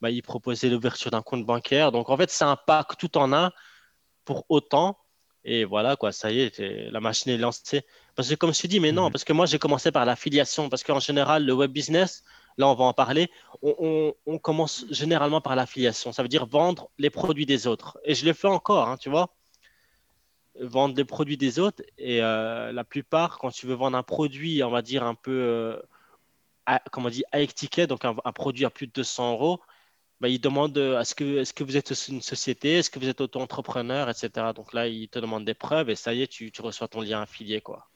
bah, 0.01 0.11
il 0.11 0.23
proposait 0.23 0.69
l'ouverture 0.71 1.11
d'un 1.11 1.23
compte 1.23 1.45
bancaire. 1.47 1.91
Donc, 1.93 2.11
en 2.11 2.17
fait, 2.17 2.31
c'est 2.31 2.45
un 2.45 2.57
pack 2.57 2.97
tout 2.99 3.17
en 3.19 3.33
un 3.33 3.51
pour 4.25 4.47
autant. 4.51 4.99
Et 5.45 5.65
voilà, 5.65 5.97
quoi, 5.97 6.13
ça 6.13 6.31
y 6.33 6.41
est, 6.41 6.59
la 6.61 7.01
machine 7.01 7.33
est 7.33 7.39
lancée. 7.39 7.83
Parce 8.17 8.29
que, 8.31 8.35
comme 8.37 8.55
je 8.55 8.63
te 8.63 8.67
dis, 8.67 8.81
mais 8.81 8.93
non, 8.93 9.11
Mhm. 9.11 9.13
parce 9.13 9.25
que 9.25 9.33
moi, 9.35 9.47
j'ai 9.47 9.59
commencé 9.59 9.93
par 9.93 10.05
l'affiliation. 10.07 10.69
Parce 10.71 10.83
qu'en 10.85 11.01
général, 11.01 11.45
le 11.45 11.53
web 11.55 11.71
business, 11.73 12.25
là, 12.59 12.69
on 12.69 12.75
va 12.75 12.85
en 12.85 12.93
parler, 12.93 13.31
on, 13.63 14.39
commence 14.43 14.85
généralement 14.91 15.41
par 15.41 15.57
l'affiliation. 15.57 16.13
Ça 16.13 16.23
veut 16.23 16.29
dire 16.29 16.47
vendre 16.47 16.91
les 16.99 17.11
produits 17.11 17.47
des 17.47 17.67
autres. 17.67 17.99
Et 18.05 18.15
je 18.15 18.25
le 18.27 18.33
fais 18.33 18.49
encore, 18.49 18.89
hein, 18.89 18.97
tu 18.97 19.11
vois 19.11 19.31
vendre 20.61 20.97
les 20.97 21.05
produits 21.05 21.37
des 21.37 21.59
autres. 21.59 21.83
Et 21.99 22.23
euh, 22.23 22.73
la 22.73 22.85
plupart, 22.85 23.39
quand 23.39 23.51
tu 23.51 23.67
veux 23.67 23.75
vendre 23.75 23.97
un 23.97 24.03
produit, 24.03 24.63
on 24.63 24.71
va 24.71 24.83
dire 24.83 25.05
un 25.05 25.15
peu, 25.15 25.33
euh, 25.33 26.79
comment 26.91 27.09
on 27.09 27.11
dit, 27.11 27.25
étiquette, 27.33 27.89
donc 27.89 28.05
un, 28.05 28.15
produit 28.33 28.65
à 28.65 28.71
plus 28.71 28.87
de 28.87 28.93
200 28.93 29.33
euros, 29.33 29.61
bah, 30.21 30.29
ils 30.29 30.41
demandent 30.41 30.79
euh, 30.79 31.01
est-ce 31.01 31.15
que, 31.15 31.39
est-ce 31.39 31.53
que 31.53 31.65
vous 31.65 31.77
êtes 31.77 31.93
une 32.09 32.23
société, 32.23 32.79
est-ce 32.79 32.91
que 32.91 32.99
vous 32.99 33.09
êtes 33.09 33.21
auto-entrepreneur, 33.21 34.09
etc. 34.09 34.53
Donc 34.55 34.73
là, 34.73 34.87
ils 34.87 35.09
te 35.09 35.19
demandent 35.19 35.45
des 35.45 35.55
preuves 35.55 35.91
et 35.91 35.97
ça 35.97 36.15
y 36.15 36.23
est, 36.23 36.29
tu, 36.29 36.51
reçois 36.61 36.89
ton 36.89 37.01
lien 37.01 37.23
affilié, 37.23 37.61
quoi. 37.61 37.89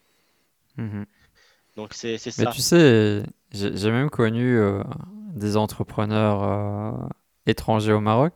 Mhm. 0.77 1.07
Donc 1.79 1.95
c'est 1.95 2.19
c'est 2.19 2.31
Mais 2.37 2.47
ça. 2.47 2.49
tu 2.49 2.63
sais, 2.63 3.23
j'ai 3.53 3.91
même 3.91 4.11
connu 4.11 4.57
euh, 4.59 4.83
des 5.35 5.57
entrepreneurs 5.57 6.43
euh, 6.45 7.09
étrangers 7.47 7.93
au 7.93 8.01
Maroc 8.01 8.33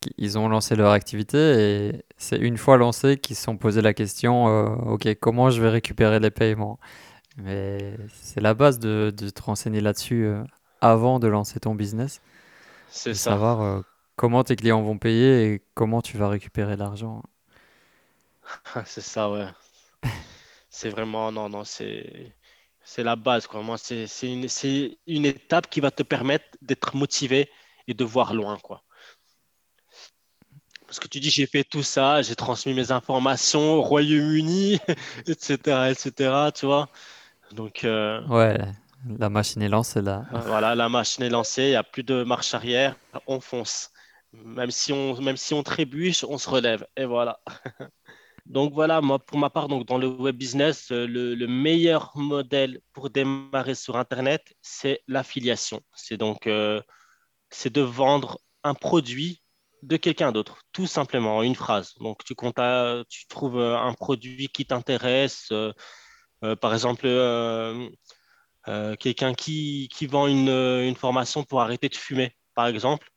qui 0.00 0.12
ils 0.18 0.38
ont 0.38 0.48
lancé 0.48 0.76
leur 0.76 0.92
activité 0.92 1.38
et 1.88 2.04
c'est 2.18 2.38
une 2.38 2.58
fois 2.58 2.76
lancé 2.78 3.18
qu'ils 3.18 3.36
se 3.36 3.44
sont 3.44 3.56
posé 3.58 3.82
la 3.82 3.94
question, 3.94 4.48
euh, 4.48 4.66
OK, 4.92 5.08
comment 5.20 5.50
je 5.50 5.62
vais 5.62 5.70
récupérer 5.70 6.20
les 6.20 6.30
paiements? 6.32 6.80
Mais 7.38 7.96
c'est 8.22 8.40
la 8.42 8.54
base 8.54 8.78
de, 8.80 9.12
de 9.16 9.30
te 9.30 9.42
renseigner 9.42 9.80
là-dessus 9.82 10.28
avant 10.80 11.20
de 11.20 11.28
lancer 11.28 11.60
ton 11.60 11.74
business, 11.76 12.22
C'est 12.88 13.14
ça. 13.14 13.40
savoir 13.40 13.84
comment 14.16 14.44
tes 14.44 14.56
clients 14.56 14.82
vont 14.82 14.98
payer 14.98 15.52
et 15.54 15.62
comment 15.74 16.02
tu 16.02 16.18
vas 16.18 16.28
récupérer 16.28 16.76
l'argent. 16.76 17.22
C'est 18.86 19.00
ça, 19.00 19.30
ouais. 19.30 19.46
C'est 20.70 20.88
vraiment, 20.90 21.32
non, 21.32 21.48
non, 21.48 21.64
c'est 21.64 22.34
c'est 22.90 23.04
la 23.04 23.14
base, 23.14 23.46
quoi. 23.46 23.62
Moi, 23.62 23.78
c'est 23.78 24.08
c'est 24.08 24.32
une, 24.32 24.48
c'est 24.48 24.98
une 25.06 25.24
étape 25.24 25.70
qui 25.70 25.80
va 25.80 25.92
te 25.92 26.02
permettre 26.02 26.46
d'être 26.60 26.96
motivé 26.96 27.48
et 27.86 27.94
de 27.94 28.04
voir 28.04 28.34
loin, 28.34 28.58
quoi. 28.58 28.82
Parce 30.86 30.98
que 30.98 31.06
tu 31.06 31.20
dis, 31.20 31.30
j'ai 31.30 31.46
fait 31.46 31.62
tout 31.62 31.84
ça, 31.84 32.20
j'ai 32.22 32.34
transmis 32.34 32.74
mes 32.74 32.90
informations 32.90 33.74
au 33.74 33.82
Royaume-Uni, 33.82 34.80
etc., 35.28 35.92
etc., 35.92 36.50
tu 36.52 36.66
vois. 36.66 36.88
Donc, 37.52 37.84
euh, 37.84 38.26
Ouais, 38.26 38.58
La 39.18 39.30
machine 39.30 39.62
est 39.62 39.68
lancée 39.68 40.02
là. 40.02 40.24
Voilà, 40.32 40.74
la 40.74 40.88
machine 40.88 41.22
est 41.24 41.30
lancée, 41.30 41.64
il 41.64 41.70
n'y 41.70 41.76
a 41.76 41.84
plus 41.84 42.02
de 42.02 42.24
marche 42.24 42.54
arrière, 42.54 42.96
on 43.28 43.40
fonce. 43.40 43.90
Même 44.32 44.72
si 44.72 44.92
on, 44.92 45.20
même 45.20 45.36
si 45.36 45.54
on 45.54 45.62
trébuche, 45.62 46.24
on 46.24 46.38
se 46.38 46.50
relève. 46.50 46.84
Et 46.96 47.04
voilà. 47.04 47.40
Donc 48.50 48.74
voilà, 48.74 49.00
moi, 49.00 49.20
pour 49.20 49.38
ma 49.38 49.48
part, 49.48 49.68
donc, 49.68 49.86
dans 49.86 49.96
le 49.96 50.08
web 50.08 50.36
business, 50.36 50.90
euh, 50.90 51.06
le, 51.06 51.36
le 51.36 51.46
meilleur 51.46 52.10
modèle 52.16 52.80
pour 52.92 53.08
démarrer 53.08 53.76
sur 53.76 53.96
Internet, 53.96 54.52
c'est 54.60 55.04
l'affiliation. 55.06 55.80
C'est 55.94 56.16
donc 56.16 56.48
euh, 56.48 56.82
c'est 57.50 57.72
de 57.72 57.80
vendre 57.80 58.40
un 58.64 58.74
produit 58.74 59.40
de 59.82 59.96
quelqu'un 59.96 60.32
d'autre, 60.32 60.62
tout 60.72 60.88
simplement, 60.88 61.36
en 61.36 61.42
une 61.42 61.54
phrase. 61.54 61.94
Donc 62.00 62.24
tu, 62.24 62.34
comptes 62.34 62.58
tu 63.08 63.28
trouves 63.28 63.56
euh, 63.56 63.78
un 63.78 63.94
produit 63.94 64.48
qui 64.48 64.66
t'intéresse, 64.66 65.52
par 66.60 66.72
exemple, 66.74 67.06
quelqu'un 68.98 69.32
qui, 69.34 69.88
qui 69.92 70.06
vend 70.06 70.26
une, 70.26 70.48
une 70.48 70.96
formation 70.96 71.44
pour 71.44 71.60
arrêter 71.60 71.88
de 71.88 71.94
fumer, 71.94 72.36
par 72.56 72.66
exemple. 72.66 73.08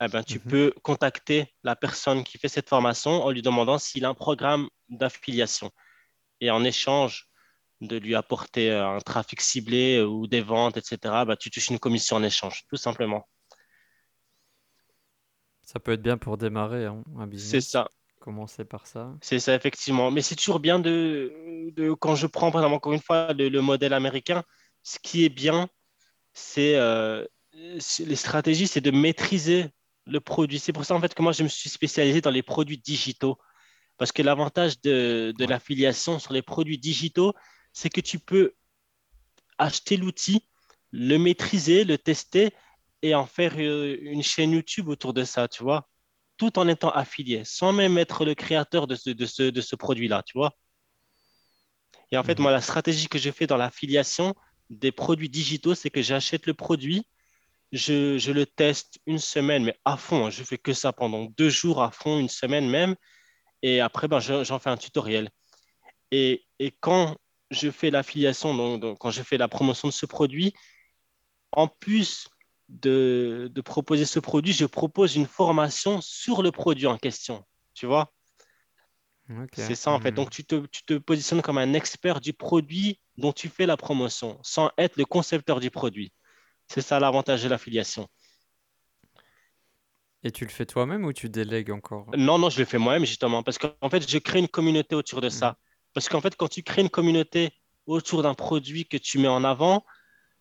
Eh 0.00 0.08
ben, 0.08 0.22
tu 0.22 0.38
Mhm. 0.38 0.46
peux 0.46 0.74
contacter 0.82 1.54
la 1.64 1.76
personne 1.76 2.24
qui 2.24 2.38
fait 2.38 2.48
cette 2.48 2.68
formation 2.68 3.10
en 3.24 3.30
lui 3.30 3.42
demandant 3.42 3.78
s'il 3.78 4.04
a 4.04 4.08
un 4.08 4.14
programme 4.14 4.68
d'affiliation. 4.88 5.70
Et 6.40 6.50
en 6.50 6.64
échange 6.64 7.26
de 7.80 7.96
lui 7.98 8.14
apporter 8.16 8.70
euh, 8.72 8.88
un 8.88 9.00
trafic 9.00 9.40
ciblé 9.40 9.98
euh, 9.98 10.06
ou 10.06 10.26
des 10.28 10.40
ventes, 10.42 10.76
etc., 10.78 11.24
bah, 11.26 11.36
tu 11.36 11.50
touches 11.50 11.68
une 11.70 11.78
commission 11.80 12.16
en 12.16 12.22
échange, 12.24 12.64
tout 12.70 12.76
simplement. 12.76 13.28
Ça 15.62 15.78
peut 15.78 15.92
être 15.92 16.02
bien 16.02 16.18
pour 16.18 16.36
démarrer 16.36 16.86
hein, 16.86 17.04
un 17.16 17.26
C'est 17.34 17.60
business. 17.60 17.70
ça, 17.70 17.90
Commencer 18.20 18.64
par 18.64 18.86
ça. 18.86 19.16
c'est 19.20 19.38
ça, 19.40 19.54
effectivement. 19.54 20.10
Mais 20.10 20.22
c'est 20.22 20.36
toujours 20.36 20.60
bien 20.60 20.78
de, 20.78 21.70
de, 21.72 21.92
quand 21.94 22.14
je 22.14 22.26
prends, 22.26 22.50
par 22.50 22.62
exemple, 22.62 22.76
encore 22.76 22.92
une 22.92 23.00
fois, 23.02 23.32
le, 23.32 23.48
le 23.48 23.60
modèle 23.62 23.92
américain, 23.92 24.44
ce 24.82 24.98
qui 25.02 25.24
est 25.24 25.28
bien, 25.28 25.68
c'est 26.34 26.76
euh, 26.76 27.26
c'est- 27.80 28.06
les 28.06 28.16
stratégies, 28.16 28.66
c'est 28.68 28.80
de 28.82 28.90
maîtriser 28.92 29.68
le 30.08 30.20
produit. 30.20 30.58
C'est 30.58 30.72
pour 30.72 30.84
ça, 30.84 30.94
en 30.94 31.00
fait, 31.00 31.14
que 31.14 31.22
moi, 31.22 31.32
je 31.32 31.42
me 31.42 31.48
suis 31.48 31.70
spécialisé 31.70 32.20
dans 32.20 32.30
les 32.30 32.42
produits 32.42 32.78
digitaux. 32.78 33.38
Parce 33.96 34.12
que 34.12 34.22
l'avantage 34.22 34.80
de, 34.80 35.34
l'affiliation 35.38 36.18
sur 36.18 36.32
les 36.32 36.42
produits 36.42 36.78
digitaux, 36.78 37.34
c'est 37.72 37.90
que 37.90 38.00
tu 38.00 38.18
peux 38.18 38.54
acheter 39.58 39.96
l'outil, 39.96 40.48
le 40.92 41.18
maîtriser, 41.18 41.84
le 41.84 41.98
tester 41.98 42.52
et 43.02 43.14
en 43.14 43.26
faire 43.26 43.54
euh, 43.58 43.96
une 44.00 44.22
chaîne 44.22 44.52
YouTube 44.52 44.88
autour 44.88 45.12
de 45.12 45.24
ça, 45.24 45.48
tu 45.48 45.62
vois, 45.62 45.88
tout 46.36 46.58
en 46.58 46.68
étant 46.68 46.90
affilié, 46.90 47.42
sans 47.44 47.72
même 47.72 47.98
être 47.98 48.24
le 48.24 48.34
créateur 48.34 48.86
de 48.86 48.94
ce, 48.94 49.10
de 49.10 49.26
ce, 49.26 49.42
de 49.42 49.60
ce 49.60 49.76
produit-là, 49.76 50.22
tu 50.24 50.38
vois. 50.38 50.56
Et 52.10 52.16
en 52.16 52.22
fait, 52.24 52.38
Mhm. 52.38 52.44
moi, 52.44 52.52
la 52.52 52.60
stratégie 52.60 53.08
que 53.08 53.18
je 53.18 53.30
fais 53.30 53.46
dans 53.46 53.56
l'affiliation 53.56 54.34
des 54.70 54.92
produits 54.92 55.28
digitaux, 55.28 55.74
c'est 55.74 55.90
que 55.90 56.02
j'achète 56.02 56.46
le 56.46 56.54
produit, 56.54 57.06
je, 57.72 58.18
je 58.18 58.32
le 58.32 58.46
teste 58.46 58.98
une 59.06 59.18
semaine, 59.18 59.64
mais 59.64 59.76
à 59.84 59.96
fond, 59.96 60.26
hein, 60.26 60.30
je 60.30 60.42
fais 60.42 60.58
que 60.58 60.72
ça 60.72 60.92
pendant 60.92 61.24
deux 61.24 61.50
jours 61.50 61.82
à 61.82 61.90
fond, 61.90 62.18
une 62.18 62.28
semaine 62.28 62.68
même, 62.68 62.96
et 63.62 63.80
après, 63.80 64.08
ben, 64.08 64.20
je- 64.20 64.44
j'en 64.44 64.58
fais 64.58 64.70
un 64.70 64.76
tutoriel. 64.76 65.30
Et, 66.10 66.46
et 66.58 66.70
quand 66.70 67.16
je 67.50 67.70
fais 67.70 67.90
l'affiliation, 67.90 68.54
donc, 68.54 68.80
donc, 68.80 68.98
quand 68.98 69.10
je 69.10 69.22
fais 69.22 69.36
la 69.36 69.48
promotion 69.48 69.88
de 69.88 69.92
ce 69.92 70.06
produit, 70.06 70.54
en 71.52 71.68
plus 71.68 72.28
de, 72.68 73.50
de 73.52 73.60
proposer 73.60 74.04
ce 74.04 74.18
produit, 74.20 74.52
je 74.52 74.66
propose 74.66 75.16
une 75.16 75.26
formation 75.26 76.00
sur 76.00 76.42
le 76.42 76.52
produit 76.52 76.86
en 76.86 76.98
question. 76.98 77.44
Tu 77.74 77.86
vois, 77.86 78.12
c'est 79.66 79.74
ça 79.74 79.90
en 79.90 80.00
fait. 80.00 80.10
Mhm. 80.10 80.16
Donc, 80.16 80.30
tu 80.30 80.44
te, 80.44 80.66
tu 80.66 80.82
te 80.84 80.94
positionnes 80.94 81.42
comme 81.42 81.58
un 81.58 81.72
expert 81.74 82.20
du 82.20 82.32
produit 82.32 83.00
dont 83.16 83.32
tu 83.32 83.48
fais 83.48 83.66
la 83.66 83.76
promotion, 83.76 84.38
sans 84.42 84.70
être 84.78 84.96
le 84.96 85.04
concepteur 85.04 85.60
du 85.60 85.70
produit. 85.70 86.12
C'est 86.68 86.82
ça 86.82 87.00
l'avantage 87.00 87.42
de 87.42 87.48
l'affiliation. 87.48 88.08
Et 90.22 90.30
tu 90.30 90.44
le 90.44 90.50
fais 90.50 90.66
toi-même 90.66 91.04
ou 91.04 91.12
tu 91.12 91.28
délègues 91.28 91.70
encore? 91.70 92.06
Non, 92.16 92.38
non, 92.38 92.50
je 92.50 92.58
le 92.58 92.64
fais 92.64 92.78
moi-même 92.78 93.04
justement, 93.04 93.42
parce 93.42 93.56
qu'en 93.58 93.88
fait, 93.90 94.08
je 94.08 94.18
crée 94.18 94.40
une 94.40 94.48
communauté 94.48 94.94
autour 94.94 95.20
de 95.20 95.28
ça. 95.28 95.56
Parce 95.94 96.08
qu'en 96.08 96.20
fait, 96.20 96.36
quand 96.36 96.48
tu 96.48 96.62
crées 96.62 96.82
une 96.82 96.90
communauté 96.90 97.52
autour 97.86 98.22
d'un 98.22 98.34
produit 98.34 98.86
que 98.86 98.96
tu 98.96 99.18
mets 99.18 99.28
en 99.28 99.44
avant, 99.44 99.84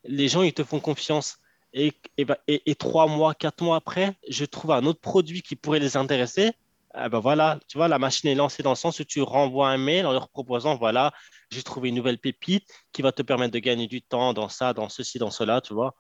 les 0.04 0.28
gens, 0.28 0.42
ils 0.42 0.54
te 0.54 0.64
font 0.64 0.80
confiance. 0.80 1.38
Et, 1.74 1.94
et, 2.18 2.26
ben- 2.26 2.38
et- 2.48 2.70
et 2.70 2.76
trois 2.76 3.08
mois, 3.08 3.36
quatre 3.36 3.64
mois 3.64 3.78
après, 3.78 4.18
je 4.30 4.46
trouve 4.46 4.72
un 4.72 4.86
autre 4.86 5.00
produit 5.00 5.42
qui 5.42 5.56
pourrait 5.56 5.80
les 5.80 5.96
intéresser. 5.96 6.54
Ah 6.94 7.10
ben 7.10 7.20
voilà, 7.20 7.60
tu 7.68 7.78
vois, 7.78 7.88
la 7.88 8.00
machine 8.00 8.30
est 8.30 8.36
lancée 8.36 8.64
dans 8.64 8.72
le 8.72 8.76
sens 8.76 9.00
où 9.00 9.04
tu 9.04 9.22
renvoies 9.22 9.70
un 9.70 9.78
mail 9.78 10.06
en 10.08 10.14
leur 10.14 10.30
proposant, 10.30 10.76
voilà, 10.76 11.14
j'ai 11.52 11.62
trouvé 11.62 11.90
une 11.90 11.96
nouvelle 11.96 12.18
pépite 12.18 12.68
qui 12.94 13.02
va 13.04 13.12
te 13.12 13.22
permettre 13.22 13.54
de 13.54 13.60
gagner 13.60 13.88
du 13.88 14.02
temps 14.02 14.34
dans 14.34 14.50
ça, 14.50 14.74
dans 14.74 14.90
ceci, 14.90 15.20
dans 15.20 15.30
cela, 15.30 15.62
tu 15.62 15.74
vois. 15.74 15.96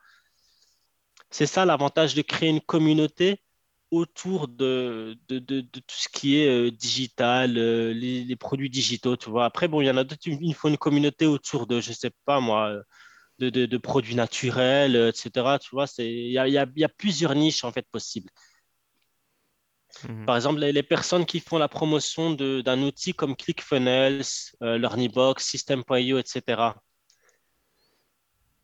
C'est 1.29 1.45
ça 1.45 1.65
l'avantage 1.65 2.15
de 2.15 2.21
créer 2.21 2.49
une 2.49 2.61
communauté 2.61 3.41
autour 3.91 4.47
de, 4.47 5.17
de, 5.29 5.39
de- 5.39 5.61
de 5.61 5.79
tout 5.79 5.95
ce 5.95 6.09
qui 6.09 6.37
est 6.39 6.47
euh, 6.49 6.71
digital, 6.71 7.57
euh, 7.57 7.93
les, 7.93 8.23
les 8.25 8.35
produits 8.35 8.69
digitaux, 8.69 9.15
tu 9.17 9.29
vois. 9.29 9.45
Après, 9.45 9.67
bon, 9.67 9.81
il 9.81 9.87
y 9.87 9.91
en 9.91 9.97
a 9.97 10.03
d'autres, 10.03 10.21
il 10.27 10.53
faut 10.55 10.67
une 10.69 10.77
communauté 10.77 11.25
autour 11.25 11.67
de, 11.67 11.79
je 11.81 11.93
sais 11.93 12.11
pas 12.25 12.39
moi, 12.41 12.81
de, 13.39 13.77
produits 13.77 14.15
naturels, 14.15 14.95
euh, 14.95 15.09
etc. 15.11 15.59
Tu 15.59 15.69
vois, 15.73 15.87
c'est, 15.87 16.07
il 16.11 16.31
y 16.31 16.37
a, 16.39 16.47
il 16.47 16.53
y 16.53 16.57
a- 16.59 16.67
il 16.75 16.81
y 16.81 16.85
a 16.85 16.89
plusieurs 16.89 17.35
niches 17.35 17.63
en 17.65 17.71
fait 17.71 17.87
possibles. 17.91 18.29
Mhm. 20.03 20.25
Par 20.25 20.35
exemple, 20.35 20.59
les, 20.59 20.83
personnes 20.83 21.25
qui 21.25 21.39
font 21.39 21.57
la 21.57 21.67
promotion 21.69 22.31
d'un 22.31 22.81
outil 22.83 23.13
comme 23.13 23.35
ClickFunnels, 23.35 24.21
euh, 24.61 24.77
Learnybox, 24.77 25.43
System.io, 25.45 26.17
etc. 26.19 26.75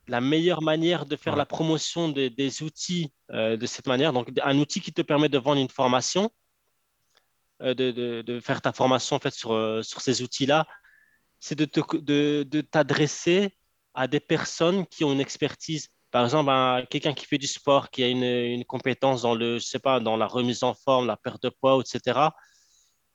La 0.07 0.19
meilleure 0.21 0.61
manière 0.61 1.05
de 1.05 1.15
faire 1.15 1.33
Ouais. 1.33 1.39
la 1.39 1.45
promotion 1.45 2.09
de- 2.09 2.27
des 2.27 2.61
outils 2.63 3.13
euh, 3.31 3.55
de 3.57 3.65
cette 3.65 3.87
manière, 3.87 4.11
donc 4.13 4.29
un 4.43 4.57
outil 4.59 4.81
qui 4.81 4.91
te 4.91 5.01
permet 5.01 5.29
de 5.29 5.37
vendre 5.37 5.61
une 5.61 5.69
formation, 5.69 6.29
euh, 7.61 7.73
de, 7.73 7.91
de- 7.91 8.21
de 8.21 8.39
faire 8.39 8.61
ta 8.61 8.73
formation 8.73 9.15
en 9.15 9.19
fait 9.19 9.33
sur, 9.33 9.53
euh, 9.53 9.81
sur 9.81 10.01
ces 10.01 10.21
outils-là, 10.21 10.67
c'est 11.39 11.55
de, 11.57 12.61
t'adresser 12.61 13.57
à 13.93 14.07
des 14.07 14.19
personnes 14.19 14.85
qui 14.87 15.03
ont 15.03 15.13
une 15.13 15.21
expertise. 15.21 15.89
Par 16.11 16.23
exemple, 16.25 16.49
un- 16.51 16.85
quelqu'un 16.89 17.13
qui 17.13 17.25
fait 17.25 17.37
du 17.37 17.47
sport, 17.47 17.89
qui 17.89 18.03
a 18.03 18.07
une, 18.07 18.23
une 18.23 18.65
compétence 18.65 19.21
dans 19.23 19.35
le, 19.35 19.57
je 19.59 19.65
sais 19.65 19.79
pas, 19.79 19.99
dans 19.99 20.17
la 20.17 20.27
remise 20.27 20.63
en 20.63 20.73
forme, 20.73 21.07
la 21.07 21.17
perte 21.17 21.43
de 21.43 21.49
poids, 21.49 21.79
etc. 21.81 22.29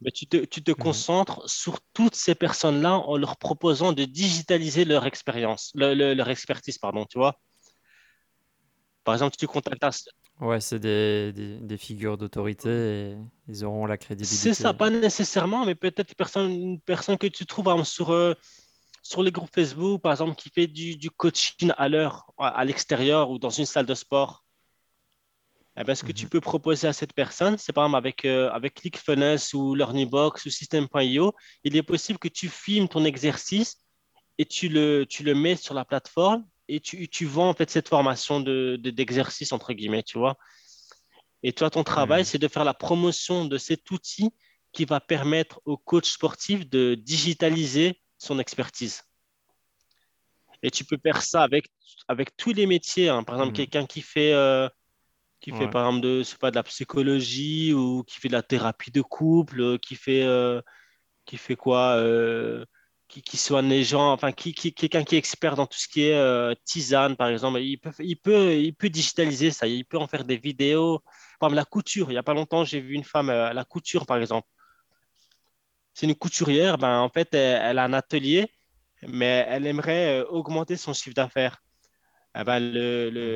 Mais 0.00 0.10
tu 0.12 0.26
te, 0.26 0.36
tu 0.38 0.62
te 0.62 0.72
Mhm. 0.76 1.04
concentres 1.12 1.48
sur 1.50 1.80
toutes 1.94 2.14
ces 2.14 2.34
personnes-là 2.34 2.94
en 2.98 3.16
leur 3.16 3.36
proposant 3.36 3.92
de 3.92 4.04
digitaliser 4.04 4.84
leur 4.84 5.06
expérience, 5.06 5.72
le- 5.74 5.94
le- 5.94 6.14
leur 6.14 6.28
expertise, 6.30 6.78
pardon, 6.78 7.04
tu 7.06 7.18
vois. 7.18 7.40
Par 9.04 9.14
exemple, 9.14 9.36
tu 9.36 9.46
contactes 9.46 9.82
un... 9.84 9.90
Ouais, 10.40 10.60
c'est 10.60 10.78
des, 10.78 11.32
des, 11.32 11.58
des 11.60 11.76
figures 11.76 12.16
d'autorité 12.16 12.68
et 13.12 13.18
ils 13.48 13.64
auront 13.64 13.86
la 13.86 13.96
C'est 14.20 14.54
ça, 14.54 14.74
crédibilité. 14.74 14.74
pas 14.74 14.90
nécessairement, 14.90 15.64
mais 15.64 15.74
peut-être 15.74 16.10
une 16.10 16.14
personne, 16.16 16.50
une 16.50 16.80
personne 16.80 17.18
que 17.18 17.26
tu 17.26 17.46
trouves 17.46 17.64
par 17.64 17.74
exemple, 17.74 17.88
sur, 17.88 18.10
euh, 18.12 18.34
sur 19.02 19.22
les 19.22 19.32
groupes 19.32 19.54
Facebook, 19.54 20.02
par 20.02 20.12
exemple, 20.12 20.36
qui 20.36 20.50
fait 20.50 20.66
du, 20.66 20.96
du 20.96 21.10
coaching 21.10 21.72
à 21.78 21.88
l'heure, 21.88 22.32
à 22.38 22.64
l'extérieur 22.64 23.30
ou 23.30 23.38
dans 23.38 23.50
une 23.50 23.66
salle 23.66 23.86
de 23.86 23.94
sport. 23.94 24.44
Eh 25.80 25.84
ben, 25.84 25.94
ce 25.94 26.02
que 26.02 26.10
tu 26.12 26.24
Mhm. 26.24 26.30
peux 26.30 26.40
proposer 26.40 26.88
à 26.88 26.92
cette 26.92 27.12
personne, 27.12 27.56
c'est 27.56 27.72
par 27.72 27.84
exemple 27.84 27.98
avec, 27.98 28.24
euh, 28.24 28.50
avec 28.50 28.74
ClickFunnels 28.74 29.38
ou 29.54 29.74
Learnybox 29.76 30.44
ou 30.46 30.50
System.io, 30.50 31.32
il 31.62 31.76
est 31.76 31.82
possible 31.84 32.18
que 32.18 32.26
tu 32.28 32.48
filmes 32.48 32.88
ton 32.88 33.04
exercice 33.04 33.76
et 34.38 34.44
tu 34.44 34.68
le, 34.68 35.06
tu 35.08 35.22
le 35.22 35.34
mets 35.34 35.54
sur 35.56 35.74
la 35.74 35.84
plateforme 35.84 36.44
et 36.66 36.80
tu, 36.80 37.08
tu 37.08 37.26
vends 37.26 37.48
en 37.50 37.54
fait 37.54 37.70
cette 37.70 37.88
formation 37.88 38.40
de, 38.40 38.76
de- 38.80 38.90
d'exercice, 38.90 39.52
entre 39.52 39.72
guillemets, 39.72 40.02
tu 40.02 40.18
vois. 40.18 40.36
Et 41.44 41.52
toi, 41.52 41.70
ton 41.70 41.84
travail, 41.84 42.24
c'est 42.24 42.38
de 42.38 42.48
faire 42.48 42.64
la 42.64 42.74
promotion 42.74 43.44
de 43.44 43.56
cet 43.58 43.88
outil 43.92 44.30
qui 44.72 44.84
va 44.84 44.98
permettre 45.00 45.60
au 45.64 45.76
coach 45.76 46.10
sportif 46.10 46.68
de 46.68 46.96
digitaliser 46.96 48.00
son 48.18 48.40
expertise. 48.40 49.02
Et 50.64 50.72
tu 50.72 50.84
peux 50.84 50.98
faire 51.00 51.22
ça 51.22 51.44
avec, 51.44 51.66
avec 52.08 52.36
tous 52.36 52.52
les 52.52 52.66
métiers. 52.66 53.08
hein. 53.08 53.22
Par 53.22 53.36
exemple, 53.36 53.50
Mhm. 53.52 53.56
quelqu'un 53.56 53.86
qui 53.86 54.02
fait, 54.02 54.32
euh, 54.32 54.68
qui 55.40 55.52
fait 55.52 55.68
par 55.68 55.86
exemple 55.86 56.02
de, 56.06 56.18
je 56.18 56.24
sais 56.24 56.36
pas, 56.38 56.50
de 56.50 56.56
la 56.56 56.62
psychologie 56.64 57.72
ou 57.72 58.02
qui 58.04 58.18
fait 58.18 58.28
de 58.28 58.32
la 58.32 58.42
thérapie 58.42 58.90
de 58.90 59.02
couple, 59.02 59.60
euh, 59.60 59.78
qui 59.78 59.94
fait, 59.94 60.22
euh, 60.24 60.60
qui 61.24 61.36
fait 61.36 61.56
quoi 61.56 61.96
euh, 61.96 62.64
qui, 63.08 63.22
qui 63.22 63.36
soigne 63.36 63.68
les 63.68 63.84
gens, 63.84 64.12
enfin, 64.12 64.32
qui, 64.32 64.52
qui, 64.52 64.74
quelqu'un 64.74 65.04
qui 65.04 65.14
est 65.14 65.18
expert 65.18 65.56
dans 65.56 65.66
tout 65.66 65.78
ce 65.78 65.88
qui 65.88 66.02
est 66.02 66.14
euh, 66.14 66.54
tisane, 66.64 67.16
par 67.16 67.28
exemple, 67.28 67.60
il 67.60 67.78
peut, 67.78 67.92
il 68.00 68.16
peut, 68.16 68.54
il 68.54 68.74
peut 68.74 68.90
digitaliser 68.90 69.50
ça, 69.50 69.66
il 69.66 69.84
peut 69.84 69.98
en 69.98 70.06
faire 70.08 70.24
des 70.24 70.36
vidéos. 70.36 71.00
Par 71.40 71.48
exemple, 71.48 71.56
la 71.56 71.64
couture, 71.64 72.10
il 72.10 72.14
n'y 72.14 72.18
a 72.18 72.22
pas 72.22 72.34
longtemps, 72.34 72.64
j'ai 72.64 72.80
vu 72.80 72.94
une 72.94 73.04
femme 73.04 73.30
à 73.30 73.52
la 73.52 73.64
couture, 73.64 74.06
par 74.06 74.18
exemple. 74.18 74.48
C'est 75.94 76.06
une 76.06 76.14
couturière, 76.14 76.78
ben, 76.78 77.00
en 77.00 77.08
fait, 77.08 77.34
elle, 77.34 77.60
elle 77.62 77.78
a 77.78 77.84
un 77.84 77.92
atelier, 77.92 78.52
mais 79.02 79.46
elle 79.48 79.66
aimerait 79.66 80.22
augmenter 80.24 80.76
son 80.76 80.92
chiffre 80.92 81.14
d'affaires. 81.14 81.62
Eh 82.36 82.44
ben, 82.44 82.60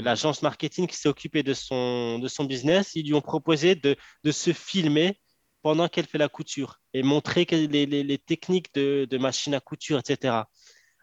l'agence 0.02 0.42
marketing 0.42 0.86
qui 0.86 0.96
s'est 0.96 1.08
occupée 1.08 1.42
de 1.42 1.54
son, 1.54 2.18
de 2.18 2.28
son 2.28 2.44
business, 2.44 2.92
ils 2.94 3.06
lui 3.06 3.14
ont 3.14 3.20
proposé 3.20 3.74
de, 3.74 3.96
de 4.24 4.30
se 4.32 4.52
filmer 4.52 5.20
pendant 5.62 5.88
qu'elle 5.88 6.06
fait 6.06 6.18
la 6.18 6.28
couture 6.28 6.78
et 6.92 7.02
montrer 7.02 7.44
les, 7.50 7.86
les- 7.86 8.18
techniques 8.18 8.72
de, 8.74 9.06
de 9.10 9.18
machine 9.18 9.54
à 9.54 9.60
couture, 9.60 9.98
etc. 10.00 10.48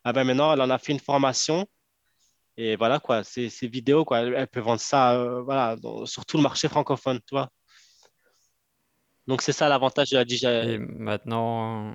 Ah 0.03 0.13
ben 0.13 0.23
maintenant, 0.25 0.53
elle 0.53 0.61
en 0.61 0.69
a 0.69 0.77
fait 0.79 0.93
une 0.93 0.99
formation 0.99 1.65
Et 2.57 2.75
voilà, 2.75 2.99
quoi, 2.99 3.23
ces, 3.23 3.49
ces 3.49 3.67
vidéos, 3.67 4.05
quoi, 4.05 4.19
elles 4.21 4.47
peuvent 4.47 4.63
vendre 4.65 4.81
ça 4.81 5.15
euh, 5.15 5.41
voilà, 5.43 5.75
sur 6.05 6.25
tout 6.25 6.37
le 6.37 6.43
marché 6.43 6.67
francophone, 6.69 7.19
tu 7.27 7.35
vois. 7.35 7.49
Donc, 9.27 9.41
c'est 9.41 9.53
ça 9.53 9.69
l'avantage 9.69 10.09
de 10.09 10.17
la 10.17 10.25
Et 10.61 10.77
DJI. 10.77 10.77
maintenant, 10.77 11.93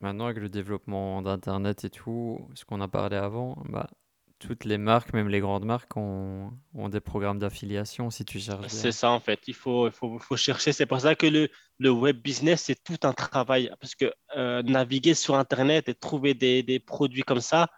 maintenant 0.00 0.26
avec 0.26 0.38
le 0.42 0.48
développement 0.50 1.22
d'Internet 1.22 1.84
et 1.84 1.90
tout, 1.90 2.48
ce 2.54 2.64
qu'on 2.66 2.80
a 2.82 2.88
parlé 2.88 3.16
avant, 3.16 3.56
bah, 3.66 3.88
toutes 4.40 4.64
les 4.64 4.78
marques, 4.78 5.12
même 5.12 5.28
les 5.28 5.40
grandes 5.40 5.64
marques, 5.64 5.96
ont, 5.96 6.52
ont 6.74 6.88
des 6.88 7.00
programmes 7.00 7.38
d'affiliation 7.38 8.10
si 8.10 8.24
tu 8.24 8.40
cherches 8.40 8.68
C'est 8.68 8.92
ça, 8.92 9.10
en 9.10 9.20
fait. 9.20 9.40
Il 9.48 9.54
faut, 9.54 9.86
il 9.88 9.92
faut, 9.92 10.18
faut 10.18 10.36
chercher. 10.36 10.72
C'est 10.72 10.86
pour 10.86 11.00
ça 11.00 11.14
que 11.14 11.26
le, 11.26 11.48
le 11.78 11.90
web 11.90 12.18
business, 12.20 12.64
c'est 12.64 12.82
tout 12.82 12.98
un 13.04 13.12
travail. 13.14 13.70
Parce 13.80 13.94
que 13.94 14.12
euh, 14.36 14.62
naviguer 14.62 15.14
sur 15.14 15.34
Internet 15.36 15.88
et 15.88 15.94
trouver 15.94 16.34
des, 16.34 16.62
des 16.62 16.78
produits 16.78 17.22
comme 17.22 17.40
ça, 17.40 17.68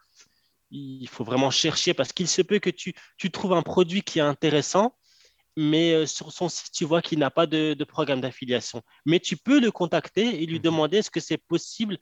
il 0.70 1.08
faut 1.08 1.24
vraiment 1.24 1.50
chercher 1.50 1.94
parce 1.94 2.12
qu'il 2.12 2.28
se 2.28 2.42
peut 2.42 2.60
que 2.60 2.70
tu, 2.70 2.94
tu 3.18 3.30
trouves 3.30 3.54
un 3.54 3.62
produit 3.62 4.02
qui 4.02 4.18
est 4.20 4.22
intéressant, 4.22 4.96
mais 5.56 5.92
euh, 5.94 6.06
sur 6.06 6.32
son 6.32 6.48
site, 6.48 6.72
tu 6.72 6.84
vois 6.84 7.02
qu'il 7.02 7.18
n'a 7.20 7.30
pas 7.30 7.46
de, 7.46 7.74
de 7.74 7.84
programme 7.84 8.20
d'affiliation. 8.22 8.82
Mais 9.06 9.20
tu 9.20 9.36
peux 9.36 9.60
le 9.60 9.70
contacter 9.72 10.42
et 10.42 10.46
lui 10.46 10.60
Mhm, 10.60 10.60
demander 10.60 10.98
est-ce 10.98 11.10
que 11.10 11.20
c'est 11.20 11.38
possible 11.38 11.98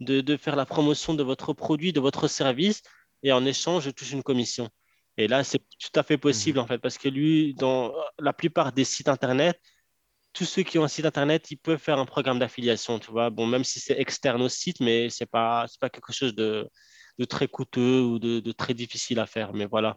de, 0.00 0.20
de 0.20 0.36
faire 0.36 0.56
la 0.56 0.66
promotion 0.66 1.14
de 1.14 1.22
votre 1.22 1.52
produit, 1.52 1.92
de 1.92 2.00
votre 2.00 2.28
service, 2.28 2.82
et 3.22 3.32
en 3.32 3.44
échange, 3.44 3.84
je 3.84 3.90
touche 3.90 4.12
une 4.12 4.22
commission. 4.22 4.68
Et 5.16 5.26
là, 5.26 5.42
c'est 5.44 5.58
tout 5.58 5.98
à 5.98 6.02
fait 6.02 6.14
mhm, 6.14 6.20
possible, 6.20 6.58
en 6.58 6.66
fait, 6.66 6.78
parce 6.78 6.98
que 6.98 7.08
lui, 7.08 7.54
dans 7.54 7.92
la 8.18 8.32
plupart 8.32 8.72
des 8.72 8.84
sites 8.84 9.08
Internet, 9.08 9.60
tous 10.32 10.44
ceux 10.44 10.62
qui 10.62 10.78
ont 10.78 10.84
un 10.84 10.88
site 10.88 11.06
Internet, 11.06 11.50
ils 11.50 11.56
peuvent 11.56 11.80
faire 11.80 11.98
un 11.98 12.06
programme 12.06 12.38
d'affiliation, 12.38 12.98
tu 12.98 13.10
vois. 13.10 13.30
Bon, 13.30 13.46
même 13.46 13.64
si 13.64 13.80
c'est 13.80 13.98
externe 13.98 14.42
au 14.42 14.48
site, 14.48 14.80
mais 14.80 15.10
c'est 15.10 15.26
pas, 15.26 15.66
c'est 15.68 15.80
pas 15.80 15.90
quelque 15.90 16.12
chose 16.12 16.34
de, 16.34 16.68
de 17.18 17.24
très 17.24 17.48
coûteux 17.48 18.00
ou 18.00 18.18
de, 18.18 18.40
de 18.40 18.52
très 18.52 18.74
difficile 18.74 19.18
à 19.18 19.26
faire. 19.26 19.52
Mais 19.54 19.66
voilà, 19.66 19.96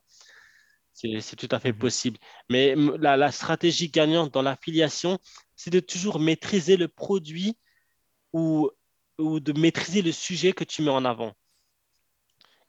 c'est, 0.94 1.22
c'est 1.22 1.36
tout 1.36 1.50
à 1.52 1.60
fait 1.60 1.74
mhm. 1.74 1.80
possible. 1.80 2.18
Mais 2.50 2.76
la, 2.76 3.18
la 3.18 3.32
stratégie 3.32 3.90
gagnante 3.90 4.34
dans 4.34 4.42
l'affiliation, 4.42 5.20
c'est 5.56 5.70
de 5.70 5.80
toujours 5.80 6.20
maîtriser 6.20 6.78
le 6.78 6.88
produit 6.88 7.58
ou, 8.34 8.72
ou 9.20 9.40
de 9.40 9.60
maîtriser 9.60 10.02
le 10.02 10.12
sujet 10.12 10.54
que 10.54 10.64
tu 10.64 10.82
mets 10.82 10.90
en 10.90 11.06
avant. 11.06 11.34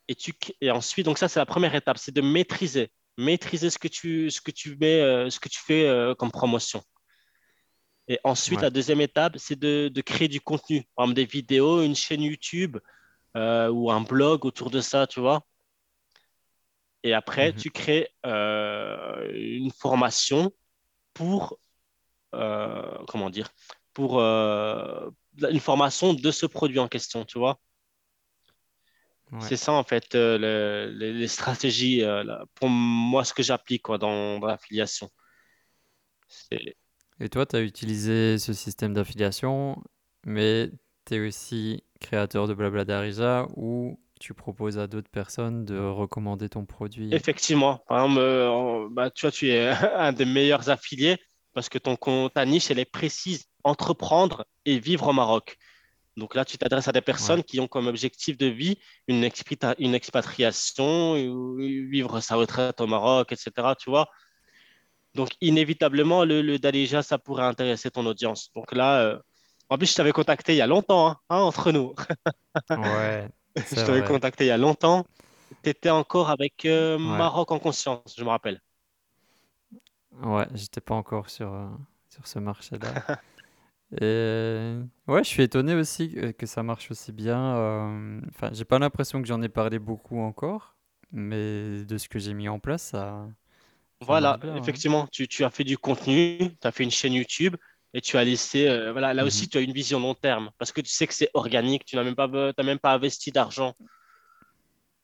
Et, 0.07 0.15
tu, 0.15 0.33
et 0.61 0.71
ensuite, 0.71 1.05
donc 1.05 1.17
ça, 1.17 1.27
c'est 1.27 1.39
la 1.39 1.45
première 1.45 1.73
étape, 1.75 1.97
c'est 1.97 2.13
de 2.13 2.21
maîtriser. 2.21 2.91
Maîtriser 3.17 3.69
ce 3.69 3.77
que 3.77 3.87
tu, 3.87 4.29
ce 4.31 4.41
que 4.41 4.51
tu 4.51 4.75
mets, 4.77 5.01
euh, 5.01 5.29
ce 5.29 5.39
que 5.39 5.49
tu 5.49 5.59
fais 5.59 5.87
euh, 5.87 6.15
comme 6.15 6.31
promotion. 6.31 6.81
Et 8.07 8.19
ensuite, 8.23 8.57
Ouais. 8.57 8.63
la 8.63 8.69
deuxième 8.69 8.99
étape, 9.01 9.37
c'est 9.37 9.57
de, 9.57 9.89
de 9.93 10.01
créer 10.01 10.27
du 10.27 10.41
contenu, 10.41 10.83
par 10.95 11.05
exemple 11.05 11.15
des 11.15 11.25
vidéos, 11.25 11.81
une 11.83 11.95
chaîne 11.95 12.21
YouTube 12.21 12.77
euh, 13.37 13.69
ou 13.69 13.91
un 13.91 14.01
blog 14.01 14.45
autour 14.45 14.69
de 14.69 14.81
ça, 14.81 15.07
tu 15.07 15.19
vois. 15.21 15.45
Et 17.03 17.13
après, 17.13 17.51
Mhm. 17.51 17.59
tu 17.59 17.69
crées 17.71 18.09
euh, 18.25 19.31
une 19.33 19.71
formation 19.71 20.51
pour, 21.13 21.57
euh, 22.35 22.97
comment 23.07 23.29
dire, 23.29 23.49
pour 23.93 24.19
une 24.21 25.59
formation 25.59 26.13
de 26.13 26.31
ce 26.31 26.45
produit 26.45 26.79
en 26.79 26.87
question, 26.87 27.25
tu 27.25 27.37
vois. 27.37 27.59
Ouais. 29.33 29.49
C'est 29.49 29.57
ça, 29.57 29.73
en 29.73 29.83
fait, 29.83 30.15
euh, 30.15 30.37
le- 30.37 30.91
les, 30.97 31.13
les 31.13 31.27
stratégies, 31.27 32.03
euh, 32.03 32.23
là, 32.23 32.45
pour 32.55 32.69
moi, 32.69 33.23
ce 33.25 33.33
que 33.33 33.43
j'applique 33.43 33.83
quoi, 33.83 33.97
dans, 33.97 34.39
dans 34.39 34.47
l'affiliation. 34.47 35.09
Et 37.19 37.29
toi, 37.29 37.45
tu 37.47 37.55
as 37.55 37.61
utilisé 37.61 38.37
ce 38.37 38.53
système 38.53 38.93
d'affiliation, 38.93 39.81
mais 40.25 40.69
tu 41.05 41.15
es 41.15 41.27
aussi 41.27 41.83
créateur 41.99 42.47
de 42.47 42.53
Blabla 42.53 42.85
Darija 42.85 43.47
où 43.55 43.99
tu 44.19 44.33
proposes 44.33 44.77
à 44.77 44.87
d'autres 44.87 45.09
personnes 45.09 45.65
de 45.65 45.77
recommander 45.79 46.49
ton 46.49 46.65
produit? 46.65 47.19
Effectivement, 47.19 47.77
par 47.87 48.03
exemple, 48.05 48.19
euh, 48.21 48.87
bah, 48.91 49.11
tu 49.11 49.21
vois, 49.25 49.31
tu 49.31 49.49
es 49.49 49.67
un 49.95 50.13
des 50.13 50.25
meilleurs 50.25 50.69
affiliés 50.69 51.17
parce 51.53 51.69
que 51.69 51.77
ton, 51.77 51.95
ta 52.29 52.45
niche, 52.45 52.71
elle 52.71 52.79
est 52.79 52.85
précise, 52.85 53.45
entreprendre 53.63 54.45
et 54.65 54.79
vivre 54.79 55.07
au 55.09 55.13
Maroc. 55.13 55.57
Donc 56.17 56.35
là, 56.35 56.45
tu 56.45 56.57
t'adresses 56.57 56.87
à 56.87 56.91
des 56.91 57.01
Ouais. 57.19 57.37
personnes 57.37 57.43
qui 57.43 57.59
ont 57.59 57.67
comme 57.67 57.87
objectif 57.87 58.37
de 58.37 58.45
vie 58.47 58.77
une, 59.07 59.29
une 59.79 59.95
expatriation, 59.95 61.13
ou 61.15 61.57
vivre 61.57 62.19
sa 62.21 62.35
retraite 62.35 62.81
au 62.81 62.87
Maroc, 62.87 63.31
etc. 63.31 63.75
Tu 63.75 63.89
vois? 63.89 64.09
Donc, 65.15 65.29
inévitablement, 65.41 66.25
le, 66.25 66.41
le 66.41 66.57
Dalija, 66.59 67.03
ça 67.03 67.19
pourrait 67.19 67.43
intéresser 67.43 67.91
ton 67.91 68.05
audience. 68.05 68.51
Donc 68.55 68.71
là, 68.73 68.99
euh, 69.01 69.19
en 69.69 69.77
plus, 69.77 69.91
je 69.91 69.95
t'avais 69.95 70.11
contacté 70.11 70.53
il 70.53 70.57
y 70.57 70.61
a 70.61 70.67
longtemps, 70.67 71.07
hein, 71.09 71.17
hein, 71.29 71.37
entre 71.37 71.71
nous. 71.71 71.93
Ouais, 72.75 73.29
Je 73.71 73.83
t'avais 73.83 74.03
contacté 74.03 74.45
il 74.45 74.47
y 74.47 74.51
a 74.51 74.57
longtemps. 74.57 75.05
Tu 75.63 75.71
étais 75.71 75.89
encore 75.91 76.29
avec 76.31 76.65
euh, 76.65 76.97
Ouais. 77.03 77.09
Maroc 77.17 77.51
en 77.51 77.59
conscience, 77.59 78.15
je 78.17 78.23
me 78.23 78.29
rappelle. 78.29 78.61
Ouais, 80.11 80.47
j'étais 80.53 80.81
pas 80.81 80.95
encore 80.95 81.29
sur, 81.29 81.53
euh, 81.53 81.69
sur 82.09 82.25
ce 82.27 82.39
marché-là. 82.39 83.01
Et 84.01 84.79
ouais, 85.07 85.23
je 85.23 85.29
suis 85.29 85.43
étonné 85.43 85.75
aussi 85.75 86.15
que, 86.37 86.45
ça 86.45 86.63
marche 86.63 86.89
aussi 86.91 87.11
bien. 87.11 87.55
euh, 87.57 88.21
Enfin, 88.29 88.49
j'ai 88.53 88.65
pas 88.65 88.79
l'impression 88.79 89.21
que 89.21 89.27
j'en 89.27 89.41
ai 89.41 89.49
parlé 89.49 89.79
beaucoup 89.79 90.19
encore, 90.19 90.75
mais 91.11 91.83
de 91.85 91.97
ce 91.97 92.09
que 92.09 92.19
j'ai 92.19 92.33
mis 92.33 92.49
en 92.49 92.59
place, 92.59 92.83
ça, 92.83 93.27
ça 94.01 94.15
marche 94.15 94.39
Voilà, 94.39 94.39
bien. 94.39 94.63
ouais. 94.65 94.73
effectivement, 94.73 95.07
tu, 95.07 95.27
tu 95.27 95.43
as 95.45 95.49
fait 95.49 95.63
du 95.63 95.77
contenu, 95.77 96.37
tu 96.61 96.67
as 96.67 96.71
fait 96.71 96.83
une 96.83 96.91
chaîne 96.91 97.13
YouTube 97.13 97.55
et 97.93 98.01
tu 98.01 98.17
as 98.17 98.23
laissé, 98.25 98.67
euh, 98.67 98.91
voilà, 98.91 99.13
là 99.13 99.23
Mhm. 99.23 99.25
aussi, 99.25 99.47
tu 99.47 99.57
as 99.57 99.61
une 99.61 99.71
vision 99.73 99.99
long 99.99 100.13
terme 100.15 100.51
parce 100.57 100.71
que 100.71 100.81
tu 100.81 100.89
sais 100.91 101.07
que 101.07 101.13
c'est 101.13 101.29
organique, 101.33 101.85
tu 101.85 101.95
n'as 101.95 102.03
même 102.03 102.15
pas, 102.15 102.27
be- 102.27 102.53
t'as 102.55 102.63
même 102.63 102.79
pas 102.79 102.93
investi 102.93 103.31
d'argent, 103.31 103.73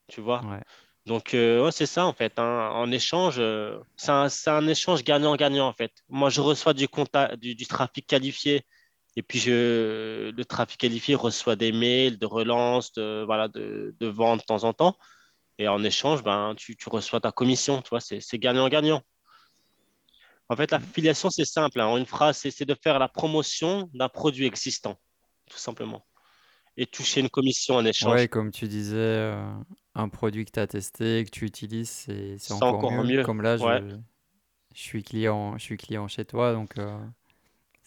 tu 0.08 0.22
vois? 0.22 0.44
Ouais. 0.44 0.64
Donc, 1.06 1.34
euh, 1.34 1.64
ouais, 1.66 1.72
c'est 1.72 1.86
ça, 1.88 2.06
en 2.06 2.14
fait. 2.14 2.40
hein. 2.40 2.70
En 2.74 2.92
échange, 2.92 3.38
euh, 3.40 3.80
c'est 3.98 4.12
un, 4.12 4.30
c'est 4.30 4.50
un 4.52 4.68
échange 4.68 5.04
gagnant-gagnant, 5.04 5.68
en 5.68 5.74
fait. 5.74 5.94
Moi, 6.10 6.30
je 6.30 6.42
reçois 6.42 6.74
du, 6.74 6.88
contact, 6.88 7.38
du, 7.38 7.56
du 7.56 7.68
trafic 7.68 8.08
qualifié 8.08 8.66
et 9.16 9.24
puis 9.24 9.40
je, 9.40 10.32
le 10.32 10.46
trafic 10.46 10.80
qualifié 10.80 11.16
reçoit 11.16 11.56
des 11.56 11.72
mails 11.72 12.18
de 12.18 12.26
relance, 12.26 12.92
de, 12.94 13.24
voilà, 13.26 13.48
de, 13.48 13.96
de 14.00 14.08
vente 14.08 14.42
de 14.42 14.46
temps 14.46 14.64
en 14.64 14.74
temps. 14.74 14.98
Et 15.58 15.68
en 15.68 15.84
échange, 15.84 16.24
ben, 16.24 16.54
tu, 16.56 16.78
tu 16.78 16.88
reçois 16.90 17.20
ta 17.20 17.32
commission, 17.32 17.82
tu 17.82 17.90
vois, 17.90 18.00
c'est 18.00 18.22
c'est 18.22 18.40
gagnant-gagnant. 18.40 19.02
En 20.48 20.56
fait, 20.56 20.72
l'affiliation, 20.72 21.30
c'est 21.30 21.46
simple. 21.46 21.82
hein. 21.82 21.88
En 21.88 21.98
une 21.98 22.06
phrase, 22.06 22.38
c'est 22.38 22.50
c'est 22.50 22.66
de 22.66 22.76
faire 22.82 22.98
la 22.98 23.08
promotion 23.10 23.90
d'un 23.94 24.10
produit 24.10 24.46
existant, 24.46 24.96
tout 25.50 25.58
simplement. 25.58 26.06
Et 26.78 26.86
toucher 26.86 27.20
une 27.20 27.30
commission 27.30 27.76
en 27.76 27.86
échange. 27.86 28.28
comme 28.30 28.52
tu 28.52 28.68
disais, 28.70 28.96
euh, 28.96 29.52
un 29.96 30.08
produit 30.08 30.46
que 30.46 30.52
tu 30.52 30.60
as 30.60 30.68
testé, 30.68 31.26
que 31.26 31.30
tu 31.30 31.46
utilises, 31.46 31.90
c'est, 31.90 32.38
encore 32.54 32.76
encore 32.76 32.92
mieux. 33.04 33.18
mieux. 33.18 33.24
Comme 33.24 33.42
là, 33.42 33.58
Ouais, 33.58 33.82
je, 33.82 33.96
je 34.76 34.82
suis 34.82 35.04
client, 35.04 35.58
je 35.58 35.64
suis 35.64 35.78
client 35.78 36.08
chez 36.08 36.24
toi, 36.24 36.54
donc 36.54 36.78
euh, 36.78 36.98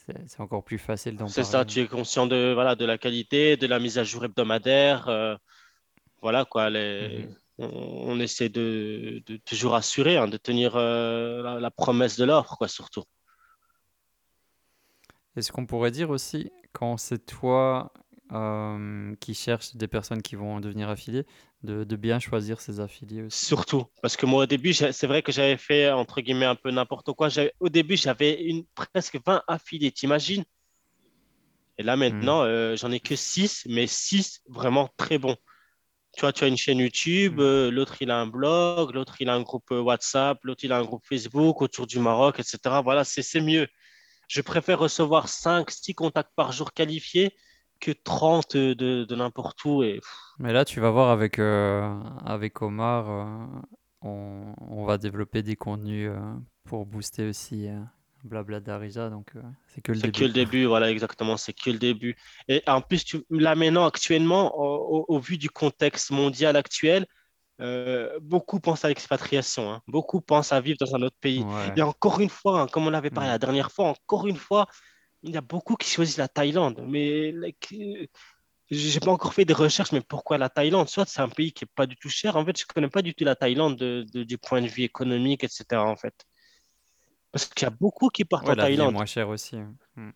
c'est, 0.06 0.40
encore 0.40 0.64
plus 0.64 0.78
facile 0.78 1.16
d'en 1.16 1.28
c'est 1.28 1.44
ça. 1.44 1.64
Tu 1.64 1.80
es 1.80 1.86
conscient 1.86 2.26
de, 2.26 2.52
voilà, 2.54 2.74
de 2.74 2.84
la 2.84 2.98
qualité, 2.98 3.56
de 3.56 3.66
la 3.66 3.78
mise 3.78 3.98
à 3.98 4.04
jour 4.04 4.24
hebdomadaire. 4.24 5.08
euh, 5.08 5.36
voilà, 6.20 6.44
quoi. 6.44 6.70
les- 6.70 7.26
Mhm. 7.26 7.34
on, 7.58 7.66
on 8.12 8.20
essaie 8.20 8.48
de, 8.48 9.22
de 9.26 9.36
toujours 9.38 9.74
assurer, 9.74 10.16
hein, 10.16 10.28
de 10.28 10.36
tenir 10.36 10.76
euh, 10.76 11.42
la, 11.42 11.60
la 11.60 11.70
promesse 11.70 12.16
de 12.16 12.24
l'offre, 12.24 12.56
quoi, 12.56 12.68
surtout. 12.68 13.04
Est-ce 15.36 15.52
qu'on 15.52 15.66
pourrait 15.66 15.90
dire 15.90 16.10
aussi, 16.10 16.50
quand 16.72 16.96
c'est 16.96 17.24
toi 17.24 17.92
euh, 18.32 19.14
qui 19.20 19.34
cherches 19.34 19.76
des 19.76 19.88
personnes 19.88 20.22
qui 20.22 20.36
vont 20.36 20.60
devenir 20.60 20.88
affiliées, 20.88 21.26
de, 21.62 21.84
de 21.84 21.96
bien 21.96 22.18
choisir 22.18 22.60
ses 22.60 22.80
affiliés 22.80 23.22
aussi? 23.22 23.44
Surtout. 23.44 23.84
Parce 24.00 24.16
que 24.16 24.26
moi, 24.26 24.44
au 24.44 24.46
début, 24.46 24.72
c'est 24.72 25.06
vrai 25.06 25.22
que 25.22 25.32
j'avais 25.32 25.56
fait, 25.56 25.90
entre 25.90 26.20
guillemets, 26.20 26.46
un 26.46 26.54
peu 26.54 26.70
n'importe 26.70 27.12
quoi. 27.12 27.28
Au 27.60 27.68
début, 27.68 27.96
j'avais 27.96 28.42
une, 28.42 28.64
presque 28.74 29.18
20 29.24 29.42
affiliés, 29.46 29.92
t'imagines? 29.92 30.44
Et 31.78 31.82
là, 31.82 31.96
Hmm, 31.96 32.00
maintenant, 32.00 32.42
euh, 32.44 32.76
j'en 32.76 32.90
ai 32.90 33.00
que 33.00 33.16
6, 33.16 33.64
mais 33.68 33.86
6 33.86 34.40
vraiment 34.48 34.88
très 34.96 35.18
bons. 35.18 35.36
Tu 36.14 36.20
vois, 36.20 36.32
tu 36.32 36.44
as 36.44 36.48
une 36.48 36.56
chaîne 36.56 36.78
YouTube, 36.78 37.36
hmm. 37.36 37.40
euh, 37.40 37.70
l'autre, 37.70 37.96
il 38.00 38.10
a 38.10 38.18
un 38.18 38.26
blog, 38.26 38.94
l'autre, 38.94 39.16
il 39.20 39.28
a 39.28 39.34
un 39.34 39.42
groupe 39.42 39.70
WhatsApp, 39.70 40.38
l'autre, 40.42 40.64
il 40.64 40.72
a 40.72 40.78
un 40.78 40.84
groupe 40.84 41.04
Facebook 41.06 41.62
autour 41.62 41.86
du 41.86 41.98
Maroc, 41.98 42.38
etc. 42.38 42.80
Voilà, 42.82 43.04
c'est 43.04 43.40
mieux. 43.40 43.66
Je 44.28 44.40
préfère 44.40 44.78
recevoir 44.78 45.28
5, 45.28 45.70
6 45.70 45.94
contacts 45.94 46.32
par 46.34 46.52
jour 46.52 46.72
qualifiés 46.72 47.34
que 47.82 47.90
30 47.90 48.56
de, 48.56 49.04
de 49.04 49.14
n'importe 49.16 49.64
où. 49.66 49.82
Et... 49.82 50.00
Mais 50.38 50.52
là, 50.52 50.64
tu 50.64 50.80
vas 50.80 50.90
voir 50.90 51.10
avec, 51.10 51.38
euh, 51.38 51.92
avec 52.24 52.62
Omar, 52.62 53.10
euh, 53.10 53.60
on, 54.02 54.54
on 54.60 54.84
va 54.84 54.98
développer 54.98 55.42
des 55.42 55.56
contenus 55.56 56.10
euh, 56.10 56.18
pour 56.64 56.86
booster 56.86 57.28
aussi 57.28 57.68
Blabla 58.24 58.60
Darija, 58.60 59.10
donc 59.10 59.32
c'est 59.66 59.80
que 59.80 59.92
le 59.92 59.98
C'est 59.98 60.10
que 60.12 60.24
début. 60.24 60.26
le 60.28 60.32
début, 60.32 60.64
voilà, 60.66 60.90
exactement, 60.90 61.36
c'est 61.36 61.52
que 61.52 61.70
le 61.70 61.78
début. 61.78 62.16
Et 62.48 62.62
en 62.68 62.80
plus, 62.80 63.04
tu, 63.04 63.24
là 63.30 63.54
maintenant, 63.56 63.84
actuellement, 63.84 64.56
au, 64.56 65.00
au- 65.00 65.16
au 65.16 65.18
vu 65.18 65.38
du 65.38 65.50
contexte 65.50 66.10
mondial 66.12 66.54
actuel, 66.56 67.04
euh, 67.60 68.18
beaucoup 68.20 68.60
pensent 68.60 68.84
à 68.84 68.88
l'expatriation, 68.88 69.72
hein. 69.72 69.80
Beaucoup 69.88 70.20
pensent 70.20 70.52
à 70.52 70.60
vivre 70.60 70.78
dans 70.80 70.94
un 70.96 71.02
autre 71.02 71.16
pays. 71.20 71.42
Ouais. 71.42 71.72
Et 71.76 71.82
encore 71.82 72.20
une 72.20 72.28
fois, 72.30 72.60
hein, 72.62 72.66
comme 72.68 72.86
on 72.86 72.94
avait 72.94 73.10
parlé 73.10 73.28
hmm. 73.28 73.32
la 73.32 73.38
dernière 73.38 73.70
fois, 73.72 73.88
encore 73.88 74.26
une 74.26 74.36
fois, 74.36 74.66
il 75.22 75.30
y 75.32 75.36
a 75.36 75.40
beaucoup 75.40 75.76
qui 75.76 75.88
choisissent 75.90 76.16
la 76.18 76.28
Thaïlande. 76.28 76.82
Mais 76.86 77.32
like, 77.32 77.72
euh, 77.72 78.06
j'ai 78.70 79.00
pas 79.00 79.12
encore 79.12 79.34
fait 79.34 79.44
des 79.46 79.54
recherches, 79.54 79.92
mais 79.92 80.00
pourquoi 80.02 80.38
la 80.38 80.48
Thaïlande? 80.50 80.88
Soit 80.88 81.06
c'est 81.06 81.20
un 81.22 81.28
pays 81.30 81.52
qui 81.52 81.64
est 81.64 81.68
pas 81.74 81.86
du 81.86 81.96
tout 81.96 82.08
cher. 82.10 82.36
En 82.36 82.44
fait, 82.46 82.58
je 82.58 82.66
connais 82.66 82.88
pas 82.90 83.02
du 83.02 83.14
tout 83.14 83.24
la 83.24 83.36
Thaïlande 83.36 83.76
de- 83.78 84.06
de- 84.12 84.24
du 84.24 84.38
point 84.38 84.62
de 84.62 84.68
vue 84.68 84.82
économique, 84.84 85.44
etc. 85.44 85.84
En 85.86 85.96
fait, 85.96 86.14
parce 87.30 87.46
qu'il 87.46 87.64
y 87.64 87.66
a 87.66 87.70
beaucoup 87.70 88.08
qui 88.08 88.24
partent 88.24 88.48
Ouais, 88.48 88.52
en 88.52 88.56
la 88.56 88.64
Thaïlande. 88.64 88.94
moins 88.94 89.06
chère 89.06 89.28
aussi. 89.28 89.56
hein. 89.56 89.74
Mm. 89.96 90.10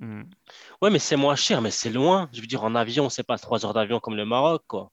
Mm. 0.00 0.22
Ouais, 0.82 0.90
mais 0.90 0.98
c'est 0.98 1.16
moins 1.16 1.36
cher, 1.36 1.60
mais 1.62 1.70
c'est 1.70 1.90
loin. 1.90 2.28
Je 2.32 2.40
veux 2.40 2.46
dire, 2.46 2.64
en 2.64 2.74
avion, 2.74 3.08
c'est 3.08 3.22
pas 3.22 3.38
trois 3.38 3.64
heures 3.64 3.74
d'avion 3.74 4.00
comme 4.00 4.16
le 4.16 4.24
Maroc, 4.26 4.62
quoi. 4.66 4.92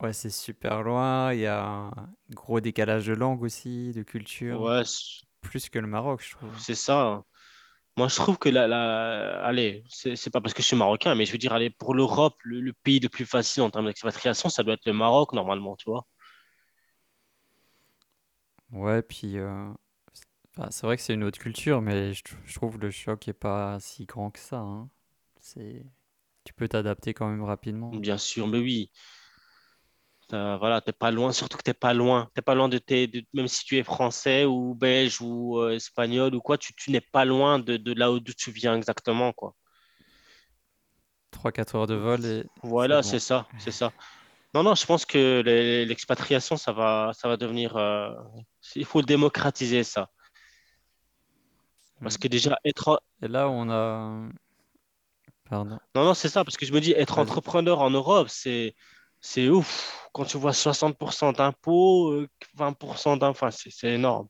Ouais, 0.00 0.12
c'est 0.12 0.30
super 0.30 0.82
loin. 0.82 1.32
Il 1.32 1.40
y 1.40 1.46
a 1.46 1.62
un 1.64 1.90
gros 2.30 2.60
décalage 2.60 3.06
de 3.06 3.12
langue 3.14 3.42
aussi, 3.42 3.92
de 3.92 4.02
culture. 4.02 4.60
Ouais, 4.60 4.82
c'est 4.86 5.24
Plus 5.40 5.68
que 5.68 5.78
le 5.78 5.86
Maroc, 5.86 6.22
je 6.24 6.32
trouve. 6.32 6.54
c'est 6.60 6.74
ça. 6.74 7.22
Moi, 7.96 8.08
je 8.08 8.16
trouve 8.16 8.38
que 8.38 8.48
la, 8.48 8.66
la... 8.66 9.44
allez, 9.44 9.84
c'est 9.88 10.30
pas 10.30 10.40
parce 10.40 10.52
que 10.54 10.62
je 10.62 10.66
suis 10.66 10.76
marocain, 10.76 11.14
mais 11.14 11.26
je 11.26 11.32
veux 11.32 11.38
dire, 11.38 11.52
allez, 11.52 11.70
pour 11.70 11.94
l'Europe, 11.94 12.34
le, 12.42 12.60
le 12.60 12.72
pays 12.72 12.98
le 13.00 13.08
plus 13.08 13.24
facile 13.26 13.62
en 13.62 13.70
termes 13.70 13.86
d'expatriation, 13.86 14.48
ça 14.48 14.62
doit 14.64 14.74
être 14.74 14.86
le 14.86 14.92
Maroc, 14.92 15.32
normalement, 15.32 15.76
tu 15.76 15.84
vois. 15.90 16.04
Ouais, 18.72 19.02
puis 19.02 19.38
euh, 19.38 19.72
c'est 20.12 20.24
enfin, 20.56 20.70
c'est 20.70 20.86
vrai 20.86 20.96
que 20.96 21.02
c'est 21.02 21.14
une 21.14 21.24
autre 21.24 21.38
culture, 21.38 21.80
mais 21.82 22.12
je, 22.14 22.22
je 22.44 22.54
trouve 22.54 22.78
le 22.78 22.90
choc 22.90 23.26
est 23.28 23.32
pas 23.32 23.78
si 23.80 24.04
grand 24.06 24.30
que 24.30 24.38
ça. 24.40 24.58
hein. 24.58 24.90
C'est, 25.40 25.84
tu 26.44 26.54
peux 26.54 26.68
t'adapter 26.68 27.14
quand 27.14 27.28
même 27.30 27.42
rapidement. 27.44 28.00
Bien 28.00 28.18
sûr, 28.18 28.46
mais 28.48 28.58
oui. 28.58 28.90
T'as- 30.28 30.56
voilà, 30.56 30.80
t'es 30.80 30.92
pas 30.92 31.10
loin, 31.10 31.32
surtout 31.32 31.58
que 31.58 31.62
t'es 31.62 31.74
pas 31.74 31.92
loin. 31.94 32.30
T'es 32.34 32.42
pas 32.42 32.54
loin 32.54 32.68
de 32.68 32.78
tes, 32.78 33.06
de- 33.06 33.24
même 33.34 33.48
si 33.48 33.64
tu 33.64 33.76
es 33.78 33.82
français 33.82 34.44
ou 34.46 34.74
belge 34.74 35.20
ou 35.20 35.58
euh, 35.60 35.74
espagnol 35.74 36.34
ou 36.34 36.40
quoi, 36.40 36.56
tu, 36.58 36.74
tu 36.74 36.90
n'es 36.90 37.00
pas 37.00 37.24
loin 37.24 37.58
de, 37.58 37.76
de 37.76 37.92
là 37.92 38.10
où 38.10 38.20
d'où 38.20 38.32
tu 38.32 38.50
viens 38.50 38.74
exactement, 38.76 39.32
quoi. 39.32 39.54
Trois 41.30 41.52
quatre 41.52 41.74
heures 41.74 41.86
de 41.86 41.94
vol 41.94 42.24
et 42.24 42.42
c'est 42.42 42.48
Voilà, 42.62 43.02
bon. 43.02 43.08
c'est 43.08 43.18
ça, 43.18 43.46
c'est 43.58 43.72
ça. 43.72 43.92
Non, 44.54 44.62
non, 44.62 44.74
je 44.76 44.86
pense 44.86 45.04
que 45.04 45.42
l'expatriation, 45.86 46.56
ça 46.56 46.72
va, 46.72 47.10
ça 47.12 47.28
va 47.28 47.36
devenir, 47.36 47.76
euh, 47.76 48.10
il 48.76 48.84
faut 48.84 49.02
démocratiser 49.02 49.82
ça. 49.82 50.08
Parce 52.00 52.16
que 52.18 52.28
déjà, 52.28 52.58
être, 52.64 53.02
Et 53.22 53.28
là, 53.28 53.48
on 53.48 53.68
a... 53.70 54.28
Pardon, 55.50 55.78
non, 55.94 56.04
non, 56.04 56.14
c'est 56.14 56.28
ça, 56.28 56.44
parce 56.44 56.56
que 56.56 56.66
je 56.66 56.72
me 56.72 56.80
dis, 56.80 56.92
être 56.92 57.18
entrepreneur 57.18 57.80
en 57.80 57.90
Europe, 57.90 58.28
c'est, 58.30 58.74
c'est 59.24 59.48
ouf. 59.48 60.06
Quand 60.12 60.26
tu 60.26 60.36
vois 60.36 60.52
60% 60.52 61.32
d'impôts, 61.32 62.10
euh, 62.12 62.28
20% 62.54 63.16
d'impôts, 63.16 63.30
enfin, 63.30 63.50
c'est 63.50 63.90
énorme. 63.90 64.28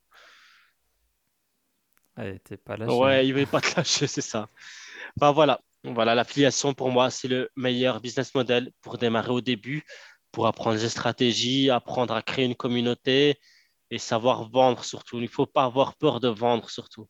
Pas 2.64 2.76
lâché, 2.76 2.92
hein. 2.94 2.98
Ouais, 2.98 3.26
il 3.26 3.34
ne 3.34 3.40
veut 3.40 3.46
pas 3.46 3.60
te 3.60 3.76
lâcher, 3.76 4.06
c'est 4.06 4.20
ça. 4.20 4.48
Enfin, 5.18 5.32
voilà. 5.32 5.60
Voilà, 5.82 6.14
l'affiliation, 6.14 6.74
pour 6.74 6.90
moi, 6.90 7.10
c'est 7.10 7.28
le 7.28 7.50
meilleur 7.56 8.00
business 8.00 8.34
model 8.34 8.70
pour 8.80 8.96
démarrer 8.96 9.32
au 9.32 9.40
début, 9.40 9.84
pour 10.30 10.46
apprendre 10.46 10.78
des 10.78 10.88
stratégies, 10.88 11.70
apprendre 11.70 12.14
à 12.14 12.22
créer 12.22 12.44
une 12.46 12.54
communauté 12.54 13.38
et 13.90 13.98
savoir 13.98 14.48
vendre 14.48 14.84
surtout. 14.84 15.18
Il 15.18 15.24
ne 15.24 15.28
faut 15.28 15.44
pas 15.44 15.64
avoir 15.64 15.96
peur 15.96 16.20
de 16.20 16.28
vendre 16.28 16.70
surtout. 16.70 17.08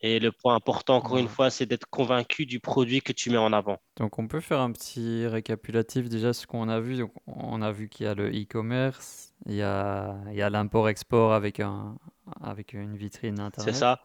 Et 0.00 0.20
le 0.20 0.30
point 0.30 0.54
important, 0.54 0.96
encore 0.96 1.18
une 1.18 1.28
fois, 1.28 1.50
c'est 1.50 1.66
d'être 1.66 1.86
convaincu 1.90 2.46
du 2.46 2.60
produit 2.60 3.02
que 3.02 3.12
tu 3.12 3.30
mets 3.30 3.36
en 3.36 3.52
avant. 3.52 3.78
Donc, 3.96 4.18
on 4.18 4.28
peut 4.28 4.40
faire 4.40 4.60
un 4.60 4.70
petit 4.70 5.26
récapitulatif 5.26 6.08
déjà 6.08 6.32
ce 6.32 6.46
qu'on 6.46 6.68
a 6.68 6.78
vu. 6.78 6.98
Donc, 6.98 7.12
on 7.26 7.62
a 7.62 7.72
vu 7.72 7.88
qu'il 7.88 8.06
y 8.06 8.08
a 8.08 8.14
le 8.14 8.28
e-commerce, 8.30 9.34
il 9.46 9.56
y 9.56 9.62
a, 9.62 10.50
l'import-export 10.50 11.32
avec 11.32 11.58
un, 11.58 11.96
avec 12.40 12.74
une 12.74 12.96
vitrine 12.96 13.36
C'est 13.36 13.42
Internet. 13.42 13.74
ça, 13.74 14.00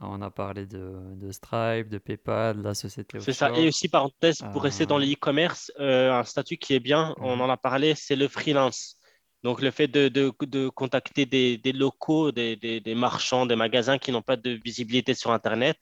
On 0.00 0.20
a 0.22 0.30
parlé 0.30 0.66
de, 0.66 0.92
de 1.14 1.30
Stripe, 1.30 1.88
de 1.88 1.98
PayPal, 1.98 2.58
de 2.58 2.62
la 2.62 2.74
société 2.74 3.20
c'est 3.20 3.32
ça. 3.32 3.52
Et 3.52 3.68
aussi, 3.68 3.88
parenthèse, 3.88 4.42
pour 4.52 4.64
rester 4.64 4.86
dans 4.86 4.96
Euh, 4.96 5.00
le 5.00 5.12
e-commerce, 5.12 5.70
euh, 5.78 6.12
un 6.12 6.24
statut 6.24 6.56
qui 6.56 6.74
est 6.74 6.80
bien, 6.80 7.14
on 7.18 7.36
mhm. 7.36 7.42
en 7.42 7.50
a 7.50 7.56
parlé, 7.56 7.94
c'est 7.94 8.16
le 8.16 8.26
freelance. 8.26 8.98
Donc, 9.42 9.60
le 9.60 9.70
fait 9.70 9.88
de, 9.88 10.08
de- 10.08 10.32
de 10.46 10.68
contacter 10.68 11.26
des, 11.26 11.58
des 11.58 11.72
locaux, 11.72 12.32
des, 12.32 12.56
des- 12.56 12.80
des 12.80 12.94
marchands, 12.94 13.46
des 13.46 13.56
magasins 13.56 13.98
qui 13.98 14.12
n'ont 14.12 14.22
pas 14.22 14.36
de 14.36 14.50
visibilité 14.50 15.14
sur 15.14 15.32
Internet 15.32 15.78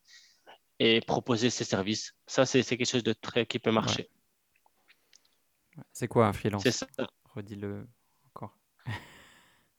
et 0.80 1.00
proposer 1.02 1.50
ses 1.50 1.64
services. 1.64 2.14
Ça, 2.26 2.46
c'est 2.46 2.62
c'est 2.62 2.76
quelque 2.78 2.90
chose 2.90 3.04
de 3.04 3.12
très 3.14 3.46
qui 3.46 3.58
peut 3.60 3.72
Ouais. 3.80 3.98
marcher. 3.98 4.10
C'est 5.92 6.08
quoi 6.08 6.26
un 6.26 6.32
C'est 6.56 6.70
freelance? 6.70 6.72
ça. 6.72 6.86
Redis-le 7.34 7.86
encore. 8.26 8.56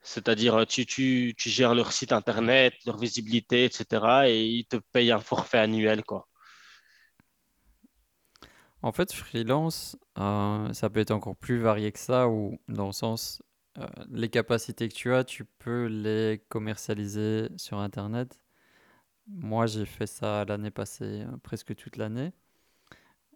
C'est-à-dire, 0.03 0.55
euh, 0.59 0.65
tu, 0.65 0.85
tu, 0.85 1.33
tu 1.37 1.49
gères 1.49 1.73
leur 1.73 1.91
site 1.91 2.11
Internet, 2.11 2.73
leur 2.85 2.97
visibilité, 2.97 3.65
etc. 3.65 4.29
Et 4.29 4.45
ils 4.45 4.65
te 4.65 4.75
payent 4.77 5.11
un 5.11 5.19
forfait 5.19 5.57
annuel, 5.59 6.03
quoi. 6.03 6.27
En 8.83 8.91
fait, 8.91 9.13
freelance, 9.13 9.97
euh, 10.17 10.71
ça 10.73 10.89
peut 10.89 10.99
être 10.99 11.11
encore 11.11 11.35
plus 11.35 11.59
varié 11.59 11.91
que 11.91 11.99
ça, 11.99 12.27
ou 12.27 12.59
dans 12.67 12.87
le 12.87 12.91
sens, 12.91 13.41
euh, 13.81 13.87
les 14.11 14.29
capacités 14.29 14.89
que 14.89 14.93
tu 14.95 15.13
as, 15.13 15.23
tu 15.23 15.45
peux 15.45 15.85
les 15.87 16.43
commercialiser 16.49 17.49
sur 17.57 17.79
Internet. 17.79 18.39
Moi, 19.27 19.67
j'ai 19.67 19.85
fait 19.85 20.07
ça 20.07 20.45
l'année 20.45 20.71
passée, 20.71 21.23
euh, 21.23 21.37
presque 21.43 21.75
toute 21.75 21.97
l'année, 21.97 22.33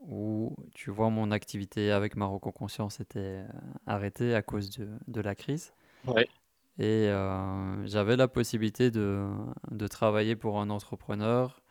où 0.01 0.55
tu 0.73 0.91
vois, 0.91 1.09
mon 1.09 1.31
activité 1.31 1.91
avec 1.91 2.15
Maroc 2.15 2.45
en 2.47 2.51
conscience 2.51 2.99
était 2.99 3.19
euh, 3.19 3.47
arrêtée 3.87 4.35
à 4.35 4.41
cause 4.41 4.69
de, 4.71 4.87
de 5.07 5.21
la 5.21 5.35
crise. 5.35 5.73
Ouais, 6.05 6.29
Et 6.77 7.07
euh, 7.09 7.85
j'avais 7.87 8.17
la 8.17 8.27
possibilité 8.27 8.91
de, 8.91 9.25
de 9.71 9.87
travailler 9.87 10.35
pour 10.35 10.59
un 10.59 10.69
entrepreneur. 10.69 11.61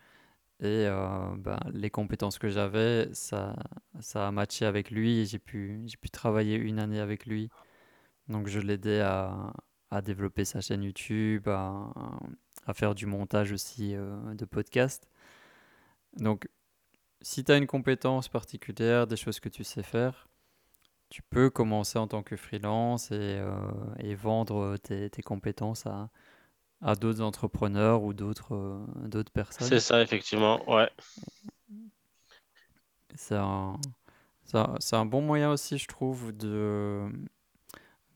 Et 0.61 0.67
euh, 0.89 1.37
ben, 1.39 1.59
les 1.75 1.91
compétences 1.91 2.39
que 2.39 2.51
j'avais, 2.51 3.09
ça, 3.15 3.57
ça 4.01 4.29
a 4.29 4.33
matché 4.33 4.67
avec 4.67 4.91
lui 4.91 5.21
et 5.21 5.27
j'ai 5.27 5.39
pu, 5.41 5.83
j'ai 5.87 5.97
pu 5.99 6.11
travailler 6.11 6.57
une 6.57 6.79
année 6.81 7.01
avec 7.01 7.27
lui. 7.27 7.51
Donc 8.29 8.49
je 8.49 8.61
l'aidais 8.61 9.01
à, 9.01 9.53
à 9.91 10.03
développer 10.03 10.45
sa 10.45 10.61
chaîne 10.61 10.83
YouTube, 10.83 11.49
à, 11.49 11.93
à 12.67 12.75
faire 12.75 12.95
du 12.95 13.07
montage 13.07 13.53
aussi 13.53 13.95
euh, 13.95 14.35
de 14.35 14.45
podcast. 14.45 15.09
Donc 16.17 16.49
si 17.23 17.45
tu 17.45 17.53
as 17.53 17.57
une 17.59 17.67
compétence 17.69 18.29
particulière, 18.29 19.07
des 19.07 19.17
choses 19.17 19.41
que 19.41 19.49
tu 19.49 19.65
sais 19.65 19.83
faire, 19.83 20.29
tu 21.11 21.23
peux 21.23 21.51
commencer 21.51 21.99
en 21.99 22.09
tant 22.09 22.23
que 22.23 22.37
freelance 22.37 23.11
et, 23.13 23.17
euh, 23.41 23.55
et 23.99 24.15
vendre 24.15 24.77
tes, 24.79 25.11
tes 25.11 25.23
compétences 25.23 25.87
à, 25.87 26.11
à 26.83 26.97
d'autres 26.97 27.23
entrepreneurs 27.23 28.03
ou 28.05 28.15
d'autres 28.15 28.55
euh, 28.57 28.87
d'autres 29.09 29.33
c'est 29.59 29.81
personnes. 29.81 29.81
ça, 29.81 30.01
effectivement. 30.03 30.61
Ouais, 30.71 30.89
C'est 33.15 33.37
un, 33.37 33.81
c'est 34.45 34.59
un, 34.59 34.75
c'est 34.81 34.97
un 34.97 35.07
bon 35.07 35.23
moyen 35.23 35.51
aussi, 35.53 35.79
je 35.79 35.89
trouve, 35.89 36.33
de, 36.37 37.09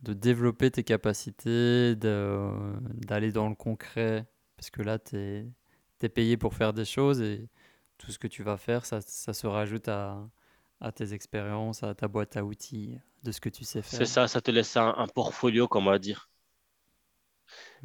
de 0.03 0.13
développer 0.15 0.71
tes 0.71 0.85
capacités, 0.85 1.97
de, 1.97 2.51
d'aller 2.95 3.33
dans 3.33 3.49
le 3.49 3.55
concret, 3.55 4.27
parce 4.57 4.71
que 4.71 4.83
là, 4.83 4.99
tu 4.99 5.17
es, 5.17 6.09
payé 6.09 6.37
pour 6.37 6.55
faire 6.55 6.73
des 6.73 6.85
choses 6.85 7.21
et 7.21 7.49
tout 7.99 8.13
ce 8.13 8.19
que 8.19 8.29
tu 8.29 8.43
vas 8.43 8.57
faire, 8.59 8.87
ça, 8.87 9.01
ça 9.01 9.33
se 9.35 9.47
rajoute 9.47 9.89
à, 9.89 10.29
à 10.81 10.93
tes 10.93 11.15
expériences, 11.15 11.83
à 11.83 11.95
ta 11.95 12.09
boîte 12.09 12.37
à 12.37 12.45
outils, 12.45 12.99
de 13.25 13.33
ce 13.33 13.41
que 13.41 13.49
tu 13.51 13.65
sais 13.65 13.83
c'est 13.91 14.05
faire. 14.05 14.07
ça, 14.07 14.29
ça 14.29 14.41
te 14.41 14.53
laisse 14.53 14.77
un, 14.77 14.95
un 14.97 15.09
portfolio, 15.09 15.67
comme 15.67 15.89
on 15.89 15.91
va 15.91 15.99
dire. 15.99 16.31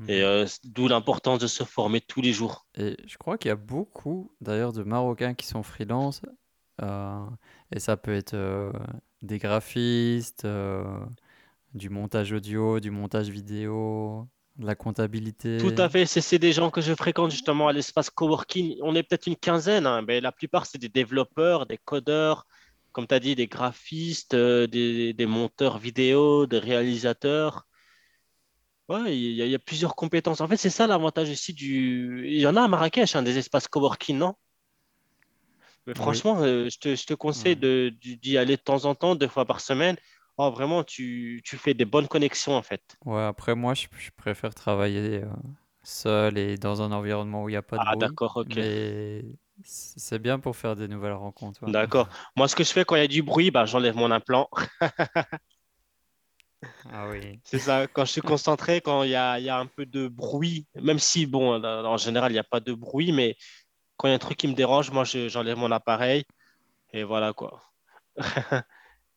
Et 0.07 0.22
Mhm. 0.22 0.23
euh, 0.23 0.45
d'où 0.64 0.88
l'importance 0.88 1.40
de 1.40 1.48
se 1.48 1.65
former 1.65 1.99
tous 1.99 2.22
les 2.22 2.31
jours. 2.31 2.65
Et 2.76 2.98
je 3.07 3.18
crois 3.18 3.38
qu'il 3.38 3.49
y 3.49 3.52
a 3.52 3.56
beaucoup, 3.56 4.31
d'ailleurs, 4.41 4.73
de 4.73 4.84
Marocains 4.84 5.34
qui 5.35 5.45
sont 5.48 5.64
freelance, 5.64 6.22
euh, 6.81 7.26
et 7.72 7.80
ça 7.80 7.98
peut 7.98 8.14
être 8.15 8.34
euh, 8.35 8.72
des 9.22 9.38
graphistes, 9.40 10.45
du 11.73 11.89
montage 11.89 12.31
audio, 12.33 12.79
du 12.79 12.91
montage 12.91 13.29
vidéo, 13.29 14.27
de 14.57 14.65
la 14.65 14.75
Tout 15.57 15.71
comptabilité. 15.71 15.73
à 15.77 15.89
fait, 15.89 16.05
c'est 16.05 16.39
des 16.39 16.51
gens 16.53 16.69
que 16.71 16.81
je 16.81 16.93
fréquente 16.93 17.31
justement 17.31 17.67
à 17.67 17.73
l'espace 17.73 18.09
coworking. 18.09 18.77
On 18.81 18.95
est 18.95 19.03
peut-être 19.03 19.27
une 19.27 19.35
quinzaine, 19.35 19.85
hein, 19.85 20.01
mais 20.01 20.21
la 20.21 20.31
plupart, 20.31 20.65
c'est 20.65 20.77
des 20.77 20.89
développeurs, 20.89 21.65
des 21.65 21.77
codeurs, 21.77 22.45
comme 22.91 23.07
tu 23.07 23.15
as 23.15 23.19
dit, 23.19 23.35
des 23.35 23.47
graphistes, 23.47 24.33
euh, 24.35 24.67
des, 24.67 25.13
des 25.13 25.25
monteurs 25.25 25.77
vidéo, 25.79 26.45
des 26.47 26.59
réalisateurs. 26.59 27.65
Ouais, 28.89 29.17
il 29.17 29.33
y, 29.33 29.41
a 29.41 29.45
il 29.45 29.51
y 29.51 29.55
a 29.55 29.59
plusieurs 29.59 29.95
compétences. 29.95 30.41
En 30.41 30.47
fait, 30.47 30.57
c'est 30.57 30.69
ça 30.69 30.87
l'avantage 30.87 31.29
aussi 31.29 31.53
du... 31.53 32.27
Il 32.27 32.39
y 32.39 32.45
en 32.47 32.55
a 32.55 32.63
à 32.63 32.67
Marrakech, 32.67 33.15
hein, 33.15 33.23
des 33.23 33.37
espaces 33.37 33.67
coworking, 33.67 34.17
non? 34.17 34.35
Mais 35.87 35.93
Oui, 35.95 35.95
franchement, 35.95 36.41
euh, 36.41 36.69
je 36.69 36.77
te, 36.77 36.95
je 36.95 37.05
te 37.05 37.13
conseille 37.13 37.57
ouais. 37.61 37.91
d'y 38.01 38.37
aller 38.37 38.57
de 38.57 38.61
temps 38.61 38.85
en 38.85 38.95
temps, 38.95 39.15
deux 39.15 39.27
fois 39.27 39.45
par 39.45 39.59
semaine. 39.61 39.97
Oh, 40.38 40.51
vraiment, 40.51 40.84
tu, 40.84 41.41
tu 41.43 41.57
fais 41.57 41.73
des 41.73 41.85
bonnes 41.85 42.07
connexions, 42.07 42.55
en 42.55 42.64
fait. 42.64 42.81
Ouais, 43.05 43.22
après, 43.22 43.55
moi, 43.55 43.73
je, 43.73 43.88
je 43.97 44.10
préfère 44.15 44.55
travailler 44.55 45.23
euh, 45.23 45.30
seul 45.84 46.38
et 46.38 46.57
dans 46.57 46.81
un 46.81 46.91
environnement 46.91 47.43
où 47.43 47.49
il 47.49 47.53
n'y 47.53 47.57
a 47.57 47.61
pas 47.61 47.77
de 47.77 47.84
Ah, 47.85 47.95
d'accord, 47.95 48.38
ok. 48.38 48.55
mais 48.55 49.23
c'est 49.64 50.19
bien 50.19 50.39
pour 50.39 50.55
faire 50.55 50.76
des 50.76 50.88
nouvelles 50.88 51.14
rencontres. 51.14 51.64
ouais. 51.64 51.72
D'accord. 51.72 52.07
Moi, 52.35 52.47
ce 52.47 52.55
que 52.55 52.64
je 52.64 52.72
fais 52.72 52.85
quand 52.85 52.95
il 52.95 53.01
y 53.01 53.05
a 53.05 53.07
du 53.07 53.22
bruit, 53.22 53.51
bah, 53.51 53.65
j'enlève 53.65 53.95
mon 53.95 54.11
implant. 54.11 54.49
Ah 56.91 57.07
oui. 57.10 57.39
C'est 57.43 57.60
ça, 57.60 57.88
quand 57.88 58.05
je 58.05 58.11
suis 58.11 58.22
concentré, 58.22 58.81
quand 58.81 59.03
il 59.03 59.11
y 59.11 59.15
a, 59.15 59.39
y 59.39 59.49
a 59.49 59.57
un 59.57 59.65
peu 59.68 59.85
de 59.85 60.07
bruit, 60.07 60.68
même 60.76 60.99
si, 60.99 61.26
bon, 61.26 61.64
en 61.64 61.97
général, 61.97 62.31
il 62.31 62.35
n'y 62.35 62.39
a 62.39 62.43
pas 62.43 62.60
de 62.60 62.73
bruit, 62.73 63.11
mais 63.11 63.35
quand 63.97 64.07
il 64.07 64.11
y 64.11 64.14
a 64.14 64.15
un 64.15 64.19
truc 64.19 64.38
qui 64.38 64.47
me 64.47 64.53
dérange, 64.55 64.91
moi, 64.91 65.03
je- 65.05 65.30
j'enlève 65.30 65.57
mon 65.57 65.72
appareil 65.72 66.26
Et 66.93 67.03
voilà 67.03 67.34
quoi. 67.34 67.61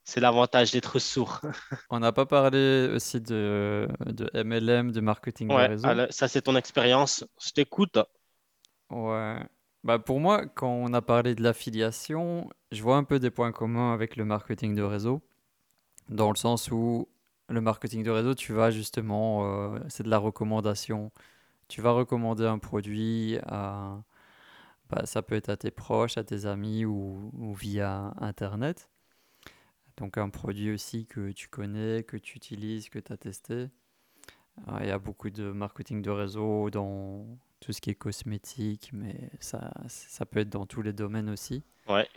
C'est 0.06 0.20
l'avantage 0.20 0.70
d'être 0.70 0.98
sourd. 1.00 1.40
On 1.90 1.98
n'a 1.98 2.12
pas 2.12 2.26
parlé 2.26 2.88
aussi 2.94 3.20
de, 3.20 3.88
de 4.06 4.30
MLM, 4.42 4.92
de 4.92 5.00
marketing 5.00 5.48
de 5.48 5.54
réseau. 5.54 5.86
alors, 5.86 6.06
ça 6.10 6.28
c'est 6.28 6.42
ton 6.42 6.56
expérience. 6.56 7.24
Je 7.44 7.50
t'écoute. 7.50 7.98
Ouais. 8.90 9.40
Bah 9.84 9.98
pour 9.98 10.20
moi, 10.20 10.46
quand 10.46 10.70
on 10.70 10.92
a 10.94 11.02
parlé 11.02 11.34
de 11.34 11.42
l'affiliation, 11.42 12.48
je 12.72 12.82
vois 12.82 12.96
un 12.96 13.04
peu 13.04 13.18
des 13.18 13.30
points 13.30 13.52
communs 13.52 13.92
avec 13.92 14.16
le 14.16 14.24
marketing 14.24 14.74
de 14.74 14.82
réseau, 14.82 15.22
dans 16.08 16.30
le 16.30 16.36
sens 16.36 16.70
où 16.70 17.08
le 17.48 17.60
marketing 17.60 18.02
de 18.04 18.10
réseau, 18.10 18.34
tu 18.34 18.52
vas 18.52 18.70
justement, 18.70 19.74
euh, 19.74 19.78
c'est 19.88 20.04
de 20.04 20.10
la 20.10 20.18
recommandation. 20.18 21.12
Tu 21.68 21.82
vas 21.82 21.92
recommander 21.92 22.46
un 22.46 22.58
produit 22.58 23.38
à, 23.46 24.02
bah, 24.90 25.06
ça 25.06 25.22
peut 25.22 25.34
être 25.36 25.48
à 25.50 25.56
tes 25.56 25.70
proches, 25.70 26.18
à 26.18 26.24
tes 26.24 26.46
amis 26.46 26.84
ou, 26.84 27.32
ou 27.38 27.54
via 27.54 28.14
Internet. 28.20 28.90
Donc 29.96 30.18
un 30.18 30.28
produit 30.30 30.70
aussi 30.72 31.06
que 31.06 31.32
tu 31.32 31.48
connais, 31.48 32.02
que 32.04 32.16
tu 32.16 32.36
utilises, 32.36 32.88
que 32.88 32.98
tu 32.98 33.12
as 33.12 33.16
testé. 33.16 33.68
Euh, 34.68 34.78
Il 34.80 34.86
y 34.88 34.90
a 34.90 34.98
beaucoup 34.98 35.30
de 35.30 35.52
marketing 35.52 36.02
de 36.02 36.10
réseau 36.10 36.70
dans 36.70 37.26
tout 37.60 37.72
ce 37.72 37.80
qui 37.80 37.90
est 37.90 37.94
cosmétique, 37.94 38.90
mais 38.92 39.30
ça, 39.40 39.72
ça 39.88 40.26
peut 40.26 40.40
être 40.40 40.50
dans 40.50 40.66
tous 40.66 40.82
les 40.82 40.92
domaines 40.92 41.30
aussi. 41.30 41.62
Ouais. 41.88 42.08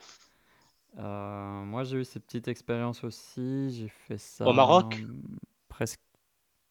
Euh, 0.97 1.64
moi, 1.65 1.84
j'ai 1.84 1.97
eu 1.99 2.06
cette 2.06 2.26
petite 2.26 2.47
expérience 2.47 3.03
aussi. 3.03 3.69
J'ai 3.72 3.88
fait 3.89 4.18
Au 4.43 4.51
ça 4.51 4.53
Maroc? 4.53 5.06
hum, 5.06 5.22
presque, 5.68 6.01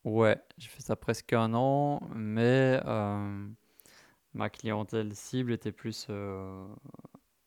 ouais, 0.04 0.40
j'ai 0.58 0.68
fait 0.68 0.82
ça 0.82 0.96
presque 0.96 1.32
un 1.34 1.54
an, 1.54 2.00
mais 2.14 2.80
euh, 2.86 3.48
ma 4.34 4.50
clientèle 4.50 5.14
cible 5.16 5.52
était 5.52 5.72
plus 5.72 6.06
euh, 6.10 6.66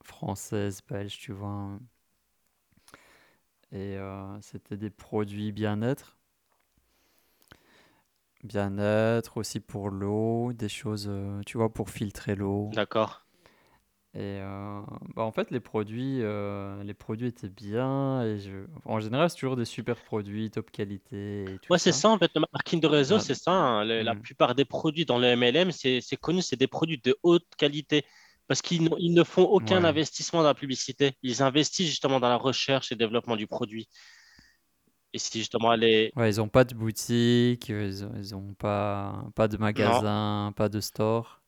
française, 0.03 0.81
belge, 0.89 1.19
tu 1.19 1.33
vois. 1.33 1.79
Et 3.73 3.97
euh, 3.97 4.39
c'était 4.41 4.77
des 4.77 4.89
produits 4.89 5.51
bien-être. 5.51 6.17
Bien-être 8.43 9.37
aussi 9.37 9.59
pour 9.59 9.89
l'eau, 9.89 10.53
des 10.53 10.69
choses, 10.69 11.07
euh, 11.09 11.41
tu 11.47 11.57
vois, 11.57 11.73
pour 11.73 11.89
filtrer 11.89 12.35
l'eau. 12.35 12.77
D'accord. 12.77 13.21
Et 14.13 14.39
euh, 14.41 14.81
bah, 15.15 15.23
en 15.23 15.31
fait, 15.31 15.51
les 15.51 15.61
produits, 15.61 16.21
euh, 16.21 16.83
les 16.83 16.93
produits 16.93 17.27
étaient 17.27 17.49
bien. 17.49 18.23
Et 18.23 18.39
je... 18.39 18.65
En 18.85 18.99
général, 18.99 19.29
c'est 19.29 19.37
toujours 19.37 19.55
des 19.55 19.65
super 19.65 20.01
produits, 20.03 20.51
top 20.51 20.69
qualité 20.71 21.53
et 21.53 21.59
tout 21.59 21.69
Ouais, 21.69 21.79
c'est 21.79 21.91
ça. 21.91 21.93
ça 21.93 22.09
en 22.09 22.17
fait. 22.19 22.31
Le 22.35 22.41
marketing 22.53 22.81
de 22.81 22.87
réseau, 22.87 23.17
Ah, 23.17 23.19
c'est 23.19 23.35
ça. 23.35 23.51
hein. 23.51 23.85
Le- 23.85 24.01
la 24.03 24.13
hmm, 24.13 24.21
plupart 24.21 24.55
des 24.55 24.65
produits 24.65 25.05
dans 25.05 25.17
le 25.17 25.27
MLM, 25.27 25.71
c'est 25.71 26.01
c'est 26.01 26.17
connu, 26.17 26.41
c'est 26.41 26.57
des 26.57 26.67
produits 26.67 26.99
de 26.99 27.17
haute 27.23 27.45
qualité. 27.57 28.05
Parce 28.47 28.61
qu'ils 28.61 28.83
n'ont- 28.83 28.97
ils 28.99 29.13
ne 29.13 29.23
font 29.23 29.43
aucun 29.43 29.83
ouais. 29.83 29.89
investissement 29.89 30.41
dans 30.41 30.47
la 30.49 30.53
publicité. 30.55 31.17
Ils 31.23 31.41
investissent 31.41 31.87
justement 31.89 32.19
dans 32.19 32.29
la 32.29 32.37
recherche 32.37 32.91
et 32.91 32.95
développement 32.95 33.35
du 33.37 33.47
produit. 33.47 33.87
Et 35.13 35.19
si 35.19 35.39
justement 35.39 35.73
les... 35.75 36.11
Ouais, 36.15 36.29
ils 36.29 36.39
ont 36.41 36.49
pas 36.49 36.63
de 36.63 36.73
boutique, 36.75 37.67
ils 37.69 38.05
ont, 38.05 38.13
ils 38.17 38.35
ont 38.35 38.53
pas, 38.53 39.25
pas 39.35 39.47
de 39.47 39.57
Non, 39.57 39.61
magasin, 39.63 40.53
pas 40.55 40.69
de 40.69 40.79
store. 40.79 41.41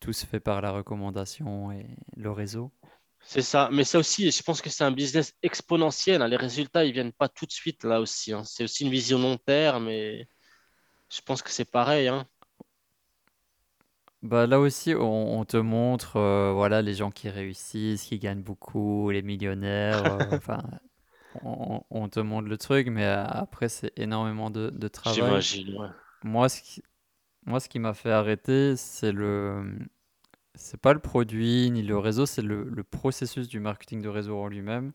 Tout 0.00 0.12
se 0.12 0.26
fait 0.26 0.40
par 0.40 0.60
la 0.62 0.72
recommandation 0.72 1.72
et 1.72 1.86
le 2.16 2.30
réseau. 2.32 2.72
c'est 3.22 3.42
ça. 3.42 3.68
Mais 3.72 3.84
ça 3.84 3.98
aussi, 3.98 4.30
je 4.30 4.42
pense 4.42 4.60
que 4.62 4.70
c'est 4.70 4.84
un 4.84 4.90
business 4.92 5.34
exponentiel. 5.42 6.22
hein. 6.22 6.28
Les 6.28 6.36
résultats, 6.36 6.84
ils 6.84 6.92
viennent 6.92 7.12
pas 7.12 7.28
tout 7.28 7.46
de 7.46 7.52
suite 7.52 7.84
là 7.84 8.00
aussi. 8.00 8.32
hein. 8.32 8.44
C'est 8.44 8.64
aussi 8.64 8.84
une 8.84 8.90
vision 8.90 9.18
long 9.18 9.36
terme. 9.38 9.88
Et 9.88 10.28
je 11.10 11.20
pense 11.22 11.42
que 11.42 11.50
c'est 11.50 11.70
pareil. 11.70 12.08
hein. 12.08 12.26
Bah 14.22 14.46
là 14.46 14.60
aussi, 14.60 14.94
on, 14.94 15.38
on 15.40 15.44
te 15.46 15.56
montre 15.56 16.16
euh, 16.16 16.52
voilà, 16.52 16.82
les 16.82 16.94
gens 16.94 17.10
qui 17.10 17.28
réussissent, 17.30 18.02
qui 18.04 18.18
gagnent 18.18 18.42
beaucoup, 18.42 19.10
les 19.10 19.22
millionnaires. 19.22 20.04
euh, 20.04 20.36
enfin, 20.36 20.62
on, 21.42 21.82
on 21.90 22.08
te 22.08 22.20
montre 22.20 22.48
le 22.48 22.58
truc, 22.58 22.88
mais 22.88 23.04
euh, 23.06 23.24
après, 23.26 23.68
c'est 23.70 23.92
énormément 23.98 24.50
de, 24.50 24.70
de 24.70 24.88
travail. 24.88 25.48
J'imagine. 25.52 25.76
ouais. 25.78 25.88
Moi, 26.24 26.48
ce 26.48 26.62
qui, 26.62 26.82
moi, 27.46 27.60
ce 27.60 27.68
qui 27.68 27.78
m'a 27.80 27.94
fait 27.94 28.12
arrêter, 28.12 28.76
c'est 28.76 29.12
le, 29.12 29.78
c'est 30.54 30.80
pas 30.80 30.94
le 30.94 31.00
produit 31.00 31.70
ni 31.70 31.82
le 31.82 31.98
réseau, 31.98 32.26
c'est 32.26 32.42
le, 32.42 32.64
le 32.64 32.84
processus 32.84 33.48
du 33.48 33.60
marketing 33.60 34.02
de 34.02 34.08
réseau 34.10 34.38
en 34.40 34.48
lui-même, 34.48 34.92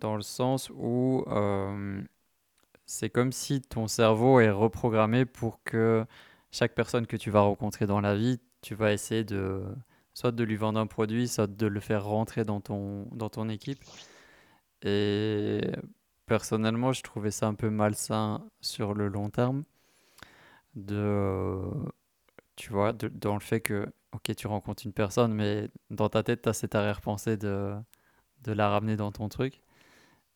dans 0.00 0.16
le 0.16 0.22
sens 0.22 0.70
où 0.74 1.24
euh, 1.28 2.02
c'est 2.86 3.10
comme 3.10 3.32
si 3.32 3.62
ton 3.62 3.88
cerveau 3.88 4.40
est 4.40 4.50
reprogrammé 4.50 5.24
pour 5.24 5.62
que 5.64 6.04
chaque 6.52 6.74
personne 6.74 7.06
que 7.06 7.16
tu 7.16 7.30
vas 7.30 7.40
rencontrer 7.40 7.86
dans 7.86 8.00
la 8.00 8.14
vie, 8.14 8.40
tu 8.60 8.74
vas 8.74 8.92
essayer 8.92 9.24
de 9.24 9.64
soit 10.14 10.32
de 10.32 10.44
lui 10.44 10.56
vendre 10.56 10.78
un 10.78 10.86
produit, 10.86 11.26
soit 11.28 11.46
de 11.46 11.66
le 11.66 11.80
faire 11.80 12.04
rentrer 12.04 12.44
dans 12.44 12.60
ton, 12.60 13.08
dans 13.12 13.30
ton 13.30 13.48
équipe. 13.48 13.82
Et 14.82 15.60
personnellement, 16.26 16.92
je 16.92 17.02
trouvais 17.02 17.30
ça 17.30 17.46
un 17.46 17.54
peu 17.54 17.70
malsain 17.70 18.46
sur 18.60 18.94
le 18.94 19.08
long 19.08 19.30
terme 19.30 19.64
de, 20.74 21.60
tu 22.56 22.72
vois, 22.72 22.92
dans 22.92 23.34
le 23.34 23.40
fait 23.40 23.60
que, 23.60 23.86
ok, 24.12 24.34
tu 24.36 24.46
rencontres 24.46 24.84
une 24.84 24.92
personne, 24.92 25.32
mais 25.32 25.68
dans 25.90 26.08
ta 26.08 26.22
tête, 26.22 26.42
tu 26.42 26.48
as 26.48 26.52
cette 26.52 26.74
arrière-pensée 26.74 27.36
de, 27.36 27.74
de 28.42 28.52
la 28.52 28.68
ramener 28.68 28.96
dans 28.96 29.12
ton 29.12 29.28
truc. 29.28 29.62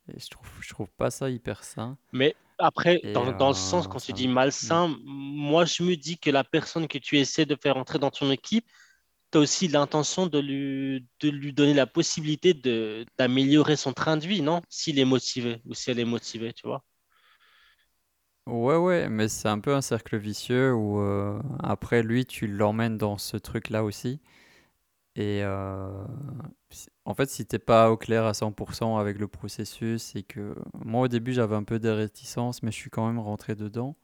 Et 0.09 0.19
je 0.19 0.29
trouve, 0.29 0.49
je 0.61 0.69
trouve 0.71 0.91
pas 0.91 1.11
ça 1.11 1.31
hyper 1.31 1.65
sain. 1.65 1.99
Mais 2.13 2.35
après, 2.59 3.03
Et 3.03 3.11
dans, 3.13 3.33
dans 3.33 3.49
le 3.49 3.55
sens, 3.55 3.87
quand 3.87 4.01
tu 4.01 4.13
ça... 4.13 4.15
dis 4.15 4.29
Mm. 4.63 4.77
malsain, 4.77 4.97
moi, 5.05 5.65
je 5.65 5.83
me 5.83 5.97
dis 5.97 6.19
que 6.19 6.31
la 6.31 6.45
personne 6.45 6.89
que 6.89 6.99
tu 6.99 7.19
essaies 7.19 7.47
de 7.47 7.57
faire 7.61 7.77
entrer 7.77 7.99
dans 7.99 8.11
ton 8.11 8.31
équipe, 8.31 8.67
tu 9.33 9.39
as 9.39 9.43
aussi 9.43 9.69
l'intention 9.69 10.27
de 10.29 10.39
lui, 10.41 11.07
de 11.21 11.31
lui 11.31 11.53
donner 11.55 11.75
la 11.75 11.87
possibilité 11.87 12.55
de, 12.55 13.07
d'améliorer 13.19 13.77
son 13.77 13.93
train 13.95 14.17
de 14.19 14.27
vie, 14.27 14.43
non? 14.43 14.63
S'il 14.71 14.99
est 15.01 15.05
motivé 15.07 15.63
ou 15.67 15.75
si 15.75 15.91
elle 15.91 16.01
est 16.01 16.05
motivée, 16.07 16.53
tu 16.55 16.67
vois. 16.69 16.85
Ouais, 18.47 18.77
ouais, 18.77 19.09
mais 19.09 19.29
c'est 19.29 19.49
un 19.49 19.59
peu 19.59 19.75
un 19.75 19.81
cercle 19.83 20.17
vicieux 20.17 20.73
où 20.73 21.01
euh, 21.01 21.41
après 21.63 22.03
lui, 22.03 22.25
tu 22.27 22.47
l'emmènes 22.47 22.97
dans 22.97 23.19
ce 23.19 23.37
truc-là 23.37 23.83
aussi. 23.83 24.21
Et 25.17 25.43
euh, 25.45 26.05
en 27.07 27.15
fait, 27.15 27.31
si 27.31 27.47
t'es 27.47 27.59
pas 27.61 27.91
au 27.91 27.97
clair 27.97 28.25
à 28.27 28.35
100% 28.35 28.99
avec 28.99 29.19
le 29.19 29.29
processus, 29.29 30.15
et 30.17 30.23
que 30.25 30.55
moi 30.85 31.03
au 31.03 31.09
début 31.09 31.33
j'avais 31.33 31.57
un 31.57 31.65
peu 31.65 31.79
des 31.79 31.91
réticences, 31.93 32.63
mais 32.63 32.71
je 32.73 32.77
suis 32.77 32.91
quand 32.91 33.07
même 33.07 33.19
rentré 33.21 33.55
dedans. 33.57 33.97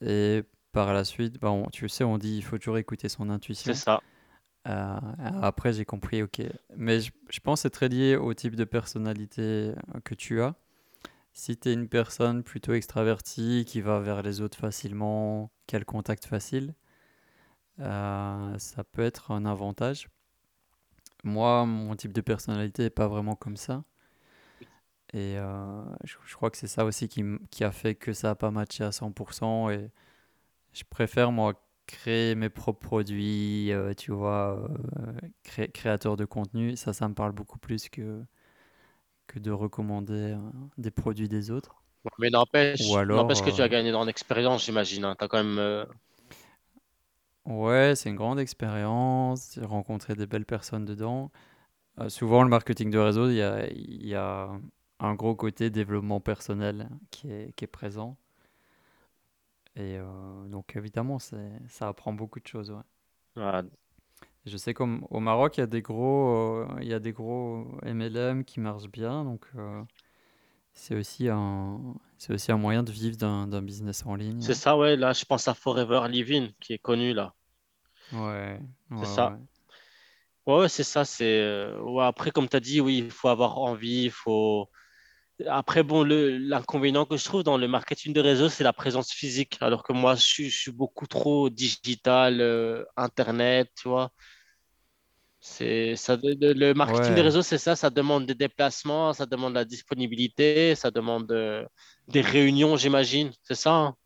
Et 0.00 0.42
par 0.72 0.92
la 0.94 1.04
suite, 1.04 1.38
bah, 1.40 1.50
on- 1.50 1.68
tu 1.70 1.88
sais, 1.88 2.04
on 2.04 2.18
dit 2.18 2.36
il 2.36 2.42
faut 2.44 2.58
toujours 2.58 2.78
écouter 2.78 3.08
son 3.08 3.28
C'est 3.52 3.74
intuition. 3.74 3.74
ça. 3.74 4.02
Euh, 4.68 4.98
après, 5.42 5.72
j'ai 5.74 5.84
compris, 5.86 6.22
ok. 6.22 6.42
Mais 6.76 7.00
je, 7.00 7.12
je 7.30 7.40
pense 7.40 7.60
que 7.60 7.62
c'est 7.64 7.70
très 7.70 7.88
lié 7.88 8.16
au 8.16 8.34
type 8.34 8.56
de 8.56 8.64
personnalité 8.64 9.42
euh, 9.42 10.00
que 10.04 10.14
tu 10.14 10.42
as. 10.42 10.54
Si 11.34 11.56
tu 11.58 11.70
es 11.70 11.74
une 11.74 11.88
personne 11.88 12.42
plutôt 12.44 12.74
extravertie, 12.74 13.64
qui 13.66 13.80
va 13.82 14.00
vers 14.00 14.22
les 14.22 14.40
autres 14.42 14.58
facilement, 14.58 15.50
qui 15.66 15.76
a 15.76 15.80
le 15.80 15.86
contact 15.86 16.26
facile, 16.26 16.74
euh, 17.80 18.58
ça 18.58 18.84
peut 18.84 19.02
être 19.02 19.30
un 19.30 19.44
avantage. 19.46 20.08
Moi, 21.24 21.66
mon 21.66 21.96
type 21.96 22.12
de 22.12 22.20
personnalité 22.20 22.82
n'est 22.84 22.90
pas 22.90 23.08
vraiment 23.08 23.34
comme 23.36 23.56
ça. 23.56 23.84
Et 25.12 25.36
euh, 25.38 25.82
je, 26.04 26.14
je 26.26 26.34
crois 26.36 26.50
que 26.50 26.56
c'est 26.56 26.68
ça 26.68 26.84
aussi 26.84 27.08
qui, 27.08 27.24
qui 27.50 27.64
a 27.64 27.72
fait 27.72 27.94
que 27.96 28.12
ça 28.12 28.28
n'a 28.28 28.34
pas 28.36 28.50
matché 28.50 28.84
à 28.84 28.92
100%. 28.92 29.70
Et 29.70 29.90
je 30.74 30.84
préfère, 30.90 31.32
moi, 31.32 31.54
créer 31.86 32.34
mes 32.36 32.50
propres 32.50 32.80
produits, 32.80 33.72
euh, 33.72 33.94
tu 33.94 34.12
vois, 34.12 34.68
euh, 34.98 35.12
cré- 35.44 35.70
créateur 35.72 36.16
de 36.16 36.24
contenu. 36.26 36.76
Ça, 36.76 36.92
ça 36.94 37.08
me 37.08 37.14
parle 37.14 37.32
beaucoup 37.32 37.58
plus 37.58 37.88
que, 37.90 38.24
que 39.26 39.38
de 39.38 39.50
recommander 39.50 40.36
des 40.76 40.90
produits 40.90 41.28
des 41.28 41.50
autres. 41.50 41.82
Mais 42.18 42.30
Ou 42.80 42.96
n'empêche, 42.96 42.96
alors, 42.96 43.36
n'empêche 43.36 43.42
que 43.42 43.50
tu 43.50 43.62
as 43.62 43.68
gagné 43.68 43.90
dans 43.92 44.04
l'expérience, 44.04 44.64
j'imagine. 44.64 45.14
Tu 45.18 45.24
as 45.24 45.28
quand 45.28 45.42
même. 45.42 45.86
Ouais, 47.46 47.94
c'est 47.96 48.10
une 48.10 48.16
grande 48.16 48.38
expérience, 48.40 49.54
j'ai 49.54 49.64
rencontré 49.64 50.14
des 50.14 50.26
belles 50.26 50.46
personnes 50.46 50.84
dedans. 50.84 51.30
Euh, 52.00 52.08
souvent, 52.10 52.42
le 52.44 52.50
marketing 52.50 52.90
de 52.90 52.98
réseau, 52.98 53.30
il 53.30 53.36
y 53.36 53.42
a, 53.42 53.68
il 53.70 54.06
y 54.06 54.14
a 54.16 54.50
un 55.00 55.14
gros 55.14 55.34
côté 55.36 55.70
développement 55.70 56.20
personnel 56.20 56.88
qui 57.10 57.30
est, 57.32 57.54
qui 57.56 57.64
est 57.64 57.68
présent. 57.68 58.16
Et 59.76 59.96
euh, 59.98 60.48
donc, 60.48 60.76
évidemment, 60.76 61.18
ça 61.18 61.88
apprend 61.88 62.12
beaucoup 62.12 62.40
de 62.40 62.46
choses. 62.46 62.70
ouais. 62.70 62.82
Je 64.46 64.56
sais 64.56 64.74
qu'au 64.74 64.86
au 65.10 65.20
Maroc, 65.20 65.58
il 65.58 65.60
y 65.60 65.62
a 65.62 65.66
des 65.66 65.82
gros, 65.82 66.64
euh, 66.64 66.78
il 66.80 66.88
y 66.88 66.94
a 66.94 66.98
des 66.98 67.12
gros 67.12 67.66
MLM 67.82 68.44
qui 68.44 68.60
marchent 68.60 68.88
bien. 68.90 69.24
Donc, 69.24 69.46
c'est 70.72 70.94
aussi 70.94 71.28
un, 71.28 71.80
c'est 72.18 72.32
aussi 72.32 72.52
un 72.52 72.56
moyen 72.56 72.82
de 72.82 72.92
vivre 72.92 73.16
d'un, 73.16 73.62
business 73.62 74.04
en 74.06 74.14
ligne. 74.14 74.40
C'est 74.40 74.54
ça, 74.54 74.76
ouais. 74.76 74.96
Là, 74.96 75.12
je 75.12 75.24
pense 75.24 75.48
à 75.48 75.54
Forever 75.54 76.08
Living, 76.08 76.52
qui 76.60 76.72
est 76.72 76.78
connu, 76.78 77.12
là. 77.12 77.34
Ouais, 78.12 78.60
ouais, 78.90 78.98
C'est 79.00 79.06
ça. 79.06 79.30
ouais. 79.30 79.38
Ouais, 80.46 80.68
c'est 80.68 80.84
ça. 80.84 81.04
C'est 81.04 81.40
euh, 81.40 81.78
ouais, 81.80 82.04
après, 82.04 82.30
comme 82.30 82.48
tu 82.48 82.56
as 82.56 82.60
dit, 82.60 82.80
oui, 82.80 82.98
il 82.98 83.10
faut 83.10 83.28
avoir 83.28 83.58
envie, 83.58 84.04
il 84.04 84.10
faut. 84.10 84.68
Après, 85.48 85.82
bon, 85.82 86.02
le, 86.02 86.36
l'inconvénient 86.38 87.06
que 87.06 87.16
je 87.16 87.24
trouve 87.24 87.42
dans 87.42 87.56
le 87.56 87.68
marketing 87.68 88.12
de 88.12 88.20
réseau, 88.20 88.48
c'est 88.48 88.64
la 88.64 88.72
présence 88.72 89.10
physique. 89.12 89.58
Alors 89.60 89.82
que 89.82 89.92
moi, 89.92 90.14
je 90.14 90.22
suis, 90.22 90.50
je 90.50 90.58
suis 90.58 90.72
beaucoup 90.72 91.06
trop 91.06 91.50
digital, 91.50 92.40
euh, 92.40 92.84
Internet, 92.96 93.70
tu 93.76 93.88
vois. 93.88 94.10
C'est 95.42 95.96
ça, 95.96 96.18
le, 96.22 96.74
marketing 96.74 97.14
des 97.14 97.22
réseaux, 97.22 97.40
c'est 97.40 97.56
ça. 97.56 97.74
Ça 97.74 97.88
demande 97.88 98.26
des 98.26 98.34
déplacements, 98.34 99.14
ça 99.14 99.24
demande 99.24 99.54
la 99.54 99.64
disponibilité, 99.64 100.74
ça 100.74 100.90
demande 100.90 101.32
euh, 101.32 101.64
des 102.08 102.20
réunions, 102.20 102.76
j'imagine. 102.76 103.32
C'est 103.42 103.54
ça. 103.54 103.72
Hein? 103.72 103.96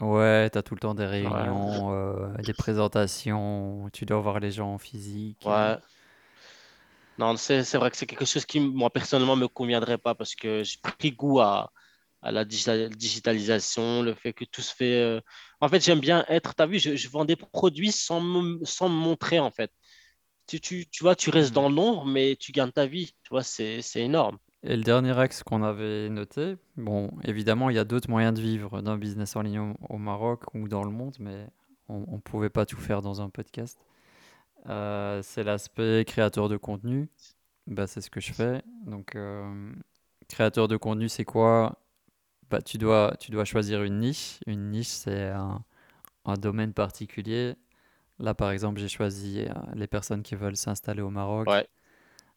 Ouais, 0.00 0.48
tu 0.50 0.58
as 0.58 0.62
tout 0.62 0.74
le 0.74 0.80
temps 0.80 0.94
des 0.94 1.06
réunions, 1.06 1.92
euh, 1.92 2.32
des 2.38 2.54
présentations, 2.54 3.88
tu 3.92 4.06
dois 4.06 4.20
voir 4.20 4.38
les 4.38 4.52
gens 4.52 4.74
en 4.74 4.78
physique. 4.78 5.40
Ouais. 5.44 5.76
Non, 7.18 7.36
c'est 7.36 7.62
vrai 7.74 7.90
que 7.90 7.96
c'est 7.96 8.06
quelque 8.06 8.24
chose 8.24 8.44
qui, 8.44 8.60
moi, 8.60 8.90
personnellement, 8.90 9.36
me 9.36 9.48
conviendrait 9.48 9.98
pas 9.98 10.14
parce 10.14 10.36
que 10.36 10.62
j'ai 10.62 10.78
pris 10.80 11.10
goût 11.10 11.40
à, 11.40 11.72
à 12.22 12.30
la 12.30 12.44
digitalisation, 12.44 14.02
le 14.02 14.14
fait 14.14 14.32
que 14.32 14.44
tout 14.44 14.62
se 14.62 14.74
fait. 14.74 15.00
Euh, 15.00 15.20
en 15.60 15.68
fait, 15.68 15.84
j'aime 15.84 16.00
bien 16.00 16.24
être. 16.28 16.54
Tu 16.54 16.62
as 16.62 16.66
vu, 16.66 16.78
je, 16.78 16.94
je, 16.94 17.08
vends 17.08 17.24
des 17.24 17.36
produits 17.36 17.92
sans 17.92 18.20
sans 18.64 18.88
me 18.88 18.94
montrer, 18.94 19.40
en 19.40 19.50
fait 19.50 19.72
tu, 20.46 20.60
tu, 20.60 20.86
tu, 20.86 21.02
vois, 21.02 21.16
tu 21.16 21.30
restes 21.30 21.52
mm. 21.52 21.54
dans 21.54 21.68
l'ombre, 21.68 22.04
mais 22.04 22.36
tu 22.36 22.52
gagnes 22.52 22.72
ta 22.72 22.86
vie. 22.86 23.14
Tu 23.22 23.30
vois, 23.30 23.42
c'est 23.42 23.82
énorme. 23.96 24.38
Et 24.62 24.76
le 24.76 24.82
dernier 24.82 25.16
axe 25.18 25.42
qu'on 25.42 25.62
avait 25.62 26.08
noté, 26.08 26.56
bon, 26.76 27.10
évidemment, 27.22 27.68
il 27.68 27.76
y 27.76 27.78
a 27.78 27.84
d'autres 27.84 28.08
moyens 28.08 28.34
de 28.34 28.40
vivre 28.40 28.80
d'un 28.80 28.96
business 28.96 29.36
en 29.36 29.42
ligne 29.42 29.74
au, 29.88 29.98
Maroc 29.98 30.42
ou 30.54 30.68
dans 30.68 30.84
le 30.84 30.90
monde, 30.90 31.16
mais 31.20 31.46
on 31.88 32.00
ne 32.00 32.20
pouvait 32.20 32.48
pas 32.48 32.64
tout 32.64 32.78
faire 32.78 33.02
dans 33.02 33.20
un 33.20 33.28
podcast. 33.28 33.78
Euh, 34.70 35.20
c'est 35.22 35.44
l'aspect 35.44 36.04
créateur 36.06 36.48
de 36.48 36.56
contenu. 36.56 37.10
Bah, 37.66 37.86
c'est 37.86 38.00
ce 38.00 38.10
que 38.10 38.20
je 38.20 38.32
fais. 38.32 38.62
Donc, 38.86 39.16
euh, 39.16 39.72
créateur 40.28 40.66
de 40.66 40.76
contenu, 40.78 41.10
c'est 41.10 41.24
quoi? 41.24 41.78
Bah, 42.50 42.62
tu, 42.62 42.78
dois, 42.78 43.16
tu 43.20 43.30
dois 43.30 43.44
choisir 43.44 43.82
une 43.82 43.98
niche. 44.00 44.40
Une 44.46 44.70
niche, 44.70 44.88
c'est 44.88 45.28
un, 45.28 45.62
un 46.24 46.34
domaine 46.34 46.72
particulier 46.72 47.56
Là, 48.18 48.34
par 48.34 48.50
exemple, 48.50 48.80
j'ai 48.80 48.88
choisi 48.88 49.40
euh, 49.42 49.52
les 49.74 49.86
personnes 49.86 50.22
qui 50.22 50.34
veulent 50.36 50.56
s'installer 50.56 51.02
au 51.02 51.10
Maroc, 51.10 51.48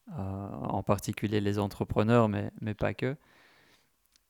euh, 0.09 0.13
en 0.13 0.83
particulier 0.83 1.41
les 1.41 1.59
entrepreneurs, 1.59 2.29
mais, 2.29 2.51
mais 2.61 2.73
pas 2.73 2.93
que. 2.93 3.15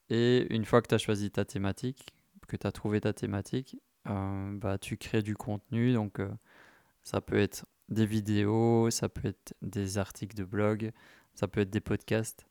Et 0.09 0.47
une 0.53 0.65
fois 0.65 0.81
que 0.81 0.87
tu 0.87 0.95
as 0.95 0.97
choisi 0.97 1.31
ta 1.31 1.45
thématique, 1.45 2.13
que 2.47 2.55
tu 2.57 2.65
as 2.67 2.71
trouvé 2.71 3.01
ta 3.01 3.13
thématique, 3.13 3.77
euh, 4.09 4.57
bah, 4.57 4.77
tu 4.77 4.97
crées 4.97 5.21
du 5.21 5.35
contenu. 5.35 5.93
Donc, 5.93 6.19
ça 7.03 7.21
peut 7.21 7.37
être 7.39 7.65
des 7.89 8.05
vidéos, 8.05 8.89
ça 8.89 9.09
peut 9.09 9.29
être 9.29 9.53
des 9.61 9.97
articles 9.97 10.35
de 10.35 10.43
blog, 10.43 10.91
ça 11.35 11.47
peut 11.47 11.61
être 11.61 11.69
des 11.69 11.81
podcasts. 11.81 12.45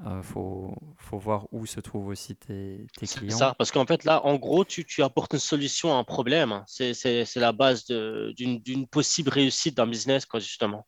Il 0.00 0.06
euh, 0.06 0.22
faut, 0.22 0.72
faut, 0.96 1.18
voir 1.18 1.48
où 1.50 1.66
se 1.66 1.80
trouvent 1.80 2.06
aussi 2.06 2.36
tes, 2.36 2.86
tes 2.96 3.06
clients. 3.06 3.36
Ça, 3.36 3.54
parce 3.58 3.72
qu'en 3.72 3.84
fait, 3.84 4.04
là, 4.04 4.24
en 4.24 4.36
gros, 4.36 4.64
tu, 4.64 4.84
tu, 4.84 5.02
apportes 5.02 5.32
une 5.32 5.40
solution 5.40 5.92
à 5.92 5.96
un 5.96 6.04
problème. 6.04 6.62
C'est 6.66 7.26
la 7.34 7.52
base 7.52 7.84
d'une 7.86 8.86
possible 8.86 9.30
réussite 9.30 9.76
d'un 9.76 9.88
business, 9.88 10.24
quoi, 10.24 10.38
justement. 10.38 10.86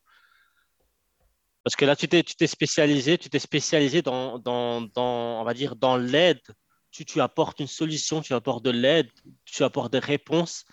Parce 1.64 1.74
que 1.74 1.84
là, 1.84 1.96
tu 1.96 2.08
t'es 2.08 2.46
spécialisé, 2.46 3.18
tu 3.18 3.28
t'es 3.28 3.40
spécialisé 3.40 4.00
dans, 4.00 4.38
dans, 4.38 4.80
dans, 4.80 5.40
on 5.40 5.44
va 5.44 5.54
dire, 5.54 5.74
dans 5.74 5.96
l'aide. 5.96 6.40
Tu, 6.92 7.04
tu, 7.04 7.20
apportes 7.20 7.60
une 7.60 7.66
solution, 7.66 8.20
tu 8.22 8.32
apportes 8.32 8.64
de 8.64 8.70
l'aide, 8.70 9.08
tu 9.44 9.62
apportes 9.64 9.92
des 9.92 9.98
réponses 9.98 10.64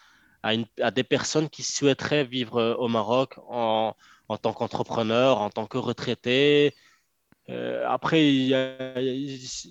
à, 0.44 0.54
une, 0.54 0.66
à, 0.82 0.92
des 0.92 1.04
personnes 1.04 1.50
qui 1.50 1.64
souhaiteraient 1.64 2.24
vivre 2.24 2.58
euh, 2.58 2.76
au 2.76 2.88
Maroc 2.88 3.38
en, 3.50 3.96
en 4.30 4.38
tant 4.38 4.54
qu'entrepreneur, 4.54 5.40
en 5.42 5.50
tant 5.50 5.68
que 5.68 5.78
retraité, 5.78 6.74
euh, 7.50 7.86
après, 7.88 8.22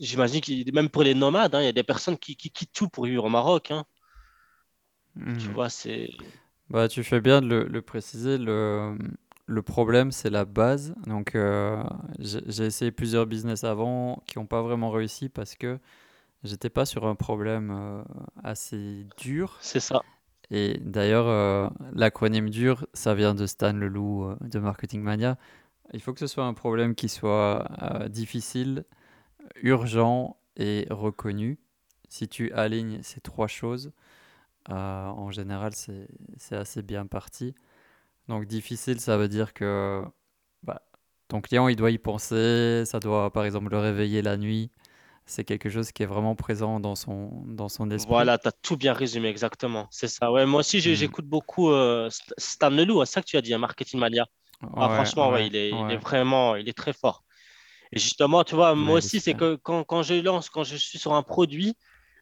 j'imagine 0.00 0.40
que 0.40 0.70
même 0.72 0.88
pour 0.88 1.02
les 1.02 1.14
nomades, 1.14 1.54
hein, 1.54 1.60
il 1.60 1.66
y 1.66 1.68
a 1.68 1.72
des 1.72 1.82
personnes 1.82 2.16
qui, 2.16 2.36
quittent 2.36 2.72
tout 2.72 2.88
pour 2.88 3.04
vivre 3.04 3.24
au 3.24 3.28
Maroc. 3.28 3.70
Hein. 3.70 3.84
Tu 5.16 5.48
hmm. 5.48 5.52
vois, 5.52 5.68
c'est. 5.68 6.10
Bah, 6.70 6.88
tu 6.88 7.04
fais 7.04 7.20
bien 7.20 7.40
de 7.40 7.46
le, 7.46 7.82
préciser. 7.82 8.38
Le, 8.38 8.96
le 9.46 9.62
problème, 9.62 10.10
c'est 10.10 10.30
la 10.30 10.44
base. 10.44 10.94
Donc, 11.06 11.34
euh, 11.34 11.82
j'ai 12.18 12.64
essayé 12.64 12.90
plusieurs 12.90 13.26
business 13.26 13.62
avant 13.62 14.22
qui 14.26 14.38
n'ont 14.38 14.46
pas 14.46 14.62
vraiment 14.62 14.90
réussi 14.90 15.28
parce 15.28 15.54
que 15.54 15.78
j'étais 16.44 16.70
pas 16.70 16.86
sur 16.86 17.06
un 17.06 17.14
problème 17.14 17.70
euh, 17.70 18.02
assez 18.42 19.06
dur. 19.18 19.58
C'est 19.60 19.80
ça. 19.80 20.02
Et 20.50 20.78
d'ailleurs, 20.80 21.72
l'acronyme 21.92 22.50
dur, 22.50 22.86
ça 22.94 23.16
vient 23.16 23.34
de 23.34 23.46
Stan 23.46 23.72
Leloup 23.72 24.36
de 24.42 24.60
Marketing 24.60 25.02
Mania. 25.02 25.36
Il 25.92 26.00
faut 26.00 26.12
que 26.12 26.20
ce 26.20 26.26
soit 26.26 26.44
un 26.44 26.54
problème 26.54 26.94
qui 26.94 27.08
soit 27.08 27.66
euh, 27.82 28.08
difficile, 28.08 28.84
urgent 29.62 30.36
et 30.56 30.86
reconnu. 30.90 31.58
Si 32.08 32.28
tu 32.28 32.52
alignes 32.52 33.02
ces 33.02 33.20
trois 33.20 33.48
choses, 33.48 33.92
euh, 34.70 35.06
en 35.06 35.30
général, 35.30 35.72
c'est 35.74 36.56
assez 36.56 36.82
bien 36.82 37.06
parti. 37.06 37.54
Donc 38.28 38.46
difficile, 38.46 39.00
ça 39.00 39.16
veut 39.16 39.28
dire 39.28 39.54
que 39.54 40.02
bah, 40.62 40.82
ton 41.28 41.40
client, 41.40 41.68
il 41.68 41.76
doit 41.76 41.90
y 41.90 41.98
penser, 41.98 42.84
ça 42.84 42.98
doit 42.98 43.32
par 43.32 43.44
exemple 43.44 43.70
le 43.70 43.78
réveiller 43.78 44.22
la 44.22 44.36
nuit. 44.36 44.70
C'est 45.28 45.42
quelque 45.42 45.68
chose 45.68 45.90
qui 45.90 46.04
est 46.04 46.06
vraiment 46.06 46.36
présent 46.36 46.78
dans 46.78 46.94
son, 46.94 47.42
dans 47.46 47.68
son 47.68 47.90
esprit. 47.90 48.08
Voilà, 48.08 48.38
tu 48.38 48.46
as 48.46 48.52
tout 48.52 48.76
bien 48.76 48.92
résumé, 48.92 49.28
exactement. 49.28 49.88
C'est 49.90 50.06
ça. 50.06 50.30
Ouais, 50.30 50.46
moi 50.46 50.60
aussi, 50.60 50.78
hmm. 50.78 50.94
j'écoute 50.94 51.26
beaucoup 51.26 51.70
euh, 51.70 52.08
Stan 52.38 52.70
Leloup, 52.70 53.04
c'est 53.04 53.14
ça 53.14 53.22
que 53.22 53.26
tu 53.26 53.36
as 53.36 53.42
dit, 53.42 53.56
Marketing 53.56 53.98
Mania. 53.98 54.26
Ah, 54.76 54.88
franchement, 54.88 55.30
ouais, 55.30 55.46
il, 55.46 55.56
est, 55.56 55.70
il, 55.70 55.92
est, 55.92 55.96
vraiment, 55.96 56.56
il 56.56 56.68
est 56.68 56.76
très 56.76 56.92
fort. 56.92 57.24
Et 57.92 57.98
justement, 57.98 58.42
tu 58.44 58.54
vois, 58.54 58.74
moi 58.74 58.98
aussi, 58.98 59.20
c'est 59.20 59.34
que 59.34 59.56
quand, 59.56 59.84
quand, 59.84 60.02
je 60.02 60.14
lance, 60.14 60.50
quand 60.50 60.64
je 60.64 60.76
suis 60.76 60.98
sur 60.98 61.14
un 61.14 61.22
produit, 61.22 61.76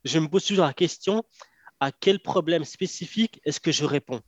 je 0.04 0.18
me 0.18 0.28
pose 0.28 0.44
toujours 0.44 0.66
la 0.66 0.74
question 0.74 1.24
à 1.80 1.90
quel 1.92 2.20
problème 2.20 2.64
spécifique 2.64 3.40
est-ce 3.44 3.60
que 3.60 3.72
je 3.72 3.84
réponds? 3.84 4.20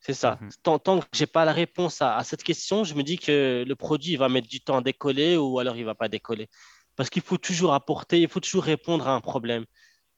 C'est 0.00 0.14
ça. 0.14 0.38
Mhm. 0.40 0.50
tant, 0.62 0.78
tant, 0.78 1.00
que 1.00 1.06
je 1.12 1.22
n'ai 1.22 1.26
pas 1.26 1.44
la 1.44 1.52
réponse 1.52 2.02
à, 2.02 2.16
à, 2.16 2.24
cette 2.24 2.42
question, 2.42 2.82
je 2.82 2.94
me 2.94 3.02
dis 3.02 3.18
que 3.18 3.64
le 3.66 3.76
produit 3.76 4.16
va 4.16 4.28
mettre 4.28 4.48
du 4.48 4.60
temps 4.60 4.78
à 4.78 4.82
décoller 4.82 5.36
ou 5.36 5.58
alors 5.60 5.76
il 5.76 5.80
ne 5.80 5.86
va 5.86 5.94
pas 5.94 6.08
décoller. 6.08 6.48
Parce 6.96 7.08
qu'il 7.08 7.22
faut 7.22 7.38
toujours 7.38 7.72
apporter, 7.72 8.20
il 8.20 8.28
faut 8.28 8.40
toujours 8.40 8.64
répondre 8.64 9.06
à 9.06 9.12
un 9.12 9.20
problème. 9.20 9.64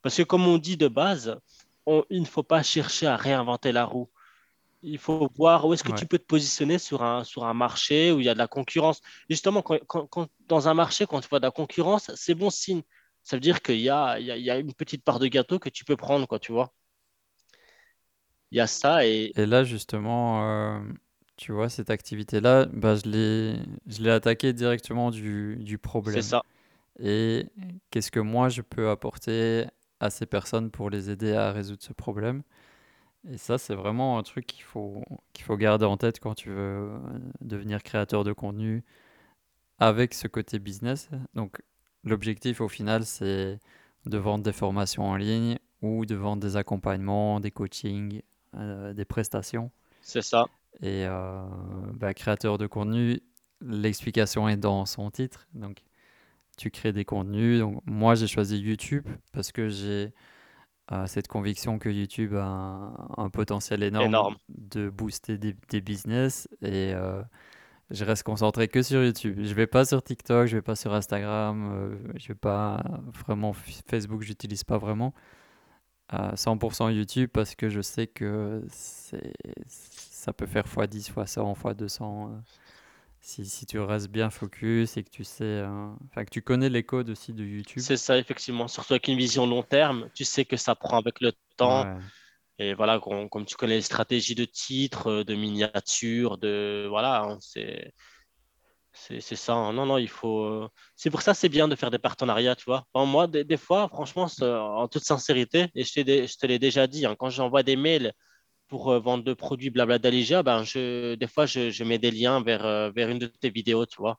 Parce 0.02 0.16
que 0.16 0.22
comme 0.22 0.46
on 0.46 0.58
dit 0.58 0.76
de 0.76 0.88
base, 0.88 1.38
on, 1.86 2.04
il 2.10 2.22
ne 2.22 2.26
faut 2.26 2.42
pas 2.42 2.62
chercher 2.62 3.06
à 3.06 3.16
réinventer 3.16 3.72
la 3.72 3.84
roue. 3.84 4.10
Il 4.86 4.98
faut 4.98 5.30
voir 5.36 5.66
où 5.66 5.72
est-ce 5.72 5.82
que 5.82 5.92
tu 5.92 6.06
peux 6.06 6.18
te 6.18 6.26
positionner 6.26 6.78
sur 6.78 7.02
un, 7.02 7.24
sur 7.24 7.44
un 7.44 7.54
marché 7.54 8.12
où 8.12 8.20
il 8.20 8.26
y 8.26 8.28
a 8.28 8.34
de 8.34 8.38
la 8.38 8.46
concurrence. 8.46 9.00
Justement, 9.30 9.62
quand, 9.62 10.28
dans 10.46 10.68
un 10.68 10.74
marché, 10.74 11.06
quand 11.06 11.20
tu 11.20 11.28
vois 11.28 11.40
de 11.40 11.44
la 11.44 11.50
concurrence, 11.50 12.10
c'est 12.14 12.34
bon 12.34 12.50
signe. 12.50 12.82
Ça 13.22 13.36
veut 13.36 13.40
dire 13.40 13.62
qu'il 13.62 13.80
y 13.80 13.88
a, 13.88 14.18
il 14.20 14.26
y, 14.26 14.50
a, 14.50 14.58
une 14.58 14.74
petite 14.74 15.02
part 15.02 15.18
de 15.18 15.26
gâteau 15.26 15.58
que 15.58 15.70
tu 15.70 15.86
peux 15.86 15.96
prendre, 15.96 16.26
quoi, 16.26 16.38
tu 16.38 16.52
vois. 16.52 16.74
Il 18.50 18.58
y 18.58 18.60
a 18.60 18.66
ça 18.66 19.06
et... 19.06 19.32
Et 19.34 19.46
là, 19.46 19.64
justement, 19.64 20.46
euh, 20.46 20.80
tu 21.36 21.52
vois, 21.52 21.70
cette 21.70 21.88
activité-là, 21.88 22.66
bah, 22.66 22.94
je 22.96 24.02
l'ai 24.02 24.10
attaqué 24.10 24.52
directement 24.52 25.10
du, 25.10 25.56
du 25.60 25.78
problème. 25.78 26.20
C'est 26.20 26.28
ça. 26.28 26.42
Et 26.98 27.46
qu'est-ce 27.90 28.10
que 28.10 28.20
moi, 28.20 28.50
je 28.50 28.60
peux 28.60 28.90
apporter 28.90 29.64
à 30.00 30.10
ces 30.10 30.26
personnes 30.26 30.70
pour 30.70 30.90
les 30.90 31.10
aider 31.10 31.32
à 31.32 31.50
résoudre 31.50 31.82
ce 31.82 31.92
problème? 31.92 32.42
Et 33.30 33.38
ça, 33.38 33.58
c'est 33.58 33.74
vraiment 33.74 34.18
un 34.18 34.22
truc 34.22 34.46
qu'il 34.46 34.64
faut, 34.64 35.02
qu'il 35.32 35.44
faut 35.44 35.56
garder 35.56 35.86
en 35.86 35.96
tête 35.96 36.20
quand 36.20 36.34
tu 36.34 36.50
veux 36.50 36.56
euh, 36.56 36.98
devenir 37.40 37.82
créateur 37.82 38.24
de 38.24 38.32
contenu 38.32 38.84
avec 39.78 40.14
ce 40.14 40.28
côté 40.28 40.58
business. 40.58 41.08
Donc, 41.34 41.62
l'objectif 42.04 42.60
au 42.60 42.68
final, 42.68 43.04
c'est 43.04 43.58
de 44.06 44.18
vendre 44.18 44.44
des 44.44 44.52
formations 44.52 45.04
en 45.04 45.16
ligne 45.16 45.58
ou 45.80 46.04
de 46.04 46.14
vendre 46.14 46.42
des 46.42 46.56
accompagnements, 46.56 47.40
des 47.40 47.50
coachings, 47.50 48.20
euh, 48.56 48.92
des 48.92 49.04
prestations. 49.04 49.70
C'est 50.02 50.22
ça. 50.22 50.46
Et 50.80 51.06
euh, 51.06 51.42
bah, 51.94 52.12
créateur 52.12 52.58
de 52.58 52.66
contenu, 52.66 53.20
l'explication 53.62 54.48
est 54.48 54.56
dans 54.58 54.84
son 54.84 55.10
titre. 55.10 55.46
Donc, 55.54 55.82
tu 56.58 56.70
crées 56.70 56.92
des 56.92 57.04
contenus. 57.06 57.60
Donc, 57.60 57.82
moi, 57.86 58.14
j'ai 58.14 58.26
choisi 58.26 58.58
YouTube 58.58 59.06
parce 59.32 59.50
que 59.50 59.68
j'ai 59.68 60.12
cette 61.06 61.28
conviction 61.28 61.78
que 61.78 61.88
YouTube 61.88 62.34
a 62.34 62.92
un, 63.16 63.30
potentiel 63.30 63.82
énorme, 63.82 64.36
de 64.48 64.90
booster 64.90 65.38
des, 65.38 65.80
business 65.80 66.48
et 66.62 66.92
euh, 66.94 67.22
je 67.90 68.04
reste 68.04 68.22
concentré 68.22 68.68
que 68.68 68.82
sur 68.82 69.02
YouTube. 69.02 69.38
Je 69.42 69.54
vais 69.54 69.66
pas 69.66 69.84
sur 69.84 70.02
TikTok, 70.02 70.46
je 70.46 70.56
vais 70.56 70.62
pas 70.62 70.76
sur 70.76 70.92
Instagram, 70.92 71.70
euh, 71.72 71.96
je 72.16 72.28
vais 72.28 72.34
pas 72.34 72.82
vraiment 73.26 73.52
Facebook, 73.52 74.22
j'utilise 74.22 74.64
pas 74.64 74.78
vraiment. 74.78 75.14
100% 76.12 76.92
YouTube 76.92 77.30
parce 77.32 77.54
que 77.54 77.68
je 77.68 77.80
sais 77.80 78.06
que 78.06 78.62
ça 79.66 80.32
peut 80.32 80.46
faire 80.46 80.64
x10, 80.66 81.12
x100, 81.12 81.56
x200 81.56 82.30
si, 83.24 83.46
si, 83.46 83.64
tu 83.64 83.80
restes 83.80 84.08
bien 84.08 84.28
focus 84.28 84.98
et 84.98 85.02
que 85.02 85.08
tu 85.08 85.24
sais, 85.24 85.64
enfin 86.10 86.26
que 86.26 86.30
tu 86.30 86.42
connais 86.42 86.68
les 86.68 86.82
codes 86.82 87.08
aussi 87.08 87.32
de 87.32 87.42
YouTube. 87.42 87.82
C'est 87.82 87.96
ça, 87.96 88.18
effectivement. 88.18 88.68
Surtout 88.68 88.92
avec 88.92 89.08
une 89.08 89.16
vision 89.16 89.46
long 89.46 89.62
terme, 89.62 90.10
tu 90.14 90.24
sais 90.24 90.44
que 90.44 90.58
ça 90.58 90.74
prend 90.74 90.98
avec 90.98 91.20
le 91.20 91.32
temps. 91.56 91.98
Et 92.58 92.74
voilà, 92.74 93.00
comme, 93.00 93.46
tu 93.46 93.56
connais 93.56 93.76
les 93.76 93.82
stratégies 93.82 94.34
de 94.34 94.44
titres, 94.44 95.08
euh, 95.08 95.24
de 95.24 95.34
miniatures, 95.34 96.38
de 96.38 96.86
voilà, 96.88 97.22
hein, 97.22 97.38
c'est 97.40 97.92
c'est 98.92 99.20
ça. 99.20 99.54
Hein. 99.54 99.72
Non, 99.72 99.86
non, 99.86 99.98
il 99.98 100.08
faut. 100.08 100.44
Euh, 100.44 100.68
c'est 100.94 101.10
pour 101.10 101.22
ça 101.22 101.34
c'est 101.34 101.48
bien 101.48 101.66
de 101.66 101.74
faire 101.74 101.90
des 101.90 101.98
partenariats, 101.98 102.54
tu 102.54 102.64
vois. 102.66 102.86
moi, 102.94 103.26
des, 103.26 103.56
fois, 103.56 103.88
franchement, 103.88 104.28
en 104.40 104.86
toute 104.86 105.02
sincérité, 105.02 105.66
et 105.74 105.82
je, 105.82 105.90
je 105.96 106.36
te 106.36 106.46
l'ai 106.46 106.60
déjà 106.60 106.86
dit, 106.86 107.06
hein, 107.06 107.16
quand 107.18 107.30
j'envoie 107.30 107.64
des 107.64 107.74
mails 107.74 108.12
pour 108.68 108.90
euh, 108.90 108.98
vendre 108.98 109.24
de 109.24 109.34
produits 109.34 109.70
blabla 109.70 109.98
d'Alija, 109.98 110.42
ben 110.42 110.64
je, 110.64 111.14
des 111.14 111.26
fois, 111.26 111.46
je, 111.46 111.70
je 111.70 111.84
mets 111.84 111.98
des 111.98 112.10
liens 112.10 112.42
vers, 112.42 112.64
euh, 112.64 112.90
vers 112.90 113.08
une 113.08 113.18
de 113.18 113.26
tes 113.26 113.50
vidéos, 113.50 113.86
tu 113.86 113.96
vois. 113.98 114.18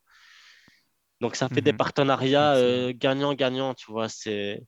Donc, 1.21 1.35
ça 1.35 1.49
fait 1.49 1.61
des 1.61 1.71
Mhm. 1.71 1.77
partenariats 1.77 2.55
euh, 2.55 2.93
gagnant-gagnant, 2.95 3.73
tu 3.73 3.91
vois. 3.91 4.09
C'est... 4.09 4.63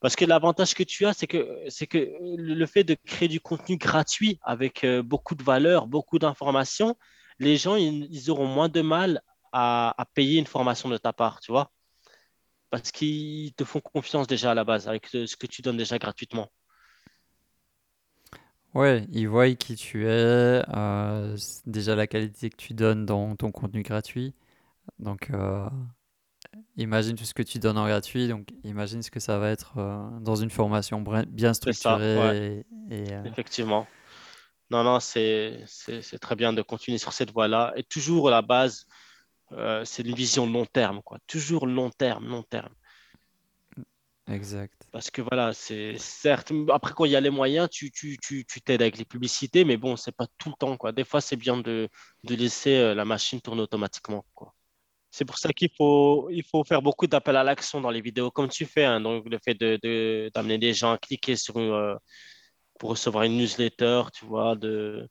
Parce 0.00 0.16
que 0.16 0.24
l'avantage 0.24 0.74
que 0.74 0.82
tu 0.82 1.06
as, 1.06 1.12
c'est 1.14 1.26
que, 1.26 1.64
c'est 1.68 1.86
que 1.86 1.98
le 2.36 2.66
fait 2.66 2.84
de 2.84 2.94
créer 2.94 3.28
du 3.28 3.40
contenu 3.40 3.76
gratuit 3.76 4.38
avec 4.42 4.86
beaucoup 5.04 5.34
de 5.34 5.42
valeur, 5.42 5.86
beaucoup 5.86 6.18
d'informations, 6.18 6.96
les 7.38 7.56
gens, 7.56 7.76
ils, 7.76 8.06
ils 8.10 8.30
auront 8.30 8.46
moins 8.46 8.68
de 8.68 8.82
mal 8.82 9.22
à, 9.52 9.94
à 10.00 10.04
payer 10.04 10.38
une 10.38 10.46
formation 10.46 10.88
de 10.88 10.96
ta 10.96 11.12
part, 11.12 11.40
tu 11.40 11.50
vois. 11.50 11.70
Parce 12.70 12.90
qu'ils 12.92 13.54
te 13.54 13.64
font 13.64 13.80
confiance 13.80 14.26
déjà 14.26 14.50
à 14.50 14.54
la 14.54 14.64
base 14.64 14.86
avec 14.88 15.06
ce 15.06 15.36
que 15.36 15.46
tu 15.46 15.62
donnes 15.62 15.76
déjà 15.78 15.98
gratuitement. 15.98 16.50
Ouais, 18.76 19.06
ils 19.10 19.26
voient 19.28 19.54
qui 19.54 19.74
tu 19.76 20.04
es, 20.06 20.08
euh, 20.10 21.34
s- 21.34 21.62
déjà 21.66 21.94
la 21.96 22.06
qualité 22.06 22.50
que 22.50 22.56
tu 22.56 22.74
donnes 22.74 23.06
dans 23.06 23.34
ton 23.36 23.50
contenu 23.50 23.82
gratuit. 23.82 24.34
Donc, 25.00 25.30
euh, 25.30 25.68
imagine 26.76 27.16
tout 27.16 27.24
ce 27.24 27.34
que 27.34 27.42
tu 27.42 27.58
donnes 27.58 27.78
en 27.78 27.86
gratuit. 27.86 28.28
Donc, 28.28 28.48
imagine 28.64 29.02
ce 29.02 29.10
que 29.10 29.20
ça 29.20 29.38
va 29.38 29.50
être 29.50 29.78
euh, 29.78 30.08
dans 30.20 30.36
une 30.36 30.50
formation 30.50 31.00
brin- 31.00 31.24
bien 31.26 31.54
C'est 31.64 31.72
ça, 31.72 32.02
ouais, 32.12 32.34
structurée. 32.34 32.64
Et, 32.90 33.06
et, 33.08 33.12
euh, 33.14 33.22
effectivement. 33.24 33.86
Non, 34.70 34.84
non, 34.84 35.00
c'est, 35.00 35.62
c'est, 35.66 36.02
c'est 36.02 36.18
très 36.18 36.36
bien 36.36 36.52
de 36.52 36.62
continuer 36.62 36.98
sur 36.98 37.12
cette 37.12 37.32
voie-là. 37.32 37.72
Et 37.76 37.84
toujours 37.84 38.30
la 38.30 38.42
base, 38.42 38.86
euh, 39.52 39.84
c'est 39.86 40.04
une 40.04 40.14
vision 40.16 40.46
long 40.46 40.66
terme, 40.66 41.02
quoi. 41.02 41.18
Toujours 41.28 41.66
long 41.68 41.90
terme, 41.90 42.28
long 42.28 42.44
terme. 42.44 42.74
exact. 44.28 44.75
Parce 44.96 45.10
que 45.10 45.20
voilà, 45.20 45.52
c'est 45.52 45.98
certes, 45.98 46.52
après 46.72 46.94
quand 46.94 47.04
il 47.04 47.10
y 47.10 47.16
a 47.16 47.20
les 47.20 47.28
moyens, 47.28 47.68
tu, 47.68 47.90
tu, 47.90 48.16
tu, 48.16 48.46
tu 48.46 48.62
t'aides 48.62 48.80
avec 48.80 48.96
les 48.96 49.04
publicités, 49.04 49.62
mais 49.66 49.76
bon, 49.76 49.94
c'est 49.94 50.16
pas 50.16 50.26
tout 50.38 50.48
le 50.48 50.54
temps, 50.54 50.78
quoi. 50.78 50.90
Des 50.92 51.04
fois, 51.04 51.20
c'est 51.20 51.36
bien 51.36 51.58
de, 51.58 51.90
de 52.24 52.34
laisser 52.34 52.76
euh, 52.76 52.94
la 52.94 53.04
machine 53.04 53.38
tourner 53.42 53.60
automatiquement, 53.60 54.24
quoi. 54.34 54.54
C'est 55.10 55.26
pour 55.26 55.36
ça 55.38 55.52
qu'il 55.52 55.68
faut, 55.76 56.30
il 56.30 56.42
faut 56.44 56.64
faire 56.64 56.80
beaucoup 56.80 57.06
d'appels 57.06 57.36
à 57.36 57.44
l'action 57.44 57.82
dans 57.82 57.90
les 57.90 58.00
vidéos, 58.00 58.30
comme 58.30 58.48
tu 58.48 58.64
fais, 58.64 58.86
hein. 58.86 59.02
Donc, 59.02 59.28
le 59.28 59.38
fait 59.44 59.52
de, 59.52 59.78
de- 59.82 60.30
d'amener 60.34 60.56
des 60.56 60.72
gens 60.72 60.92
à 60.92 60.98
cliquer 60.98 61.36
sur 61.36 61.58
euh, 61.58 61.94
pour 62.78 62.88
recevoir 62.90 63.24
une 63.24 63.36
newsletter, 63.36 64.04
tu 64.14 64.24
vois, 64.24 64.56
de, 64.56 65.06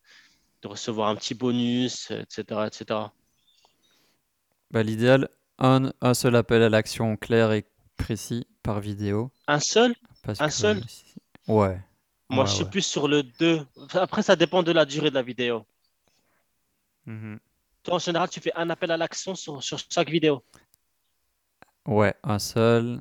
de 0.63 0.67
recevoir 0.67 1.09
un 1.09 1.15
petit 1.15 1.35
bonus, 1.35 2.09
etc., 2.09 2.65
etc. 2.65 3.13
Bah, 4.71 4.81
l'idéal, 4.81 5.29
un, 5.59 5.91
un 6.01 6.13
seul 6.15 6.35
appel 6.35 6.63
à 6.63 6.69
l'action 6.69 7.17
clair 7.17 7.51
et 7.51 7.65
précis 7.97 8.47
par 8.65 8.79
vidéo. 8.81 9.31
Un 9.47 9.59
seul, 9.59 9.95
Parce 10.23 10.41
un 10.41 10.49
que, 10.49 10.51
seul? 10.51 10.83
ouais, 11.47 11.81
Moi, 12.29 12.45
je 12.45 12.53
suis 12.53 12.65
ouais. 12.65 12.69
plus 12.69 12.83
sur 12.83 13.07
le 13.07 13.23
2. 13.23 13.65
Après, 13.93 14.21
ça 14.21 14.35
dépend 14.35 14.61
de 14.61 14.71
la 14.71 14.85
durée 14.85 15.09
de 15.09 15.15
la 15.15 15.23
vidéo. 15.23 15.65
Mhm. 17.05 17.39
Toi, 17.83 17.95
en 17.95 17.99
général, 17.99 18.29
tu 18.29 18.41
fais 18.41 18.51
un 18.55 18.69
appel 18.69 18.91
à 18.91 18.97
l'action 18.97 19.33
sur, 19.33 19.63
sur 19.63 19.79
chaque 19.89 20.09
vidéo. 20.09 20.43
Ouais, 21.87 22.15
un 22.23 22.39
seul. 22.39 22.99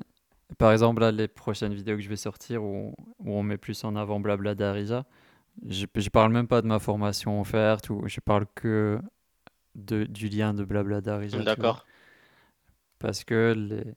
Par 0.58 0.72
exemple, 0.72 1.00
là, 1.02 1.12
les 1.12 1.28
prochaines 1.28 1.74
vidéos 1.74 1.96
que 1.96 2.02
je 2.02 2.08
vais 2.08 2.16
sortir 2.16 2.62
où, 2.64 2.94
où 3.18 3.32
on 3.32 3.42
met 3.42 3.58
plus 3.58 3.84
en 3.84 3.96
avant 3.96 4.20
Blabla 4.20 4.54
d'Arija, 4.54 5.06
je, 5.68 5.86
je 5.96 6.10
parle 6.10 6.32
même 6.32 6.48
pas 6.48 6.62
de 6.62 6.66
ma 6.68 6.80
formation 6.80 7.40
offerte 7.40 7.90
ou 7.90 8.02
je 8.08 8.20
parle 8.20 8.46
que 8.54 9.00
de, 9.76 10.04
du 10.04 10.28
lien 10.28 10.54
de 10.54 10.64
Blabla 10.64 11.00
vois. 11.00 11.44
D'accord. 11.44 11.84
Parce 12.98 13.24
que 13.24 13.52
les, 13.56 13.94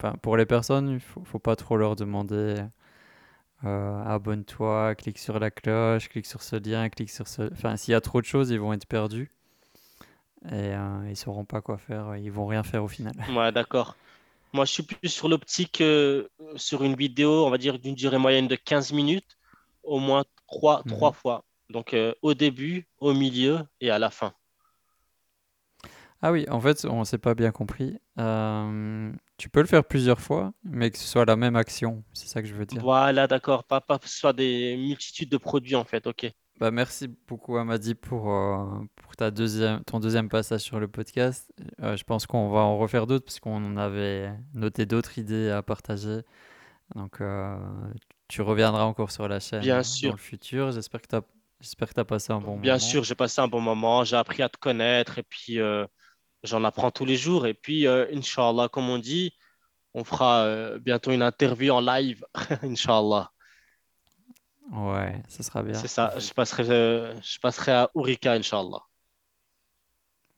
enfin, 0.00 0.14
pour 0.22 0.36
les 0.36 0.46
personnes, 0.46 0.88
il 0.90 1.00
faut, 1.00 1.24
faut 1.24 1.38
pas 1.38 1.56
trop 1.56 1.76
leur 1.76 1.96
demander 1.96 2.56
euh, 3.64 4.02
abonne-toi, 4.04 4.94
clique 4.94 5.18
sur 5.18 5.38
la 5.38 5.50
cloche, 5.50 6.08
clique 6.08 6.26
sur 6.26 6.42
ce 6.42 6.56
lien, 6.56 6.88
clique 6.88 7.10
sur 7.10 7.28
ce. 7.28 7.50
Enfin, 7.52 7.76
s'il 7.76 7.92
y 7.92 7.94
a 7.94 8.00
trop 8.00 8.20
de 8.20 8.26
choses, 8.26 8.50
ils 8.50 8.60
vont 8.60 8.72
être 8.72 8.86
perdus 8.86 9.30
et 10.46 10.74
euh, 10.74 11.08
ils 11.08 11.16
sauront 11.16 11.44
pas 11.44 11.60
quoi 11.60 11.78
faire, 11.78 12.16
ils 12.16 12.30
vont 12.32 12.46
rien 12.46 12.62
faire 12.62 12.84
au 12.84 12.88
final. 12.88 13.14
Ouais, 13.28 13.52
d'accord. 13.52 13.98
Moi, 14.52 14.64
je 14.66 14.72
suis 14.72 14.82
plus 14.84 15.08
sur 15.10 15.28
l'optique, 15.28 15.80
euh, 15.82 16.28
sur 16.56 16.84
une 16.84 16.96
vidéo, 16.96 17.46
on 17.46 17.50
va 17.50 17.58
dire 17.58 17.78
d'une 17.78 17.94
durée 17.96 18.18
moyenne 18.18 18.48
de 18.48 18.56
15 18.56 18.92
minutes, 18.92 19.38
au 19.84 19.98
moins 20.00 20.24
trois, 20.48 20.84
trois 20.84 21.12
Mhm. 21.12 21.14
fois. 21.14 21.44
Donc, 21.70 21.94
euh, 21.94 22.14
au 22.22 22.34
début, 22.34 22.88
au 22.98 23.14
milieu 23.14 23.60
et 23.80 23.90
à 23.90 23.98
la 23.98 24.10
fin. 24.10 24.34
Ah 26.22 26.32
oui, 26.32 26.46
en 26.50 26.60
fait, 26.60 26.84
on 26.84 27.04
s'est 27.04 27.18
pas 27.18 27.34
bien 27.34 27.50
compris. 27.50 27.98
Euh, 28.18 29.12
tu 29.40 29.48
peux 29.48 29.60
le 29.60 29.66
faire 29.66 29.84
plusieurs 29.84 30.20
fois, 30.20 30.52
mais 30.62 30.90
que 30.90 30.98
ce 30.98 31.08
soit 31.08 31.24
la 31.24 31.34
même 31.34 31.56
action. 31.56 32.04
C'est 32.12 32.28
ça 32.28 32.42
que 32.42 32.48
je 32.48 32.52
veux 32.52 32.66
dire. 32.66 32.82
Voilà, 32.82 33.26
d'accord. 33.26 33.64
Pas, 33.64 33.80
pas 33.80 33.98
que 33.98 34.06
ce 34.06 34.18
soit 34.18 34.34
des 34.34 34.76
multitudes 34.76 35.30
de 35.30 35.38
produits, 35.38 35.76
en 35.76 35.84
fait. 35.84 36.06
OK. 36.06 36.30
Bah, 36.58 36.70
merci 36.70 37.08
beaucoup, 37.26 37.56
Amadi, 37.56 37.94
pour, 37.94 38.30
euh, 38.30 38.66
pour 38.96 39.16
ta 39.16 39.30
deuxième, 39.30 39.82
ton 39.84 39.98
deuxième 39.98 40.28
passage 40.28 40.60
sur 40.60 40.78
le 40.78 40.88
podcast. 40.88 41.50
Euh, 41.80 41.96
je 41.96 42.04
pense 42.04 42.26
qu'on 42.26 42.50
va 42.50 42.60
en 42.60 42.76
refaire 42.76 43.06
d'autres 43.06 43.24
parce 43.24 43.40
qu'on 43.40 43.78
avait 43.78 44.30
noté 44.52 44.84
d'autres 44.84 45.16
idées 45.16 45.48
à 45.48 45.62
partager. 45.62 46.20
Donc, 46.94 47.22
euh, 47.22 47.56
tu 48.28 48.42
reviendras 48.42 48.84
encore 48.84 49.10
sur 49.10 49.26
la 49.26 49.40
chaîne 49.40 49.62
Bien 49.62 49.80
dans 50.02 50.10
le 50.10 50.18
futur. 50.18 50.70
J'espère 50.70 51.00
que 51.00 51.06
tu 51.08 51.16
as, 51.16 51.22
tu 51.62 52.04
passé 52.04 52.34
un 52.34 52.42
bon 52.42 52.58
Bien 52.58 52.74
moment. 52.74 52.78
sûr, 52.78 53.04
j'ai 53.04 53.14
passé 53.14 53.40
un 53.40 53.48
bon 53.48 53.62
moment. 53.62 54.04
J'ai 54.04 54.16
appris 54.16 54.42
à 54.42 54.50
te 54.50 54.58
connaître 54.58 55.18
et 55.18 55.22
puis 55.22 55.58
j'en 56.42 56.64
apprends 56.64 56.90
tous 56.90 57.04
les 57.04 57.16
jours. 57.16 57.46
Et 57.46 57.54
puis, 57.54 57.86
euh, 57.86 58.06
Inch'Allah, 58.12 58.68
comme 58.68 58.88
on 58.88 58.98
dit, 58.98 59.32
on 59.94 60.04
fera 60.04 60.44
euh, 60.44 60.78
bientôt 60.78 61.10
une 61.10 61.22
interview 61.22 61.72
en 61.72 61.80
live. 61.80 62.24
Inch'Allah. 62.62 63.30
Ouais, 64.72 65.20
ce 65.28 65.42
sera 65.42 65.62
C'est 65.62 65.70
bien. 65.72 65.80
ça. 65.86 66.14
Je 66.18 66.32
passerai, 66.32 66.70
euh, 66.70 67.20
je 67.22 67.38
passerai 67.40 67.72
à 67.72 67.90
Ourika, 67.94 68.32
Inch'Allah. 68.34 68.82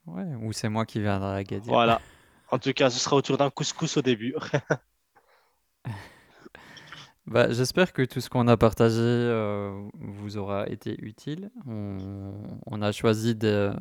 Ouais, 0.05 0.35
ou 0.41 0.51
c'est 0.51 0.69
moi 0.69 0.85
qui 0.85 0.99
viendrai 0.99 1.29
à 1.29 1.33
Agadir. 1.35 1.71
Voilà. 1.71 2.01
En 2.49 2.59
tout 2.59 2.73
cas, 2.73 2.89
ce 2.89 2.99
sera 2.99 3.15
autour 3.15 3.37
d'un 3.37 3.49
couscous 3.49 3.97
au 3.97 4.01
début. 4.01 4.35
Bah, 7.25 7.49
j'espère 7.53 7.93
que 7.93 8.01
tout 8.01 8.19
ce 8.19 8.29
qu'on 8.29 8.47
a 8.49 8.57
partagé 8.57 8.97
euh, 8.99 9.87
vous 9.95 10.35
aura 10.35 10.67
été 10.67 10.95
utile. 11.01 11.51
On, 11.65 11.97
on 12.65 12.81
a 12.81 12.91
choisi 12.91 13.33
de- 13.33 13.71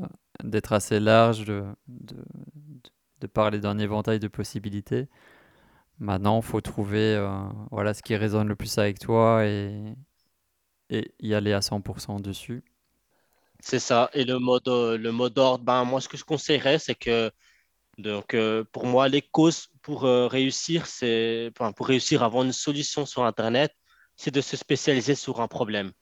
d'être 0.44 0.73
assez 0.73 1.01
large, 1.01 1.44
de, 1.44 1.64
de, 1.89 2.16
de 3.20 3.27
parler 3.27 3.60
d'un 3.60 3.78
éventail 3.78 4.19
de 4.19 4.28
possibilités. 4.28 5.09
Maintenant, 5.98 6.40
il 6.40 6.44
faut 6.44 6.60
trouver 6.60 7.16
euh, 7.16 7.28
voilà, 7.70 7.94
ce 7.94 8.02
qui 8.02 8.16
résonne 8.16 8.48
le 8.48 8.56
plus 8.56 8.78
avec 8.78 8.98
toi 8.98 9.47
et, 9.47 9.94
et 10.90 11.12
y 11.20 11.35
aller 11.35 11.52
à 11.52 11.60
100% 11.62 12.20
dessus. 12.20 12.62
C'est 13.60 13.78
ça. 13.78 14.10
Et 14.14 14.24
le 14.24 14.39
mode, 14.39 14.66
euh, 14.69 14.98
le 14.98 15.12
mot 15.12 15.28
d'ordre, 15.31 15.64
ben, 15.64 15.85
moi, 15.85 16.01
ce 16.01 16.09
que 16.09 16.16
je 16.16 16.24
conseillerais, 16.24 16.78
c'est 16.78 16.94
que, 16.94 17.31
donc, 17.98 18.35
euh, 18.35 18.64
pour 18.73 18.86
moi, 18.86 19.09
les 19.09 19.23
causes 19.23 19.69
pour 19.82 20.02
réussir, 20.05 20.86
c'est, 20.86 21.52
pour 21.77 21.86
réussir 21.89 22.23
à 22.23 22.27
avoir 22.27 22.44
une 22.44 22.52
solution 22.52 23.06
sur 23.06 23.24
Internet, 23.24 23.73
c'est 24.16 24.32
de 24.32 24.40
se 24.43 24.56
spécialiser 24.56 25.14
sur 25.16 25.40
un 25.40 25.48
problème. 25.48 25.93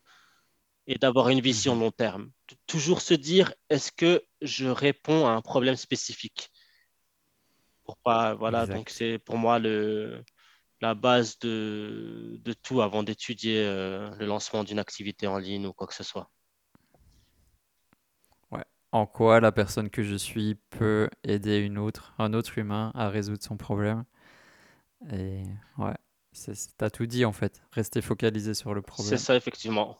Et 0.90 0.98
d'avoir 0.98 1.30
une 1.30 1.40
vision 1.40 1.74
Mhm. 1.74 1.80
long 1.80 1.90
terme. 1.90 2.30
Toujours 2.66 3.00
se 3.00 3.14
dire, 3.14 3.54
est-ce 3.70 3.92
que 3.92 4.22
je 4.42 4.66
réponds 4.68 5.26
à 5.26 5.30
un 5.30 5.40
problème 5.42 5.76
spécifique? 5.76 6.50
Pour 7.84 7.96
pas, 7.98 8.34
voilà, 8.34 8.66
donc 8.66 8.90
c'est 8.90 9.18
pour 9.18 9.36
moi 9.38 9.58
le, 9.58 10.24
la 10.80 10.94
base 10.94 11.38
de, 11.40 12.38
de 12.44 12.52
tout 12.54 12.82
avant 12.82 13.02
d'étudier 13.04 13.58
euh, 13.66 14.10
le 14.16 14.26
lancement 14.26 14.64
d'une 14.64 14.78
activité 14.80 15.26
en 15.28 15.38
ligne 15.38 15.66
ou 15.66 15.72
quoi 15.74 15.86
que 15.86 15.94
ce 15.94 16.04
soit. 16.04 16.30
Ouais. 18.52 18.64
En 18.92 19.06
quoi 19.06 19.40
la 19.40 19.50
personne 19.52 19.90
que 19.90 20.02
je 20.04 20.14
suis 20.16 20.54
peut 20.70 21.08
aider 21.24 21.58
une 21.58 21.78
autre, 21.78 22.14
un 22.18 22.32
autre 22.32 22.58
humain 22.58 22.92
à 22.94 23.08
résoudre 23.08 23.42
son 23.42 23.56
problème? 23.56 24.04
Et 25.12 25.42
ouais, 25.78 25.94
c'est, 26.32 26.54
c'est- 26.54 26.70
t'as 26.76 26.90
tout 26.90 27.06
dit 27.06 27.24
en 27.24 27.32
fait. 27.32 27.62
Rester 27.72 28.00
focalisé 28.02 28.54
sur 28.54 28.74
le 28.74 28.82
C'est 28.94 29.16
problème. 29.16 29.18
ça, 29.18 29.34
effectivement. 29.34 29.98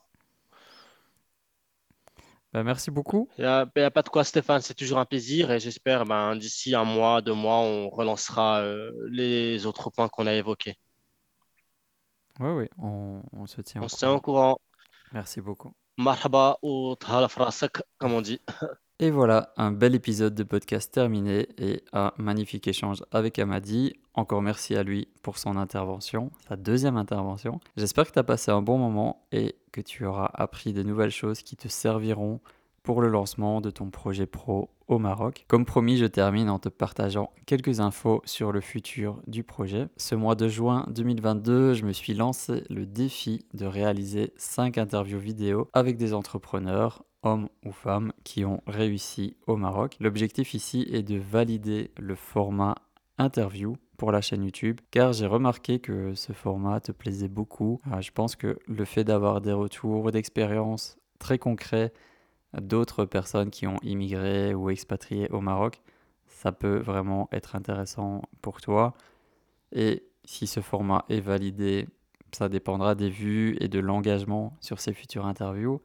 Bah, 2.52 2.64
merci 2.64 2.90
beaucoup. 2.90 3.28
Il 3.38 3.42
n'y 3.42 3.46
a, 3.46 3.90
pas 3.90 4.02
de 4.02 4.08
quoi, 4.08 4.24
Stéphane, 4.24 4.60
c'est 4.60 4.74
toujours 4.74 4.98
un 4.98 5.04
plaisir 5.04 5.52
et 5.52 5.60
j'espère 5.60 6.04
ben, 6.04 6.34
d'ici 6.34 6.74
un 6.74 6.84
mois, 6.84 7.22
deux 7.22 7.34
mois, 7.34 7.58
on 7.58 7.88
relancera 7.88 8.60
euh, 8.62 8.90
les 9.10 9.66
autres 9.66 9.90
points 9.90 10.08
qu'on 10.08 10.26
a 10.26 10.34
évoqués. 10.34 10.76
Oui, 12.40 12.50
oui, 12.50 12.68
on, 12.78 13.22
on 13.32 13.46
se 13.46 13.60
tient 13.60 13.82
On 13.82 13.84
au 13.84 13.88
se 13.88 13.96
tient 13.96 14.10
au 14.10 14.20
courant. 14.20 14.54
courant. 14.54 14.60
Merci 15.12 15.40
beaucoup. 15.40 15.72
Marhaba 15.96 16.58
ou 16.62 16.96
comme 17.98 18.12
on 18.12 18.20
dit. 18.20 18.40
Et 19.02 19.10
voilà, 19.10 19.54
un 19.56 19.72
bel 19.72 19.94
épisode 19.94 20.34
de 20.34 20.42
podcast 20.42 20.92
terminé 20.92 21.48
et 21.56 21.82
un 21.94 22.12
magnifique 22.18 22.68
échange 22.68 23.02
avec 23.12 23.38
Amadi. 23.38 23.94
Encore 24.12 24.42
merci 24.42 24.76
à 24.76 24.82
lui 24.82 25.08
pour 25.22 25.38
son 25.38 25.56
intervention, 25.56 26.30
sa 26.46 26.56
deuxième 26.56 26.98
intervention. 26.98 27.60
J'espère 27.78 28.06
que 28.06 28.12
tu 28.12 28.18
as 28.18 28.24
passé 28.24 28.50
un 28.50 28.60
bon 28.60 28.76
moment 28.76 29.24
et 29.32 29.56
que 29.72 29.80
tu 29.80 30.04
auras 30.04 30.30
appris 30.34 30.74
de 30.74 30.82
nouvelles 30.82 31.10
choses 31.12 31.42
qui 31.42 31.56
te 31.56 31.66
serviront 31.66 32.40
pour 32.82 33.00
le 33.00 33.08
lancement 33.08 33.62
de 33.62 33.70
ton 33.70 33.88
projet 33.88 34.26
pro 34.26 34.68
au 34.86 34.98
Maroc. 34.98 35.46
Comme 35.48 35.64
promis, 35.64 35.96
je 35.96 36.04
termine 36.04 36.50
en 36.50 36.58
te 36.58 36.68
partageant 36.68 37.32
quelques 37.46 37.80
infos 37.80 38.20
sur 38.26 38.52
le 38.52 38.60
futur 38.60 39.22
du 39.26 39.44
projet. 39.44 39.88
Ce 39.96 40.14
mois 40.14 40.34
de 40.34 40.46
juin 40.46 40.84
2022, 40.90 41.72
je 41.72 41.86
me 41.86 41.92
suis 41.92 42.12
lancé 42.12 42.64
le 42.68 42.84
défi 42.84 43.46
de 43.54 43.64
réaliser 43.64 44.34
5 44.36 44.76
interviews 44.76 45.20
vidéo 45.20 45.70
avec 45.72 45.96
des 45.96 46.12
entrepreneurs 46.12 47.02
hommes 47.22 47.48
ou 47.64 47.72
femmes 47.72 48.12
qui 48.24 48.44
ont 48.44 48.62
réussi 48.66 49.36
au 49.46 49.56
Maroc. 49.56 49.96
L'objectif 50.00 50.54
ici 50.54 50.86
est 50.90 51.02
de 51.02 51.18
valider 51.18 51.90
le 51.98 52.14
format 52.14 52.76
interview 53.18 53.76
pour 53.96 54.12
la 54.12 54.20
chaîne 54.20 54.44
YouTube 54.44 54.80
car 54.90 55.12
j'ai 55.12 55.26
remarqué 55.26 55.78
que 55.78 56.14
ce 56.14 56.32
format 56.32 56.80
te 56.80 56.92
plaisait 56.92 57.28
beaucoup. 57.28 57.80
Ah, 57.90 58.00
je 58.00 58.10
pense 58.10 58.36
que 58.36 58.58
le 58.66 58.84
fait 58.84 59.04
d'avoir 59.04 59.40
des 59.40 59.52
retours 59.52 60.10
d'expérience 60.10 60.98
très 61.18 61.38
concrets 61.38 61.92
d'autres 62.58 63.04
personnes 63.04 63.50
qui 63.50 63.66
ont 63.66 63.78
immigré 63.82 64.54
ou 64.54 64.70
expatrié 64.70 65.28
au 65.30 65.40
Maroc, 65.40 65.80
ça 66.26 66.52
peut 66.52 66.78
vraiment 66.78 67.28
être 67.32 67.54
intéressant 67.54 68.22
pour 68.42 68.60
toi. 68.60 68.94
Et 69.72 70.04
si 70.24 70.46
ce 70.46 70.60
format 70.60 71.04
est 71.08 71.20
validé, 71.20 71.86
ça 72.32 72.48
dépendra 72.48 72.94
des 72.94 73.10
vues 73.10 73.56
et 73.60 73.68
de 73.68 73.78
l'engagement 73.78 74.56
sur 74.60 74.80
ces 74.80 74.92
futures 74.92 75.26
interviews. 75.26 75.80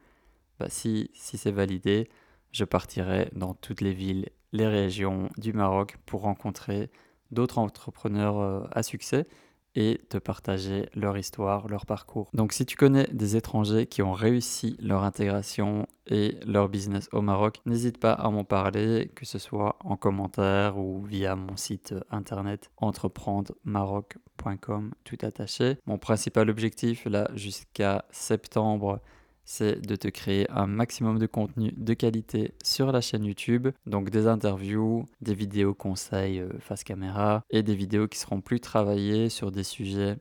Bah, 0.59 0.67
si, 0.69 1.09
si 1.13 1.37
c'est 1.37 1.51
validé, 1.51 2.09
je 2.51 2.63
partirai 2.63 3.29
dans 3.33 3.53
toutes 3.53 3.81
les 3.81 3.93
villes, 3.93 4.29
les 4.53 4.67
régions 4.67 5.29
du 5.37 5.53
Maroc 5.53 5.97
pour 6.05 6.21
rencontrer 6.21 6.89
d'autres 7.31 7.57
entrepreneurs 7.57 8.39
euh, 8.39 8.61
à 8.71 8.83
succès 8.83 9.27
et 9.75 10.01
te 10.09 10.17
partager 10.17 10.89
leur 10.95 11.15
histoire, 11.17 11.67
leur 11.67 11.85
parcours. 11.85 12.29
Donc 12.33 12.53
si 12.53 12.65
tu 12.65 12.77
connais 12.77 13.07
des 13.11 13.35
étrangers 13.35 13.87
qui 13.87 14.01
ont 14.01 14.13
réussi 14.13 14.77
leur 14.79 15.03
intégration 15.03 15.85
et 16.07 16.37
leur 16.45 16.69
business 16.69 17.09
au 17.11 17.19
Maroc, 17.21 17.59
n'hésite 17.65 17.99
pas 17.99 18.13
à 18.13 18.29
m'en 18.29 18.45
parler, 18.45 19.11
que 19.15 19.25
ce 19.25 19.37
soit 19.37 19.75
en 19.83 19.97
commentaire 19.97 20.77
ou 20.77 21.03
via 21.03 21.35
mon 21.35 21.57
site 21.57 21.93
internet 22.09 22.71
entreprendremaroc.com 22.77 24.93
tout 25.03 25.17
attaché. 25.23 25.77
Mon 25.85 25.97
principal 25.97 26.49
objectif 26.49 27.03
là 27.05 27.29
jusqu'à 27.35 28.05
septembre 28.11 29.01
c'est 29.45 29.79
de 29.85 29.95
te 29.95 30.07
créer 30.07 30.49
un 30.51 30.67
maximum 30.67 31.19
de 31.19 31.27
contenu 31.27 31.71
de 31.77 31.93
qualité 31.93 32.53
sur 32.63 32.91
la 32.91 33.01
chaîne 33.01 33.23
YouTube. 33.23 33.69
Donc 33.85 34.09
des 34.09 34.27
interviews, 34.27 35.05
des 35.21 35.35
vidéos 35.35 35.73
conseils 35.73 36.39
euh, 36.39 36.49
face 36.59 36.83
caméra 36.83 37.43
et 37.49 37.63
des 37.63 37.75
vidéos 37.75 38.07
qui 38.07 38.19
seront 38.19 38.41
plus 38.41 38.59
travaillées 38.59 39.29
sur 39.29 39.51
des 39.51 39.63
sujets 39.63 40.17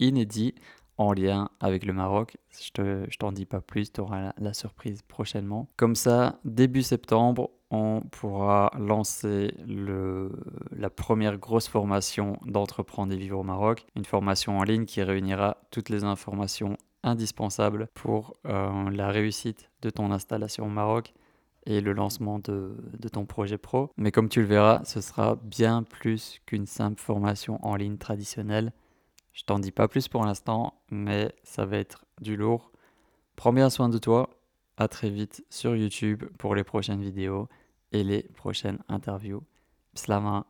inédits 0.00 0.54
en 0.96 1.12
lien 1.12 1.50
avec 1.60 1.84
le 1.84 1.92
Maroc. 1.92 2.36
Je 2.50 2.82
ne 2.82 3.06
t'en 3.18 3.32
dis 3.32 3.46
pas 3.46 3.60
plus, 3.60 3.92
tu 3.92 4.00
auras 4.00 4.32
la, 4.38 4.54
surprise 4.54 5.02
prochainement. 5.02 5.68
Comme 5.76 5.96
ça, 5.96 6.38
début 6.44 6.82
septembre, 6.82 7.50
on 7.70 8.02
pourra 8.02 8.70
lancer 8.78 9.52
la 9.66 10.90
première 10.90 11.38
grosse 11.38 11.66
formation 11.66 12.38
d'entreprendre 12.46 13.12
et 13.12 13.16
vivre 13.16 13.40
au 13.40 13.42
Maroc. 13.42 13.84
Une 13.96 14.04
formation 14.04 14.58
en 14.58 14.62
ligne 14.62 14.84
qui 14.84 15.02
réunira 15.02 15.56
toutes 15.70 15.88
les 15.88 16.04
informations 16.04 16.76
indispensable 17.04 17.88
pour 17.94 18.34
euh, 18.46 18.90
la 18.90 19.08
réussite 19.10 19.70
de 19.82 19.90
ton 19.90 20.10
installation 20.10 20.66
au 20.66 20.70
Maroc 20.70 21.14
et 21.66 21.80
le 21.80 21.92
lancement 21.92 22.38
de, 22.38 22.76
de, 22.98 23.08
ton 23.08 23.24
projet 23.24 23.58
pro. 23.58 23.90
Mais 23.96 24.10
comme 24.10 24.28
tu 24.28 24.40
le 24.40 24.46
verras, 24.46 24.84
ce 24.84 25.00
sera 25.00 25.36
bien 25.36 25.82
plus 25.82 26.40
qu'une 26.46 26.66
simple 26.66 27.00
formation 27.00 27.64
en 27.64 27.76
ligne 27.76 27.96
traditionnelle. 27.96 28.72
Je 29.32 29.44
t'en 29.44 29.58
dis 29.58 29.72
pas 29.72 29.88
plus 29.88 30.08
pour 30.08 30.24
l'instant, 30.24 30.74
mais 30.90 31.34
ça 31.42 31.64
va 31.64 31.78
être 31.78 32.04
du 32.20 32.36
lourd. 32.36 32.70
Prends 33.36 33.52
bien 33.52 33.70
soin 33.70 33.88
de 33.88 33.98
toi. 33.98 34.30
À 34.76 34.88
très 34.88 35.08
vite 35.08 35.44
sur 35.50 35.76
YouTube 35.76 36.24
pour 36.36 36.54
les 36.54 36.64
prochaines 36.64 37.00
vidéos 37.00 37.48
et 37.92 38.02
les 38.02 38.22
prochaines 38.22 38.78
interviews. 38.88 39.42
Slama 39.94 40.42